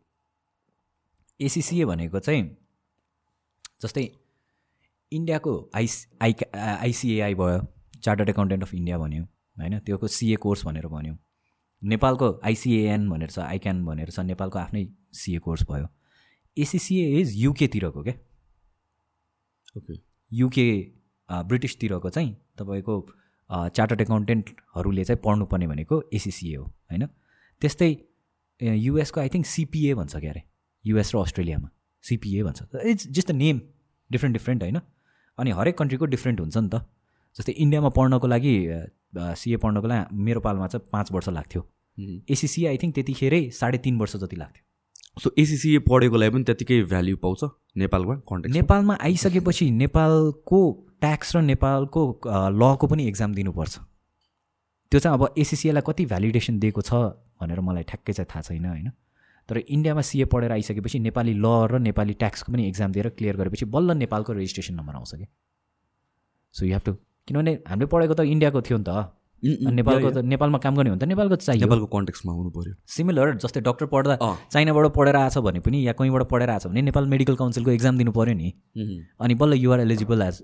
एसिसिए 1.40 1.86
भनेको 1.86 2.20
चाहिँ 2.20 2.44
जस्तै 3.82 4.04
इन्डियाको 5.12 5.54
आइस 5.76 6.08
आइ 6.22 6.34
आइसिएआई 6.56 7.34
भयो 7.36 7.60
चार्टर्ड 8.04 8.30
एकाउन्टेन्ट 8.30 8.64
अफ 8.64 8.74
इन्डिया 8.74 8.98
भन्यो 8.98 9.24
होइन? 9.24 9.80
त्योको 9.80 10.08
सिए 10.08 10.36
कोर्स 10.36 10.66
भनेर 10.66 10.88
भन्यो। 10.88 11.16
नेपालको 11.82 12.28
आइसिएएन 12.46 13.10
भनेर 13.10 13.30
छ 13.30 13.40
आइक्यान 13.40 13.86
भनेर 13.86 14.10
छ 14.10 14.20
नेपालको 14.22 14.60
आफ्नै 14.60 14.86
सिए 15.14 15.40
कोर्स 15.40 15.64
भयो। 15.70 15.88
एसिसिए 16.58 17.20
इज 17.20 17.34
युकेतिरको 17.38 18.04
क्या 18.04 18.14
ओके। 19.76 20.00
युके 20.32 20.68
ब्रिटिसतिरको 21.30 22.10
चाहिँ 22.10 22.36
तपाईँको 22.60 22.96
चार्टर्ड 23.50 24.02
एकाउन्टेन्टहरूले 24.02 25.04
चाहिँ 25.04 25.22
पढ्नुपर्ने 25.24 25.68
भनेको 25.68 26.04
एसिसिए 26.14 26.56
हो 26.56 26.64
होइन? 26.64 27.06
त्यस्तै 27.62 27.90
युएसको 28.60 29.20
आई 29.22 29.30
थिङ्क 29.30 29.46
सिपिए 29.48 29.94
भन्छ 29.96 30.16
क्या 30.16 30.32
अरे? 30.32 30.44
युएस 30.86 31.16
र 31.16 31.18
अस्ट्रेलियामा 31.20 31.70
सिपिए 32.04 32.44
भन्छ। 32.44 32.62
It's 32.86 33.08
just 33.10 33.32
the 33.32 33.36
name 33.36 33.62
different 34.12 34.34
different 34.34 34.62
होइन? 34.64 34.80
अनि 35.38 35.52
हरेक 35.52 35.78
कन्ट्रीको 35.78 36.06
डिफ्रेन्ट 36.06 36.40
हुन्छ 36.40 36.58
नि 36.58 36.70
त। 36.70 36.86
जस्तै 37.36 37.54
इन्डियामा 37.54 37.90
पढ्नको 37.90 38.28
लागि 38.28 38.54
सिए 39.14 39.58
पढ्नको 39.58 39.88
लागि 39.88 40.16
मेरो 40.24 40.40
पालमा 40.42 40.68
चाहिँ 40.68 40.88
पाँच 40.92 41.12
वर्ष 41.12 41.30
लाग्थ्यो। 41.30 41.62
एसिसिए 42.30 42.68
आई 42.68 42.78
थिङ्क 42.78 42.96
त्यतिखेरै 42.96 43.50
साढे 43.52 43.78
तिन 43.78 43.98
वर्ष 44.00 44.16
जति 44.18 44.36
लाग्थ्यो। 44.36 44.64
सो 45.22 45.34
एसिसिए 45.38 45.80
पढेको 45.90 46.18
लागि 46.18 46.32
पनि 46.32 46.44
त्यतिकै 46.44 46.82
भ्याल्यु 46.84 47.18
पाउँछ 47.18 47.44
नेपालमा 47.78 48.16
कन्टेक्ट 48.30 48.56
नेपालमा 48.56 48.98
आइसकेपछि 49.02 49.70
नेपालको 49.72 50.62
ट्याक्स 51.02 51.36
र 51.36 51.42
नेपालको 51.42 52.02
लको 52.62 52.88
पनि 52.88 53.08
एक्जाम 53.08 53.34
दिनुपर्छ। 53.34 53.78
त्यो 54.92 55.00
चाहिँ 55.00 55.18
अब 55.18 55.34
एसिसिएलाई 55.38 55.84
कति 55.88 56.06
भ्यालिडेसन 56.06 56.60
दिएको 56.60 56.82
छ 56.82 56.94
भनेर 57.42 57.60
मलाई 57.60 57.84
ठ्याक्कै 57.84 58.14
चाहिँ 58.14 58.28
थाहा 58.32 58.42
छैन 58.42 58.66
होइन? 58.66 58.90
तर 59.50 59.58
इन्डियामा 59.58 60.02
सिए 60.02 60.26
पढेर 60.32 60.52
आइसकेपछि 60.52 61.00
नेपाली 61.00 61.34
ल 61.34 61.46
र 61.72 61.80
नेपाली 61.80 62.14
ट्याक्सको 62.14 62.52
पनि 62.54 62.68
एक्जाम 62.68 62.92
दिएर 62.92 63.10
क्लियर 63.18 63.36
गरेपछि 63.38 63.66
बल्ल 63.66 63.98
नेपालको 63.98 64.34
रेजिस्ट्रेसन 64.34 64.76
नम्बर 64.76 64.96
आउँछ 64.96 65.16
कि 65.16 65.26
सो 66.56 66.66
यु 66.66 66.72
हेभ 66.72 66.84
टु 66.86 66.94
किनभने 67.32 67.58
हामीले 67.72 67.88
पढेको 67.96 68.14
त 68.14 68.28
इन्डियाको 68.36 68.62
थियो 68.68 68.78
नि 68.78 68.88
त। 68.92 69.18
नेपालको 69.42 70.10
त 70.12 70.22
नेपालमा 70.32 70.58
काम 70.64 70.76
गर्ने 70.78 70.90
हो 70.90 70.96
भने 70.96 71.02
त 71.02 71.10
नेपालको 71.10 71.36
चाहियो। 71.42 71.66
नेपालको 71.66 71.88
कन्टेक्समा 71.94 72.32
हुनु 72.34 72.50
पऱ्यो 72.54 72.74
सिमिलर 72.96 73.28
जस्तै 73.42 73.62
डक्टर 73.68 73.86
पढ्दा। 73.90 74.16
चाइनाबाट 74.54 74.86
पढेर 74.94 75.16
आछ 75.18 75.38
भने 75.42 75.60
पनि 75.66 75.78
या 75.82 75.94
कहीँबाट 75.98 76.24
पढेर 76.30 76.50
आछ 76.56 76.68
भने 76.68 76.82
नेपाल 76.88 77.08
मेडिकल 77.14 77.36
काउन्सिलको 77.42 77.72
एक्जाम 77.72 77.98
दिनु 77.98 78.12
पऱ्यो 78.14 78.36
नि। 78.38 78.50
अनि 79.18 79.34
बल्ल 79.42 79.58
युआर 79.58 79.80
एलिजिबल 79.82 80.22
एज 80.22 80.42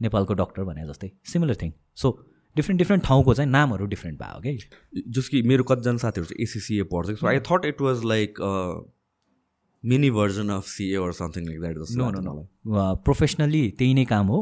नेपालको 0.00 0.34
डक्टर 0.40 0.64
भने 0.64 0.86
जस्तै। 0.88 1.10
Similar 1.32 1.56
thing 1.62 1.72
so 2.02 2.12
different 2.56 2.78
different 2.78 3.04
ठाउँको 3.06 3.34
चाहिँ 3.34 3.50
नामहरू 3.50 3.86
डिफ्रेन्ट 3.86 4.18
भयो 4.22 4.40
कि 4.40 5.04
जस 5.18 5.28
कि 5.28 5.42
मेरो 5.50 5.64
कतिजना 5.64 6.02
साथीहरू 6.04 6.26
चाहिँ 6.30 6.42
एसिसिए 6.42 6.86
पढ्छ 6.94 7.18
so 7.20 7.26
I 7.26 7.42
thought 7.50 7.68
it 7.72 7.80
was 7.80 8.04
like 8.12 8.40
mini 9.84 10.10
version 10.16 10.48
of 10.56 10.64
CA 10.70 11.12
something 11.18 11.42
like 11.48 11.60
that 11.60 11.76
no 12.00 12.08
no 12.10 12.20
no 12.24 12.88
professionally 13.04 13.62
त्यही 13.78 13.92
नै 13.94 14.04
काम 14.14 14.26
हो। 14.34 14.40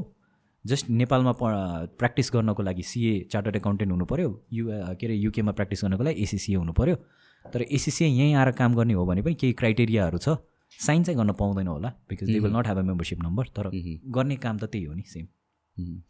जस्ट 0.71 0.91
नेपालमा 1.01 1.33
प्र्याक्टिस 1.41 2.31
गर्नको 2.35 2.63
लागि 2.63 2.83
सिए 2.91 3.13
चार्टर्ड 3.33 3.57
एकाउन्टेन्ट 3.57 3.93
हुनु 3.93 4.05
पऱ्यो 4.13 4.29
यु 4.53 4.67
के 5.01 5.07
अरे 5.07 5.15
युकेमा 5.17 5.53
प्र्याक्टिस 5.59 5.85
गर्नको 5.85 6.05
लागि 6.05 6.23
एसिसिए 6.23 6.57
हुनु 6.57 6.73
पऱ्यो 6.81 6.97
तर 7.45 7.63
एसिसिए 7.63 8.09
यहीँ 8.09 8.35
आएर 8.35 8.51
काम 8.61 8.75
गर्ने 8.75 8.95
हो 8.95 9.07
भने 9.07 9.23
पनि 9.23 9.35
केही 9.43 9.53
क्राइटेरियाहरू 9.63 10.19
छ। 10.19 10.37
साइन 10.79 11.03
चाहिँ 11.05 11.19
गर्न 11.19 11.33
पाउँदैन 11.33 11.69
होला 11.69 11.89
because 12.09 12.31
they 12.31 12.39
will 12.41 12.53
not 12.57 12.67
have 12.67 12.79
a 12.79 12.83
membership 12.89 13.23
number 13.23 13.47
तर 13.57 13.71
गर्ने 14.17 14.37
काम 14.43 14.59
त 14.59 14.65
त्यही 14.73 14.85
हो 14.85 14.95
नि 14.95 15.03
same 15.09 15.27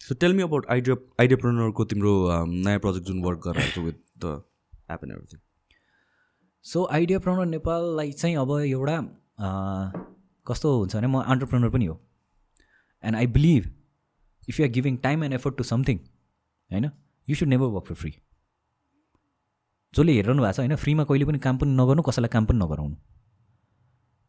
so 0.00 0.14
tell 0.22 0.32
me 0.34 0.42
about 0.42 0.66
idea 0.70 0.96
आइडियाप्रोनरको 1.20 1.84
तिम्रो 1.92 2.14
नयाँ 2.46 2.78
प्रोजेक्ट 2.80 3.06
जुन 3.08 3.22
वर्क 3.24 3.40
गरेर 3.46 3.80
with 3.84 4.00
the 4.24 4.34
app 4.90 5.04
and 5.04 5.12
everything 5.12 5.40
so 6.64 6.84
Ideapreneur 7.24 7.46
नेपाललाई 7.46 8.12
चाहिँ 8.12 8.36
अब 8.36 8.50
एउटा 8.60 8.98
कस्तो 10.46 10.76
हुन्छ 10.78 10.96
भने 10.96 11.06
म 11.06 11.20
अन्टरप्रोनर 11.22 11.70
पनि 11.70 11.86
हो। 11.86 12.00
And 13.04 13.16
I 13.16 13.26
believe 13.36 13.74
if 14.48 14.60
you 14.60 14.66
are 14.66 14.72
giving 14.72 14.96
time 15.04 15.24
and 15.24 15.34
effort 15.34 15.56
to 15.56 15.64
something 15.64 15.98
होइन 16.70 16.90
you 17.28 17.34
should 17.36 17.48
never 17.48 17.66
work 17.66 17.86
for 17.86 17.94
free 17.94 18.14
जसले 19.94 20.12
हेरिरहनु 20.12 20.42
भएको 20.42 20.52
छ 20.52 20.58
होइन 20.58 20.76
फ्रीमा 20.76 21.04
कहिले 21.04 21.24
पनि 21.24 21.38
काम 21.38 21.58
पनि 21.58 21.76
नगर्नु 21.76 22.02
कसैलाई 22.02 22.28
काम 22.28 22.46
पनि 22.46 22.58
नगराउनु. 22.58 22.96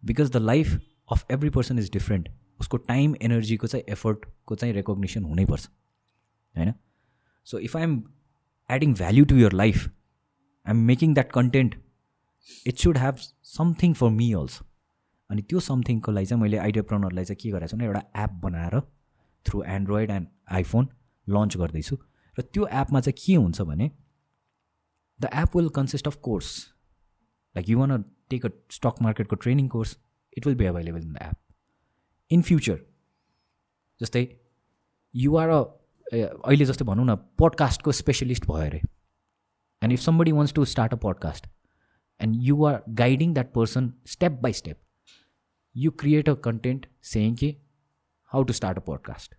Because 0.04 0.32
the 0.32 0.38
life 0.38 0.80
of 1.12 1.26
every 1.32 1.50
person 1.50 1.80
is 1.80 1.90
different 1.94 2.30
उसको 2.60 2.78
टाइम 2.78 3.16
एनर्जीको 3.22 3.68
चाहिँ 3.68 3.86
एफर्टको 3.90 4.56
चाहिँ 4.56 4.74
रेकग्नेसन 4.74 5.24
हुनैपर्छ 5.24 5.68
होइन? 6.56 6.74
So 7.48 7.60
if 7.60 7.76
I 7.78 7.84
am 7.84 8.02
adding 8.70 8.94
value 8.94 9.26
to 9.26 9.38
your 9.38 9.52
life 9.54 9.86
I 9.86 10.72
am 10.74 10.84
making 10.86 11.14
that 11.14 11.32
content 11.32 11.76
it 12.68 12.78
should 12.78 12.98
have 12.98 13.16
something 13.50 13.94
for 13.94 14.10
me 14.10 14.32
also 14.34 14.66
अनि 15.30 15.42
त्यो 15.42 15.60
समथिङको 15.60 16.12
लागि 16.12 16.26
चाहिँ 16.26 16.42
मैले 16.44 16.58
आइडिया 16.58 16.84
प्रनरलाई 16.84 17.26
चाहिँ 17.26 17.40
के 17.42 17.52
गरेको 17.52 17.68
छु 17.68 17.78
भने 17.78 17.86
एउटा 17.86 18.24
एप 18.24 18.40
बनाएर 18.44 18.82
through 19.50 19.64
Android 19.78 20.12
and 20.12 20.28
iPhone 20.60 20.90
launch 21.28 21.58
गर्दैछु। 21.58 21.98
र 22.38 22.42
त्यो 22.42 22.68
एपमा 22.82 23.00
चाहिँ 23.02 23.18
के 23.26 23.36
हुन्छ 23.36 23.62
भने 23.70 23.92
the 25.20 25.30
app 25.36 25.56
will 25.56 25.70
consist 25.76 26.08
of 26.08 26.16
course 26.24 26.50
like 27.56 27.70
you 27.70 27.80
want 27.80 28.04
take 28.30 28.46
a 28.46 28.50
stock 28.72 29.02
मार्केटको 29.02 29.36
training 29.46 29.68
course 29.68 29.98
it 30.38 30.46
will 30.48 30.56
be 30.56 30.66
available 30.66 31.02
in 31.02 31.14
the 31.14 31.18
app 31.22 31.38
in 32.32 32.42
future 32.50 32.80
जस्तै 34.02 34.24
युआर 35.14 35.50
अ 35.50 35.62
अहिले 36.14 36.66
जस्तै 36.66 36.86
भनौँ 36.86 37.06
न 37.06 37.16
पडकास्टको 37.42 37.92
स्पेसलिस्ट 37.92 38.46
भयो 38.46 38.66
अरे। 38.66 38.82
And 39.82 39.94
if 39.94 40.00
somebody 40.02 40.32
wants 40.32 40.54
to 40.54 40.66
start 40.66 40.94
a 40.94 40.98
podcast 41.04 41.48
and 42.20 42.36
you 42.44 42.64
are 42.66 42.82
guiding 43.02 43.34
that 43.34 43.52
person 43.54 43.92
step 44.14 44.40
by 44.46 44.54
step 44.62 44.80
you 45.76 45.92
create 46.00 46.30
a 46.30 46.34
content 46.46 46.88
saying 47.12 47.36
कि 47.36 47.56
how 48.32 48.44
to 48.44 48.54
start 48.54 48.78
a 48.78 48.86
podcast 48.88 49.39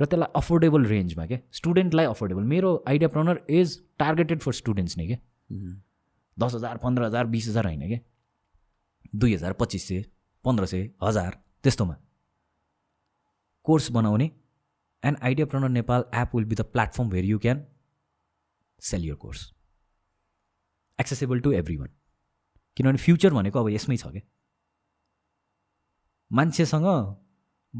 र 0.00 0.04
त्यसलाई 0.04 0.32
अफोर्डेबल 0.34 0.84
रेन्जमा 0.84 1.26
क्या 1.26 1.38
स्टुडेन्टलाई 1.52 2.06
अफोर्डेबल 2.06 2.42
मेरो 2.42 2.84
Ideapreneur 3.08 3.36
is 3.48 3.82
targeted 3.98 4.40
for 4.40 4.52
students 4.52 4.98
नै 4.98 5.06
क्या 5.06 5.18
दस 6.38 6.54
हजार 6.54 6.76
पन्ध्र 6.76 7.04
हजार 7.04 7.26
बिस 7.26 7.48
हजार 7.48 7.66
होइन 7.66 7.86
क्या 7.86 7.98
दुई 9.18 9.34
हजार 9.34 9.52
पच्चिस 9.52 9.88
सय 9.88 10.02
पन्ध्र 10.44 10.64
सय 10.66 10.88
हजार 11.02 11.30
त्यस्तोमा। 11.62 11.94
कोर्स 13.62 13.90
बनाउने 13.90 14.30
and 15.02 15.18
Ideapreneur 15.46 15.68
Nepal 15.68 16.04
app 16.14 16.36
will 16.36 16.44
be 16.44 16.54
the 16.54 16.60
platform 16.60 17.10
where 17.10 17.24
you 17.24 17.38
can 17.38 17.64
sell 18.80 19.04
your 19.04 19.14
course 19.14 19.52
accessible 21.00 21.40
to 21.40 21.52
everyone 21.76 21.90
किनभने 22.76 22.98
फ्युचर 22.98 23.34
भनेको 23.34 23.60
अब 23.60 23.68
यसमै 23.68 23.96
छ 23.96 24.06
क्या 24.06 24.22
मान्छेसँग 26.30 26.86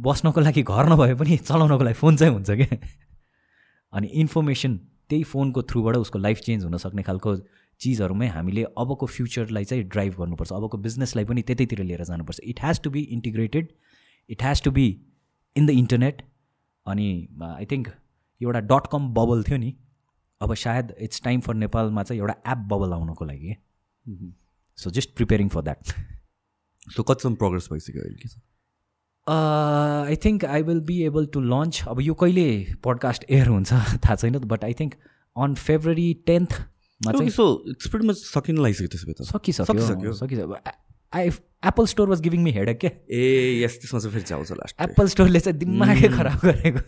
बस्नको 0.05 0.41
लागि 0.41 0.63
घर 0.63 0.89
नभए 0.89 1.15
पनि 1.15 1.37
चलाउनको 1.39 1.85
लागि 1.85 1.99
फोन 1.99 2.17
चाहिँ 2.17 2.33
हुन्छ 2.33 2.51
क्या। 2.51 2.79
अनि 3.93 4.07
इन्फर्मेसन 4.23 4.77
त्यही 5.09 5.25
फोनको 5.25 5.63
थ्रुबाट 5.63 5.97
उसको 5.97 6.19
लाइफ 6.19 6.41
चेन्ज 6.47 6.65
हुनसक्ने 6.65 7.03
खालको 7.03 7.37
चिजहरूमै 7.81 8.29
हामीले 8.29 8.63
अबको 8.77 9.07
फ्युचरलाई 9.07 9.65
चाहिँ 9.65 9.85
ड्राइभ 9.85 10.15
गर्नुपर्छ। 10.19 10.53
अबको 10.53 10.77
बिजनेसलाई 10.79 11.25
पनि 11.25 11.43
त्यतैतिर 11.43 11.83
लिएर 11.83 12.05
जानुपर्छ। 12.05 12.41
It 12.43 12.61
has 12.65 12.81
to 12.83 12.91
be 12.91 13.01
integrated 13.17 13.73
it 14.31 14.43
has 14.43 14.63
to 14.65 14.71
be 14.71 14.87
in 15.57 15.67
the 15.67 15.71
internet 15.83 16.23
अनि 16.87 17.09
आई 17.43 17.67
थिङ्क 17.71 17.89
एउटा 18.41 18.61
डट 18.73 18.87
कम 18.93 19.09
बबल 19.15 19.43
थियो 19.43 19.59
नि। 19.59 19.75
अब 20.41 20.55
सायद 20.57 20.95
इट्स 21.01 21.23
टाइम 21.25 21.41
फर 21.41 21.55
नेपालमा 21.55 22.03
चाहिँ 22.03 22.21
एउटा 22.21 22.53
एप 22.53 22.67
बबल 22.73 22.93
आउनको 22.93 23.25
लागि। 23.25 23.57
So 24.79 24.91
just 24.91 25.15
preparing 25.17 25.49
for 25.49 25.63
that 25.63 25.95
so 26.97 27.03
कतिसम्म 27.03 27.35
प्रोग्रेस 27.37 27.69
भइसक्यो 27.73 28.03
अहिले? 28.03 28.17
के 28.17 28.29
छ 28.29 28.37
I 29.29 30.17
think 30.17 30.45
I 30.45 30.63
will 30.63 30.81
be 30.81 31.03
able 31.03 31.27
to 31.27 31.41
launch 31.41 31.83
अब 31.89 32.01
यो 32.01 32.15
कहिले 32.15 32.47
पडकास्ट 32.85 33.25
एयर 33.31 33.49
हुन्छ 33.49 33.73
थाहा 34.07 34.15
छैन 34.15 34.39
but 34.39 34.65
I 34.65 34.75
think 34.81 34.95
on 35.37 35.55
February 35.55 36.13
टेन्थमा 36.27 37.13
चाहिँ 37.13 37.31
सो 37.31 37.47
इट्स 37.69 37.89
प्रिटी 37.89 38.07
मच 38.09 38.17
सकिन 38.17 38.59
लागिसक्यो 38.59 38.89
त्यसो 38.89 39.07
भए 39.07 39.13
त। 39.13 39.23
सकिसक्यो 39.23 39.65
सकिसक्यो। 39.65 40.13
सकिसक्यो। 40.13 40.61
I 41.13 41.29
Apple 41.67 41.87
store 41.87 42.09
was 42.09 42.21
giving 42.21 42.43
me 42.43 42.51
head 42.53 42.73
के 42.79 42.87
ए 42.87 43.25
यस 43.65 43.79
त्यसमा 43.81 44.01
चाहिँ 44.01 44.13
फेरि 44.13 44.25
चाहिँ 44.25 44.39
आउँछ 44.41 44.53
लास्ट 44.53 44.81
एप्पल 44.83 45.07
स्टोरले 45.09 45.41
चाहिँ 45.41 45.59
दिमागै 45.59 46.09
खराब 46.17 46.41
गरेको। 46.45 46.81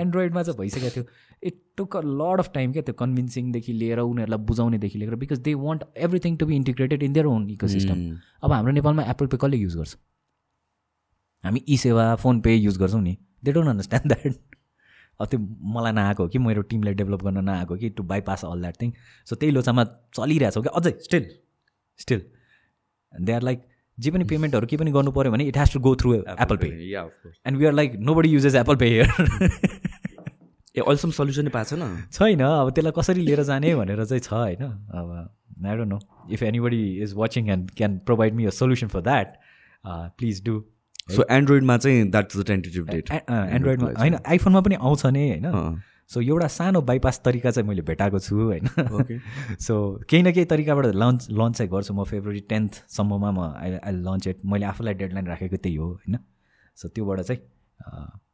एन्ड्रोइडमा 0.00 0.42
चाहिँ 0.42 0.58
भइसकेको 0.58 0.90
थियो। 0.96 1.04
It 1.42 1.60
took 1.76 1.96
a 1.96 2.00
lot 2.04 2.38
of 2.38 2.50
time 2.54 2.72
क्या 2.72 2.82
त्यो 2.82 2.94
कन्भिन्सिङदेखि 2.98 3.72
लिएर 3.72 3.98
उनीहरूलाई 4.00 4.44
बुझाउनेदेखि 4.52 4.98
लिएर 4.98 5.14
because 5.24 5.38
they 5.48 5.54
want 5.64 5.82
everything 5.96 6.36
to 6.36 6.46
be 6.46 6.56
integrated 6.56 7.02
in 7.02 7.12
their 7.12 7.26
own 7.26 7.50
ecosystem 7.68 8.06
अब 8.42 8.52
हाम्रो 8.52 8.72
नेपालमा 8.72 9.02
एप्पल 9.14 9.26
पे 9.26 9.36
कसले 9.36 9.56
युज 9.56 9.76
गर्छ? 9.76 9.96
हामी 11.48 11.64
ई 11.68 11.76
सेवा 11.78 12.04
फोन 12.22 12.40
पे 12.40 12.54
युज 12.54 12.78
गर्छौँ 12.78 13.02
नि। 13.02 13.16
दे 13.44 13.52
डोन्ट 13.52 13.68
अन्डरस्ट्यान्ड 13.68 14.12
द्याट 14.12 14.34
अब 15.20 15.26
त्यो 15.26 15.38
मलाई 15.74 15.92
नआएको 15.92 16.22
हो 16.22 16.28
कि 16.28 16.38
मेरो 16.38 16.62
टिमलाई 16.70 16.94
डेभलप 16.94 17.22
गर्न 17.24 17.44
नआएको 17.44 17.76
कि 17.76 17.88
to 17.90 18.02
bypass 18.10 18.44
all 18.44 18.60
that 18.60 18.76
thing 18.82 18.92
so 19.26 19.36
त्यही 19.36 19.52
लोचामा 19.52 19.84
चलिरहेको 20.14 20.60
छ 20.60 20.64
कि 20.64 20.70
अझै 20.80 20.92
still 21.04 21.24
still 21.98 22.22
they 23.12 23.32
are 23.32 23.42
like 23.42 23.66
जे 23.98 24.10
पनि 24.10 24.24
पेमेन्टहरू 24.30 24.66
के 24.66 24.76
पनि 24.76 24.90
गर्नु 24.92 25.12
पऱ्यो 25.12 25.32
भने 25.32 25.44
it 25.50 25.58
has 25.58 25.72
to 25.72 25.80
go 25.80 25.94
through 25.96 26.14
Apple 26.14 26.56
Pay. 26.56 26.68
And 27.46 27.58
we 27.58 27.64
are 27.66 27.72
like 27.72 27.96
nobody 28.14 28.28
uses 28.28 28.54
Apple 28.54 28.76
Pay 28.76 28.86
here 28.86 29.08
ए 30.76 30.80
अहिलेसम्म 30.80 31.12
सल्युसनै 31.12 31.50
पाएको 31.50 31.76
छैन 31.76 32.06
छैन 32.12 32.40
अब 32.44 32.70
त्यसलाई 32.70 32.92
कसरी 32.98 33.20
लिएर 33.20 33.42
जाने 33.50 33.74
भनेर 33.76 34.04
चाहिँ 34.04 34.22
छ 34.22 34.32
होइन। 34.32 34.62
अब 34.62 35.66
I 35.66 35.76
don't 35.76 35.92
know 35.92 35.98
if 36.32 36.42
anybody 36.42 36.82
is 37.02 37.14
watching 37.16 37.48
and 37.50 37.70
can 37.76 37.98
provide 38.06 38.34
me 38.34 38.44
a 38.44 38.50
solution 38.58 38.88
for 38.88 39.00
that 39.08 39.28
please 40.18 40.44
do 40.44 40.54
so 41.08 41.24
एन्ड्रोइडमा 41.30 41.76
चाहिँ 41.78 42.08
that 42.10 42.34
is 42.34 42.42
the 42.42 42.46
tentative 42.46 42.88
date 42.90 43.10
एन्ड्रोइडमा 43.10 43.90
होइन 43.98 44.18
आइफोनमा 44.26 44.60
पनि 44.60 44.74
आउँछ 44.74 45.06
नि 45.06 45.28
होइन। 45.28 45.80
सो 46.10 46.20
एउटा 46.20 46.46
सानो 46.48 46.80
बाइपास 46.82 47.20
तरिका 47.24 47.50
चाहिँ 47.50 47.68
मैले 47.68 47.82
भेटाएको 47.88 48.18
छु 48.18 48.36
होइन। 48.36 48.68
ओके 49.00 49.18
सो 49.60 49.74
केही 50.10 50.22
न 50.22 50.32
केही 50.32 50.44
तरिकाबाट 50.52 50.86
लन्च 50.94 51.26
लन्च 51.30 51.56
चाहिँ 51.56 51.70
गर्छु 51.72 51.94
म 51.94 52.04
फेब्रुअरी 52.04 52.40
टेन्थसम्ममा 52.50 53.30
म 53.30 53.40
आई 53.56 53.72
आई 53.76 53.92
लन्च 53.92 54.26
एट 54.26 54.44
मैले 54.44 54.66
आफूलाई 54.66 54.94
डेडलाइन 54.94 55.26
राखेको 55.26 55.56
त्यही 55.56 55.76
हो 55.76 55.88
होइन। 55.88 56.18
सो 56.78 56.88
त्योबाट 56.88 57.20
चाहिँ 57.20 57.40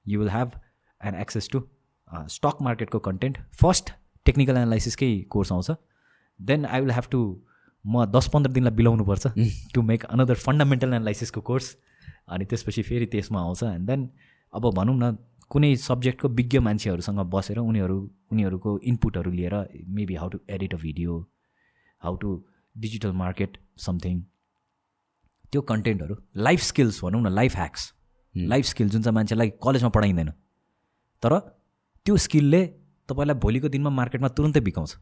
you 0.08 0.20
will 0.20 0.30
have 0.30 0.52
an 1.00 1.14
access 1.20 1.48
to 1.52 1.62
stock 2.30 2.62
मार्केटको 2.62 2.98
content 3.08 3.38
first 3.62 3.90
technical 4.26 4.56
एनालाइसिसकै 4.56 5.10
कोर्स 5.30 5.52
आउँछ। 5.52 5.70
Then 6.40 6.66
I 6.66 6.80
will 6.80 6.90
have 6.90 7.08
to 7.10 7.22
म 7.84 8.04
दस 8.10 8.28
पन्ध्र 8.32 8.52
दिनलाई 8.52 8.74
बिलाउनुपर्छ 8.76 9.26
टु 9.74 9.82
मेक 9.82 10.04
अनदर 10.04 10.34
फन्डामेन्टल 10.46 10.88
एनालाइसिसको 10.88 11.40
कोर्स 11.50 11.76
अनि 12.28 12.44
त्यसपछि 12.44 12.82
फेरि 12.82 13.06
त्यसमा 13.06 13.40
आउँछ। 13.40 13.62
एन्ड 13.64 13.86
देन 13.86 14.08
अब 14.52 14.70
भनौँ 14.74 14.96
न 14.96 15.16
कुनै 15.50 15.74
सब्जेक्टको 15.76 16.28
विज्ञ 16.30 16.58
मान्छेहरूसँग 16.66 17.20
बसेर 17.30 17.58
उनीहरू 17.60 17.96
उनीहरूको 18.32 18.78
इनपुटहरू 18.90 19.30
लिएर 19.30 19.54
maybe 19.96 20.14
how 20.14 20.28
to 20.28 20.38
edit 20.50 20.74
a 20.74 20.78
video 20.78 21.18
how 22.02 22.16
to 22.16 22.30
digital 22.76 23.12
market 23.14 23.58
something 23.86 24.22
त्यो 25.52 25.60
कन्टेन्टहरू 25.62 26.14
लाइफ 26.38 26.60
स्किल्स 26.62 27.02
भनौँ 27.04 27.20
न 27.22 27.32
लाइफ 27.32 27.56
ह्याक्स 27.56 27.92
लाइफ 28.34 28.64
स्किल 28.66 28.88
जुन 28.90 29.02
चाहिँ 29.02 29.14
मान्छेलाई 29.14 29.50
कलेजमा 29.62 29.88
पढाइँदैन। 29.96 30.30
तर 31.22 31.38
त्यो 32.06 32.16
स्किलले 32.18 32.64
तपाईँलाई 33.08 33.36
भोलिको 33.40 33.68
दिनमा 33.68 33.90
मार्केटमा 33.90 34.28
तुरुन्तै 34.28 34.60
बिकाउँछ। 34.60 34.96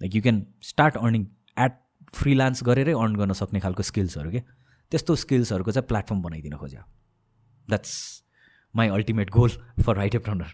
Like 0.00 0.14
you 0.16 0.22
can 0.22 0.44
start 0.62 0.96
earning 0.96 1.22
at 1.58 1.78
freelance 2.14 2.62
गरेरै 2.64 2.92
अर्न 2.92 3.16
गर्न 3.16 3.32
सक्ने 3.40 3.60
खालको 3.60 3.82
स्किल्सहरू 3.82 4.30
के 4.30 4.42
त्यस्तो 4.92 5.14
स्किल्सहरूको 5.24 5.72
चाहिँ 5.72 5.88
प्लेटफर्म 5.88 6.22
बनाइदिन 6.22 6.56
खोज्यो। 6.62 6.82
That's 7.68 7.94
my 8.74 8.88
ultimate 8.98 9.30
goal 9.30 9.50
for 9.86 9.96
right 9.96 10.14
एप्राउन्डर 10.14 10.50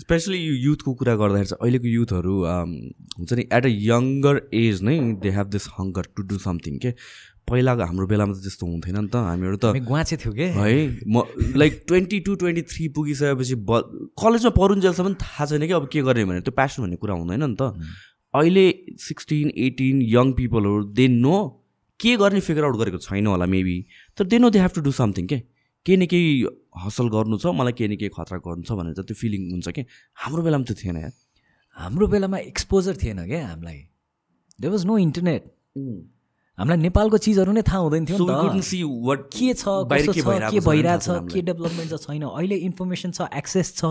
specially 0.00 0.38
यो 0.38 0.54
युथको 0.56 0.92
कुरा 1.00 1.14
गर्दाखेरि 1.20 1.48
चाहिँ 1.48 1.60
अहिलेको 1.62 1.88
युथहरू 1.88 2.34
um, 2.52 2.70
हुन्छ 3.18 3.32
नि 3.32 3.42
एट 3.52 3.64
अ 3.66 3.68
यङ्गर 3.68 4.40
एज 4.60 4.82
नै 4.82 4.96
they 5.22 5.30
have 5.36 5.46
this 5.52 5.68
hunger 5.78 6.08
to 6.16 6.22
do 6.30 6.38
something 6.44 6.78
के 6.84 6.92
पहिलाको 7.50 7.84
हाम्रो 7.84 8.06
बेलामा 8.06 8.32
त 8.32 8.40
त्यस्तो 8.42 8.66
हुन्थेन 8.66 8.96
नि 8.96 9.08
त। 9.12 9.16
हामीहरू 9.28 9.56
त 9.60 9.84
गुवाचे 9.84 10.16
थियो 10.24 10.32
कि? 10.32 10.46
है 10.56 11.04
म 11.04 11.22
like 11.60 11.84
twenty 11.88 12.20
two 12.24 12.34
twenty 12.42 12.62
three 12.72 12.88
पुगिसकेपछि 12.96 13.56
ब 13.68 13.70
कलेजमा 14.16 14.52
पढुन्जेलसम्म 14.56 15.14
थाहा 15.20 15.46
छैन 15.52 15.66
कि 15.68 15.74
अब 15.76 15.88
के 15.92 16.00
गर्ने 16.08 16.24
भने 16.24 16.40
त्यो 16.48 16.54
प्यासन 16.56 16.82
भन्ने 16.82 16.96
कुरा 17.02 17.14
हुँदैन 17.20 17.44
नि 17.44 17.56
त। 17.60 17.76
अहिले 18.32 18.66
सिक्सटिन 19.04 19.52
एटिन 19.66 20.00
यङ 20.16 20.32
पिपलहरू 20.40 20.84
दे 20.96 21.08
नो 21.20 21.36
के 22.02 22.16
गर्ने 22.22 22.40
फिगर 22.46 22.64
आउट 22.64 22.76
गरेको 22.82 22.98
छैन 23.06 23.26
होला 23.26 23.46
मेबी 23.46 23.78
तर 24.18 24.24
they 24.26 24.38
know 24.38 24.50
they 24.50 24.58
have 24.60 24.72
to 24.74 24.80
do 24.82 24.92
something 24.92 25.26
के? 25.26 25.38
केही 25.86 25.96
न 25.96 26.06
केही 26.06 26.46
हसल 26.84 27.08
गर्नु 27.14 27.38
छ 27.42 27.54
मलाई 27.58 27.72
केही 27.78 27.88
न 27.88 27.96
केही 27.98 28.10
खतरा 28.16 28.38
गर्नु 28.46 28.62
छ 28.62 28.72
भनेर 28.78 29.02
त्यो 29.02 29.14
फिलिङ 29.18 29.50
हुन्छ 29.52 29.68
कि? 29.76 29.82
हाम्रो 30.22 30.42
बेलामा 30.42 30.64
त्यो 30.70 30.76
थिएन 30.82 30.96
यार. 30.96 31.12
हाम्रो 31.76 32.06
बेलामा 32.14 32.38
एक्सपोजर 32.52 32.96
थिएन 33.02 33.26
क्या 33.26 33.46
हामीलाई. 33.48 33.78
दे 34.60 34.68
वाज 34.68 34.84
नो 34.86 34.98
इन्टरनेट 34.98 35.42
हामीलाई 36.58 36.78
नेपालको 36.86 37.18
चिजहरू 37.24 37.52
नै 37.52 37.62
थाहा 37.66 37.78
हुँदैन 37.82 38.04
थियो 38.06 38.18
त। 38.18 38.30
के 39.34 39.54
छ 39.54 39.64
के 40.52 40.60
भइरहेछ 40.60 41.06
के 41.32 41.42
डेभलपमेन्ट 41.42 41.90
छ 41.90 41.96
छैन। 42.06 42.22
अहिले 42.30 42.56
इन्फर्मेसन 42.68 43.10
छ 43.10 43.28
एक्सेस 43.40 43.74
छ. 43.78 43.84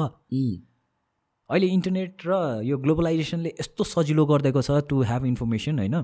अहिले 1.52 1.68
इन्टरनेट 1.76 2.14
र 2.26 2.62
यो 2.64 2.78
ग्लोबलाइजेसनले 2.78 3.50
यस्तो 3.60 3.84
सजिलो 3.84 4.26
गरिदिएको 4.32 4.62
छ 4.62 4.80
टु 4.88 5.04
ह्याभ 5.04 5.26
इन्फर्मेसन 5.36 5.80
होइन? 5.84 5.96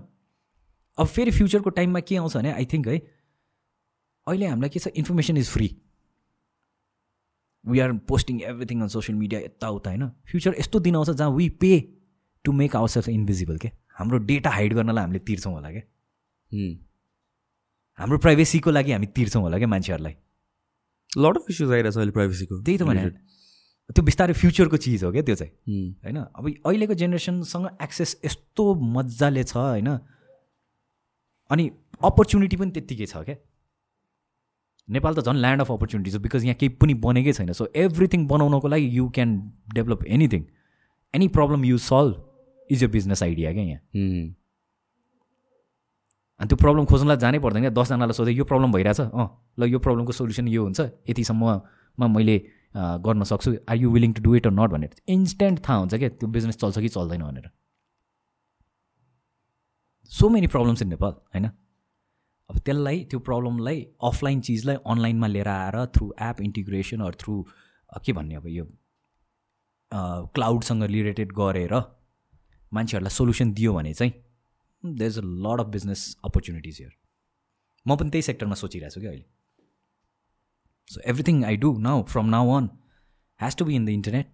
अब 0.97 1.07
फेरि 1.07 1.31
फ्युचरको 1.31 1.69
टाइममा 1.69 1.99
के 1.99 2.15
आउँछ 2.17 2.37
भने 2.37 2.51
आई 2.51 2.65
थिङ्क 2.73 2.87
है 2.87 2.97
अहिले 4.27 4.45
हामीलाई 4.45 4.69
के 4.69 4.79
छ 4.79 4.87
information 4.95 5.37
is 5.37 5.49
free 5.49 5.67
we 7.65 7.79
are 7.79 7.91
posting 8.07 8.41
everything 8.41 8.81
on 8.81 8.87
social 8.87 9.17
media 9.17 9.39
यताउता 9.41 9.89
होइन? 9.89 10.07
फ्युचर 10.31 10.55
यस्तो 10.59 10.79
दिन 10.79 10.95
आउँछ 10.95 11.09
जहाँ 11.09 11.31
we 11.31 11.49
pay 11.61 11.71
to 12.45 12.51
make 12.51 12.75
our 12.75 12.87
self 12.87 13.09
invisible 13.09 13.57
के? 13.57 13.71
हाम्रो 13.99 14.17
डेटा 14.25 14.49
हाइड 14.49 14.73
गर्नलाई 14.73 15.03
हामीले 15.03 15.19
तिर्छौँ 15.19 15.53
होला 15.53 15.71
क्या 15.71 15.81
Mm. 16.47 16.75
हाम्रो 17.99 18.17
प्राइभेसीको 18.23 18.71
लागि 18.71 18.91
हामी 18.91 19.07
तिर्छौँ 19.15 19.41
होला 19.43 19.57
क्या 19.57 19.67
मान्छेहरूलाई? 19.67 20.15
लट 21.17 21.37
अफ 21.37 21.45
इस्युज 21.49 21.71
आइरहेको 21.71 21.91
छ 21.91 21.97
अहिले 21.97 22.11
प्राइभेसीको 22.11 22.59
त्यही 22.63 22.77
त 22.77 22.83
भने। 22.87 23.09
त्यो 23.91 24.03
बिस्तारै 24.03 24.33
फ्युचरको 24.33 24.77
चिज 24.77 25.03
हो 25.03 25.11
क्या 25.11 25.21
त्यो 25.27 25.35
चाहिँ। 25.35 25.51
Mm. 25.51 25.89
होइन? 26.03 26.17
अब 26.17 26.45
अहिलेको 26.47 26.93
जेनेरेसनसँग 26.93 27.67
एक्सेस 27.83 28.15
यस्तो 28.25 28.63
मजाले 28.95 29.43
छ 29.43 29.57
होइन? 29.57 29.89
अनि 31.49 31.69
अपर्च्युनिटी 32.03 32.55
पनि 32.57 32.71
त्यत्तिकै 32.71 33.05
छ 33.05 33.17
क्या। 33.27 33.35
नेपाल 34.87 35.13
त 35.15 35.19
झन् 35.27 35.39
ल्यान्ड 35.43 35.61
अफ 35.61 35.71
अपर्च्युनिटी 35.71 36.11
छ 36.11 36.17
बिकज 36.23 36.43
यहाँ 36.45 36.57
केही 36.59 36.69
पनि 36.81 36.93
बनेकै 37.05 37.33
छैन। 37.33 37.51
सो 37.53 37.67
एभ्रिथिङ 37.75 38.27
बनाउनको 38.27 38.67
लागि 38.67 38.87
you 38.97 39.07
can 39.15 39.29
develop 39.75 40.05
anything 40.07 40.43
any 41.13 41.27
problem 41.37 41.65
you 41.65 41.77
solve 41.77 42.13
is 42.69 42.83
your 42.83 42.87
business 42.95 43.23
idea 43.23 43.51
क्या 43.53 43.63
यहाँ. 43.63 43.81
अनि 46.39 46.47
त्यो 46.47 46.57
प्रब्लम 46.57 46.85
खोज्नलाई 46.85 47.17
जानै 47.17 47.39
पर्दैन 47.39 47.61
क्या। 47.63 47.73
दसजनालाई 47.73 48.13
सोधेँ 48.13 48.35
यो 48.37 48.45
प्रब्लम 48.45 48.71
भइरहेछ। 48.71 48.99
अँ 49.01 49.27
ल 49.59 49.61
यो 49.73 49.79
प्रब्लमको 49.79 50.11
सोल्युसन 50.13 50.47
यो 50.47 50.63
हुन्छ। 50.63 50.79
यतिसम्ममा 51.09 52.07
मैले 52.07 52.37
गर्न 52.77 53.23
सक्छु। 53.23 53.49
Are 53.65 53.77
you 53.77 53.89
willing 53.91 54.13
to 54.13 54.21
do 54.21 54.35
it 54.35 54.47
or 54.47 54.53
not 54.53 54.69
भनेर। 54.69 54.91
इन्स्ट्यान्ट 55.09 55.57
थाहा 55.67 55.77
हुन्छ 55.77 55.93
क्या 55.95 56.09
त्यो 56.21 56.27
बिजनेस 56.29 56.57
चल्छ 56.61 56.77
कि 56.79 56.89
चल्दैन 56.93 57.21
भनेर। 57.23 57.49
So 60.11 60.29
many 60.29 60.47
problems 60.47 60.81
in 60.81 60.89
Nepal 60.89 61.11
होइन? 61.11 61.45
अब 62.49 62.59
त्यसलाई 62.65 63.03
त्यो 63.11 63.19
प्रब्लमलाई 63.29 63.81
अफलाइन 64.09 64.41
चिजलाई 64.47 64.75
अनलाइनमा 64.91 65.27
लिएर 65.27 65.47
आएर 65.47 65.85
through 65.95 66.11
app 66.27 66.41
integration 66.41 67.01
or 67.07 67.15
through 67.23 67.41
के 68.05 68.13
भन्ने 68.13 68.35
अब 68.35 68.47
यो 68.47 68.65
क्लाउडसँग 70.35 70.83
रिलेटेड 70.83 71.31
गरेर 71.39 71.73
मान्छेहरूलाई 72.71 73.15
सोल्युसन 73.15 73.51
दियो 73.53 73.73
भने 73.73 73.93
चाहिँ 73.93 74.13
there 74.83 75.11
is 75.11 75.17
a 75.17 75.21
lot 75.45 75.61
of 75.61 75.67
business 75.75 76.05
opportunities 76.25 76.77
here 76.79 76.93
म 77.85 77.95
पनि 77.95 78.09
त्यही 78.09 78.21
सेक्टरमा 78.29 78.55
सोचिरहेको 78.61 78.93
छु 78.93 79.01
कि 79.01 79.07
अहिले। 79.07 79.25
So 80.87 81.01
everything 81.09 81.43
I 81.45 81.57
do 81.57 81.77
now 81.89 82.03
from 82.13 82.25
now 82.35 82.55
on 82.57 82.69
has 83.39 83.55
to 83.57 83.65
be 83.65 83.75
in 83.75 83.85
the 83.85 83.89
internet 83.89 84.33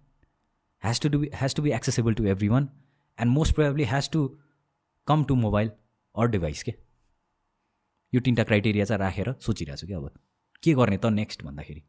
has 0.82 1.00
to 1.00 1.08
do 1.08 1.22
has 1.34 1.54
to 1.54 1.62
be 1.62 1.70
accessible 1.80 2.14
to 2.14 2.24
everyone 2.48 2.68
and 3.18 3.32
most 3.32 3.54
probably 3.54 3.84
has 3.92 4.10
to 4.10 4.26
come 5.06 5.24
to 5.24 5.34
mobile 5.36 5.70
or 6.14 6.28
device 6.28 6.62
के। 6.62 6.74
यो 8.12 8.20
तिनवटा 8.20 8.44
criteria 8.44 8.84
चाहिँ 8.84 9.00
राखेर 9.00 9.34
सोचिरहेको 9.40 9.80
छु 9.80 9.86
कि 9.86 9.92
अब 9.92 10.10
के 10.62 10.74
गर्ने 10.74 10.96
त 10.96 11.06
नेक्स्ट 11.12 11.42
भन्दाखेरि. 11.44 11.82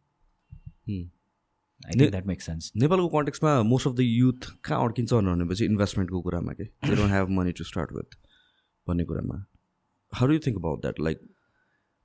I 1.86 1.94
think 1.94 2.10
that 2.12 2.26
makes 2.28 2.46
sense 2.46 2.72
नेपालको 2.76 3.08
कन्टेक्समा 3.10 3.52
मोस्ट 3.64 3.88
अफ 3.88 3.94
द 3.96 4.00
युथ 4.00 4.42
कहाँ 4.64 4.84
अड्किन्छ 4.84 5.14
भनेपछि 5.14 5.66
इन्भेस्टमेन्टको 5.66 6.22
कुरामा 6.22 6.54
के? 6.54 6.64
They 6.64 6.96
don't 6.96 7.12
have 7.12 7.30
money 7.38 7.52
to 7.52 7.64
start 7.64 7.92
with 7.94 8.18
भन्ने 8.88 9.04
कुरामा। 9.06 9.38
How 10.14 10.32
you 10.32 10.40
think 10.46 10.58
about 10.58 10.82
that 10.82 11.00
like 11.00 11.22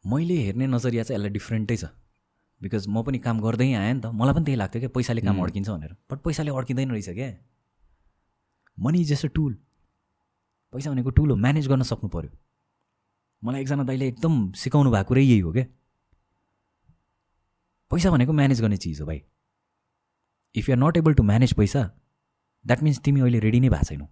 मैले 0.05 0.37
हेर्ने 0.43 0.67
नजरिया 0.67 1.03
चाहिँ 1.03 1.19
यसलाई 1.19 1.33
डिफ्रेन्टै 1.33 1.77
छ। 1.77 1.85
बिकज 2.61 2.87
म 2.89 3.03
पनि 3.03 3.19
काम 3.25 3.41
गर्दै 3.41 3.73
आएँ 3.73 3.95
नि 3.95 4.01
त। 4.01 4.07
मलाई 4.15 4.35
पनि 4.35 4.45
त्यही 4.45 4.59
लाग्थ्यो 4.59 4.81
क्या 4.81 4.93
पैसाले 4.95 5.21
काम 5.23 5.43
अड्किन्छ 5.43 5.69
भनेर। 5.71 5.93
बट 6.11 6.19
पैसाले 6.25 6.51
अड्किँदैन 6.51 6.91
रहेछ 6.91 7.09
क्या 7.19 7.31
money 8.79 9.01
is 9.01 9.09
just 9.13 9.25
a 9.27 9.29
tool 9.35 9.53
पैसा 10.73 10.91
भनेको 10.91 11.11
टुल 11.11 11.31
हो 11.31 11.37
म्यानेज 11.37 11.69
गर्न 11.69 11.83
सक्नु 11.83 12.09
पऱ्यो 12.09 12.31
मलाई 13.43 13.61
एकजना 13.61 13.85
दाइले 13.85 14.09
एकदम 14.09 14.35
सिकाउनु 14.63 14.91
भएको 14.91 15.09
कुरै 15.09 15.23
यही 15.25 15.41
हो 15.41 15.53
क्या। 15.53 15.65
पैसा 17.91 18.11
भनेको 18.11 18.33
म्यानेज 18.33 18.61
गर्ने 18.61 18.77
चिज 18.77 19.01
हो 19.01 19.07
भाइ। 19.07 19.21
If 20.55 20.69
you 20.69 20.75
are 20.75 20.81
not 20.81 20.97
able 20.97 21.15
to 21.15 21.23
manage 21.23 21.55
पैसा 21.55 21.83
द्याट 22.65 22.83
मिन्स 22.83 22.99
तिमी 23.05 23.21
अहिले 23.21 23.39
रेडी 23.41 23.61
नै 23.61 23.69
भएको 23.69 23.85
छैनौ। 23.85 24.07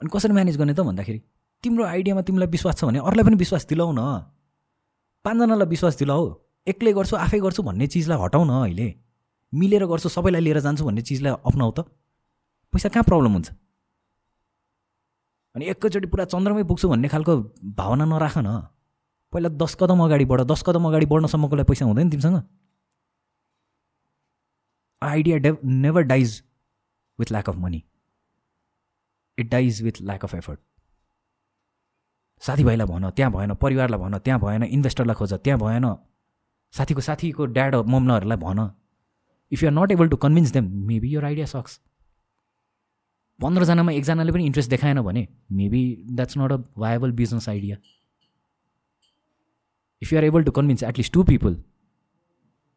अनि 0.00 0.10
कसरी 0.12 0.32
म्यानेज 0.32 0.56
गर्ने 0.58 0.74
त 0.74 0.80
भन्दाखेरि 0.86 1.20
तिम्रो 1.64 1.84
आइडियामा 1.86 2.22
तिमीलाई 2.28 2.48
विश्वास 2.52 2.76
छ 2.76 2.84
भने 2.84 2.98
अरूलाई 2.98 3.24
पनि 3.24 3.36
विश्वास 3.42 3.66
दिलाउ 3.66 3.90
न। 3.92 4.00
पाँचजनालाई 5.24 5.68
विश्वास 5.72 5.98
दिलाऊ 5.98 6.22
एक्लै 6.66 6.92
गर्छु 6.92 7.16
आफै 7.16 7.38
गर्छु 7.40 7.62
भन्ने 7.62 7.86
चिजलाई 7.86 8.18
हटाउ 8.22 8.44
न 8.44 8.52
अहिले। 8.66 8.88
मिलेर 9.52 9.86
गर्छु 9.86 10.08
सबैलाई 10.08 10.42
लिएर 10.42 10.60
जान्छु 10.60 10.84
भन्ने 10.84 11.02
चिजलाई 11.08 11.32
अप्नाउ 11.48 11.70
त। 11.72 11.88
पैसा 12.72 12.88
कहाँ 12.88 13.04
प्रब्लम 13.08 13.32
हुन्छ? 13.32 13.48
अनि 15.54 15.64
एकैचोटि 15.70 16.08
पुरा 16.08 16.24
चन्द्रमै 16.32 16.62
पुग्छु 16.64 16.88
भन्ने 16.88 17.08
खालको 17.08 17.36
भावना 17.78 18.04
नराख 18.04 18.38
न 18.38 18.48
पहिला 19.32 19.48
दस 19.62 19.74
कदम 19.80 20.04
अगाडि 20.04 20.24
बढ 20.24 20.40
दस 20.48 20.62
कदम 20.66 20.84
अगाडि 20.88 21.06
बढ्नसम्मको 21.06 21.56
लागि 21.56 21.68
पैसा 21.68 21.84
हुँदैन 21.84 22.10
तिमीसँग? 22.10 22.42
Idea 25.02 25.36
they 25.44 25.50
never 25.64 26.02
dies 26.08 26.42
with 27.18 27.32
lack 27.32 27.48
of 27.50 27.56
money 27.58 27.82
it 29.38 29.50
dies 29.50 29.82
with 29.82 30.00
lack 30.02 30.24
of 30.24 30.34
effort 30.34 30.60
साथीभाइलाई 32.42 32.86
भन 32.86 33.10
त्यहाँ 33.10 33.32
भएन 33.32 33.54
परिवारलाई 33.54 34.00
भन 34.00 34.18
त्यहाँ 34.18 34.40
भएन 34.40 34.62
इन्भेस्टरलाई 34.64 35.14
खोज 35.14 35.32
त्यहाँ 35.34 35.60
भएन। 35.60 35.94
साथीको 36.74 37.00
साथीको 37.00 37.46
ड्याड 37.56 37.74
मम्नाहरूलाई 37.94 38.38
भन। 38.38 38.58
If 39.52 39.62
you 39.62 39.68
are 39.68 39.74
not 39.74 39.92
able 39.92 40.08
to 40.08 40.16
convince 40.16 40.50
them 40.52 40.64
maybe 40.86 41.08
your 41.14 41.24
idea 41.24 41.46
sucks 41.46 41.80
पन्ध्रजनामा 43.40 43.92
एकजनाले 43.92 44.32
पनि 44.32 44.44
इन्ट्रेस्ट 44.46 44.70
देखाएन 44.70 45.00
भने 45.02 45.26
maybe 45.52 45.82
that's 46.10 46.38
not 46.38 46.52
a 46.52 46.56
viable 46.78 47.12
business 47.12 47.48
idea 47.48 47.76
if 50.02 50.12
you 50.12 50.18
are 50.18 50.24
able 50.24 50.42
to 50.44 50.52
convince 50.52 50.82
at least 50.82 51.12
two 51.12 51.24
people 51.24 51.54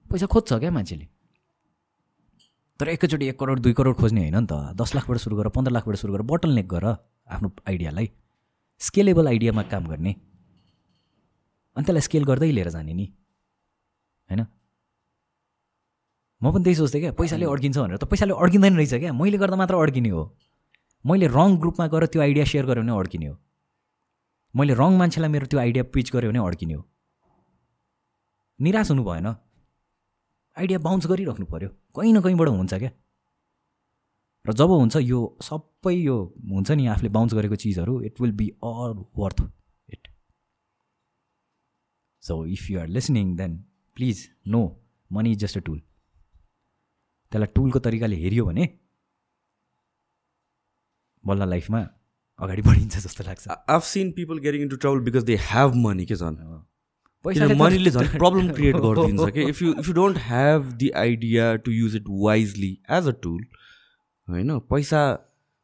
पैसा 0.09 0.25
खोज्छ 0.25 0.53
क्या 0.53 0.71
मान्छेले? 0.71 1.07
तर 2.79 2.87
एकैचोटि 2.89 3.25
एक 3.27 3.39
करोड 3.39 3.59
दुई 3.59 3.73
करोड 3.73 3.95
खोज्ने 3.95 4.21
होइन 4.21 4.37
नि 4.37 4.47
त। 4.47 4.53
दस 4.75 4.95
लाखबाट 4.95 5.17
सुरु 5.17 5.35
गर 5.37 5.49
पन्ध्र 5.49 5.71
लाखबाट 5.71 5.95
सुरु 5.95 6.13
गर 6.13 6.21
बटल 6.31 6.51
नेक 6.55 6.67
गर 6.67 6.85
आफ्नो 6.85 7.49
आइडियालाई 7.67 8.09
स्केलेबल 8.81 9.27
आइडियामा 9.27 9.63
काम 9.71 9.85
गर्ने। 9.87 10.11
अनि 11.75 11.83
त्यसलाई 11.85 12.01
स्केल 12.01 12.23
गर्दै 12.23 12.51
लिएर 12.51 12.69
जाने 12.69 12.93
नि। 12.93 13.05
होइन? 14.29 14.41
म 16.41 16.51
पनि 16.51 16.63
त्यही 16.63 16.75
सोच्थेँ 16.75 17.01
क्या 17.01 17.11
पैसाले 17.19 17.45
अड्किन्छ 17.45 17.77
भनेर। 17.77 17.97
त 17.97 18.03
पैसाले 18.11 18.33
अड्किँदैन 18.33 18.75
रहेछ 18.75 18.93
क्या। 18.93 19.13
मैले 19.13 19.37
गर्दा 19.37 19.55
मात्र 19.55 19.75
अड्किने 19.75 20.09
हो। 20.09 20.23
मैले 21.05 21.27
रङ 21.37 21.57
ग्रुपमा 21.61 21.87
गएर 21.87 22.05
त्यो 22.11 22.21
आइडिया 22.21 22.45
सेयर 22.45 22.65
गरेँ 22.65 22.83
भने 22.83 22.93
अड्किने 22.99 23.27
हो। 23.27 23.35
मैले 24.53 24.73
रङ 24.73 24.91
मान्छेलाई 24.97 25.29
मेरो 25.31 25.45
त्यो 25.47 25.59
आइडिया 25.59 25.83
पिच 25.93 26.11
गरेँ 26.13 26.29
भने 26.29 26.39
अड्किने 26.39 26.73
हो। 26.73 26.83
निराश 28.59 28.89
हुनु 28.91 29.03
भएन 29.03 29.27
आइडिया 30.57 30.79
बााउन्स 30.79 31.07
गरिराख्नु 31.07 31.45
पऱ्यो 31.45 31.69
कहीँ 31.95 32.13
न 32.13 32.21
कहीँबाट 32.21 32.47
हुन्छ 32.49 32.73
क्या। 32.73 32.91
र 34.45 34.53
जब 34.53 34.69
हुन्छ 34.69 34.95
यो 35.01 35.19
सबै 35.41 35.93
यो 35.93 36.15
हुन्छ 36.51 36.71
नि 36.71 36.85
आफूले 36.87 37.09
बााउन्स 37.09 37.33
गरेको 37.33 37.55
चिजहरू 37.63 37.93
it 38.07 38.21
will 38.21 38.31
be 38.39 38.47
all 38.63 38.91
worth 39.17 39.41
it 39.89 40.07
so 42.23 42.45
if 42.45 42.69
you 42.71 42.79
are 42.79 42.87
listening 42.87 43.35
then 43.37 43.57
please 43.97 44.17
know 44.47 44.61
money 45.11 45.31
is 45.31 45.39
just 45.39 45.57
a 45.57 45.61
tool 45.65 45.81
त्यसलाई 47.35 47.51
टुलको 47.55 47.79
तरिकाले 47.85 48.15
हेऱ्यो 48.15 48.45
भने 48.45 48.65
बल्ल 51.23 51.47
लाइफमा 51.49 51.79
अगाडि 52.39 52.61
बढिन्छ 52.61 52.97
जस्तो 53.03 53.23
लाग्छ। 53.23 53.47
I've 53.69 53.83
seen 53.85 54.11
people 54.15 54.39
getting 54.45 54.61
into 54.61 54.75
trouble 54.83 54.99
because 55.07 55.23
they 55.29 55.35
have 55.43 55.75
money 55.85 56.05
के 56.05 56.15
झन्? 56.15 56.35
पैसाले 57.25 57.55
त- 57.55 57.59
मनीले 57.61 57.91
झन् 57.91 58.09
प्रब्लम 58.23 58.51
क्रिएट 58.53 58.75
गरिदिन्छ 58.85 59.29
कि? 59.35 59.43
If 59.49 59.61
you 59.61 59.73
if 59.79 59.87
you 59.87 59.93
don't 59.93 60.17
have 60.23 60.71
the 60.83 60.89
idea 61.03 61.55
to 61.67 61.71
use 61.71 61.95
it 61.95 62.05
wisely 62.25 62.71
as 62.97 63.07
a 63.07 63.15
tool 63.23 63.41
होइन 64.27 64.57
पैसा 64.73 65.01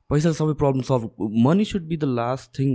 पैसा 0.10 0.32
सबै 0.40 0.54
problem 0.64 0.82
solve 0.82 1.28
money 1.46 1.66
should 1.66 1.88
be 1.88 1.98
the 1.98 2.10
last 2.22 2.52
thing 2.60 2.72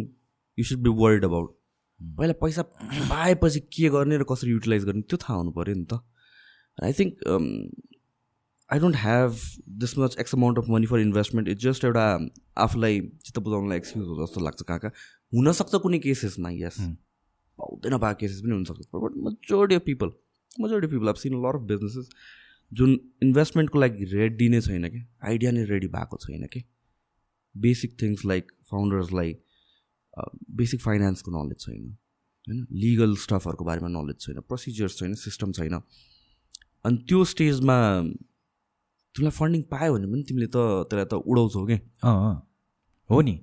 you 0.58 0.64
should 0.64 0.78
be 0.80 0.90
worried 1.02 1.24
about 1.24 1.54
पहिला 2.00 2.32
पैसा 2.44 2.62
पाएपछि 3.10 3.60
के 3.76 3.88
गर्ने 3.96 4.16
र 4.18 4.24
कसरी 4.32 4.50
युटिलाइज 4.50 4.84
गर्ने 4.84 5.02
त्यो 5.10 5.18
थाहा 5.22 5.38
हुनु 5.38 5.50
पऱ्यो 5.58 5.74
नि 5.74 5.84
त। 5.84 6.00
I 6.78 6.92
think 6.92 7.12
I 8.70 8.78
don't 8.78 8.96
have 8.96 9.36
this 9.80 9.96
much 9.98 10.16
x 10.20 10.34
amount 10.34 10.58
of 10.58 10.68
money 10.68 10.86
for 10.86 11.00
investment 11.00 11.48
it's 11.48 11.62
just 11.62 11.84
एउटा 11.84 12.06
आफूलाई 12.58 13.00
चित्त 13.24 13.38
बुझाउनलाई 13.38 13.78
एक्सक्युज 13.78 14.06
हो 14.08 14.26
जस्तो 14.26 14.40
लाग्छ 14.40 14.62
कहाँ 14.62 14.78
कहाँ। 14.78 14.92
हुनसक्छ 15.32 15.74
कुनै 15.74 15.98
केसेसमा 15.98 16.50
यस. 16.52 16.76
पाउँदैन 17.58 17.98
पाएको 17.98 18.18
केसेस 18.20 18.40
पनि 18.40 18.52
हुनसक्छ। 18.52 18.86
But 18.94 19.16
majority 19.26 19.74
of 19.74 19.82
people 19.86 20.10
majority 20.60 20.92
people 20.92 21.08
अब 21.08 21.14
सिन 21.14 21.34
लर 21.42 21.56
अफ 21.56 21.62
बिजनेसेस 21.62 22.08
जुन 22.72 22.98
इन्भेस्टमेन्टको 23.22 23.78
लागि 23.78 24.04
रेडी 24.04 24.48
नै 24.48 24.60
छैन 24.60 24.88
कि? 24.88 25.06
आइडिया 25.24 25.50
नै 25.50 25.64
रेडी 25.64 25.86
भएको 25.86 26.16
छैन 26.16 26.46
कि? 26.46 26.64
बेसिक 27.54 27.96
थिङ्स 28.02 28.24
लाइक 28.26 28.52
फाउन्डर्सलाई 28.70 29.36
बेसिक 30.50 30.80
फाइनेन्सको 30.80 31.30
नलेज 31.30 31.60
छैन। 31.60 31.96
होइन? 32.46 32.66
लिगल 32.72 33.16
स्टफहरूको 33.16 33.64
बारेमा 33.64 33.88
नलेज 33.88 34.20
छैन। 34.20 34.40
प्रोसिजर्स 34.40 34.98
छैन। 34.98 35.14
सिस्टम 35.14 35.52
छैन। 35.52 35.80
अनि 36.84 36.96
त्यो 37.08 37.24
स्टेजमा 37.24 37.76
तिमीलाई 39.16 39.36
फन्डिङ 39.40 39.62
पायो 39.72 39.92
भने 39.96 40.06
पनि 40.12 40.22
तिमीले 40.28 40.48
त 40.52 40.56
त्यसलाई 40.92 41.08
त 41.10 41.14
उडाउँछौ 41.24 41.66
कि। 41.66 41.76
हो 43.10 43.20
नि। 43.28 43.36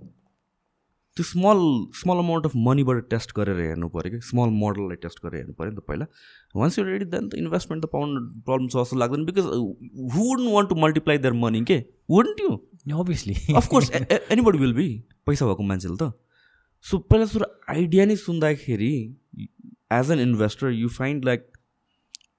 त्यो 1.18 1.24
स्मल 1.30 1.60
स्मल 1.94 2.18
अमाउन्ट 2.18 2.45
अफ 2.45 2.54
मनीबाट 2.58 3.10
टेस्ट 3.10 3.34
गरेर 3.38 3.60
हेर्नु 3.60 3.88
पऱ्यो 3.95 4.12
कि? 4.14 4.20
स्मल 4.30 4.50
मोडललाई 4.62 4.98
टेस्ट 5.02 5.20
गरेर 5.26 5.40
हेर्नु 5.40 5.54
पऱ्यो 5.54 5.72
नि 5.72 5.78
त 5.78 5.86
पहिला। 5.90 6.06
वान्स 6.58 6.80
यु 6.80 6.86
रेडी 6.86 7.06
देन 7.06 7.30
त 7.30 7.38
इन्भेस्टमेन्ट 7.38 7.86
त 7.86 7.90
पाउनु 7.94 8.22
प्रब्लम 8.45 8.68
छ 8.68 8.82
जस्तो 8.82 8.98
लाग्दैन 8.98 9.26
because 9.26 9.45
who 9.45 10.18
wouldn't 10.18 10.50
want 10.54 10.70
to 10.70 10.76
multiply 10.82 11.18
their 11.26 11.34
money 11.38 11.62
के? 11.70 11.78
Wouldn't 12.10 12.40
you 12.41 12.52
obviously 12.98 13.36
of course 13.56 13.91
anybody 13.94 14.58
will 14.58 14.74
be 14.74 14.88
पैसा 15.26 15.45
भएको 15.45 15.64
मान्छेले 15.70 15.98
त। 16.02 16.12
सो 16.86 16.98
पहिला 16.98 17.26
सुरु 17.30 17.45
आइडिया 17.70 18.06
नै 18.06 18.16
सुन्दाखेरि 18.26 18.94
as 19.94 20.12
an 20.12 20.20
investor 20.20 20.74
you 20.74 20.90
find 20.98 21.26
like 21.26 21.45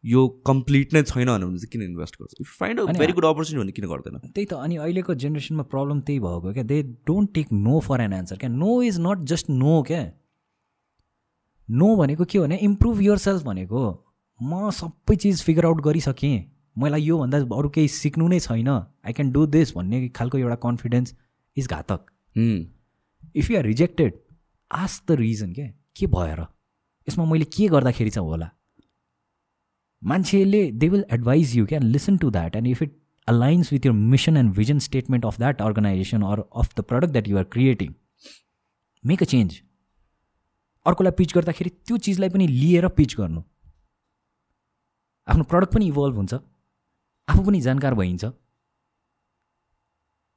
यो 0.04 0.22
कम्प्लिट 0.46 0.94
नै 0.94 1.02
छैन 1.02 1.26
भने 1.26 1.58
चाहिँ 1.58 1.70
किन 1.72 1.82
इन्भेस्ट 1.82 2.16
गर्छ? 2.20 2.34
If 2.40 2.48
find 2.58 2.80
a 2.80 2.84
very 2.98 3.12
good 3.12 3.24
opportunity 3.24 3.62
भने 3.62 3.72
किन 3.72 3.86
गर्दैन? 3.88 4.18
त्यही 4.28 4.46
त 4.46 4.54
अनि 4.54 4.76
अहिलेको 4.76 5.14
जेनेरेसनमा 5.22 5.62
प्रब्लम 5.74 6.00
त्यही 6.00 6.18
भएको 6.20 6.52
क्या। 6.52 6.64
They 6.64 6.82
don't 7.06 7.32
take 7.34 7.52
no 7.52 7.80
for 7.80 8.00
an 8.00 8.12
answer 8.12 8.36
क्या। 8.36 8.50
No 8.50 8.80
is 8.82 9.00
not 9.00 9.24
just 9.32 9.50
no 9.50 9.82
क्या। 9.82 10.02
नो 11.68 11.94
भनेको 11.96 12.24
के 12.24 12.38
भने 12.38 12.56
इम्प्रुभ 12.62 13.00
युर 13.02 13.18
सेल्फ 13.18 13.42
भनेको 13.44 13.84
म 14.40 14.70
सबै 14.70 15.16
चिज 15.16 15.42
फिगर 15.42 15.64
आउट 15.66 15.80
गरिसकेँ। 15.84 16.36
मलाई 16.78 17.02
योभन्दा 17.02 17.38
अरू 17.56 17.68
केही 17.70 17.88
सिक्नु 17.88 18.28
नै 18.28 18.40
छैन। 18.40 18.68
आई 18.68 19.12
क्यान 19.12 19.30
डु 19.32 19.46
दिस 19.46 19.72
भन्ने 19.76 20.08
खालको 20.10 20.38
एउटा 20.38 20.56
कन्फिडेन्स 20.62 21.14
इज 21.56 21.68
घातक. 21.68 22.00
If 22.36 23.50
you 23.50 23.58
are 23.58 23.64
rejected 23.64 24.12
as 24.70 25.02
the 25.08 25.16
reason 25.20 25.52
क्या। 25.54 25.66
के 25.96 26.06
भएर 26.12 26.40
यसमा 27.08 27.24
मैले 27.24 27.44
के 27.56 27.68
गर्दाखेरि 27.68 28.10
चाहिँ 28.10 28.28
होला? 28.28 28.50
मान्छेले 30.04 30.70
they 30.72 30.88
will 30.88 31.04
advise 31.12 31.56
you 31.56 31.66
can 31.66 31.82
listen 31.82 32.16
to 32.18 32.30
that 32.30 32.56
and 32.56 32.66
if 32.68 32.82
it 32.82 32.96
aligns 33.28 33.72
with 33.72 33.86
your 33.86 33.92
mission 33.92 34.36
and 34.36 34.54
vision 34.54 34.78
statement 34.86 35.26
of 35.26 35.38
that 35.38 35.62
organization 35.62 36.22
or 36.22 36.44
of 36.56 36.74
the 36.78 36.80
product 36.88 37.12
that 37.12 37.28
you 37.28 37.38
are 37.38 37.44
creating 37.52 37.94
make 39.04 39.22
a 39.22 39.26
change 39.26 39.60
अर्कोलाई 40.86 41.12
pitch 41.18 41.34
गर्दाखेरि 41.34 41.70
त्यो 41.70 41.96
चिजलाई 42.06 42.28
पनि 42.28 42.46
लिएर 42.46 42.88
pitch 42.96 43.14
गर्नु। 43.16 43.42
आफ्नो 45.28 45.44
product 45.50 45.74
पनि 45.74 45.86
evolve 45.88 46.16
हुन्छ। 46.16 46.34
आफू 46.34 47.42
पनि 47.44 47.60
जानकार 47.60 47.94
भइन्छ। 47.94 48.24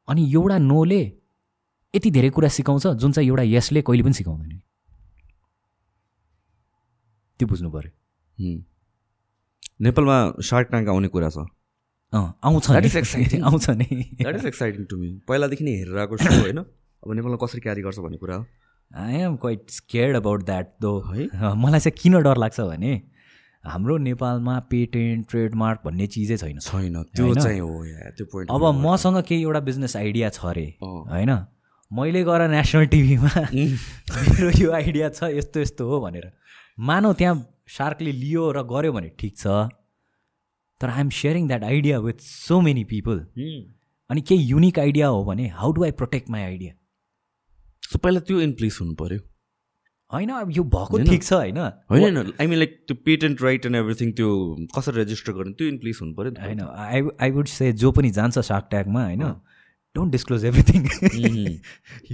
अनि 0.07 0.23
एउटा 0.34 0.57
नोले 0.57 1.02
यति 1.94 2.11
धेरै 2.11 2.30
कुरा 2.38 2.49
सिकाउँछ 2.57 2.88
जुन 3.03 3.11
चाहिँ 3.11 3.30
एउटा 3.30 3.44
यसले 3.44 3.81
कहिले 3.81 4.03
पनि 4.03 4.14
सिकाउँदैन। 4.14 4.60
त्यो 7.39 7.48
बुझ्नु 7.48 7.69
पऱ्यो. 7.72 7.91
नेपालमा 9.81 10.33
सार्क 10.41 10.67
ट्याङ्क 10.67 10.89
आउने 10.89 11.07
कुरा 11.07 11.29
छ। 11.29 11.45
आउँछ 12.13 12.69
is 12.85 12.95
exciting. 12.95 13.43
आउँछ 13.49 13.69
नि। 13.69 14.15
That 14.21 14.35
is 14.35 14.45
exciting 14.45 14.85
to 14.85 14.97
me 14.97 15.09
पहिलादेखि 15.27 15.63
नै 15.63 15.71
हेरेर 15.71 15.97
आएको 15.97 16.17
सो 16.17 16.41
होइन? 16.41 16.57
अब 16.57 17.13
नेपालमा 17.13 17.37
कसरी 17.45 17.61
क्यारी 17.61 17.81
गर्छ 17.81 17.99
भन्ने 17.99 18.17
कुरा 18.17 18.35
हो? 18.35 18.45
I 18.95 19.13
am 19.13 19.35
quite 19.35 19.69
scared 19.69 20.15
about 20.15 20.45
that 20.45 20.73
though 20.81 20.99
है? 20.99 21.27
मलाई 21.55 21.79
चाहिँ 21.79 21.97
किन 22.01 22.21
डर 22.21 22.37
लाग्छ 22.37 22.59
भने 22.61 23.01
हाम्रो 23.65 23.97
नेपालमा 23.97 24.59
पेटेन्ट 24.59 25.29
ट्रेडमार्क 25.29 25.81
भन्ने 25.85 26.07
चिजै 26.07 26.37
छैन। 26.37 26.59
छैन। 26.59 27.03
त्यो? 27.03 27.33
चाहिँ 27.35 27.59
हो 27.59 27.83
त्यो 28.17 28.25
पोइन्ट 28.25 28.51
अब 28.51 28.65
मसँग 28.85 29.21
केही 29.23 29.41
एउटा 29.41 29.59
बिजनेस 29.59 29.95
आइडिया 29.95 30.29
छ 30.29 30.45
अरे। 30.45 30.65
होइन? 30.83 31.45
मैले 31.91 32.23
गएर 32.23 32.47
नेसनल 32.47 32.85
टिभीमा 32.85 33.33
मेरो 33.35 34.49
यो 34.59 34.71
आइडिया 34.71 35.09
छ 35.09 35.23
यस्तो 35.23 35.59
यस्तो 35.59 35.89
हो 35.89 36.01
भनेर। 36.01 36.31
मानौ 36.79 37.13
त्यहाँ 37.13 37.35
सार्कले 37.68 38.11
लियो 38.14 38.52
र 38.52 38.64
गऱ्यो 38.65 38.91
भने 38.94 39.10
ठिक 39.19 39.38
छ। 39.38 39.48
तर 40.81 40.89
I'm 40.89 41.10
sharing 41.14 41.48
that 41.48 41.64
idea 41.65 41.99
with 41.99 42.19
so 42.23 42.60
many 42.61 42.84
people 42.85 43.26
अनि 44.10 44.22
केही 44.22 44.44
युनिक 44.45 44.80
आइडिया 44.80 45.07
हो 45.07 45.23
भने 45.26 45.48
how 45.56 45.72
do 45.72 45.84
I 45.84 45.91
protect 46.02 46.30
my 46.30 46.41
idea 46.41 46.73
so 47.84 47.99
पहिला 47.99 48.19
त्यो 48.27 48.39
इन 48.41 48.53
प्लेस 48.53 48.77
हुनु 48.81 48.94
पऱ्यो 48.95 49.19
होइन 50.11 50.30
अब 50.31 50.52
यो 50.52 50.64
भएको? 50.64 50.98
ठिक 51.03 51.23
छ 51.23 51.34
होइन। 51.34 51.57
होइन 51.91 52.18
आई 52.18 52.48
मिन 52.48 52.57
लाइक 52.57 52.76
त्यो 52.88 52.95
पेटेन्ट 53.06 53.41
राइट 53.44 53.65
एन्ड 53.65 53.76
एभ्रिथिङ 53.76 54.11
त्यो 54.19 54.30
कसरी 54.76 54.95
रेजिस्टर 54.95 55.34
गर्ने 55.34 55.53
त्यो 55.53 55.68
इन 55.68 55.77
प्लेस 55.77 55.99
हुनु 56.02 56.14
पऱ्यो। 56.15 56.31
होइन 56.41 56.61
आई 56.61 57.02
आई 57.22 57.31
वुड 57.31 57.48
से 57.48 57.72
जो 57.76 57.91
पनि 57.91 58.10
जान्छ 58.18 58.39
सार्क 58.39 58.68
ट्यागमा 58.69 59.03
होइन। 59.03 59.23
डोन्ट 59.98 60.11
डिस्क्लोज 60.18 60.45
एभ्रिथिङ 60.52 60.80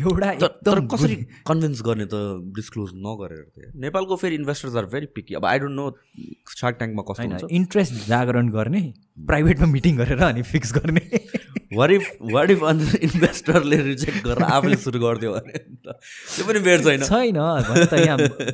एउटा 0.02 0.50
तर 0.68 0.78
कसरी 0.96 1.16
कन्भिन्स 1.52 1.80
गर्ने 1.90 2.06
त 2.14 2.16
डिस्क्लोज 2.60 2.90
नगरेर 3.08 3.72
नेपालको 3.86 4.16
फेरि 4.26 4.36
इन्भेस्टर्स 4.42 4.76
आर 4.82 4.86
भेरी 4.98 5.08
पिकी 5.16 5.40
अब 5.42 5.46
आई 5.54 5.58
डोन्ट 5.66 5.76
नो 5.80 5.86
सार्क 6.58 6.76
ट्याङ्कमा 6.78 7.04
कस्तो 7.12 7.30
हुन्छ। 7.30 7.44
इन्ट्रेस्ट 7.62 7.94
जागरण 8.10 8.50
गर्ने 8.60 8.84
प्राइभेटमा 9.32 9.68
मिटिङ 9.72 9.94
गरेर 9.98 10.22
अनि 10.24 10.42
फिक्स 10.52 10.70
गर्ने। 10.78 11.04
वरिफ 11.78 12.04
वरिफ 12.34 12.64
अन्त 12.70 12.96
इन्भेस्टरले 12.96 13.78
रिजेक्ट 13.84 14.20
गरेर 14.26 14.44
आफूले 14.56 14.78
सुरु 14.82 15.00
गरिदियो 15.04 15.32
भने 15.34 15.54
त्यो 15.84 16.44
पनि 16.48 16.60
बेर 16.68 16.80
छैन। 16.84 17.02
छैन 17.04 17.38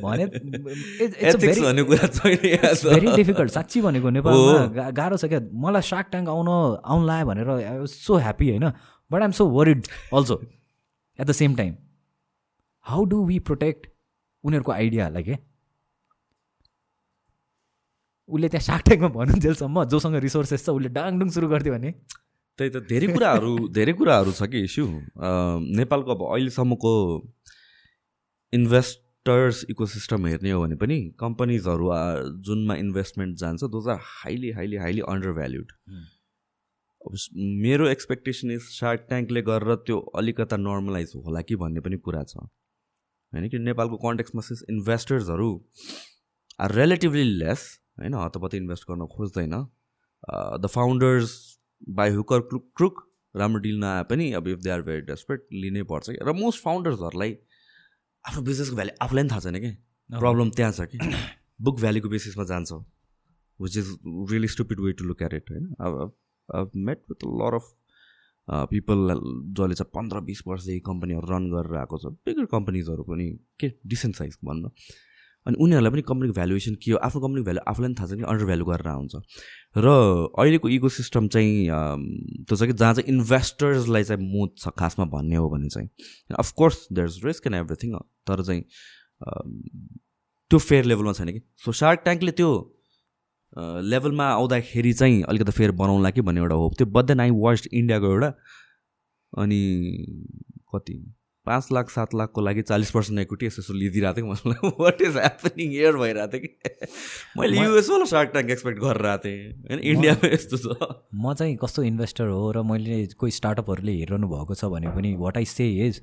भने 0.03 1.83
कुरा 1.89 2.07
छैन। 2.19 2.37
भेरी 2.83 3.09
डिफिकल्ट 3.15 3.51
साँच्ची 3.51 3.81
भनेको 3.87 4.09
नेपालमा 4.19 4.91
गाह्रो 4.99 5.17
छ 5.17 5.25
क्या। 5.33 5.39
मलाई 5.65 5.83
सार्क 5.89 6.07
ट्याङ्क 6.11 6.27
आउन 6.35 6.47
आउनु 6.47 7.03
लाग्यो 7.11 7.25
भनेर 7.31 7.47
आई 7.49 7.77
वाज 7.83 7.91
सो 7.91 8.13
ह्याप्पी 8.23 8.47
होइन? 8.49 8.65
But 9.11 9.21
I'm 9.21 9.31
so 9.41 9.47
worried 9.57 9.87
also 10.13 10.41
at 11.19 11.25
the 11.27 11.31
same 11.41 11.55
time 11.55 11.75
how 12.85 13.05
do 13.13 13.25
we 13.25 13.39
protect 13.51 13.87
उनीहरूको 14.43 14.71
आइडियाहरूलाई 14.71 15.23
के 15.23 15.37
उसले 18.29 18.47
त्यहाँ 18.49 18.63
सार्क 18.63 18.85
ट्याङ्कमा 18.85 19.09
भन्नुन्जेलसम्म 19.09 19.83
जोसँग 19.91 20.15
रिसोर्सेस 20.25 20.65
छ 20.65 20.69
उसले 20.79 20.89
डाङडुङ 20.97 21.29
सुरु 21.35 21.47
गरिदियो 21.49 21.73
भने। 21.73 21.91
त्यही 22.59 22.69
त 22.69 22.81
धेरै 22.89 23.07
कुराहरू 23.13 23.53
धेरै 23.77 23.93
कुराहरू 24.01 24.31
छ 24.39 24.49
कि 24.53 24.59
इस्यु 24.69 24.85
नेपालको 25.79 26.15
अब 26.15 26.21
अहिलेसम्मको 26.27 26.93
इन्भेस्टर्स 28.53 29.65
इकोसिस्टम 29.69 30.27
हेर्ने 30.27 30.51
हो 30.51 30.61
भने 30.61 30.75
पनि 30.83 30.97
कम्पनीजहरू 31.19 31.89
जुनमा 32.49 32.75
इन्भेस्टमेन्ट 32.85 33.37
जान्छ 33.43 33.71
those 33.75 33.87
are 33.95 33.99
highly 34.11 34.51
highly 34.59 34.77
highly 34.85 35.01
undervalued 35.39 35.71
मेरो 37.63 37.87
एक्सपेक्टेसन 37.89 38.51
इज 38.51 38.61
सार्क 38.71 39.05
ट्याङ्कले 39.09 39.41
गरेर 39.41 39.75
त्यो 39.87 39.99
अलिकता 40.21 40.57
नर्मलाइज 40.57 41.11
होला 41.25 41.41
कि 41.41 41.55
भन्ने 41.55 41.79
पनि 41.81 41.97
कुरा 41.97 42.23
छ। 42.23 42.37
होइन 42.37 43.49
कि? 43.49 43.59
नेपालको 43.59 43.97
कन्टेक्समा 43.97 44.41
इन्भेस्टर्सहरू 44.69 45.49
आर 46.59 46.75
रिलेटिभली 46.75 47.23
लेस 47.23 47.61
होइन? 47.99 48.13
हतपत 48.13 48.53
इन्भेस्ट 48.55 48.83
गर्न 48.91 49.07
खोज्दैन। 49.15 49.55
The 50.61 50.67
founders 50.73 51.31
by 51.97 52.09
hook or 52.11 52.39
crook 52.49 52.71
crook 52.77 53.05
राम्रो 53.35 53.59
डिल 53.61 53.79
नआए 53.79 54.03
पनि 54.09 54.31
अब 54.33 54.47
if 54.47 54.59
they 54.59 54.69
are 54.69 54.81
very 54.81 55.01
desperate 55.07 55.47
लिनै 55.53 55.83
पर्छ 55.91 56.09
कि? 56.09 56.17
र 56.21 56.33
मोस्ट 56.35 56.63
फाउन्डर्सहरूलाई 56.63 57.37
आफ्नो 58.25 58.41
बिजनेसको 58.43 58.75
भ्याल्यु 58.75 58.95
आफूलाई 59.01 59.23
पनि 59.23 59.31
थाहा 59.31 59.41
छैन 59.41 59.59
कि? 59.59 59.71
प्रब्लम 60.09 60.49
त्यहाँ 60.51 60.71
छ 60.71 60.81
कि? 60.91 60.97
बुक 61.59 61.79
भ्याल्युको 61.79 62.09
बेसिसमा 62.09 62.43
जान्छ। 62.51 62.71
Which 63.59 63.77
is 63.77 63.87
really 64.31 64.47
stupid 64.47 64.79
way 64.79 64.91
to 64.99 65.05
look 65.05 65.21
at 65.21 65.33
it 65.33 65.51
होइन? 65.51 65.65
अब 65.79 66.17
met 66.75 66.99
with 67.09 67.25
lot 67.41 67.55
of 67.55 67.75
people 68.47 68.97
जसले 69.57 69.75
चाहिँ 69.75 69.91
पन्ध्र 69.95 70.19
बिस 70.25 70.41
वर्षदेखि 70.47 70.79
कम्पनीहरू 70.85 71.27
रन 71.33 71.49
गरेर 71.51 71.75
आएको 71.79 71.97
छ 71.97 72.05
बिगर 72.25 72.45
कम्पनीजहरू 72.55 73.03
पनि 73.05 73.27
के 73.59 73.67
डिसेन्ट 73.87 74.15
साइज 74.15 74.37
भन्न। 74.45 74.71
अनि 75.45 75.55
उनीहरूलाई 75.63 75.91
पनि 75.91 76.01
कम्पनीको 76.01 76.33
भ्यालुएसन 76.33 76.75
के 76.83 76.91
हो? 76.91 76.97
आफ्नो 76.97 77.21
कम्पनीको 77.21 77.45
भ्यालु 77.45 77.61
आफूलाई 77.69 77.87
पनि 77.89 77.95
थाहा 77.99 78.07
छ 78.09 78.17
कि 78.17 78.23
अन्डर 78.31 78.45
भ्यालु 78.45 78.65
गरेर 78.65 78.87
आउँछ। 78.87 79.13
र 79.77 79.87
अहिलेको 80.39 80.69
इको 80.69 80.89
सिस्टम 80.89 81.27
चाहिँ 81.29 81.69
अम, 81.69 82.01
त्यो 82.49 82.55
छ 82.57 82.61
कि 82.67 82.73
जहाँ 82.73 82.93
चाहिँ 82.93 83.07
इन्भेस्टर्सलाई 83.13 84.03
चाहिँ 84.03 84.21
मोद 84.33 84.49
छ 84.57 84.73
खासमा 84.73 85.05
भन्ने 85.13 85.35
हो 85.35 85.49
भने 85.49 85.69
चाहिँ 85.69 85.89
of course 86.37 86.87
there 86.91 87.07
is 87.07 87.25
risk 87.25 87.47
and 87.47 87.55
everything 87.55 87.95
तर 88.27 88.43
चाहिँ 88.43 88.61
अम, 88.61 89.61
त्यो 90.51 90.59
फेयर 90.59 90.85
लेभलमा 90.85 91.13
छैन 91.13 91.31
कि। 91.31 91.41
सो 91.63 91.71
सार्क 91.71 91.99
ट्याङ्कले 92.03 92.31
त्यो 92.41 92.49
लेभलमा 93.57 94.25
आउँदाखेरि 94.31 94.93
चाहिँ 94.93 95.21
अलिकति 95.23 95.51
फेयर 95.51 95.71
बनाउला 95.71 96.09
कि 96.11 96.21
भन्ने 96.21 96.41
एउटा 96.41 96.55
होप 96.55 96.79
थियो। 96.79 96.87
बट 96.87 97.05
देन 97.05 97.19
आई 97.19 97.31
वाच 97.35 97.67
इन्डियाको 97.73 98.11
एउटा 98.11 98.33
अनि 99.33 99.61
कति 100.75 100.93
पाँच 101.45 101.67
लाख 101.73 101.89
सात 101.89 102.13
लाखको 102.15 102.41
लागि 102.41 102.61
चालिस 102.61 102.91
पर्सेन्ट 102.91 103.19
इक्विटी 103.19 103.45
यसो 103.45 103.61
यसो 103.61 103.73
लिइदिरहेको 103.73 104.15
थिएँ 104.17 104.25
कि 104.25 104.49
मलाई। 104.49 104.71
वाट 104.79 105.01
इज 105.01 105.15
ह्यापनिङ 105.17 105.73
एयर 105.73 105.95
भइरहेको 105.97 106.37
थियो 106.37 106.41
कि? 106.41 106.87
मैले 107.37 107.57
युएसवाला 107.57 108.05
सार्क 108.05 108.31
ट्याङ्क 108.31 108.49
एक्सपेक्ट 108.51 108.79
गरेर 108.79 109.05
आएको 109.05 109.23
थिएँ। 109.25 109.51
होइन 109.69 109.79
इन्डियामा 109.79 110.27
यस्तो 110.33 110.57
छ। 110.57 110.77
म 111.15 111.33
चाहिँ 111.33 111.57
कस्तो 111.63 111.83
इन्भेस्टर 111.83 112.27
हो 112.27 112.51
र 112.51 112.63
मैले 112.63 113.05
कोही 113.17 113.31
स्टार्टअपहरूले 113.31 113.91
हेरिरहनु 113.91 114.27
भएको 114.29 114.55
छ 114.55 114.65
भने 114.75 114.89
पनि 114.95 115.15
what 115.19 115.37
I 115.37 115.45
say 115.45 115.69
is 115.87 116.01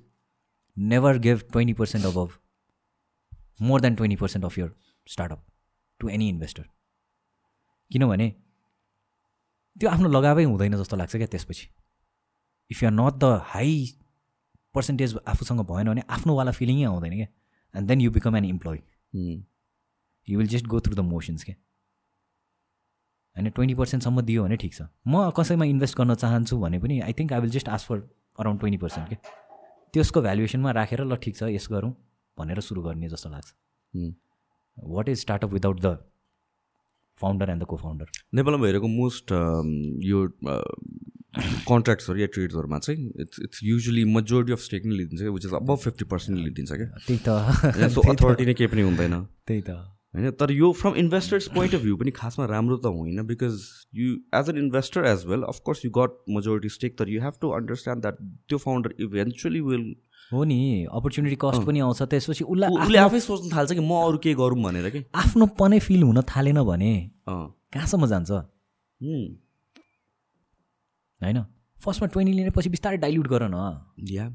never 0.77 1.18
give 1.28 1.43
twenty 1.52 1.74
percent 1.74 2.06
above 2.06 2.31
more 3.62 3.81
than 3.81 3.94
twenty 3.94 4.16
percent 4.16 4.44
of 4.44 4.59
your 4.59 4.73
startup 5.06 5.47
to 6.01 6.09
any 6.09 6.28
investor 6.28 6.64
किनभने 7.90 8.28
त्यो 9.76 9.88
आफ्नो 9.90 10.08
लगावै 10.08 10.44
हुँदैन 10.44 10.76
जस्तो 10.76 10.96
लाग्छ 10.96 11.16
क्या 11.16 11.26
त्यसपछि। 11.26 11.66
If 12.70 12.82
you 12.82 12.88
are 12.88 12.94
not 12.94 13.14
the 13.14 13.24
high 13.52 13.74
percentage 14.74 15.18
आफूसँग 15.28 15.60
भएन 15.66 15.88
भने 15.88 16.02
आफ्नोवाला 16.10 16.52
फिलिङै 16.52 16.84
आउँदैन 16.84 17.14
क्या। 17.14 17.28
And 17.74 17.88
then 17.88 18.00
you 18.00 18.10
become 18.10 18.36
an 18.36 18.44
employee. 18.44 18.78
You 20.28 20.38
will 20.38 20.48
just 20.48 20.66
go 20.66 20.80
through 20.80 20.94
the 20.94 21.00
motions 21.06 21.44
के 21.44 21.52
होइन 21.52 23.50
ट्वेन्टी 23.50 23.74
पर्सेन्टसम्म 23.74 24.20
दियो 24.22 24.42
भने 24.44 24.56
ठिक 24.56 24.74
छ। 24.74 24.82
म 25.06 25.30
कसैमा 25.36 25.64
इन्भेस्ट 25.64 25.96
गर्न 25.96 26.14
चाहन्छु 26.16 26.58
भने 26.58 26.78
पनि 26.78 27.00
I 27.00 27.12
think 27.12 27.32
I 27.32 27.40
will 27.40 27.50
just 27.50 27.68
ask 27.68 27.86
for 27.88 27.98
around 28.38 28.60
twenty 28.60 28.78
percent 28.78 29.08
के 29.08 29.16
त्यसको 29.94 30.22
भ्यालुएसनमा 30.22 30.70
राखेर 30.72 31.00
ल 31.04 31.16
ठिक 31.16 31.36
छ 31.36 31.42
यस 31.52 31.68
गरौँ 31.70 31.92
भनेर 32.38 32.60
सुरु 32.60 32.82
गर्ने 32.82 33.08
जस्तो 33.08 33.28
लाग्छ। 33.30 33.48
What 34.76 35.08
is 35.08 35.20
startup 35.20 35.50
without 35.52 35.80
the 35.80 35.96
founder 37.20 37.51
and 37.51 37.62
the 37.62 37.66
co-founder 37.76 38.06
नेपालमा 38.34 38.62
भइरहेको 38.62 38.88
मोस्ट 38.88 39.32
यो 40.05 40.26
कन्ट्र्याक्ट्सहरू 41.68 42.18
या 42.18 42.26
ट्रेड्सहरूमा 42.34 42.78
चाहिँ 42.78 43.10
it's 43.20 43.40
it's 43.43 43.60
usually 43.62 44.05
majority 44.12 44.52
of 44.52 44.60
stake 44.60 44.86
नै 44.86 44.97
लिइदिन्छ 44.97 45.34
विच 45.34 45.47
इज 45.47 45.55
अब 45.55 45.74
फिफ्टी 45.82 46.05
पर्सेन्ट 46.14 46.38
लिइदिन्छ 46.38 46.72
क्या। 46.72 46.88
त्यही 47.06 47.18
त। 47.28 47.90
सो 47.97 48.01
अथोरिटी 48.12 48.47
नै 48.47 48.55
केही 48.55 48.70
पनि 48.72 48.82
हुँदैन। 48.82 49.20
त्यही 49.47 49.60
त। 49.60 49.76
होइन 50.14 50.30
तर 50.40 50.51
यो 50.52 50.70
from 50.72 50.94
investors 50.97 51.48
point 51.55 51.74
of 51.74 51.82
view 51.82 51.97
पनि 51.97 52.10
खासमा 52.16 52.44
राम्रो 52.47 52.76
त 52.76 52.93
होइन 52.97 53.22
because 53.26 53.59
you 53.94 54.14
as 54.40 54.48
an 54.48 54.59
investor 54.59 55.05
as 55.06 55.24
well 55.26 55.43
of course 55.48 55.84
you 55.84 55.90
got 55.98 56.16
majority 56.36 56.68
stake 56.68 56.98
तर 56.98 57.09
you 57.09 57.20
have 57.22 57.34
to 57.40 57.51
understand 57.59 58.02
that 58.02 58.22
त्यो 58.48 58.59
फाउन्डर 58.59 58.94
इभेन्चुली 59.01 59.60
विल 59.60 59.84
हो 60.32 60.44
नि 60.44 60.59
अपर्च्युनिटी 60.90 61.36
कस्ट 61.40 61.62
पनि 61.66 61.81
आउँछ 61.81 62.03
त्यसपछि 62.03 62.44
उसलाई 62.44 62.70
उसले 62.82 62.98
आफै 62.98 63.20
सोच्न 63.20 63.47
थाल्छ 63.53 63.73
कि 63.73 63.81
म 63.81 63.93
अरू 64.07 64.19
के 64.19 64.35
गरौँ 64.35 64.62
भनेर 64.62 64.90
कि? 64.90 65.05
आफ्नो 65.15 65.47
पनै 65.59 65.78
फिल 65.81 66.03
हुन 66.03 66.23
थालेन 66.27 66.62
भने 66.62 66.93
कहाँसम्म 67.28 68.07
जान्छ। 68.07 68.31
होइन? 71.20 71.39
फर्स्टमा 71.78 72.07
ट्वेन्टी 72.09 72.32
लिने 72.32 72.51
पछि 72.51 72.69
बिस्तारै 72.70 72.97
डाइल्युट 72.97 73.27
गर 73.28 73.43
न। 73.48 73.57
या। 74.11 74.27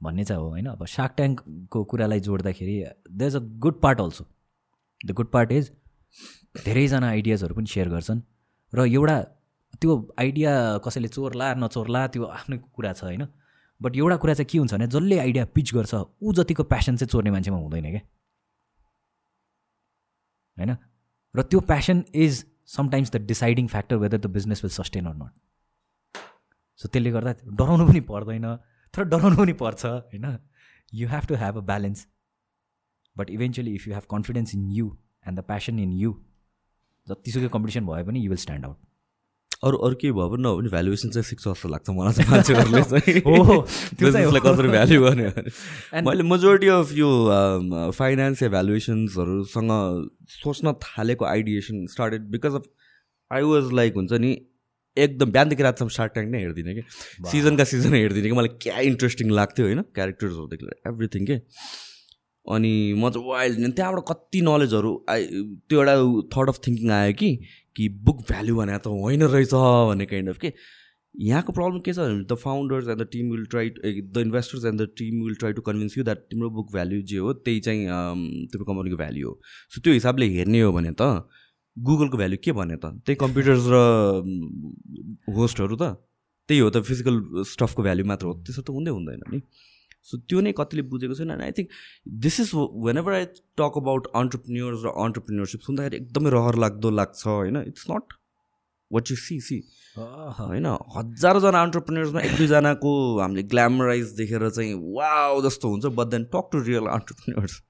भन्ने 0.00 0.24
चाहिँ 0.24 0.42
हो 0.42 0.48
होइन? 0.48 0.66
अब 0.66 0.86
सार्क 0.86 1.12
ट्याङ्कको 1.16 1.84
कुरालाई 1.84 2.20
जोड्दाखेरि 2.20 2.76
the 3.10 3.22
is 3.22 3.36
a 3.36 3.42
good 3.66 3.80
part 3.80 4.00
also 4.00 4.24
the 5.00 5.10
good 5.10 5.30
part 5.30 5.52
is 5.52 5.70
धेरैजना 6.64 7.08
आइडियाजहरू 7.08 7.54
पनि 7.54 7.66
सेयर 7.66 7.88
गर्छन् 7.88 8.20
र 8.72 8.86
एउटा 8.86 9.16
त्यो 9.82 9.94
आइडिया 10.22 10.52
कसैले 10.84 11.08
चोर्ला 11.16 11.46
नचोर्ला 11.62 12.06
त्यो 12.14 12.24
आफ्नै 12.38 12.56
कुरा 12.76 12.92
छ 12.92 13.04
होइन? 13.04 13.26
बट 13.80 13.96
एउटा 13.96 14.16
कुरा 14.22 14.34
चाहिँ 14.34 14.48
के 14.50 14.58
हुन्छ 14.58 14.72
भने 14.74 14.86
जसले 14.94 15.18
आइडिया 15.18 15.44
पिच 15.54 15.74
गर्छ 15.74 15.94
ऊ 16.22 16.32
जतिको 16.38 16.62
प्यासन 16.72 16.96
चाहिँ 16.96 17.10
चोर्ने 17.12 17.30
मान्छेमा 17.30 17.58
हुँदैन 17.58 17.86
क्या 17.90 18.02
होइन? 20.58 20.76
र 21.34 21.42
त्यो 21.42 21.60
passion 21.72 22.04
is 22.24 22.44
sometimes 22.76 23.10
the 23.12 23.16
deciding 23.26 23.66
factor 23.74 23.96
whether 24.04 24.18
the 24.18 24.26
business 24.36 24.64
will 24.64 24.72
sustain 24.72 25.06
or 25.06 25.14
not 25.14 25.32
so 26.80 26.88
त्यसले 26.88 27.10
गर्दा 27.10 27.32
डराउनु 27.58 27.86
पनि 27.88 28.00
पर्दैन 28.12 28.46
तर 28.94 29.02
डराउनु 29.14 29.36
पनि 29.36 29.52
पर्छ 29.64 29.84
होइन? 29.86 30.26
You 30.92 31.08
have 31.08 31.26
to 31.28 31.34
have 31.42 31.56
a 31.56 31.64
balance 31.72 32.06
but 33.16 33.30
eventually 33.30 33.74
if 33.74 33.88
you 33.88 33.94
have 33.94 34.06
confidence 34.10 34.54
in 34.54 34.70
you 34.78 34.86
and 35.26 35.38
the 35.38 35.42
passion 35.50 35.78
in 35.78 35.92
you 36.04 36.14
जतिसुकै 37.06 37.48
कम्पिटिसन 37.52 37.86
भयो 37.86 38.04
भने 38.04 38.20
यु 38.20 38.30
विल 38.30 38.42
स्ट्यान्ड 38.46 38.64
आउट 38.66 38.78
अरू 39.62 39.76
अरू 39.86 39.94
केही 39.94 40.12
भयो 40.12 40.28
भने 40.28 40.42
नभए 40.42 40.70
भ्यालुएसन 40.70 41.10
चाहिँ 41.10 41.24
सिक्छ 41.24 41.42
जस्तो 41.48 41.68
लाग्छ 41.68 41.90
मलाई 41.90 42.12
चाहिँ 42.12 42.30
मान्छेहरूले 42.30 42.82
चाहिँ। 42.92 43.20
हो। 43.26 43.60
बिजनेसलाई 44.00 44.40
कसरी 44.46 44.68
भ्याल्यु 44.68 45.02
गर्ने 45.02 45.28
मैले 46.06 46.22
मेजोरिटी 46.30 46.68
अफ 46.76 46.92
यो 46.92 47.10
फाइनेन्स 47.98 48.42
या 48.42 48.48
भ्यालुएसन्सहरूसँग 48.56 49.70
सोच्न 50.36 50.72
थालेको 50.86 51.24
ideation 51.24 51.86
started 51.94 52.22
because 52.34 52.54
of 52.60 52.64
I 53.30 53.42
was 53.52 53.72
like 53.80 53.94
हुन्छ 53.96 54.12
नि 54.26 54.32
एकदम 54.96 55.30
बिहानदेखि 55.32 55.62
रातसम्म 55.62 55.88
सार्क 55.98 56.12
ट्याङ्क 56.14 56.30
नै 56.32 56.40
हेरिदिनँ 56.40 56.74
कि। 56.74 56.82
सिजनका 57.30 57.64
सिजन 57.64 57.94
हेरिदिनँ 57.94 58.28
कि। 58.28 58.36
मलाई 58.40 58.56
क्या 58.62 58.78
इन्ट्रेस्टिङ 58.90 59.30
लाग्थ्यो 59.40 59.66
होइन 59.66 59.82
क्यारेक्टर्सहरूदेखि 59.94 60.64
लिएर 60.64 60.92
एभ्रिथिङ 60.92 61.26
के। 61.26 61.40
अनि 62.46 62.72
म 62.98 63.10
चाहिँ 63.10 63.28
वाइल्ड 63.28 63.72
त्यहाँबाट 63.76 64.04
कति 64.08 64.40
नलेजहरू 64.42 64.92
आइ 65.10 65.26
त्यो 65.70 65.82
एउटा 65.82 65.94
थट 66.34 66.48
अफ 66.48 66.58
थिङ्किङ 66.66 66.90
आयो 66.90 67.12
कि 67.18 67.28
कि 67.76 67.88
बुक 68.04 68.18
भ्याल्यु 68.28 68.56
भने 68.56 68.78
त 68.78 68.86
होइन 68.86 69.22
रहेछ 69.22 69.52
भन्ने 69.54 70.06
काइन्ड 70.06 70.28
अफ 70.28 70.38
के? 70.38 70.52
यहाँको 71.14 71.52
प्रब्लम 71.52 71.80
के 71.86 71.92
छ 71.92 71.98
भने 71.98 72.24
the 72.24 72.34
founders 72.42 72.88
and 72.88 73.02
the 73.02 73.06
team 73.12 73.30
will 73.30 73.44
try 73.52 73.70
the 73.70 74.18
investors 74.18 74.64
and 74.64 74.82
the 74.82 74.88
team 74.98 75.22
will 75.24 75.34
try 75.40 75.52
to 75.52 75.62
convince 75.62 75.98
you 75.98 76.04
that 76.04 76.18
तिम्रो 76.30 76.50
बुक 76.50 76.72
भ्याल्यु 76.72 77.02
जे 77.10 77.18
हो 77.18 77.32
त्यही 77.32 77.60
चाहिँ 77.60 77.84
तिम्रो 78.52 78.64
कम्पनीको 78.64 78.96
भ्याल्यु 78.96 79.28
हो। 79.28 79.40
सो 79.74 79.80
त्यो 79.80 79.92
हिसाबले 79.92 80.26
हेर्ने 80.36 80.60
हो 80.60 80.72
भने 80.72 80.92
त 81.00 81.28
गुगलको 81.76 82.16
भ्याल्यु 82.16 82.38
के 82.44 82.52
भने 82.52 82.76
त? 82.76 82.84
त्यही 83.04 83.16
कम्प्युटर्स 83.16 83.64
र 83.72 83.76
होस्टहरू 85.36 85.76
त? 85.76 86.00
त्यही 86.48 86.60
हो 86.60 86.70
त 86.70 86.82
फिजिकल 86.88 87.44
स्टफको 87.52 87.82
भ्याल्यु 87.82 88.04
मात्र 88.06 88.26
हो। 88.26 88.34
त्यसो 88.44 88.62
त 88.62 88.70
हुँदै 88.70 88.90
हुँदैन 88.92 89.22
नि। 89.32 89.40
सो 90.10 90.18
त्यो 90.30 90.40
नै 90.46 90.52
कतिले 90.58 90.82
बुझेको 90.94 91.14
छैन 91.18 91.30
I 91.40 91.52
think 91.58 91.68
this 92.24 92.40
is 92.40 92.50
whenever 92.98 93.12
I 93.18 93.24
talk 93.60 93.78
about 93.82 94.10
entrepreneurs 94.22 94.84
र 94.84 94.96
अन्टरप्रिन्योरसिप 95.04 95.60
सुन्दाखेरि 95.68 95.96
एकदमै 96.02 96.30
रहर 96.36 96.58
लाग्दो 96.64 96.90
लाग्छ 97.00 97.26
होइन? 97.26 97.56
It's 97.72 97.86
not 97.90 98.18
what 98.90 99.10
you 99.10 99.16
see 99.16 99.40
see 99.48 99.58
होइन? 99.96 100.66
हजारौँजना 100.96 101.62
अन्टरप्रिन्यर्समा 101.62 102.20
एक 102.20 102.36
दुईजनाको 102.36 102.92
हामीले 103.20 103.42
ग्ल्यामराइज 103.54 104.12
देखेर 104.20 104.48
चाहिँ 104.50 104.74
वा 104.98 105.12
जस्तो 105.48 105.68
हुन्छ 105.70 105.94
but 106.00 106.14
then 106.16 106.24
talk 106.34 106.48
to 106.52 106.62
real 106.68 106.86
entrepreneurs 106.98 107.60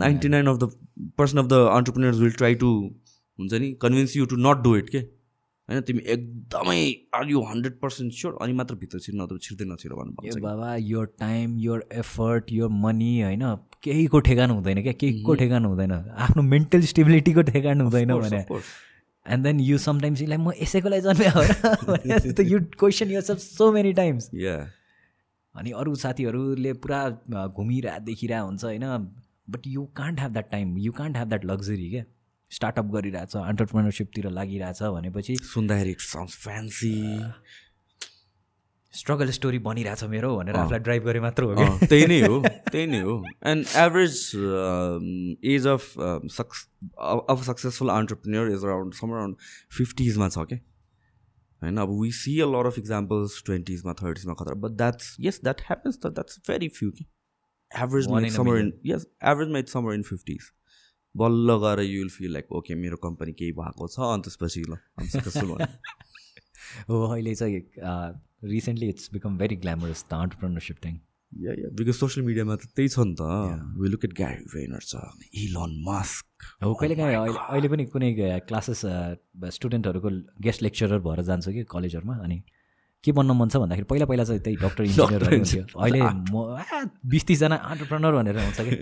ninety 0.00 0.28
nine 0.28 0.46
of 0.46 0.56
the 0.64 0.70
person 1.18 1.38
of 1.38 1.46
the 1.46 1.60
entrepreneurs 1.76 2.18
will 2.18 2.32
try 2.40 2.54
to 2.64 2.72
हुन्छ 3.38 3.52
नि 3.54 3.72
convince 3.82 4.16
you 4.16 4.26
to 4.26 4.36
not 4.48 4.62
do 4.62 4.76
it 4.76 4.88
के? 4.90 5.00
होइन 5.68 5.80
तिमी 5.88 6.02
एकदमै 6.12 6.80
are 7.14 7.30
you 7.30 7.40
hundred 7.44 7.74
percent 7.80 8.12
sure 8.14 8.36
अनि 8.42 8.52
मात्र 8.60 8.74
भित्र 8.82 8.98
छिर्नु 9.06 9.22
नत्र 9.24 9.38
छिर्दै 9.46 9.64
नछिर 9.70 9.92
भन्नु 9.94 10.40
बाबा 10.42 10.74
यो 10.90 11.04
टाइम 11.22 11.58
यो 11.60 11.80
एफर्ट 12.02 12.52
यो 12.52 12.68
मनी 12.84 13.10
होइन 13.22 13.44
केहीको 13.82 14.20
ठेगान 14.26 14.50
हुँदैन 14.50 14.82
क्या? 14.82 14.92
केहीको 14.92 15.34
ठेगान 15.34 15.64
हुँदैन। 15.64 15.92
आफ्नो 15.92 16.42
मेन्टल 16.42 16.80
स्टेबिलिटीको 16.92 17.42
ठेगान 17.50 17.80
हुँदैन 17.80 18.14
भने। 18.14 18.40
And 19.26 19.44
then 19.44 19.60
you 19.60 19.78
sometimes 19.78 20.22
like 20.22 20.40
म 20.40 20.52
यसैको 20.62 20.88
लागि 20.88 21.02
जन्मे 21.02 21.28
हो? 21.28 21.42
You 22.42 22.60
question 22.78 23.10
yourself 23.22 23.38
so 23.38 23.70
many 23.72 23.92
times 23.92 24.30
अनि 25.54 25.70
अरू 25.72 25.94
साथीहरूले 26.02 26.72
पुरा 26.82 27.00
घुमिरहेको 27.46 28.04
देखिरहेको 28.04 28.46
हुन्छ 28.46 28.64
होइन। 28.64 28.84
But 29.50 29.66
you 29.66 29.84
can't 29.96 30.18
have 30.18 30.32
that 30.32 30.50
time 30.50 30.76
you 30.78 30.92
can't 30.92 31.16
have 31.16 31.28
that 31.28 31.44
luxury 31.44 31.90
क्या? 31.90 32.04
स्टार्टअप 32.50 32.86
गरिरहेछ 32.92 33.36
अन्टरप्रिनरसिपतिर 33.36 34.30
लागिरहेछ 34.30 34.82
भनेपछि 34.82 35.36
सुन्दाखेरि 35.44 35.94
फ्यान्सी 36.14 36.94
स्ट्रगल 38.94 39.30
स्टोरी 39.30 39.58
बनिरहेछ 39.64 40.04
मेरो 40.12 40.36
भनेर 40.36 40.56
आफूलाई 40.56 40.80
ड्राइभ 40.80 41.04
गरे 41.04 41.20
मात्र 41.20 41.42
हो 41.42 41.64
त्यही 41.80 42.06
नै 42.06 42.20
हो 42.20 42.38
त्यही 42.70 42.86
नै 42.86 43.00
हो। 43.00 43.16
And 43.46 43.66
average 43.82 44.14
age 45.54 45.66
of 45.74 45.92
success 46.36 46.64
of 47.34 47.44
successful 47.46 47.88
entrepreneur 47.96 48.50
is 48.52 48.64
around 48.64 48.94
some 48.94 49.12
around 49.12 49.36
फिफ्टिजमा 49.78 50.28
छ 50.28 50.46
क्या 50.48 50.58
होइन 51.62 51.76
अब 51.84 51.90
we 52.00 52.10
see 52.16 52.38
a 52.40 52.46
lot 52.46 52.66
of 52.66 52.78
examples 52.78 53.42
ट्वेन्टिजमा 53.46 53.92
थर्टिजमा 54.02 54.34
खतरा। 54.40 54.54
But 54.64 54.76
that's 54.76 55.16
yes 55.20 55.40
that 55.44 55.60
happens 55.66 55.98
त 56.02 56.14
द्याट्स 56.18 56.40
भेरी 56.48 56.68
फ्यु 56.78 56.90
कि 56.90 57.04
एभरेजमा 57.70 58.28
समर 58.36 58.58
इन 58.58 58.72
यस 58.86 59.06
एभरेजमा 59.32 59.58
इट्स 59.58 59.72
समर 59.72 59.94
इन 59.94 60.02
फिफ्टिज 60.10 60.50
बल्ल 61.14 61.56
गएर 61.64 61.80
you 61.80 61.98
will 62.00 62.08
feel 62.08 62.32
like 62.32 62.52
okay 62.52 62.74
मेरो 62.74 62.96
कम्पनी 63.02 63.32
केही 63.32 63.52
भएको 63.52 63.88
छ 63.88 64.00
अनि 64.12 64.22
त्यसपछि 64.22 64.62
ल 64.68 65.66
हो 66.88 66.96
अहिले 67.06 67.34
चाहिँ 67.34 67.60
recently 68.44 68.88
it's 68.88 69.10
become 69.12 69.38
very 69.38 69.56
glamorous 69.56 70.04
the 70.10 70.14
entrepreneurship 70.14 70.76
thing 70.84 70.98
yeah 71.32 71.52
yeah 71.52 71.68
because 71.78 71.94
social 71.94 72.26
मिडियामा 72.26 72.54
त 72.56 72.68
त्यही 72.76 72.88
छ 72.88 72.98
नि 72.98 73.14
त। 73.14 73.22
वी 73.80 73.88
लुक 73.88 74.04
एट 74.04 74.12
ग्यारी 74.12 74.44
भेनर 74.52 74.84
छ 74.90 75.00
इलन 75.44 75.74
मास्क 75.88 76.46
हो 76.64 76.74
कहिले 76.74 76.94
काहीँ 77.00 77.16
अहिले 77.16 77.68
पनि 77.68 77.84
कुनै 77.94 78.12
क्लासेस 78.48 78.80
स्टुडेन्टहरूको 79.56 80.10
गेस्ट 80.40 80.62
लेक्चरर 80.62 80.98
भएर 81.08 81.22
जान्छ 81.30 81.48
कि 81.48 81.64
कलेजहरूमा 81.74 82.16
अनि 82.24 82.38
के 83.04 83.12
बन्न 83.12 83.30
मन 83.40 83.48
छ 83.48 83.56
भन्दाखेरि 83.56 83.86
पहिला 83.90 84.06
पहिला 84.06 84.24
चाहिँ 84.24 84.42
त्यही 84.42 84.56
डक्टर 84.56 84.84
इन्जिनियरहरू 84.84 85.36
हुन्थ्यो। 85.40 85.64
अहिले 85.82 86.00
म 86.32 86.88
बिस 87.06 87.26
तिसजना 87.26 87.56
अन्टरप्रेनर 87.72 88.12
भनेर 88.12 88.38
हुन्छ 88.44 88.60
कि। 88.60 88.76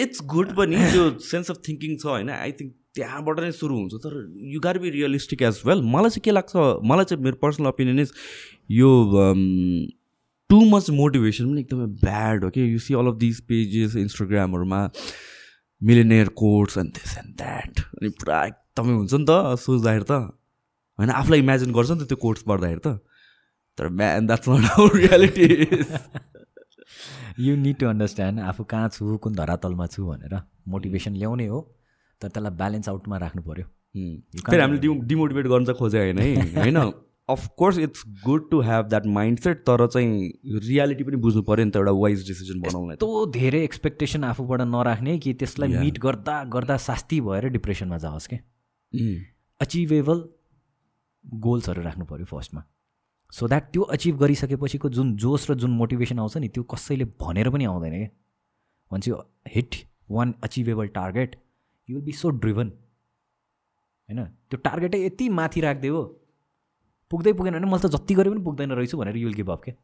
इट्स 0.00 0.22
गुड 0.32 0.54
पनि 0.56 0.76
त्यो 0.92 1.04
सेन्स 1.26 1.50
अफ 1.50 1.60
थिङ्किङ 1.68 1.96
छ 1.98 2.06
होइन. 2.06 2.30
आई 2.30 2.52
थिङ्क 2.60 2.72
त्यहाँबाट 2.96 3.40
नै 3.40 3.50
सुरु 3.52 3.74
हुन्छ 3.76 3.94
तर 4.02 4.12
यु 4.54 4.60
गार 4.64 4.78
बी 4.78 4.90
रियलिस्टिक 4.96 5.42
एज 5.42 5.60
वेल 5.66 5.82
मलाई 5.94 6.10
चाहिँ 6.10 6.24
के 6.24 6.30
लाग्छ 6.30 6.52
मलाई 6.90 7.04
चाहिँ 7.10 7.22
मेरो 7.24 7.36
पर्सनल 7.42 7.66
ओपिनियन 7.68 7.98
इज 8.00 8.12
यो 8.70 8.90
टु 10.50 10.58
मच 10.70 10.90
मोटिभेसन 10.98 11.50
पनि 11.50 11.60
एकदमै 11.60 11.86
ब्याड 12.02 12.44
हो 12.44 12.50
कि 12.56 12.72
you 12.72 12.78
see 12.86 12.94
all 12.94 13.06
of 13.12 13.16
this 13.22 13.40
pages 13.50 13.96
इन्स्टाग्रामहरूमा 14.02 14.80
millionaire 15.80 16.28
course 16.40 16.78
and 16.78 16.92
this 16.98 17.16
and 17.18 17.34
that 17.38 17.80
अनि 17.80 18.08
पुरा 18.20 18.44
एकदमै 18.46 18.92
हुन्छ 18.92 19.12
नि 19.14 19.24
त 19.28 19.58
सोच्दाखेरि 19.64 20.04
त। 20.04 20.12
होइन 20.98 21.10
आफूलाई 21.10 21.40
इमेजिन 21.44 21.72
गर्छ 21.72 21.90
नि 21.90 21.98
त 22.00 22.08
त्यो 22.08 22.18
कोर्स 22.24 22.42
पढ्दाखेरि 22.50 22.82
त। 22.86 22.98
तर 23.78 23.88
man 24.00 24.26
that's 24.26 24.48
not 24.48 24.64
our 24.70 24.96
reality 24.96 25.46
you 27.38 27.56
need 27.56 27.76
to 27.76 27.86
understand 27.86 28.40
आफू 28.40 28.64
कहाँ 28.64 28.88
छु 28.88 29.16
कुन 29.16 29.34
धरातलमा 29.34 29.86
छु 29.86 30.06
भनेर 30.06 30.40
मोटिभेसन 30.68 31.14
ल्याउने 31.14 31.46
हो 31.46 31.60
तर 32.20 32.28
त्यसलाई 32.28 32.56
ब्यालेन्स 32.56 32.88
आउटमा 32.88 33.16
राख्नु 33.18 33.42
पऱ्यो 33.42 33.64
फेरि 34.46 34.60
हामीले 34.62 34.94
डिमोटिभेट 35.06 35.46
गर्न 35.46 35.64
चाहिँ 35.64 35.78
खोजे 35.78 35.98
होइन 35.98 36.18
है। 36.18 36.34
होइन? 36.62 36.92
Of course 37.28 37.78
it's 37.78 38.02
good 38.24 38.50
to 38.50 38.60
have 38.60 38.86
that 38.86 39.06
mindset 39.38 39.58
तर 39.58 39.86
चाहिँ 39.86 40.32
रियालिटी 40.68 41.04
पनि 41.04 41.16
बुझ्नु 41.16 41.42
पऱ्यो 41.42 41.64
नि 41.64 41.70
त 41.70 41.76
एउटा 41.76 41.90
वाइज 42.00 42.26
डिसिजन 42.26 42.60
बनाउनु 42.60 42.92
यस्तो 42.92 43.26
धेरै 43.32 43.62
एक्सपेक्टेसन 43.64 44.24
आफूबाट 44.24 44.60
नराख्ने 44.60 45.18
कि 45.18 45.32
त्यसलाई 45.34 45.76
मिट 45.76 45.98
गर्दा 45.98 46.42
गर्दा 46.44 46.76
शास्ति 46.86 47.20
भएर 47.20 47.48
डिप्रेसनमा 47.48 47.98
जाओस् 47.98 48.26
कि? 48.26 48.36
अचिभेबल 49.60 50.24
गोल्सहरू 51.24 51.82
राख्नु 51.82 52.04
पऱ्यो 52.04 52.24
फर्स्टमा 52.24 52.64
सो 53.34 53.46
द्याट 53.48 53.64
त्यो 53.72 53.82
अचिभ 53.94 54.18
गरिसकेपछिको 54.18 54.88
जुन 54.96 55.14
जोस 55.16 55.50
र 55.50 55.54
जुन 55.62 55.70
मोटिभेसन 55.76 56.18
आउँछ 56.18 56.36
नि 56.36 56.48
त्यो 56.48 56.62
कसैले 56.72 57.04
भनेर 57.20 57.50
पनि 57.50 57.64
आउँदैन 57.64 57.92
क्या। 57.92 58.10
भन्छ 58.90 59.08
you 59.08 59.16
hit 59.54 59.74
one 60.10 60.34
achievable 60.44 60.86
target 60.94 61.36
you 61.88 61.96
will 61.96 62.04
be 62.04 62.12
so 62.12 62.30
driven 62.30 62.68
होइन? 64.08 64.24
त्यो 64.24 64.58
टार्गेटै 64.66 64.98
यति 65.04 65.28
माथि 65.28 65.60
राखिदियो 65.60 66.02
पुग्दै 67.10 67.32
पुगेन 67.32 67.54
भने 67.54 67.66
मैले 67.66 67.88
त 67.88 67.90
जति 67.96 68.14
गरे 68.14 68.30
पनि 68.30 68.42
पुग्दैन 68.44 68.72
रहेछु 68.72 68.98
भनेर 68.98 69.16
युल 69.16 69.34
गिभ 69.34 69.50
अप 69.50 69.62
क्या। 69.64 69.74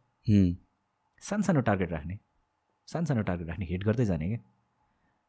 सानो 1.23 1.43
सानो 1.43 1.61
टार्गेट 1.61 1.91
राख्ने। 1.93 2.19
सानो 2.89 3.07
सानो 3.07 3.23
टार्गेट 3.23 3.49
राख्ने 3.49 3.67
हिट 3.67 3.85
गर्दै 3.85 4.05
जाने 4.05 4.29
क्या। 4.29 4.41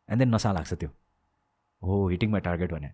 एन्ड 0.09 0.19
देन 0.19 0.29
नसा 0.35 0.51
लाग्छ 0.53 0.73
त्यो। 0.73 0.89
हो 1.81 2.07
हिटिङ 2.07 2.29
माई 2.31 2.41
टार्गेट 2.41 2.71
भने। 2.73 2.89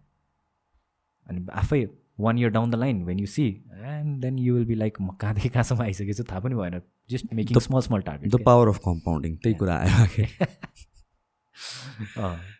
अनि 1.28 1.48
आफै 1.54 1.86
one 2.20 2.38
year 2.40 2.50
down 2.50 2.72
the 2.72 2.76
line 2.76 3.04
when 3.06 3.20
you 3.20 3.26
see 3.28 3.48
and 3.86 4.22
then 4.22 4.40
you 4.40 4.54
will 4.56 4.66
be 4.66 4.76
like 4.76 4.94
म 5.02 5.16
कहाँदेखि 5.22 5.50
कहाँसम्म 5.50 5.82
आइसकेको 5.84 6.14
छु 6.14 6.24
थाहा 6.32 6.40
पनि 6.40 6.56
भएन। 6.56 6.82
Just 7.10 7.34
making 7.34 7.60
small 7.60 7.82
small 7.82 8.02
target 8.10 8.32
the 8.32 8.44
power 8.46 8.68
of 8.68 8.80
compounding 8.86 9.36
त्यही 9.44 9.56
कुरा 9.56 9.76
आयो 9.78 10.36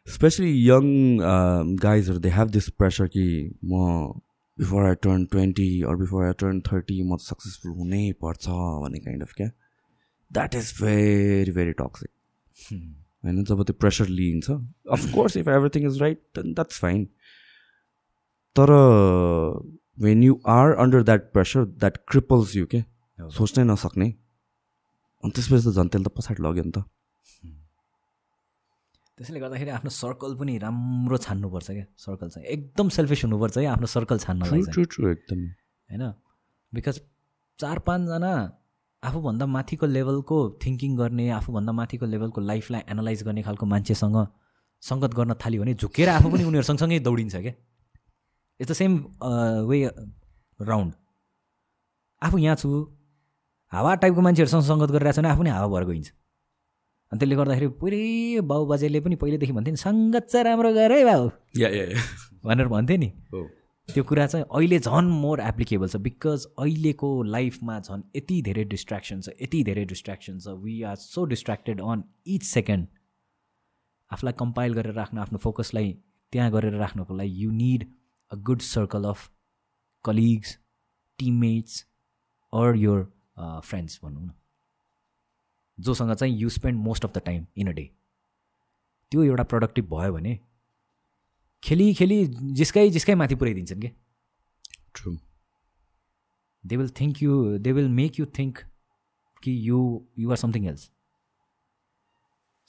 स्पेसली 0.10 0.52
यङ 0.68 0.86
गाइजहरू 1.82 2.20
दे 2.20 2.30
हेभ 2.36 2.48
दिस 2.52 2.70
प्रेसर 2.78 3.08
कि 3.16 3.26
म 3.66 3.74
before 4.58 4.86
I 4.86 4.96
turn 5.04 5.26
twenty 5.32 5.70
or 5.90 5.96
before 5.96 6.26
I 6.26 6.34
turn 6.40 6.62
thirty 6.68 7.02
म 7.04 7.18
सक्सेसफुल 7.24 7.72
हुनै 7.74 8.06
पर्छ 8.22 8.46
भन्ने 8.84 9.00
काइन्ड 9.00 9.24
अफ 9.24 9.34
क्या? 9.38 9.50
That 10.32 10.56
is 10.56 10.72
very 10.82 11.52
very 11.52 11.74
toxic 11.82 12.10
होइन? 12.68 13.44
जब 13.44 13.64
त्यो 13.64 13.76
प्रेसर 13.80 14.08
लिइन्छ। 14.10 14.50
Of course 14.50 15.38
if 15.38 15.48
everything 15.50 15.86
is 15.88 16.02
right 16.02 16.20
then 16.36 16.54
that's 16.54 16.80
fine 16.82 17.08
तर 18.58 18.70
when 20.04 20.24
you 20.24 20.34
are 20.50 20.76
under 20.84 21.04
that 21.10 21.32
pressure 21.34 21.66
that 21.82 21.98
cripples 22.10 22.56
you 22.56 22.66
के 22.74 22.82
सोच्नै 23.20 23.64
नसक्ने। 23.64 24.08
अनि 25.24 25.32
त्यसपछि 25.36 25.64
त 25.66 25.74
झन् 25.78 25.90
त्यसले 25.94 26.10
त 26.10 26.14
पछाडि 26.18 26.42
लग्यो 26.44 26.64
नि 26.64 26.72
त। 26.72 26.80
त्यसैले 29.18 29.40
गर्दाखेरि 29.40 29.72
आफ्नो 29.78 29.90
सर्कल 29.90 30.32
पनि 30.40 30.58
राम्रो 30.62 31.18
छान्नुपर्छ 31.18 31.68
क्या। 31.72 31.86
सर्कल 31.98 32.28
चाहिँ 32.30 32.48
एकदम 32.56 32.90
सेल्फिस 32.98 33.24
हुनुपर्छ 33.26 33.58
है 33.58 33.66
आफ्नो 33.74 33.88
सर्कल 33.96 34.18
छान्न 34.26 34.42
एकदम। 34.46 35.42
होइन? 35.90 36.04
बिकज 36.74 36.98
चार 37.60 37.78
पाँचजना 37.88 38.34
आफूभन्दा 39.04 39.46
माथिको 39.46 39.86
लेभलको 39.86 40.38
थिङ्किङ 40.62 40.92
गर्ने 40.98 41.26
आफूभन्दा 41.40 41.72
माथिको 41.80 42.06
लेभलको 42.06 42.42
लाइफलाई 42.42 42.82
एनालाइज 42.94 43.24
गर्ने 43.24 43.42
खालको 43.48 43.66
मान्छेसँग 43.74 44.18
सङ्गत 44.84 45.12
गर्न 45.18 45.34
थाल्यो 45.42 45.62
भने 45.62 45.74
झुकेर 45.82 46.10
आफू 46.10 46.30
पनि 46.30 46.44
उनीहरू 46.50 46.66
सँगसँगै 46.70 47.00
दौडिन्छ 47.08 47.36
क्या। 47.36 47.54
It's 48.60 48.72
the 48.72 48.74
same 48.74 48.98
way 49.70 49.80
round 50.60 50.94
आफू 52.22 52.38
यहाँ 52.38 52.56
छु। 52.56 52.70
हावा 53.72 53.96
टाइपको 54.02 54.22
मान्छेहरूसँग 54.22 54.64
सङ्गत 54.64 54.92
गरिरहेको 54.92 55.16
छ 55.16 55.20
भने 55.20 55.30
आफू 55.30 55.44
नै 55.44 55.52
हावा 55.52 55.68
भएर 55.74 55.86
गइन्छ। 55.88 56.10
अनि 57.12 57.20
त्यसले 57.20 57.36
गर्दाखेरि 57.36 57.68
पुरै 57.82 58.42
बाउ 58.48 58.66
बाजेले 58.66 59.00
पनि 59.06 59.16
पहिल्यैदेखि 59.22 59.54
भन्थे 59.54 59.72
नि 59.72 59.78
सङ्गत 59.78 60.26
चाहिँ 60.32 60.46
राम्रो 60.46 60.74
गर 60.74 60.92
है 60.92 61.04
बाउ। 61.06 61.24
भनेर 62.46 62.68
भन्थे 62.68 62.98
नि। 62.98 63.10
त्यो 63.90 64.04
कुरा 64.04 64.26
चाहिँ 64.28 64.46
अहिले 64.52 64.80
झन् 64.80 65.10
मोर 65.22 65.40
एप्लिकेबल 65.42 65.88
छ 65.88 65.96
बिकज 66.08 66.46
अहिलेको 66.60 67.10
लाइफमा 67.24 67.80
झन् 67.80 68.02
यति 68.16 68.42
धेरै 68.48 68.64
डिस्ट्र्याक्सन 68.74 69.22
छ 69.22 69.30
यति 69.42 69.64
धेरै 69.70 69.86
डिस्ट्र्याक्सन 69.94 70.40
छ। 70.40 70.56
We 70.64 70.82
are 70.84 70.96
so 71.04 71.26
distracted 71.34 71.82
on 71.82 72.04
each 72.36 72.44
second 72.44 72.88
आफूलाई 74.12 74.34
कम्पाइल 74.40 74.74
गरेर 74.74 74.94
राख्नु 74.96 75.22
आफ्नो 75.22 75.38
फोकसलाई 75.46 75.92
त्यहाँ 76.34 76.52
गरेर 76.52 76.76
राख्नुको 76.84 77.14
लागि 77.16 77.44
you 77.44 77.52
need 77.52 77.86
a 78.32 78.38
good 78.38 78.62
circle 78.62 79.06
of 79.06 79.30
colleagues, 80.06 80.58
teammates, 81.20 81.86
or 82.54 82.76
your 82.76 83.00
friends 83.38 84.00
भनौँ 84.04 84.24
न। 84.24 84.32
जोसँग 85.78 86.14
चाहिँ 86.14 86.38
you 86.38 86.50
spend 86.50 86.80
most 86.84 87.06
of 87.06 87.12
the 87.14 87.22
time 87.26 87.46
in 87.58 87.68
a 87.68 87.72
day 87.72 87.90
त्यो 89.12 89.24
एउटा 89.24 89.44
प्रोडक्टिभ 89.44 89.86
भयो 89.94 90.14
भने 90.14 90.40
खेली 91.64 91.94
खेली 91.94 92.26
जिस्काइ 92.60 92.90
जिस्काइ 92.90 93.16
माथि 93.16 93.36
पुऱ्याइदिन्छन् 93.36 93.82
कि? 93.82 93.92
True 94.96 95.18
they 96.64 96.78
will 96.78 96.90
think 97.00 97.22
you 97.24 97.58
they 97.58 97.72
will 97.72 97.90
make 98.00 98.20
you 98.20 98.26
think 98.40 98.60
कि 99.44 99.52
you 99.68 99.80
you 100.20 100.32
are 100.32 100.38
something 100.38 100.66
else 100.68 100.90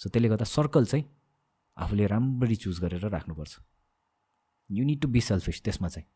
so 0.01 0.09
त्यसले 0.09 0.28
गर्दा 0.28 0.44
सर्कल 0.44 0.85
चाहिँ 0.86 1.05
आफूले 1.76 2.06
राम्ररी 2.06 2.56
चुज 2.56 2.80
गरेर 2.80 3.09
राख्नुपर्छ। 3.09 3.59
You 4.70 4.85
need 4.85 5.01
to 5.03 5.09
be 5.09 5.20
selfish 5.20 5.62
त्यसमा 5.62 5.89
चाहिँ। 5.89 6.07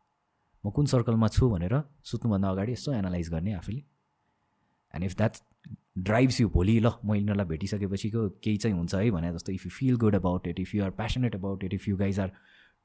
म 0.65 0.71
कुन 0.71 0.87
सर्कलमा 0.87 1.29
छु 1.29 1.49
भनेर 1.51 1.75
सुत्नुभन्दा 2.05 2.49
अगाडि 2.51 2.73
यसो 2.73 2.93
एनालाइज 2.93 3.29
गर्ने 3.31 3.53
आफूले। 3.53 3.83
And 4.95 5.05
if 5.05 5.17
that 5.17 5.37
drives 5.99 6.41
you 6.41 6.49
भोलि 6.49 6.79
ल 6.81 6.91
म 7.05 7.15
यिनीहरूलाई 7.15 7.47
भेटिसकेपछिको 7.49 8.29
केही 8.45 8.57
चाहिँ 8.57 8.77
हुन्छ 8.77 8.95
है 8.95 9.11
भने 9.11 9.33
जस्तो 9.33 9.53
if 9.53 9.65
you 9.67 9.71
feel 9.71 9.97
good 10.05 10.15
about 10.17 10.47
it 10.49 10.61
if 10.61 10.75
you 10.75 10.85
are 10.85 10.91
passionate 11.01 11.35
about 11.35 11.65
it 11.65 11.75
if 11.75 11.89
you 11.89 11.97
guys 11.97 12.21
are 12.21 12.31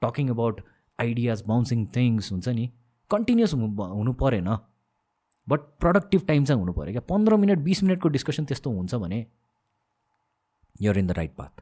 talking 0.01 0.29
about 0.29 0.61
ideas 0.99 1.43
bouncing 1.47 1.85
things 1.95 2.31
हुन्छ 2.31 2.47
नि? 2.49 2.71
कन्टिन्युस 3.11 3.53
हुनु 3.53 4.13
परेन। 4.23 4.49
बट 5.47 5.59
प्रडक्टिभ 5.79 6.25
टाइम 6.27 6.45
चाहिँ 6.45 6.59
हुनु 6.59 6.73
पऱ्यो 6.73 6.91
क्या। 6.91 7.01
पन्ध्र 7.09 7.35
मिनट 7.37 7.59
बिस 7.63 7.83
मिनटको 7.83 8.09
डिस्कसन 8.09 8.45
त्यस्तो 8.45 8.71
हुन्छ 8.71 8.95
भने 8.95 9.25
you're 10.81 10.97
in 10.97 11.07
the 11.07 11.11
right 11.17 11.35
path 11.35 11.61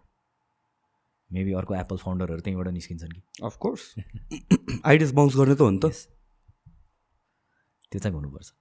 maybe 1.34 1.54
अर्को 1.54 1.76
एप्पल 1.76 1.98
फाउन्डरहरू 1.98 2.40
त्यहीँबाट 2.40 2.68
निस्किन्छन् 2.68 3.12
कि। 3.12 3.22
अफकोर्स 3.44 3.96
आइडियाज 4.86 5.12
बााउन्स 5.12 5.36
गर्ने 5.36 5.56
त 5.56 5.62
हो 5.62 5.70
नि 5.70 5.80
त। 5.80 5.92
त्यो 7.92 8.00
चाहिँ 8.00 8.16
हुनुपर्छ। 8.16 8.54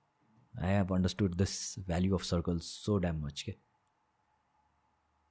I 0.63 0.73
have 0.73 0.93
understood 0.95 1.35
this 1.35 1.79
value 1.87 2.15
of 2.15 2.23
circle 2.23 2.59
so 2.59 2.99
damn 2.99 3.25
much 3.25 3.43
के? 3.43 3.55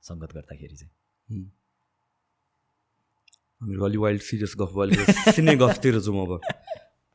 सङ्गत 0.01 0.33
गर्दाखेरि 0.33 0.75
चाहिँ। 0.75 1.51
हामीहरू 3.61 3.85
अलि 3.85 3.97
वाइल्ड 3.97 4.21
सिरियस 4.21 4.53
गफ 4.57 4.77
अलिक 4.77 4.99
सिने 5.35 5.55
गफतिर 5.55 5.99
जाउँ 5.99 6.27
अब। 6.27 6.41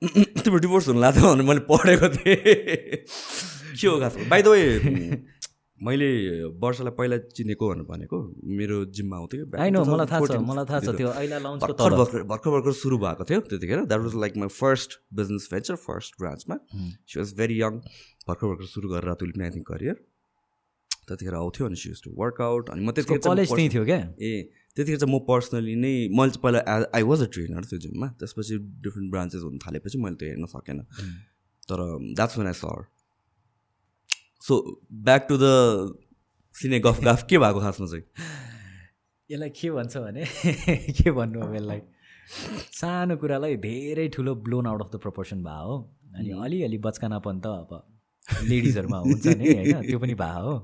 तिम्रो 0.44 0.58
डिभोर्स 0.58 0.88
हुनु 0.88 1.00
लाग्थ्यो 1.00 1.34
भने 1.34 1.44
मैले 1.44 1.60
पढेको 1.60 2.08
थिएँ। 2.08 3.04
के 3.80 3.86
हो 3.86 4.00
खास 4.00 4.16
बाई 4.16 4.42
द 4.42 4.48
वे 4.48 4.78
मैले 5.86 6.08
वर्षलाई 6.62 6.92
पहिला 6.98 7.16
चिनेको 7.36 7.68
भनेर 7.70 7.84
भनेको 7.90 8.18
मेरो 8.58 8.76
जिममा 8.96 9.16
आउँथ्यो 9.16 9.44
कि 9.46 9.56
होइन 9.62 9.76
मलाई 9.78 10.06
थाहा 10.10 10.26
छ 10.26 10.36
मलाई 10.50 10.66
थाहा 10.70 10.80
छ 10.80 10.94
त्यो 10.98 11.08
अहिले 11.08 11.38
भर्खर 11.62 11.94
भर्खर 12.00 12.22
भर्खर 12.32 12.50
भर्खर 12.50 12.72
सुरु 12.82 12.98
भएको 12.98 13.24
थियो 13.30 13.40
त्यतिखेर। 13.50 13.84
That 13.86 14.00
was 14.02 14.14
like 14.24 14.36
my 14.42 14.48
first 14.58 14.90
business 15.20 15.48
venture 15.52 15.76
first 15.86 16.20
ब्रान्चमा 16.20 16.56
she 16.74 17.20
was 17.20 17.34
very 17.40 17.60
young 17.60 17.72
भर्खर 18.28 18.46
भर्खर 18.46 18.66
सुरु 18.74 18.86
गरेर 18.94 19.14
तुलिप 19.22 19.42
आई 19.42 19.50
थिङ्क 19.56 19.66
करियर। 19.72 19.96
त्यतिखेर 21.08 21.34
आउँथ्यो 21.34 21.66
अनि 21.66 21.76
सी 21.80 21.92
टु 22.04 22.10
वर्कआउट 22.18 22.70
अनि 22.70 22.84
म 22.84 22.90
त्यतिखेर 22.92 23.18
कलेज 23.28 23.48
त्यही 23.48 23.68
थियो 23.74 23.84
क्या? 23.84 24.00
ए 24.20 24.32
त्यतिखेर 24.76 24.98
चाहिँ 24.98 25.14
म 25.14 25.24
पर्सनली 25.30 25.74
नै 25.78 25.94
मैले 26.10 26.30
चाहिँ 26.34 26.42
पहिला 26.42 26.60
आई 26.98 27.02
वाज 27.10 27.22
अ 27.22 27.28
ट्रेनर 27.32 27.64
त्यो 27.70 27.78
जिममा 27.86 28.06
त्यसपछि 28.20 28.58
डिफ्रेन्ट 28.84 29.10
ब्रान्चेस 29.10 29.42
हुन 29.46 29.58
थालेपछि 29.64 29.98
मैले 30.04 30.16
त्यो 30.20 30.28
हेर्न 30.28 30.46
सकेन। 30.52 30.78
तर 31.70 31.78
that's 32.18 32.38
when 32.38 32.46
I 32.46 32.56
saw 32.60 32.78
so 34.42 34.56
back 34.92 35.26
to 35.28 35.36
the 35.40 35.46
सिने 36.54 36.78
गफ 36.80 37.00
गफ 37.04 37.26
के 37.30 37.38
भएको 37.38 37.60
खासमा 37.60 37.86
चाहिँ? 37.86 38.04
यसलाई 39.30 39.50
के 39.50 39.70
भन्छ 39.70 39.96
भने 39.96 40.24
के 40.98 41.10
भन्नु 41.10 41.40
अब 41.46 41.54
यसलाई? 41.54 41.80
सानो 42.80 43.16
कुरालाई 43.16 43.56
धेरै 43.56 44.08
ठुलो 44.08 44.34
blown 44.46 44.66
out 44.66 44.82
of 44.82 44.90
the 44.94 45.00
proportion 45.00 45.42
भयो 45.44 45.66
हो। 45.66 45.76
अनि 46.14 46.30
अलिअलि 46.44 46.78
बचकानापन 46.86 47.40
त 47.40 47.46
अब 47.46 48.44
लेडिजहरूमा 48.48 48.98
हुन्छ 48.98 49.26
नि 49.26 49.52
होइन? 49.54 49.82
त्यो 49.86 49.98
पनि 49.98 50.14
भयो 50.14 50.44
हो। 50.46 50.54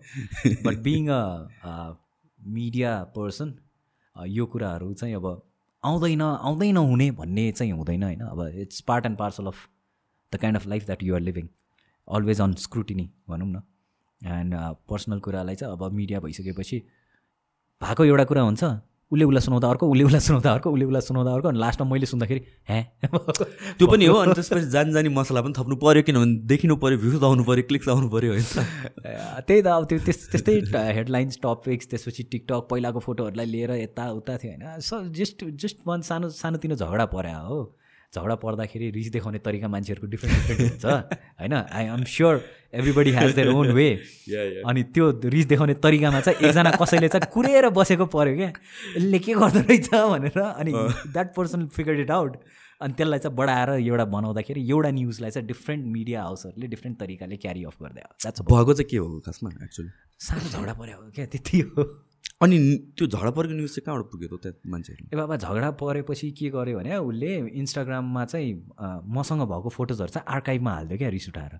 But 0.64 0.76
being 0.86 1.08
a 1.08 1.20
media 2.40 2.92
person 3.16 3.54
यो 4.16 4.46
कुराहरू 4.46 4.92
चाहिँ 4.94 5.14
अब 5.14 5.26
आउँदैन 5.84 6.22
आउँदै 6.22 6.70
नहुने 6.72 7.10
भन्ने 7.20 7.50
चाहिँ 7.52 7.72
हुँदैन 7.72 8.02
होइन? 8.02 8.20
अब 8.20 8.40
it's 8.64 8.80
part 8.88 9.06
and 9.06 9.18
parcel 9.18 9.46
of 9.46 9.68
the 10.32 10.36
kind 10.40 10.58
of 10.58 10.66
life 10.66 10.86
that 10.86 11.02
you're 11.02 11.20
living 11.20 11.48
always 12.08 12.40
on 12.40 12.54
scrutiny 12.54 13.10
भनौँ 13.28 13.48
न। 13.48 13.62
एन्ड 14.20 14.54
पर्सनल 14.88 15.18
कुरालाई 15.20 15.54
चाहिँ 15.54 15.76
अब 15.76 15.92
मिडिया 15.92 16.20
भइसकेपछि 16.20 16.82
भएको 17.82 18.04
एउटा 18.04 18.24
कुरा 18.24 18.42
हुन्छ 18.42 18.64
उसले 19.12 19.24
उसलाई 19.24 19.40
सुनाउँदा 19.40 19.68
अर्को 19.70 19.88
उसले 19.90 20.04
उसलाई 20.04 20.20
सुनाउँदा 20.20 20.52
अर्को 20.52 20.70
उसले 20.72 20.84
उसलाई 20.84 21.00
सुनाउँदा 21.00 21.32
अर्को 21.32 21.48
अनि 21.48 21.58
लास्टमा 21.58 21.90
मैले 21.90 22.06
सुन्दाखेरि 22.06 22.40
हे 22.70 22.80
त्यो 23.78 23.86
पनि 23.86 24.06
हो 24.06 24.14
अनि 24.14 24.32
त्यसपछि 24.34 24.66
जान 24.70 24.92
जानी 24.92 25.08
मसला 25.08 25.42
पनि 25.42 25.52
थप्नु 25.58 25.76
पऱ्यो 25.76 26.02
किनभने 26.02 26.34
देखिनु 26.46 26.76
पऱ्यो 26.76 26.98
भ्युज 26.98 27.24
आउनु 27.24 27.44
पऱ्यो 27.44 27.62
क्लिक्स 27.68 27.88
आउनु 27.88 28.08
पऱ्यो 28.08 28.32
होइन? 28.32 28.44
त्यही 29.46 29.62
त 29.62 29.66
अब 29.66 29.84
त्यो 29.84 29.98
त्यस 29.98 30.18
त्यस्तै 30.32 30.56
हेडलाइन्स 30.98 31.38
टपिक्स 31.44 31.88
त्यसपछि 31.90 32.22
टिकटक 32.32 32.66
पहिलाको 32.70 33.00
फोटोहरूलाई 33.06 33.46
लिएर 33.46 33.70
यताउता 33.84 34.36
थियो 34.42 34.52
होइन? 34.52 34.80
सो 34.80 35.04
जस्ट 35.20 35.44
जस्ट 35.62 35.86
वान 35.86 36.00
सानो 36.00 36.28
सानोतिनो 36.40 36.74
झगडा 36.74 37.06
पर्यो 37.14 37.40
हो। 37.48 37.60
झगडा 38.14 38.34
पर्दाखेरि 38.42 38.90
रिस 38.90 39.10
देखाउने 39.12 39.38
तरिका 39.44 39.68
मान्छेहरूको 39.68 40.10
डिफ्रेन्ट 40.10 40.36
डिफ्रेन्ट 40.38 40.60
हुन्छ 40.62 40.84
होइन? 41.40 41.52
I 41.52 41.84
am 41.84 42.04
sure 42.06 42.40
everybody 42.74 43.10
has 43.12 43.34
their 43.34 43.48
own 43.50 43.70
way 43.74 43.88
अनि 44.66 44.82
त्यो 44.94 45.10
रिस 45.34 45.46
देखाउने 45.46 45.74
तरिकामा 45.84 46.20
चाहिँ 46.20 46.48
एकजना 46.48 46.70
कसैले 46.80 47.08
चाहिँ 47.08 47.30
कुरेर 47.32 47.68
बसेको 47.78 48.06
पऱ्यो 48.14 48.36
क्या। 48.36 48.52
यसले 48.96 49.18
के 49.18 49.34
गर्दो 49.34 49.60
रहेछ 49.60 49.88
भनेर 49.94 50.38
अनि 50.40 50.72
that 51.12 51.34
person 51.34 51.66
figure 51.76 52.00
it 52.00 52.10
out 52.10 52.36
अनि 52.82 52.92
त्यसलाई 52.92 53.18
चाहिँ 53.18 53.36
बढाएर 53.36 53.70
एउटा 53.80 54.04
बनाउँदाखेरि 54.12 54.60
एउटा 54.70 54.90
न्युजलाई 54.90 55.30
चाहिँ 55.30 55.46
डिफ्रेन्ट 55.48 55.86
मिडिया 55.86 56.22
हाउसहरूले 56.22 56.66
डिफ्रेन्ट 56.66 56.98
तरिकाले 57.00 57.36
क्यारी 57.44 57.64
अफ 57.64 57.76
गरिदियो 57.82 58.30
भएको 58.42 58.72
चाहिँ 58.72 58.88
के 58.90 58.96
हो 58.96 59.20
खासमा 59.26 59.50
एक्चुली 59.64 59.90
सानो 60.26 60.48
झगडा 60.50 60.72
पऱ्यो 60.80 61.10
क्या 61.14 61.26
त्यति 61.26 61.60
हो। 61.60 61.84
अनि 62.42 62.56
त्यो 62.98 63.06
झगडा 63.06 63.30
परेको 63.36 63.54
न्युज 63.54 63.70
चाहिँ 63.74 63.84
कहाँबाट 63.86 64.06
पुग्यो 64.12 64.28
त 64.28 64.40
त्यहाँ 64.42 64.70
मान्छेहरू 64.70 65.02
ए 65.12 65.16
बाबा 65.16 65.36
झगडा 65.36 65.70
परेपछि 65.82 66.30
के 66.38 66.48
गर्यो 66.56 66.78
भने 66.78 66.96
उसले 66.96 67.30
इन्स्टाग्राममा 67.60 68.24
चाहिँ 68.32 68.50
मसँग 69.16 69.42
भएको 69.52 69.68
फोटोजहरू 69.76 70.10
चाहिँ 70.16 70.26
आर्काइभमा 70.34 70.72
हालिदियो 70.74 70.98
क्या 70.98 71.08
रिस 71.14 71.28
उठाएर। 71.28 71.54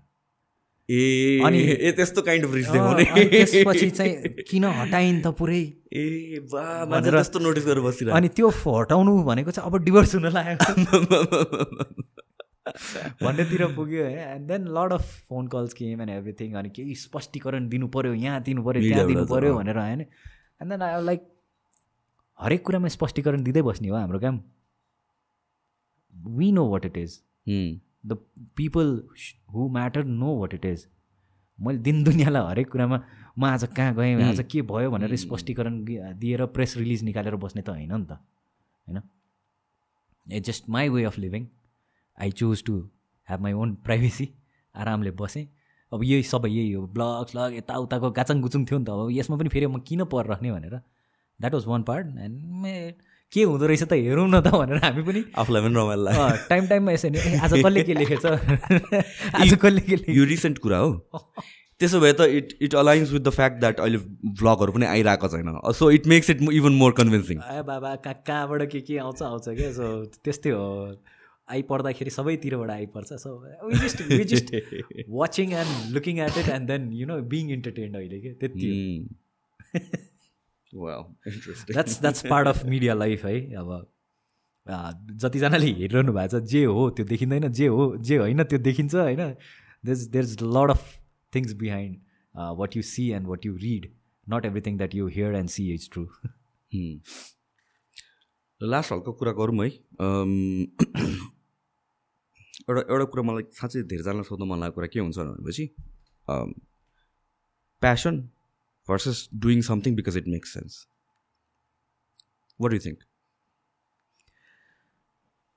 ए 0.89 1.41
अनि 1.45 1.59
ए 1.59 1.91
त्यस्तो 1.97 2.21
काइन्ड 2.21 2.45
अफ 2.45 2.53
रिस 2.53 2.67
त्यसपछि 2.69 3.89
चाहिँ 3.89 4.13
किन 4.49 4.65
हटाइन् 4.79 5.21
त 5.21 5.27
पुरै? 5.39 5.61
ए 5.93 6.03
जस्तो 6.45 7.39
नोटिस 7.39 7.65
गरेर 7.65 7.81
बसिरहेको। 7.87 8.17
अनि 8.17 8.27
त्यो 8.35 8.47
हटाउनु 8.59 9.11
भनेको 9.23 9.51
चाहिँ 9.51 9.71
अब 9.71 9.73
डिभोर्स 9.85 10.15
हुन 10.15 10.27
लाग्यो 10.37 10.57
भन्नेतिर 13.23 13.65
पुग्यो 13.73 14.03
है 14.03 14.35
and 14.35 14.47
then 14.51 14.61
lot 14.77 14.93
of 14.93 15.05
phone 15.29 15.47
calls 15.47 15.73
came 15.73 16.01
and 16.01 16.11
everything 16.11 16.53
अनि 16.61 16.69
केही 16.77 16.95
स्पष्टीकरण 17.01 17.67
दिनु 17.69 17.87
पऱ्यो 17.97 18.13
यहाँ 18.13 18.41
दिनु 18.43 18.61
पऱ्यो 18.63 18.81
त्यहाँ 18.87 19.07
दिनु 19.07 19.25
पऱ्यो 19.33 19.53
भनेर 19.57 19.77
होइन 19.79 20.05
एन्ड 20.61 20.71
देन 20.71 20.81
आई 20.81 21.03
लाइक 21.03 21.27
हरेक 22.39 22.65
कुरामा 22.65 22.87
स्पष्टीकरण 22.97 23.43
दिँदै 23.43 23.61
बस्ने 23.61 23.87
हो 23.89 23.95
हाम्रो 23.95 24.19
काम 24.19 24.41
we 26.37 26.51
know 26.51 26.67
what 26.69 26.85
it 26.85 26.97
is 26.97 27.21
the 28.05 28.17
people 28.55 29.01
who 29.53 29.69
matter 29.69 30.03
no 30.03 30.35
what 30.39 30.53
it 30.53 30.65
is 30.65 30.87
मैले 31.59 31.77
दिन 31.79 32.03
दुनियाँलाई 32.03 32.49
हरेक 32.49 32.71
कुरामा 32.71 33.03
म 33.37 33.45
आज 33.45 33.63
कहाँ 33.75 33.93
गएँ? 33.95 34.21
आज 34.23 34.39
के 34.51 34.61
भयो? 34.61 34.91
भनेर 34.91 35.15
स्पष्टीकरण 35.15 35.83
दिएर 36.19 36.45
प्रेस 36.55 36.75
रिलिज 36.77 37.03
निकालेर 37.03 37.35
बस्ने 37.35 37.61
त 37.61 37.69
होइन 37.69 37.93
नि 37.93 38.05
त। 38.05 38.11
होइन? 38.87 39.01
It's 40.27 40.47
just 40.47 40.69
my 40.69 40.89
way 40.89 41.03
of 41.03 41.17
living 41.19 41.47
I 42.17 42.31
choose 42.31 42.63
to 42.63 42.75
have 43.27 43.41
my 43.41 43.53
own 43.53 43.73
privacy 43.85 44.29
आरामले 44.75 45.11
बसेँ। 45.11 45.45
अब 45.95 46.03
यही 46.03 46.23
सबै 46.23 46.49
यही 46.49 46.71
हो। 46.71 46.85
ब्लग 46.91 47.25
स्लग 47.31 47.55
यताउताको 47.55 48.11
गाचाङ 48.19 48.41
गुचुङ 48.41 48.65
थियो 48.65 48.77
नि 48.79 48.85
त। 48.85 48.89
अब 48.89 49.09
यसमा 49.15 49.35
पनि 49.37 49.49
फेरि 49.49 49.67
म 49.67 49.79
किन 49.87 50.03
परिराख्ने 50.13 50.51
भनेर। 50.51 50.75
That 51.39 51.53
was 51.53 51.65
one 51.67 51.83
part 51.83 52.05
and 52.27 52.93
के 53.33 53.43
हुँदो 53.43 53.65
रहेछ 53.65 53.83
त 53.83 53.93
हेरौँ 53.93 54.27
न 54.29 54.39
त 54.41 54.53
भनेर 54.53 54.79
हामी 54.83 55.03
पनि 55.03 55.23
आफूलाई 55.35 55.61
पनि 55.63 55.75
रमाइलो 55.75 56.29
टाइम 56.49 56.67
टाइममा 56.67 56.91
यसो 56.91 57.09
नि। 57.09 57.19
आज 57.39 57.53
कसले 57.65 57.83
के 57.83 57.93
लेखेछ? 57.93 58.25
आज 59.41 59.53
कसले 59.61 59.81
के 59.81 60.13
यो 60.13 60.23
रिसेन्ट 60.31 60.57
कुरा 60.63 60.77
हो। 60.77 60.91
त्यसो 61.79 61.99
भए 61.99 62.13
त 62.13 62.21
it 62.39 62.53
it 62.61 62.75
aligns 62.75 63.11
with 63.11 63.21
the 63.21 63.29
fact 63.35 63.59
that 63.59 63.79
अहिले 63.79 63.97
भ्लगहरू 64.39 64.71
पनि 64.71 64.85
आइरहेको 64.85 65.27
छैन। 65.27 65.59
So 65.79 65.91
it 65.91 66.07
makes 66.07 66.29
it 66.29 66.41
even 66.53 66.73
more 66.83 66.91
convincing 67.01 67.41
ए 67.41 67.61
बाबा 67.67 67.95
कहाँ 68.05 68.21
कहाँबाट 68.27 68.69
के 68.71 68.81
के 68.81 68.97
आउँछ 68.97 69.21
आउँछ 69.23 69.49
क्या? 69.49 69.71
सो 69.73 69.89
त्यस्तै 70.23 70.49
हो। 70.49 70.69
आइपर्दाखेरि 71.49 72.09
सबैतिरबाट 72.09 72.69
आइपर्छ 72.71 73.13
so 73.23 73.31
we 73.67 73.79
just 73.79 74.01
we 74.11 74.23
just 74.33 74.53
watching 75.09 75.51
and 75.53 75.93
looking 75.95 76.19
at 76.19 76.37
it 76.37 76.49
and 76.49 76.67
then 76.67 76.91
you 76.93 77.07
know 77.07 77.21
being 77.33 77.51
entertained 77.53 77.95
अहिले 77.97 78.19
के? 78.21 78.33
त्यति 78.33 79.07
that's 81.71 81.99
that's 82.01 82.25
part 82.29 82.47
of 82.47 82.63
media 82.65 82.93
life 82.93 83.25
है 83.25 83.35
अब 83.63 83.91
जतिजनाले 85.23 85.71
हेरिरहनु 85.73 86.13
भएको 86.13 86.39
छ 86.39 86.43
जे 86.53 86.63
हो 86.65 86.89
त्यो 86.97 87.05
देखिँदैन 87.05 87.51
जे 87.59 87.67
हो 87.67 87.85
जे 88.09 88.17
होइन 88.17 88.43
त्यो 88.43 88.59
देखिन्छ 88.69 88.95
होइन? 88.95 89.21
There 89.83 89.97
there 90.15 90.23
is 90.23 90.37
lot 90.43 90.71
of 90.71 90.83
things 91.33 91.53
behind 91.61 91.99
what 92.59 92.75
you 92.77 92.81
see 92.93 93.09
and 93.19 93.27
what 93.27 93.45
you 93.45 93.55
read 93.57 93.91
not 94.27 94.45
everything 94.45 94.77
that 94.77 94.95
you 94.95 95.07
hear 95.19 95.35
and 95.35 95.49
see 95.49 95.73
is 95.73 95.89
true 95.93 96.07
last 98.61 98.91
हल्का 98.91 99.11
कुरा 99.11 99.31
गरौँ 99.39 99.65
है 99.65 99.69
एउटा 102.67 102.81
एउटा 102.91 103.05
कुरा 103.13 103.23
मलाई 103.29 103.43
साँच्चै 103.59 103.81
धेरैजनालाई 103.91 104.25
सोध्नु 104.29 104.45
मन 104.51 104.59
लागेको 104.59 104.75
कुरा 104.75 104.87
के 104.93 104.99
हुन्छ 104.99 105.17
भनेपछि 105.17 105.65
passion 107.81 108.15
versus 108.87 109.17
doing 109.43 109.61
something 109.69 109.95
because 109.95 110.17
it 110.17 110.27
makes 110.35 110.53
sense 110.53 110.73
what 112.59 112.73
you 112.73 112.79
think 112.85 112.99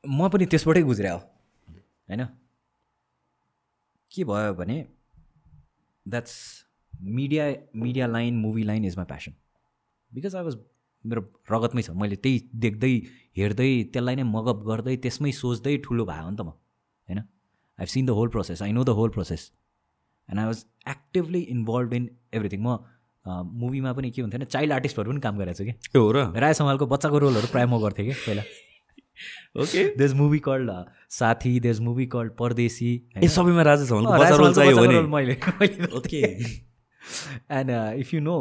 म 0.04 0.28
पनि 0.34 0.44
त्यसबाटै 0.52 0.82
गुज्रे 0.90 1.08
हो 1.08 1.18
होइन? 1.18 2.22
के 4.12 4.24
भयो 4.24 4.52
भने 4.60 4.78
that's 6.06 6.34
media 7.16 7.44
media 7.82 8.06
line 8.06 8.34
movie 8.44 8.62
line 8.70 8.84
is 8.84 8.96
my 8.96 9.06
passion 9.10 9.32
because 10.10 10.36
I 10.36 10.44
was 10.44 10.56
मेरो 11.04 11.22
रगतमै 11.50 11.82
छ। 11.82 11.90
मैले 12.04 12.16
त्यही 12.24 12.38
देख्दै 12.62 12.94
हेर्दै 13.38 13.72
त्यसलाई 13.92 14.16
नै 14.20 14.24
मगअप 14.36 14.58
गर्दै 14.70 14.96
त्यसमै 15.04 15.30
सोच्दै 15.42 15.76
ठुलो 15.84 16.04
भयो 16.08 16.30
नि 16.30 16.36
त 16.36 16.40
म। 16.46 16.50
होइन 17.08 17.22
I 17.78 17.86
seen 17.86 18.06
the 18.06 18.10
whole 18.18 18.28
process 18.36 18.62
I 18.62 18.72
know 18.72 18.84
the 18.84 18.94
whole 19.00 19.10
process 19.16 19.50
and 20.28 20.40
I 20.40 20.46
was 20.46 20.64
actively 20.90 21.40
involve 21.56 21.92
in 21.94 22.08
everything 22.34 22.60
म 22.62 22.78
मुभीमा 23.26 23.92
पनि 23.92 24.10
के 24.10 24.22
हुन्थेन 24.22 24.44
चाइल्ड 24.44 24.72
आर्टिस्टहरू 24.72 25.10
पनि 25.10 25.20
काम 25.20 25.38
गरेको 25.38 25.58
छु 25.58 25.64
कि। 25.64 25.72
त्यो 25.92 26.02
हो 26.02 26.10
र? 26.12 26.18
राय 26.40 26.54
समालको 26.54 26.86
बच्चाको 26.86 27.18
रोलहरू 27.18 27.46
प्रायः 27.52 27.68
म 27.68 27.80
गर्थेँ 27.82 28.06
कि 28.06 28.12
पहिला। 28.26 28.42
ओके 29.62 29.84
देज 29.98 30.12
मुभी 30.14 30.38
कल्ड 30.46 30.70
साथी 31.10 31.58
देज 31.60 31.80
मुभी 31.80 32.06
कल्ड 32.14 32.32
परदेशी 32.38 32.90
सबैमा 33.28 33.62
राजा 33.68 33.84
मैले 35.06 35.34
okay 35.98 36.22
and 37.58 37.70
if 38.00 38.14
you 38.14 38.20
know 38.20 38.36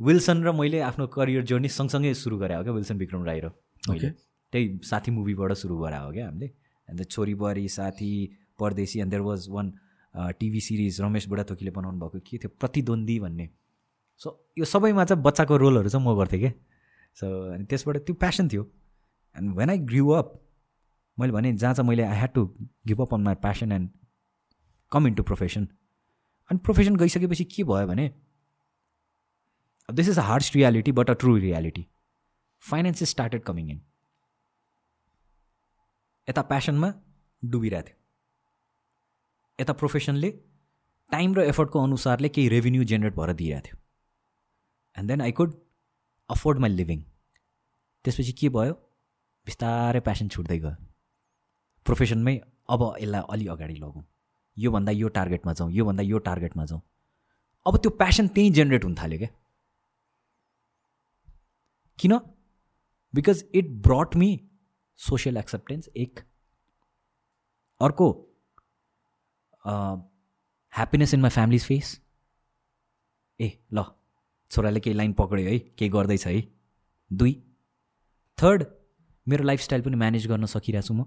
Wilson 0.00 0.44
र 0.44 0.52
मैले 0.60 0.80
आफ्नो 0.88 1.06
करियर 1.16 1.42
जर्नी 1.52 1.68
सँगसँगै 1.70 2.14
सुरु 2.14 2.38
गरे 2.38 2.54
हो 2.54 2.62
क्या 2.62 2.72
विल्सन 2.72 2.96
विक्रम 2.98 3.24
राई 3.24 3.40
र 3.40 3.50
Okay. 3.88 4.10
त्यही 4.52 4.64
साथी 4.84 5.10
मुभीबाट 5.10 5.52
सुरु 5.56 5.76
गरे 5.78 5.96
हो 5.96 6.10
क्या 6.12 6.24
हामीले। 6.26 6.48
अन्त 6.90 7.08
Chhori 7.10 7.34
Buhari 7.34 7.68
Sathi 7.68 8.10
Pardeshi 8.58 9.00
and 9.00 9.10
there 9.10 9.22
was 9.22 9.48
one 9.50 9.72
TV 10.38 10.60
series 10.60 11.00
Ramesh 11.00 11.26
बुढाथोकीले 11.28 11.70
बनाउनु 11.70 11.98
भएको 12.00 12.18
के 12.26 12.38
थियो 12.38 12.50
प्रतिद्वन्दी 12.60 13.18
भन्ने 13.20 13.48
सो 14.20 14.36
यो 14.58 14.64
सबैमा 14.64 15.04
चाहिँ 15.04 15.22
बच्चाको 15.22 15.56
रोलहरू 15.56 15.88
चाहिँ 15.88 16.06
म 16.06 16.16
गर्थेँ 16.18 16.40
क्या 16.40 16.52
सो 17.16 17.26
अनि 17.54 17.64
त्यसबाट 17.64 17.96
त्यो 18.06 18.14
प्यासन 18.22 18.48
थियो 18.48 18.62
and 19.36 19.54
when 19.56 19.70
I 19.70 19.78
grew 19.90 20.08
up 20.20 20.32
मैले 21.18 21.32
भने 21.32 21.52
जहाँ 21.52 21.74
चाहिँ 21.74 21.88
मैले 21.88 22.02
I 22.02 22.16
had 22.16 22.32
to 22.34 22.44
give 22.86 23.00
up 23.02 23.14
on 23.14 23.22
my 23.22 23.34
passion 23.44 23.72
and 23.72 23.90
come 24.92 25.06
in 25.06 25.14
to 25.14 25.22
profession 25.22 25.68
अनि 26.50 26.58
प्रोफेसन 26.64 26.96
गइसकेपछि 26.96 27.44
के 27.54 27.64
भयो 27.64 27.86
भने 27.86 28.10
this 29.88 30.08
is 30.08 30.18
a 30.18 30.22
hard 30.22 30.44
reality 30.54 30.92
but 30.92 31.10
a 31.10 31.14
true 31.22 31.36
reality 31.36 31.86
finance 32.64 33.02
started 33.10 33.42
coming 33.42 33.70
in 33.70 33.80
यता 36.30 36.42
प्यासनमा 36.50 36.88
डुबिरहेको 37.42 37.88
थियो। 37.88 37.96
यता 39.58 39.72
प्रोफेसनले 39.82 40.30
टाइम 41.10 41.34
र 41.34 41.40
एफर्टको 41.52 41.82
अनुसारले 41.82 42.28
केही 42.28 42.48
रेभेन्यू 42.48 42.84
जेनेरेट 42.90 43.14
भएर 43.14 43.32
दिइरहेको 43.32 43.66
थियो। 43.66 43.76
And 44.96 45.08
then 45.10 45.20
I 45.20 45.32
could 45.32 45.54
afford 46.30 46.58
my 46.58 46.70
living 46.70 47.02
त्यसपछि 48.04 48.32
के 48.32 48.48
भयो? 48.48 48.74
बिस्तारै 49.46 50.00
प्यासन 50.00 50.28
छुट्दै 50.28 50.58
गयो। 50.58 50.74
प्रोफेसनमै 51.86 52.34
अब 52.68 52.82
यसलाई 53.00 53.22
अलि 53.30 53.46
अगाडि 53.46 53.74
लगौँ। 53.74 54.04
योभन्दा 54.56 54.92
यो 54.92 55.08
टार्गेटमा 55.08 55.52
जाउँ 55.52 55.72
योभन्दा 55.72 56.02
यो 56.02 56.18
टार्गेटमा 56.18 56.64
जाउँ। 56.64 56.80
अब 57.66 57.76
त्यो 57.76 57.90
प्यासन 57.90 58.28
त्यहीँ 58.28 58.50
जेनेरेट 58.52 58.84
हुन 58.84 58.94
थाल्यो 58.94 59.18
क्या। 59.18 59.28
किन? 61.98 62.12
Because 63.14 63.44
it 63.54 63.66
brought 63.86 64.16
me 64.16 64.30
social 65.00 65.36
acceptance 65.36 65.88
एक। 65.96 66.20
अर्को 67.80 68.10
happiness 69.64 71.14
in 71.14 71.20
my 71.20 71.30
family's 71.30 71.64
face 71.66 72.00
ए 73.40 73.48
ल 73.72 73.84
छोराले 74.50 74.80
केही 74.80 74.96
लाइन 74.96 75.12
पक्रियो 75.14 75.50
है 75.50 75.58
केही 75.58 75.88
गर्दैछ 75.90 76.26
है। 76.26 76.42
दुई 77.10 77.32
थर्ड 78.38 78.64
मेरो 79.26 79.44
लाइफस्टाइल 79.44 79.82
पनि 79.82 79.96
म्यानेज 79.96 80.26
गर्न 80.26 80.46
सकिरहेको 80.46 80.86
छु 80.86 80.94
म। 80.94 81.06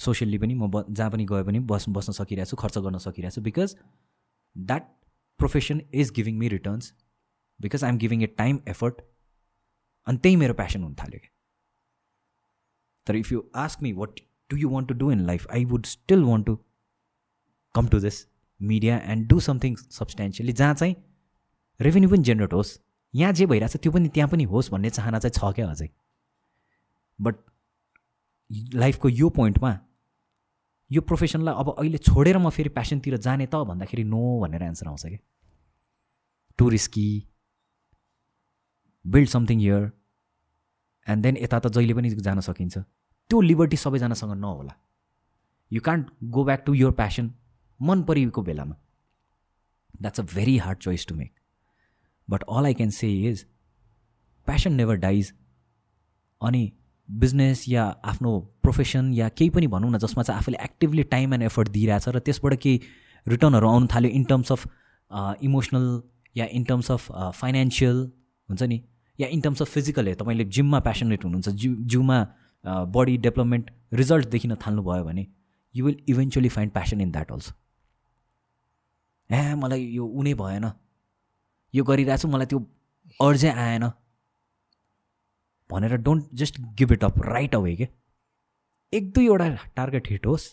सोसियल्ली 0.00 0.38
पनि 0.38 0.54
म 0.54 0.70
ब 0.70 0.84
जहाँ 0.90 1.10
पनि 1.10 1.24
गए 1.26 1.42
पनि 1.44 1.58
बस 1.70 1.84
बस्न 1.90 2.12
सकिरहेको 2.12 2.50
छु 2.50 2.56
खर्च 2.62 2.78
गर्न 2.86 2.98
सकिरहेको 2.98 3.34
छु 3.34 3.40
because 3.42 3.76
that 4.56 4.88
profession 5.40 5.80
is 5.94 6.10
giving 6.16 6.38
me 6.38 6.48
returns 6.48 6.92
because 7.60 7.84
I'm 7.84 7.98
giving 7.98 8.22
a 8.22 8.26
time 8.40 8.60
effort 8.68 8.96
अनि 10.06 10.18
त्यही 10.18 10.36
मेरो 10.36 10.54
प्यासन 10.54 10.82
हुन 10.82 10.94
थाल्यो 10.94 11.20
क्या। 11.20 11.33
तर 13.06 13.16
if 13.16 13.32
you 13.32 13.42
ask 13.56 13.82
me 13.82 13.92
what 13.92 14.20
do 14.50 14.56
you 14.56 14.68
want 14.68 14.88
to 14.88 14.94
do 14.94 15.10
in 15.12 15.20
life 15.26 15.46
I 15.54 15.64
would 15.64 15.86
still 15.86 16.22
want 16.24 16.46
to 16.46 16.58
come 17.74 17.88
to 17.88 18.00
this 18.00 18.26
media 18.60 18.98
and 19.12 19.28
do 19.28 19.40
something 19.40 19.74
substantially 19.76 20.52
जहाँ 20.52 20.74
चाहिँ 20.74 20.94
revenue 21.80 22.10
पनि 22.10 22.22
जेनेरेट 22.22 22.52
होस् 22.52 22.78
यहाँ 23.14 23.32
जे 23.32 23.46
भइरहेछ 23.46 23.76
त्यो 23.76 23.92
पनि 23.92 24.08
त्यहाँ 24.08 24.30
पनि 24.30 24.44
होस् 24.52 24.70
भन्ने 24.70 24.90
चाहना 24.90 25.18
चाहिँ 25.18 25.32
छ 25.34 25.54
क्या 25.54 25.70
अझै? 25.70 25.88
बट 27.18 27.36
लाइफको 28.74 29.08
यो 29.08 29.28
पोइन्टमा 29.30 29.78
यो 30.90 31.00
प्रोफेसनलाई 31.00 31.54
अब 31.58 31.74
अहिले 31.78 31.98
छोडेर 31.98 32.38
म 32.38 32.50
फेरि 32.50 32.68
प्यासनतिर 32.68 33.16
जाने 33.26 33.46
त 33.46 33.62
भन्दाखेरि 33.70 34.04
नो 34.04 34.22
भनेर 34.40 34.62
एन्सर 34.62 34.86
आउँछ 34.86 35.06
क्या। 35.06 35.18
Too 36.58 36.68
risky 36.68 37.06
build 39.04 39.28
something 39.28 39.58
here 39.60 39.90
and 41.06 41.22
then 41.22 41.36
यता 41.36 41.58
त 41.58 41.66
जहिले 41.68 41.94
पनि 41.94 42.10
जान 42.10 42.40
सकिन्छ। 42.40 42.78
त्यो 43.30 43.40
लिबर्टी 43.40 43.76
सबैजनासँग 43.76 44.32
नहोला। 44.36 44.74
You 45.70 45.80
can't 45.80 46.06
go 46.30 46.44
back 46.44 46.62
to 46.66 46.74
your 46.74 46.92
passion 46.92 47.30
मन 47.80 48.02
परेको 48.04 48.42
बेलामा। 48.42 48.76
That's 50.00 50.20
a 50.20 50.22
very 50.34 50.56
hard 50.58 50.78
choice 50.78 51.06
to 51.06 51.14
make 51.14 51.32
but 52.28 52.42
all 52.48 52.64
I 52.64 52.74
can 52.74 52.90
say 52.90 53.10
is 53.30 53.44
passion 54.46 54.72
never 54.74 54.96
dies 55.02 55.32
अनि 56.42 56.62
बिजनेस 57.08 57.64
या 57.68 57.84
आफ्नो 58.04 58.38
प्रोफेसन 58.62 59.12
या 59.14 59.28
केही 59.28 59.50
पनि 59.50 59.66
भनौँ 59.66 59.90
न 59.90 59.98
जसमा 59.98 60.22
चाहिँ 60.22 60.38
आफूले 60.38 60.58
एक्टिभली 60.64 61.02
टाइम 61.12 61.34
एन्ड 61.34 61.44
एफर्ट 61.44 61.68
दिइरहेछ 61.68 62.08
र 62.08 62.18
त्यसबाट 62.18 62.54
केही 62.62 62.80
रिटर्नहरू 63.26 63.68
आउनु 63.68 63.86
थाल्यो 63.94 64.10
इन 64.10 64.24
टर्म्स 64.24 64.52
अफ 64.52 64.66
इमोसनल 65.44 65.86
या 66.36 66.46
इन 66.52 66.64
टर्म्स 66.64 66.90
अफ 66.90 67.10
फाइनेन्सियल 67.40 67.96
हुन्छ 68.48 68.62
नि। 68.62 68.78
या 69.18 69.28
इन 69.28 69.40
टर्म्स 69.40 69.62
अफ 69.62 69.68
फिजिकल 69.70 70.08
हे 70.08 70.14
तपाईँले 70.14 70.44
जिममा 70.44 70.80
प्यासनेट 70.80 71.24
हुनुहुन्छ 71.24 71.48
जिउ 71.48 71.74
जिउमा 71.92 72.18
बडी 72.94 73.16
डेभलपमेन्ट 73.26 73.70
रिजल्ट 73.92 74.28
देखिन 74.28 74.54
थाल्नुभयो 74.66 75.04
भने 75.04 75.26
you 75.74 75.84
will 75.86 75.98
eventually 76.08 76.48
find 76.48 76.72
passion 76.72 77.00
in 77.00 77.10
that 77.12 77.32
also 77.32 77.52
ए 79.30 79.54
मलाई 79.54 79.84
यो 79.90 80.06
उनी 80.06 80.34
भएन। 80.34 80.70
यो 81.74 81.84
गरिरहेको 81.84 82.22
छु 82.22 82.28
मलाई 82.28 82.46
त्यो 82.46 82.58
अर्जै 83.20 83.50
आएन। 83.50 83.84
भनेर 85.70 85.96
don't 85.96 86.28
just 86.34 86.60
give 86.78 86.92
it 86.92 87.04
up 87.04 87.18
right 87.26 87.54
away 87.54 87.74
के? 87.76 87.88
एक 88.92 89.12
दुईवटा 89.12 89.48
टार्गेट 89.76 90.10
हिट 90.10 90.26
होस् 90.26 90.44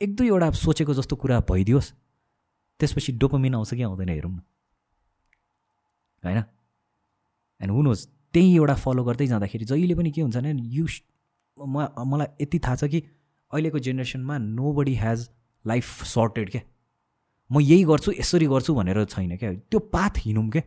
एक 0.00 0.16
दुईवटा 0.16 0.50
सोचेको 0.50 0.94
जस्तो 0.94 1.16
कुरा 1.16 1.40
भइदियोस् 1.50 1.92
त्यसपछि 2.80 3.12
डोपोमिन 3.12 3.54
आउँछ 3.54 3.74
कि 3.74 3.82
आउँदैन 3.82 4.08
हेरौँ 4.08 4.32
न। 4.32 4.40
होइन? 6.22 6.42
एन्ड 7.62 7.72
हुनुहोस् 7.72 8.06
त्यही 8.34 8.54
एउटा 8.56 8.74
फलो 8.84 9.04
गर्दै 9.04 9.26
जाँदाखेरि 9.32 9.64
जहिले 9.72 9.94
पनि 9.94 10.10
के 10.10 10.20
हुन्छ 10.22 10.36
भने 10.36 10.52
यु 10.76 10.86
म 11.58 11.86
मलाई 12.10 12.28
यति 12.42 12.58
थाहा 12.66 12.76
छ 12.76 12.88
कि 12.92 13.00
अहिलेको 13.50 13.78
जेनेरेसनमा 13.86 14.38
no 14.38 14.72
body 14.72 14.94
has 14.96 15.28
life 15.64 16.04
sorted 16.10 16.50
क्या। 16.50 16.62
म 17.50 17.60
यही 17.60 17.84
गर्छु 17.84 18.12
यसरी 18.18 18.46
गर्छु 18.52 18.74
भनेर 18.74 19.04
छैन 19.04 19.36
क्या। 19.36 19.52
त्यो 19.70 19.78
पाथ 19.94 20.18
हिँडौँ 20.24 20.48
क्या। 20.50 20.62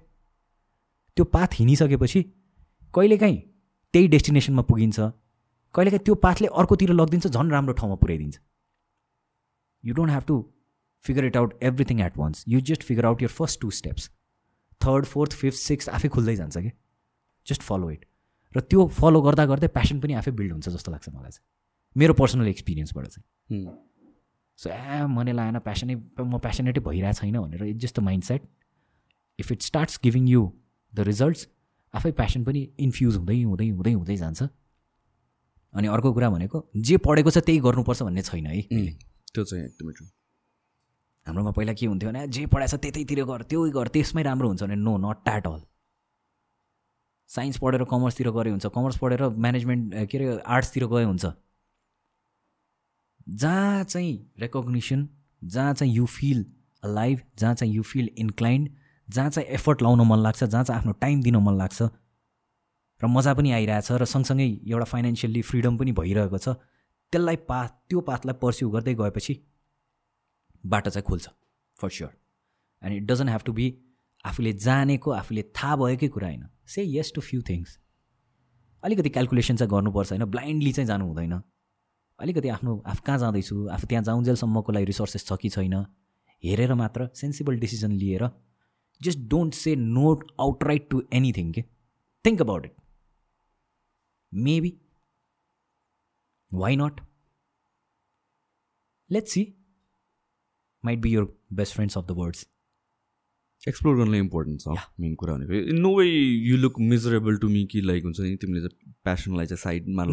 त्यो 1.17 1.25
पाथ 1.35 1.59
हिँडिसकेपछि 1.59 2.21
कहिलेकाहीँ 2.93 3.37
त्यही 3.93 4.07
डेस्टिनेसनमा 4.07 4.61
पुगिन्छ। 4.69 4.99
कहिलेकाहीँ 5.75 6.03
त्यो 6.05 6.15
पाथले 6.25 6.47
अर्कोतिर 6.61 6.91
लगिदिन्छ 6.93 7.27
झन् 7.27 7.51
राम्रो 7.51 7.73
ठाउँमा 7.79 7.95
पुर्याइदिन्छ 8.03 8.39
you 9.83 9.93
don't 9.93 10.11
have 10.11 10.23
to 10.27 10.35
figure 11.03 11.25
it 11.25 11.37
out 11.37 11.63
everything 11.63 11.99
at 12.01 12.17
once 12.17 12.43
you 12.47 12.59
just 12.69 12.83
figure 12.83 13.05
out 13.05 13.21
your 13.21 13.29
first 13.39 13.61
two 13.61 13.71
steps 13.79 14.09
third 14.81 15.05
fourth 15.05 15.31
fifth 15.41 15.59
six 15.59 15.89
आफै 15.97 16.09
खुल्दै 16.15 16.35
जान्छ 16.35 16.57
कि 16.57 16.71
जस्ट 17.47 17.61
फलो 17.61 17.89
इट। 17.91 18.05
र 18.55 18.59
त्यो 18.61 18.87
फलो 18.99 19.21
गर्दा 19.21 19.45
गर्दै 19.45 19.67
प्यासन 19.77 19.99
पनि 19.99 20.13
आफै 20.19 20.31
बिल्ड 20.31 20.51
हुन्छ 20.51 20.69
जस्तो 20.69 20.91
लाग्छ 20.91 21.09
मलाई 21.09 21.31
चाहिँ। 21.31 21.45
मेरो 21.95 22.13
पर्सनल 22.13 22.47
एक्सपिरियन्सबाट 22.47 23.05
चाहिँ। 23.07 23.65
सो 24.59 24.69
ए 24.69 25.05
मैले 25.11 25.31
लागेन 25.35 25.59
प्यासनै 25.59 25.95
म 25.95 26.39
प्यासनेटै 26.39 26.81
भइरहेको 26.81 27.19
छैन 27.19 27.37
भनेर 27.39 27.63
it's 27.63 27.81
just 27.83 27.99
the 27.99 28.03
mind 28.03 28.23
set 28.23 28.41
if 29.39 29.51
it 29.51 29.61
starts 29.61 29.99
giving 30.03 30.27
you 30.29 30.41
the 30.93 30.99
results 31.11 31.47
आफै 31.93 32.11
प्यासन 32.19 32.43
पनि 32.43 32.61
इन्फ्युज 32.79 33.15
हुँदै 33.17 33.41
हुँदै 33.43 33.67
हुँदै 33.69 33.93
हुँदै 33.93 34.15
जान्छ। 34.17 34.47
अनि 35.73 35.87
अर्को 35.91 36.13
कुरा 36.13 36.29
भनेको 36.29 36.57
जे 36.87 36.97
पढेको 37.03 37.31
छ 37.31 37.37
त्यही 37.43 37.59
गर्नुपर्छ 37.59 38.01
भन्ने 38.03 38.21
छैन 38.23 38.45
है। 38.47 38.61
त्यो 39.35 39.43
चाहिँ 39.43 39.63
एकदमै 39.65 39.93
ट्रु 39.93 40.05
हाम्रोमा 41.27 41.51
पहिला 41.51 41.73
के 41.75 41.85
हुन्थ्यो 41.85 42.09
भने 42.09 42.27
जे 42.31 42.45
पढाएको 42.47 42.77
छ 42.77 42.79
त्यतैतिर 42.79 43.23
गर 43.27 43.41
त्यो 43.51 43.59
गर 43.75 43.87
त्यसमै 43.91 44.23
राम्रो 44.23 44.47
हुन्छ 44.47 44.63
भने 44.63 44.75
no 44.79 44.93
not 45.03 45.27
at 45.27 45.47
all 45.47 45.59
science 47.29 47.57
पढेर 47.57 47.83
कमर्सतिर 47.91 48.29
गए 48.31 48.49
हुन्छ। 48.49 48.65
कमर्स 48.75 48.97
पढेर 48.97 49.23
म्यानेजमेन्ट 49.23 49.93
के 50.11 50.17
अरे 50.17 50.37
आर्ट्सतिर 50.55 50.85
गए 50.87 51.03
हुन्छ। 51.03 51.25
जहाँ 53.27 53.83
चाहिँ 53.83 54.13
रेकग्निसन 54.39 55.07
जहाँ 55.41 55.73
चाहिँ 55.73 55.93
यु 55.93 56.05
फिल 56.05 56.45
लाइभ 56.83 57.21
जहाँ 57.39 57.53
चाहिँ 57.55 57.73
यु 57.73 57.83
फिल 57.83 58.09
इन्क्लाइन्ड 58.17 58.69
जहाँ 59.07 59.29
चाहिँ 59.29 59.49
एफर्ट 59.49 59.81
लाउन 59.81 60.01
मन 60.07 60.19
लाग्छ 60.19 60.43
जहाँ 60.43 60.63
चाहिँ 60.63 60.79
आफ्नो 60.79 60.91
टाइम 61.01 61.21
दिन 61.23 61.35
मन 61.37 61.57
लाग्छ 61.57 61.81
र 63.01 63.07
मजा 63.07 63.33
पनि 63.33 63.51
आइरहेछ 63.51 63.91
र 63.91 64.05
सँगसँगै 64.05 64.47
एउटा 64.67 64.85
फाइनेन्सियल्ली 64.85 65.41
फ्रिडम 65.41 65.77
पनि 65.77 65.91
भइरहेको 65.91 66.37
छ 66.37 66.49
त्यसलाई 67.13 67.35
पाथ 67.49 67.69
त्यो 67.89 68.01
पाथलाई 68.01 68.33
पर्स्यु 68.41 68.69
गर्दै 68.69 68.93
गएपछि 68.95 69.33
बाटो 70.63 70.89
चाहिँ 70.89 71.05
खुल्छ 71.05 71.29
for 71.77 71.89
sure 71.89 72.11
and 72.81 72.97
it 72.97 73.03
doesn't 73.11 73.29
have 73.29 73.43
to 73.45 73.53
be 73.53 73.67
आफूले 74.25 74.53
जानेको 74.65 75.11
आफूले 75.11 75.43
थाहा 75.55 75.75
भएकै 75.75 76.07
कुरा 76.07 76.27
होइन। 76.27 76.43
Say 76.67 76.83
yes 76.87 77.11
to 77.15 77.21
few 77.21 77.41
things 77.49 77.79
अलिकति 78.83 79.09
क्यालकुलेसन 79.09 79.55
चाहिँ 79.55 79.69
गर्नुपर्छ 79.71 80.11
होइन। 80.11 80.25
ब्लाइन्डली 80.25 80.71
चाहिँ 80.73 80.87
जानु 80.87 81.05
हुँदैन। 81.05 81.41
अलिकति 82.19 82.49
आफ्नो 82.49 82.77
आफू 82.87 83.01
कहाँ 83.05 83.17
जाँदैछु? 83.19 83.67
आफू 83.67 83.87
त्यहाँ 83.87 84.03
जाउन्जेलसम्मको 84.03 84.71
लागि 84.71 84.85
रिसोर्सेस 84.85 85.25
छ 85.27 85.37
कि 85.41 85.49
छैन? 85.49 85.85
हेरेर 86.43 86.73
मात्र 86.73 87.09
सेन्सिबल 87.15 87.59
डिसिजन 87.59 87.91
लिएर 87.91 88.29
just 89.01 89.19
don't 89.29 89.53
say 89.53 89.75
not 89.75 90.31
outright 90.39 90.89
to 90.89 91.01
anything 91.13 91.51
के 91.51 91.63
think 92.25 92.41
about 92.41 92.65
it 92.65 92.75
maybe 94.33 94.71
why 96.53 96.75
not 96.75 97.01
let's 99.09 99.31
see 99.31 99.43
might 100.85 100.99
be 100.99 101.11
your 101.11 101.25
best 101.53 101.73
friends 101.73 101.97
of 101.97 102.05
the 102.05 102.11
words 102.11 102.47
explore 103.67 103.95
गर्नु 103.97 104.15
इम्पोर्टेन्ट 104.17 104.61
छ 104.61 104.67
मेन 104.99 105.13
कुरा 105.15 105.33
भनेको। 105.35 105.53
In 105.73 105.79
no 105.81 105.91
way 105.97 106.05
you 106.05 106.57
look 106.57 106.79
miserable 106.91 107.37
to 107.41 107.47
me 107.49 107.65
कि 107.71 107.81
like 107.81 108.03
हुन्छ 108.03 108.19
नि 108.19 108.35
तिमीले 108.41 108.61
चाहिँ 108.61 108.93
प्यासनलाई 109.03 109.45
चाहिँ 109.51 109.61
साइडमा. 109.65 110.03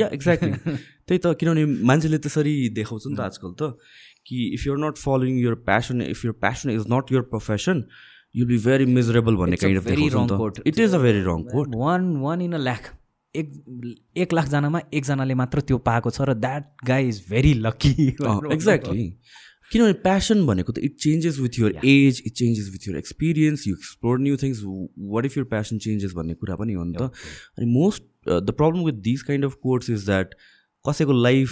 या 0.00 0.08
एक्ज्याक्टली 0.14 0.52
त्यही 0.52 1.18
त 1.18 1.34
किनभने 1.40 1.64
मान्छेले 1.90 2.18
त्यसरी 2.24 2.54
देखाउँछ 2.80 3.04
नि 3.06 3.16
त 3.16 3.20
आजकल 3.20 3.52
त 3.60 3.62
कि 4.26 4.36
if 4.54 4.66
you're 4.66 4.78
not 4.80 4.96
following 4.98 5.38
your 5.38 5.54
passion 5.68 6.02
if 6.02 6.24
your 6.24 6.34
passion 6.40 6.70
is 6.70 6.84
not 6.90 7.12
your 7.12 7.22
profession 7.30 7.84
you 8.34 8.46
be 8.46 8.58
very 8.64 8.86
miserable 8.94 9.34
भन्ने 9.36 9.56
kind 9.56 9.78
of 9.78 9.86
wrong 10.14 10.28
quote. 10.38 10.60
It 10.66 10.78
is 10.78 10.94
a 10.94 10.98
very 10.98 11.22
wrong 11.22 11.42
quote 11.50 11.74
one 11.76 12.16
one 12.22 12.42
in 12.42 12.52
a 12.52 12.58
lakh 12.58 12.82
एक 13.34 13.48
एक 14.16 14.32
लाखजनामा 14.32 14.80
एकजनाले 14.94 15.34
मात्र 15.34 15.60
त्यो 15.68 15.78
पाएको 15.86 16.10
छ 16.10 16.20
र 16.28 16.34
that 16.34 16.64
guy 16.86 17.08
is 17.08 17.18
very 17.30 17.52
lucky 17.66 18.06
exactly 18.08 19.06
किनभने 19.72 19.92
प्यासन 20.06 20.46
भनेको 20.46 20.72
त 20.72 20.78
it 20.78 20.96
changes 21.00 21.38
with 21.38 21.58
your 21.58 21.76
age 21.84 22.22
it 22.26 22.32
changes 22.32 22.68
with 22.72 22.88
your 22.88 22.98
experience 22.98 23.66
you 23.68 23.74
explore 23.74 24.18
new 24.20 24.36
things 24.42 24.60
what 25.14 25.26
if 25.26 25.36
your 25.36 25.46
passion 25.46 25.78
changes 25.86 26.12
भन्ने 26.16 26.34
कुरा 26.34 26.56
पनि 26.56 26.72
हो 26.72 26.84
नि 26.84 26.96
त? 26.98 27.10
अनि 27.58 27.66
most 27.72 28.02
the 28.28 28.50
problem 28.58 28.84
with 28.84 29.00
this 29.08 29.22
kind 29.22 29.44
of 29.44 29.54
course 29.62 29.90
is 29.90 30.04
that 30.06 30.34
कसैको 30.88 31.12
लाइफ 31.12 31.50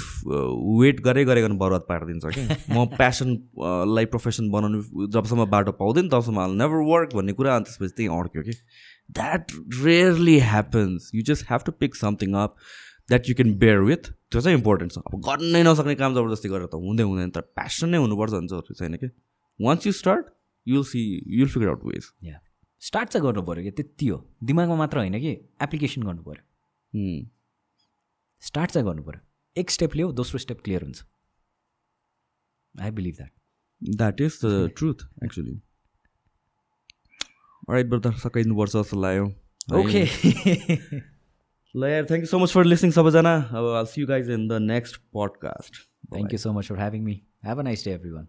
वेट 0.81 1.01
गरे 1.01 1.25
गरेर 1.25 1.49
बर्बाद 1.65 1.85
पारिदिन्छ 1.89 2.35
कि 2.39 2.47
म 2.77 2.87
प्यासनलाई 3.01 4.05
प्रोफेसन 4.15 4.51
बनाउनु 4.51 5.07
जबसम्म 5.09 5.47
बाटो 5.51 5.73
पाउँदैन 5.83 6.09
तबसम्म 6.09 6.39
आल 6.39 6.57
नेभर 6.63 6.85
वर्क 6.93 7.15
भन्ने 7.15 7.33
कुरा 7.41 7.57
अनि 7.57 7.65
त्यसपछि 7.65 7.95
त्यहीँ 7.97 8.19
अड्क्यो 8.19 8.43
कि। 8.43 8.53
That 9.19 9.53
rarely 9.85 10.39
happens 10.51 11.11
you 11.15 11.23
just 11.33 11.47
have 11.49 11.63
to 11.67 11.73
pick 11.81 11.95
something 11.97 12.35
up 12.43 12.57
that 13.09 13.29
you 13.29 13.35
can 13.35 13.55
bear 13.59 13.79
with 13.89 14.13
त्यो 14.13 14.41
चाहिँ 14.41 14.57
इम्पोर्टेन्ट 14.59 14.93
छ 14.93 14.99
अब 14.99 15.21
गर्नै 15.27 15.63
नसक्ने 15.63 15.95
काम 15.95 16.15
जबरजस्ती 16.15 16.49
गरेर 16.49 16.67
त 16.67 16.75
हुँदै 16.75 17.03
हुँदैन 17.03 17.31
तर 17.31 17.41
प्यासन 17.59 17.89
नै 17.89 17.99
हुनुपर्छ 17.99 18.33
भन्छ 18.33 18.79
छैन 18.79 18.97
कि? 18.97 19.09
Once 19.61 19.87
you 19.87 19.93
start 19.93 20.27
you'll 20.67 20.85
see 20.85 21.03
you'll 21.39 21.49
figure 21.49 21.69
out 21.69 21.85
ways 21.85 22.05
yeah 22.25 22.41
start 22.83 23.09
चाहिँ 23.09 23.27
गर्नु 23.27 23.43
पऱ्यो 23.43 23.63
कि 23.65 23.71
त्यति 23.71 24.07
हो। 24.07 24.19
दिमागमा 24.45 24.77
मात्र 24.77 24.99
होइन 24.99 25.19
कि 25.21 25.33
एप्लिकेसन 25.63 26.03
गर्नु 26.03 26.23
पऱ्यो। 26.23 26.45
स्टार्ट 28.43 28.71
चाहिँ 28.71 28.87
गर्नु 28.89 29.03
पऱ्यो। 29.03 29.21
एक 29.57 29.71
स्टेप 29.71 29.95
लियो 29.95 30.13
दोस्रो 30.13 30.39
स्टेप 30.39 30.61
क्लियर 30.65 30.83
हुन्छ। 30.83 31.05
I 32.75 32.91
believe 32.91 33.15
that 33.17 33.33
that 33.97 34.21
is 34.21 34.39
the 34.45 34.71
truth 34.77 35.07
actually 35.25 35.61
right 37.71 37.87
brother 37.87 38.13
सकाइदिनुपर्छ 38.19 38.73
जस्तो 38.77 39.01
लाग्यो। 39.01 39.27
ओके 39.79 40.03
ल 41.75 41.89
यार 41.89 42.05
thank 42.05 42.23
you 42.23 42.27
so 42.27 42.39
much 42.39 42.53
for 42.53 42.65
listening 42.65 42.91
सबैजना 42.93 43.35
अब 43.59 43.67
all 43.77 43.87
see 43.87 44.01
you 44.01 44.07
guys 44.07 44.31
in 44.31 44.47
the 44.49 44.61
next 44.63 44.97
podcast 45.15 45.77
thank 46.15 46.33
you 46.33 46.39
so 46.39 46.53
much 46.53 46.69
for 46.69 46.79
having 46.79 47.05
me 47.05 47.21
have 47.47 47.59
a 47.59 47.63
nice 47.63 47.85
day 47.85 47.93
everyone 48.11 48.29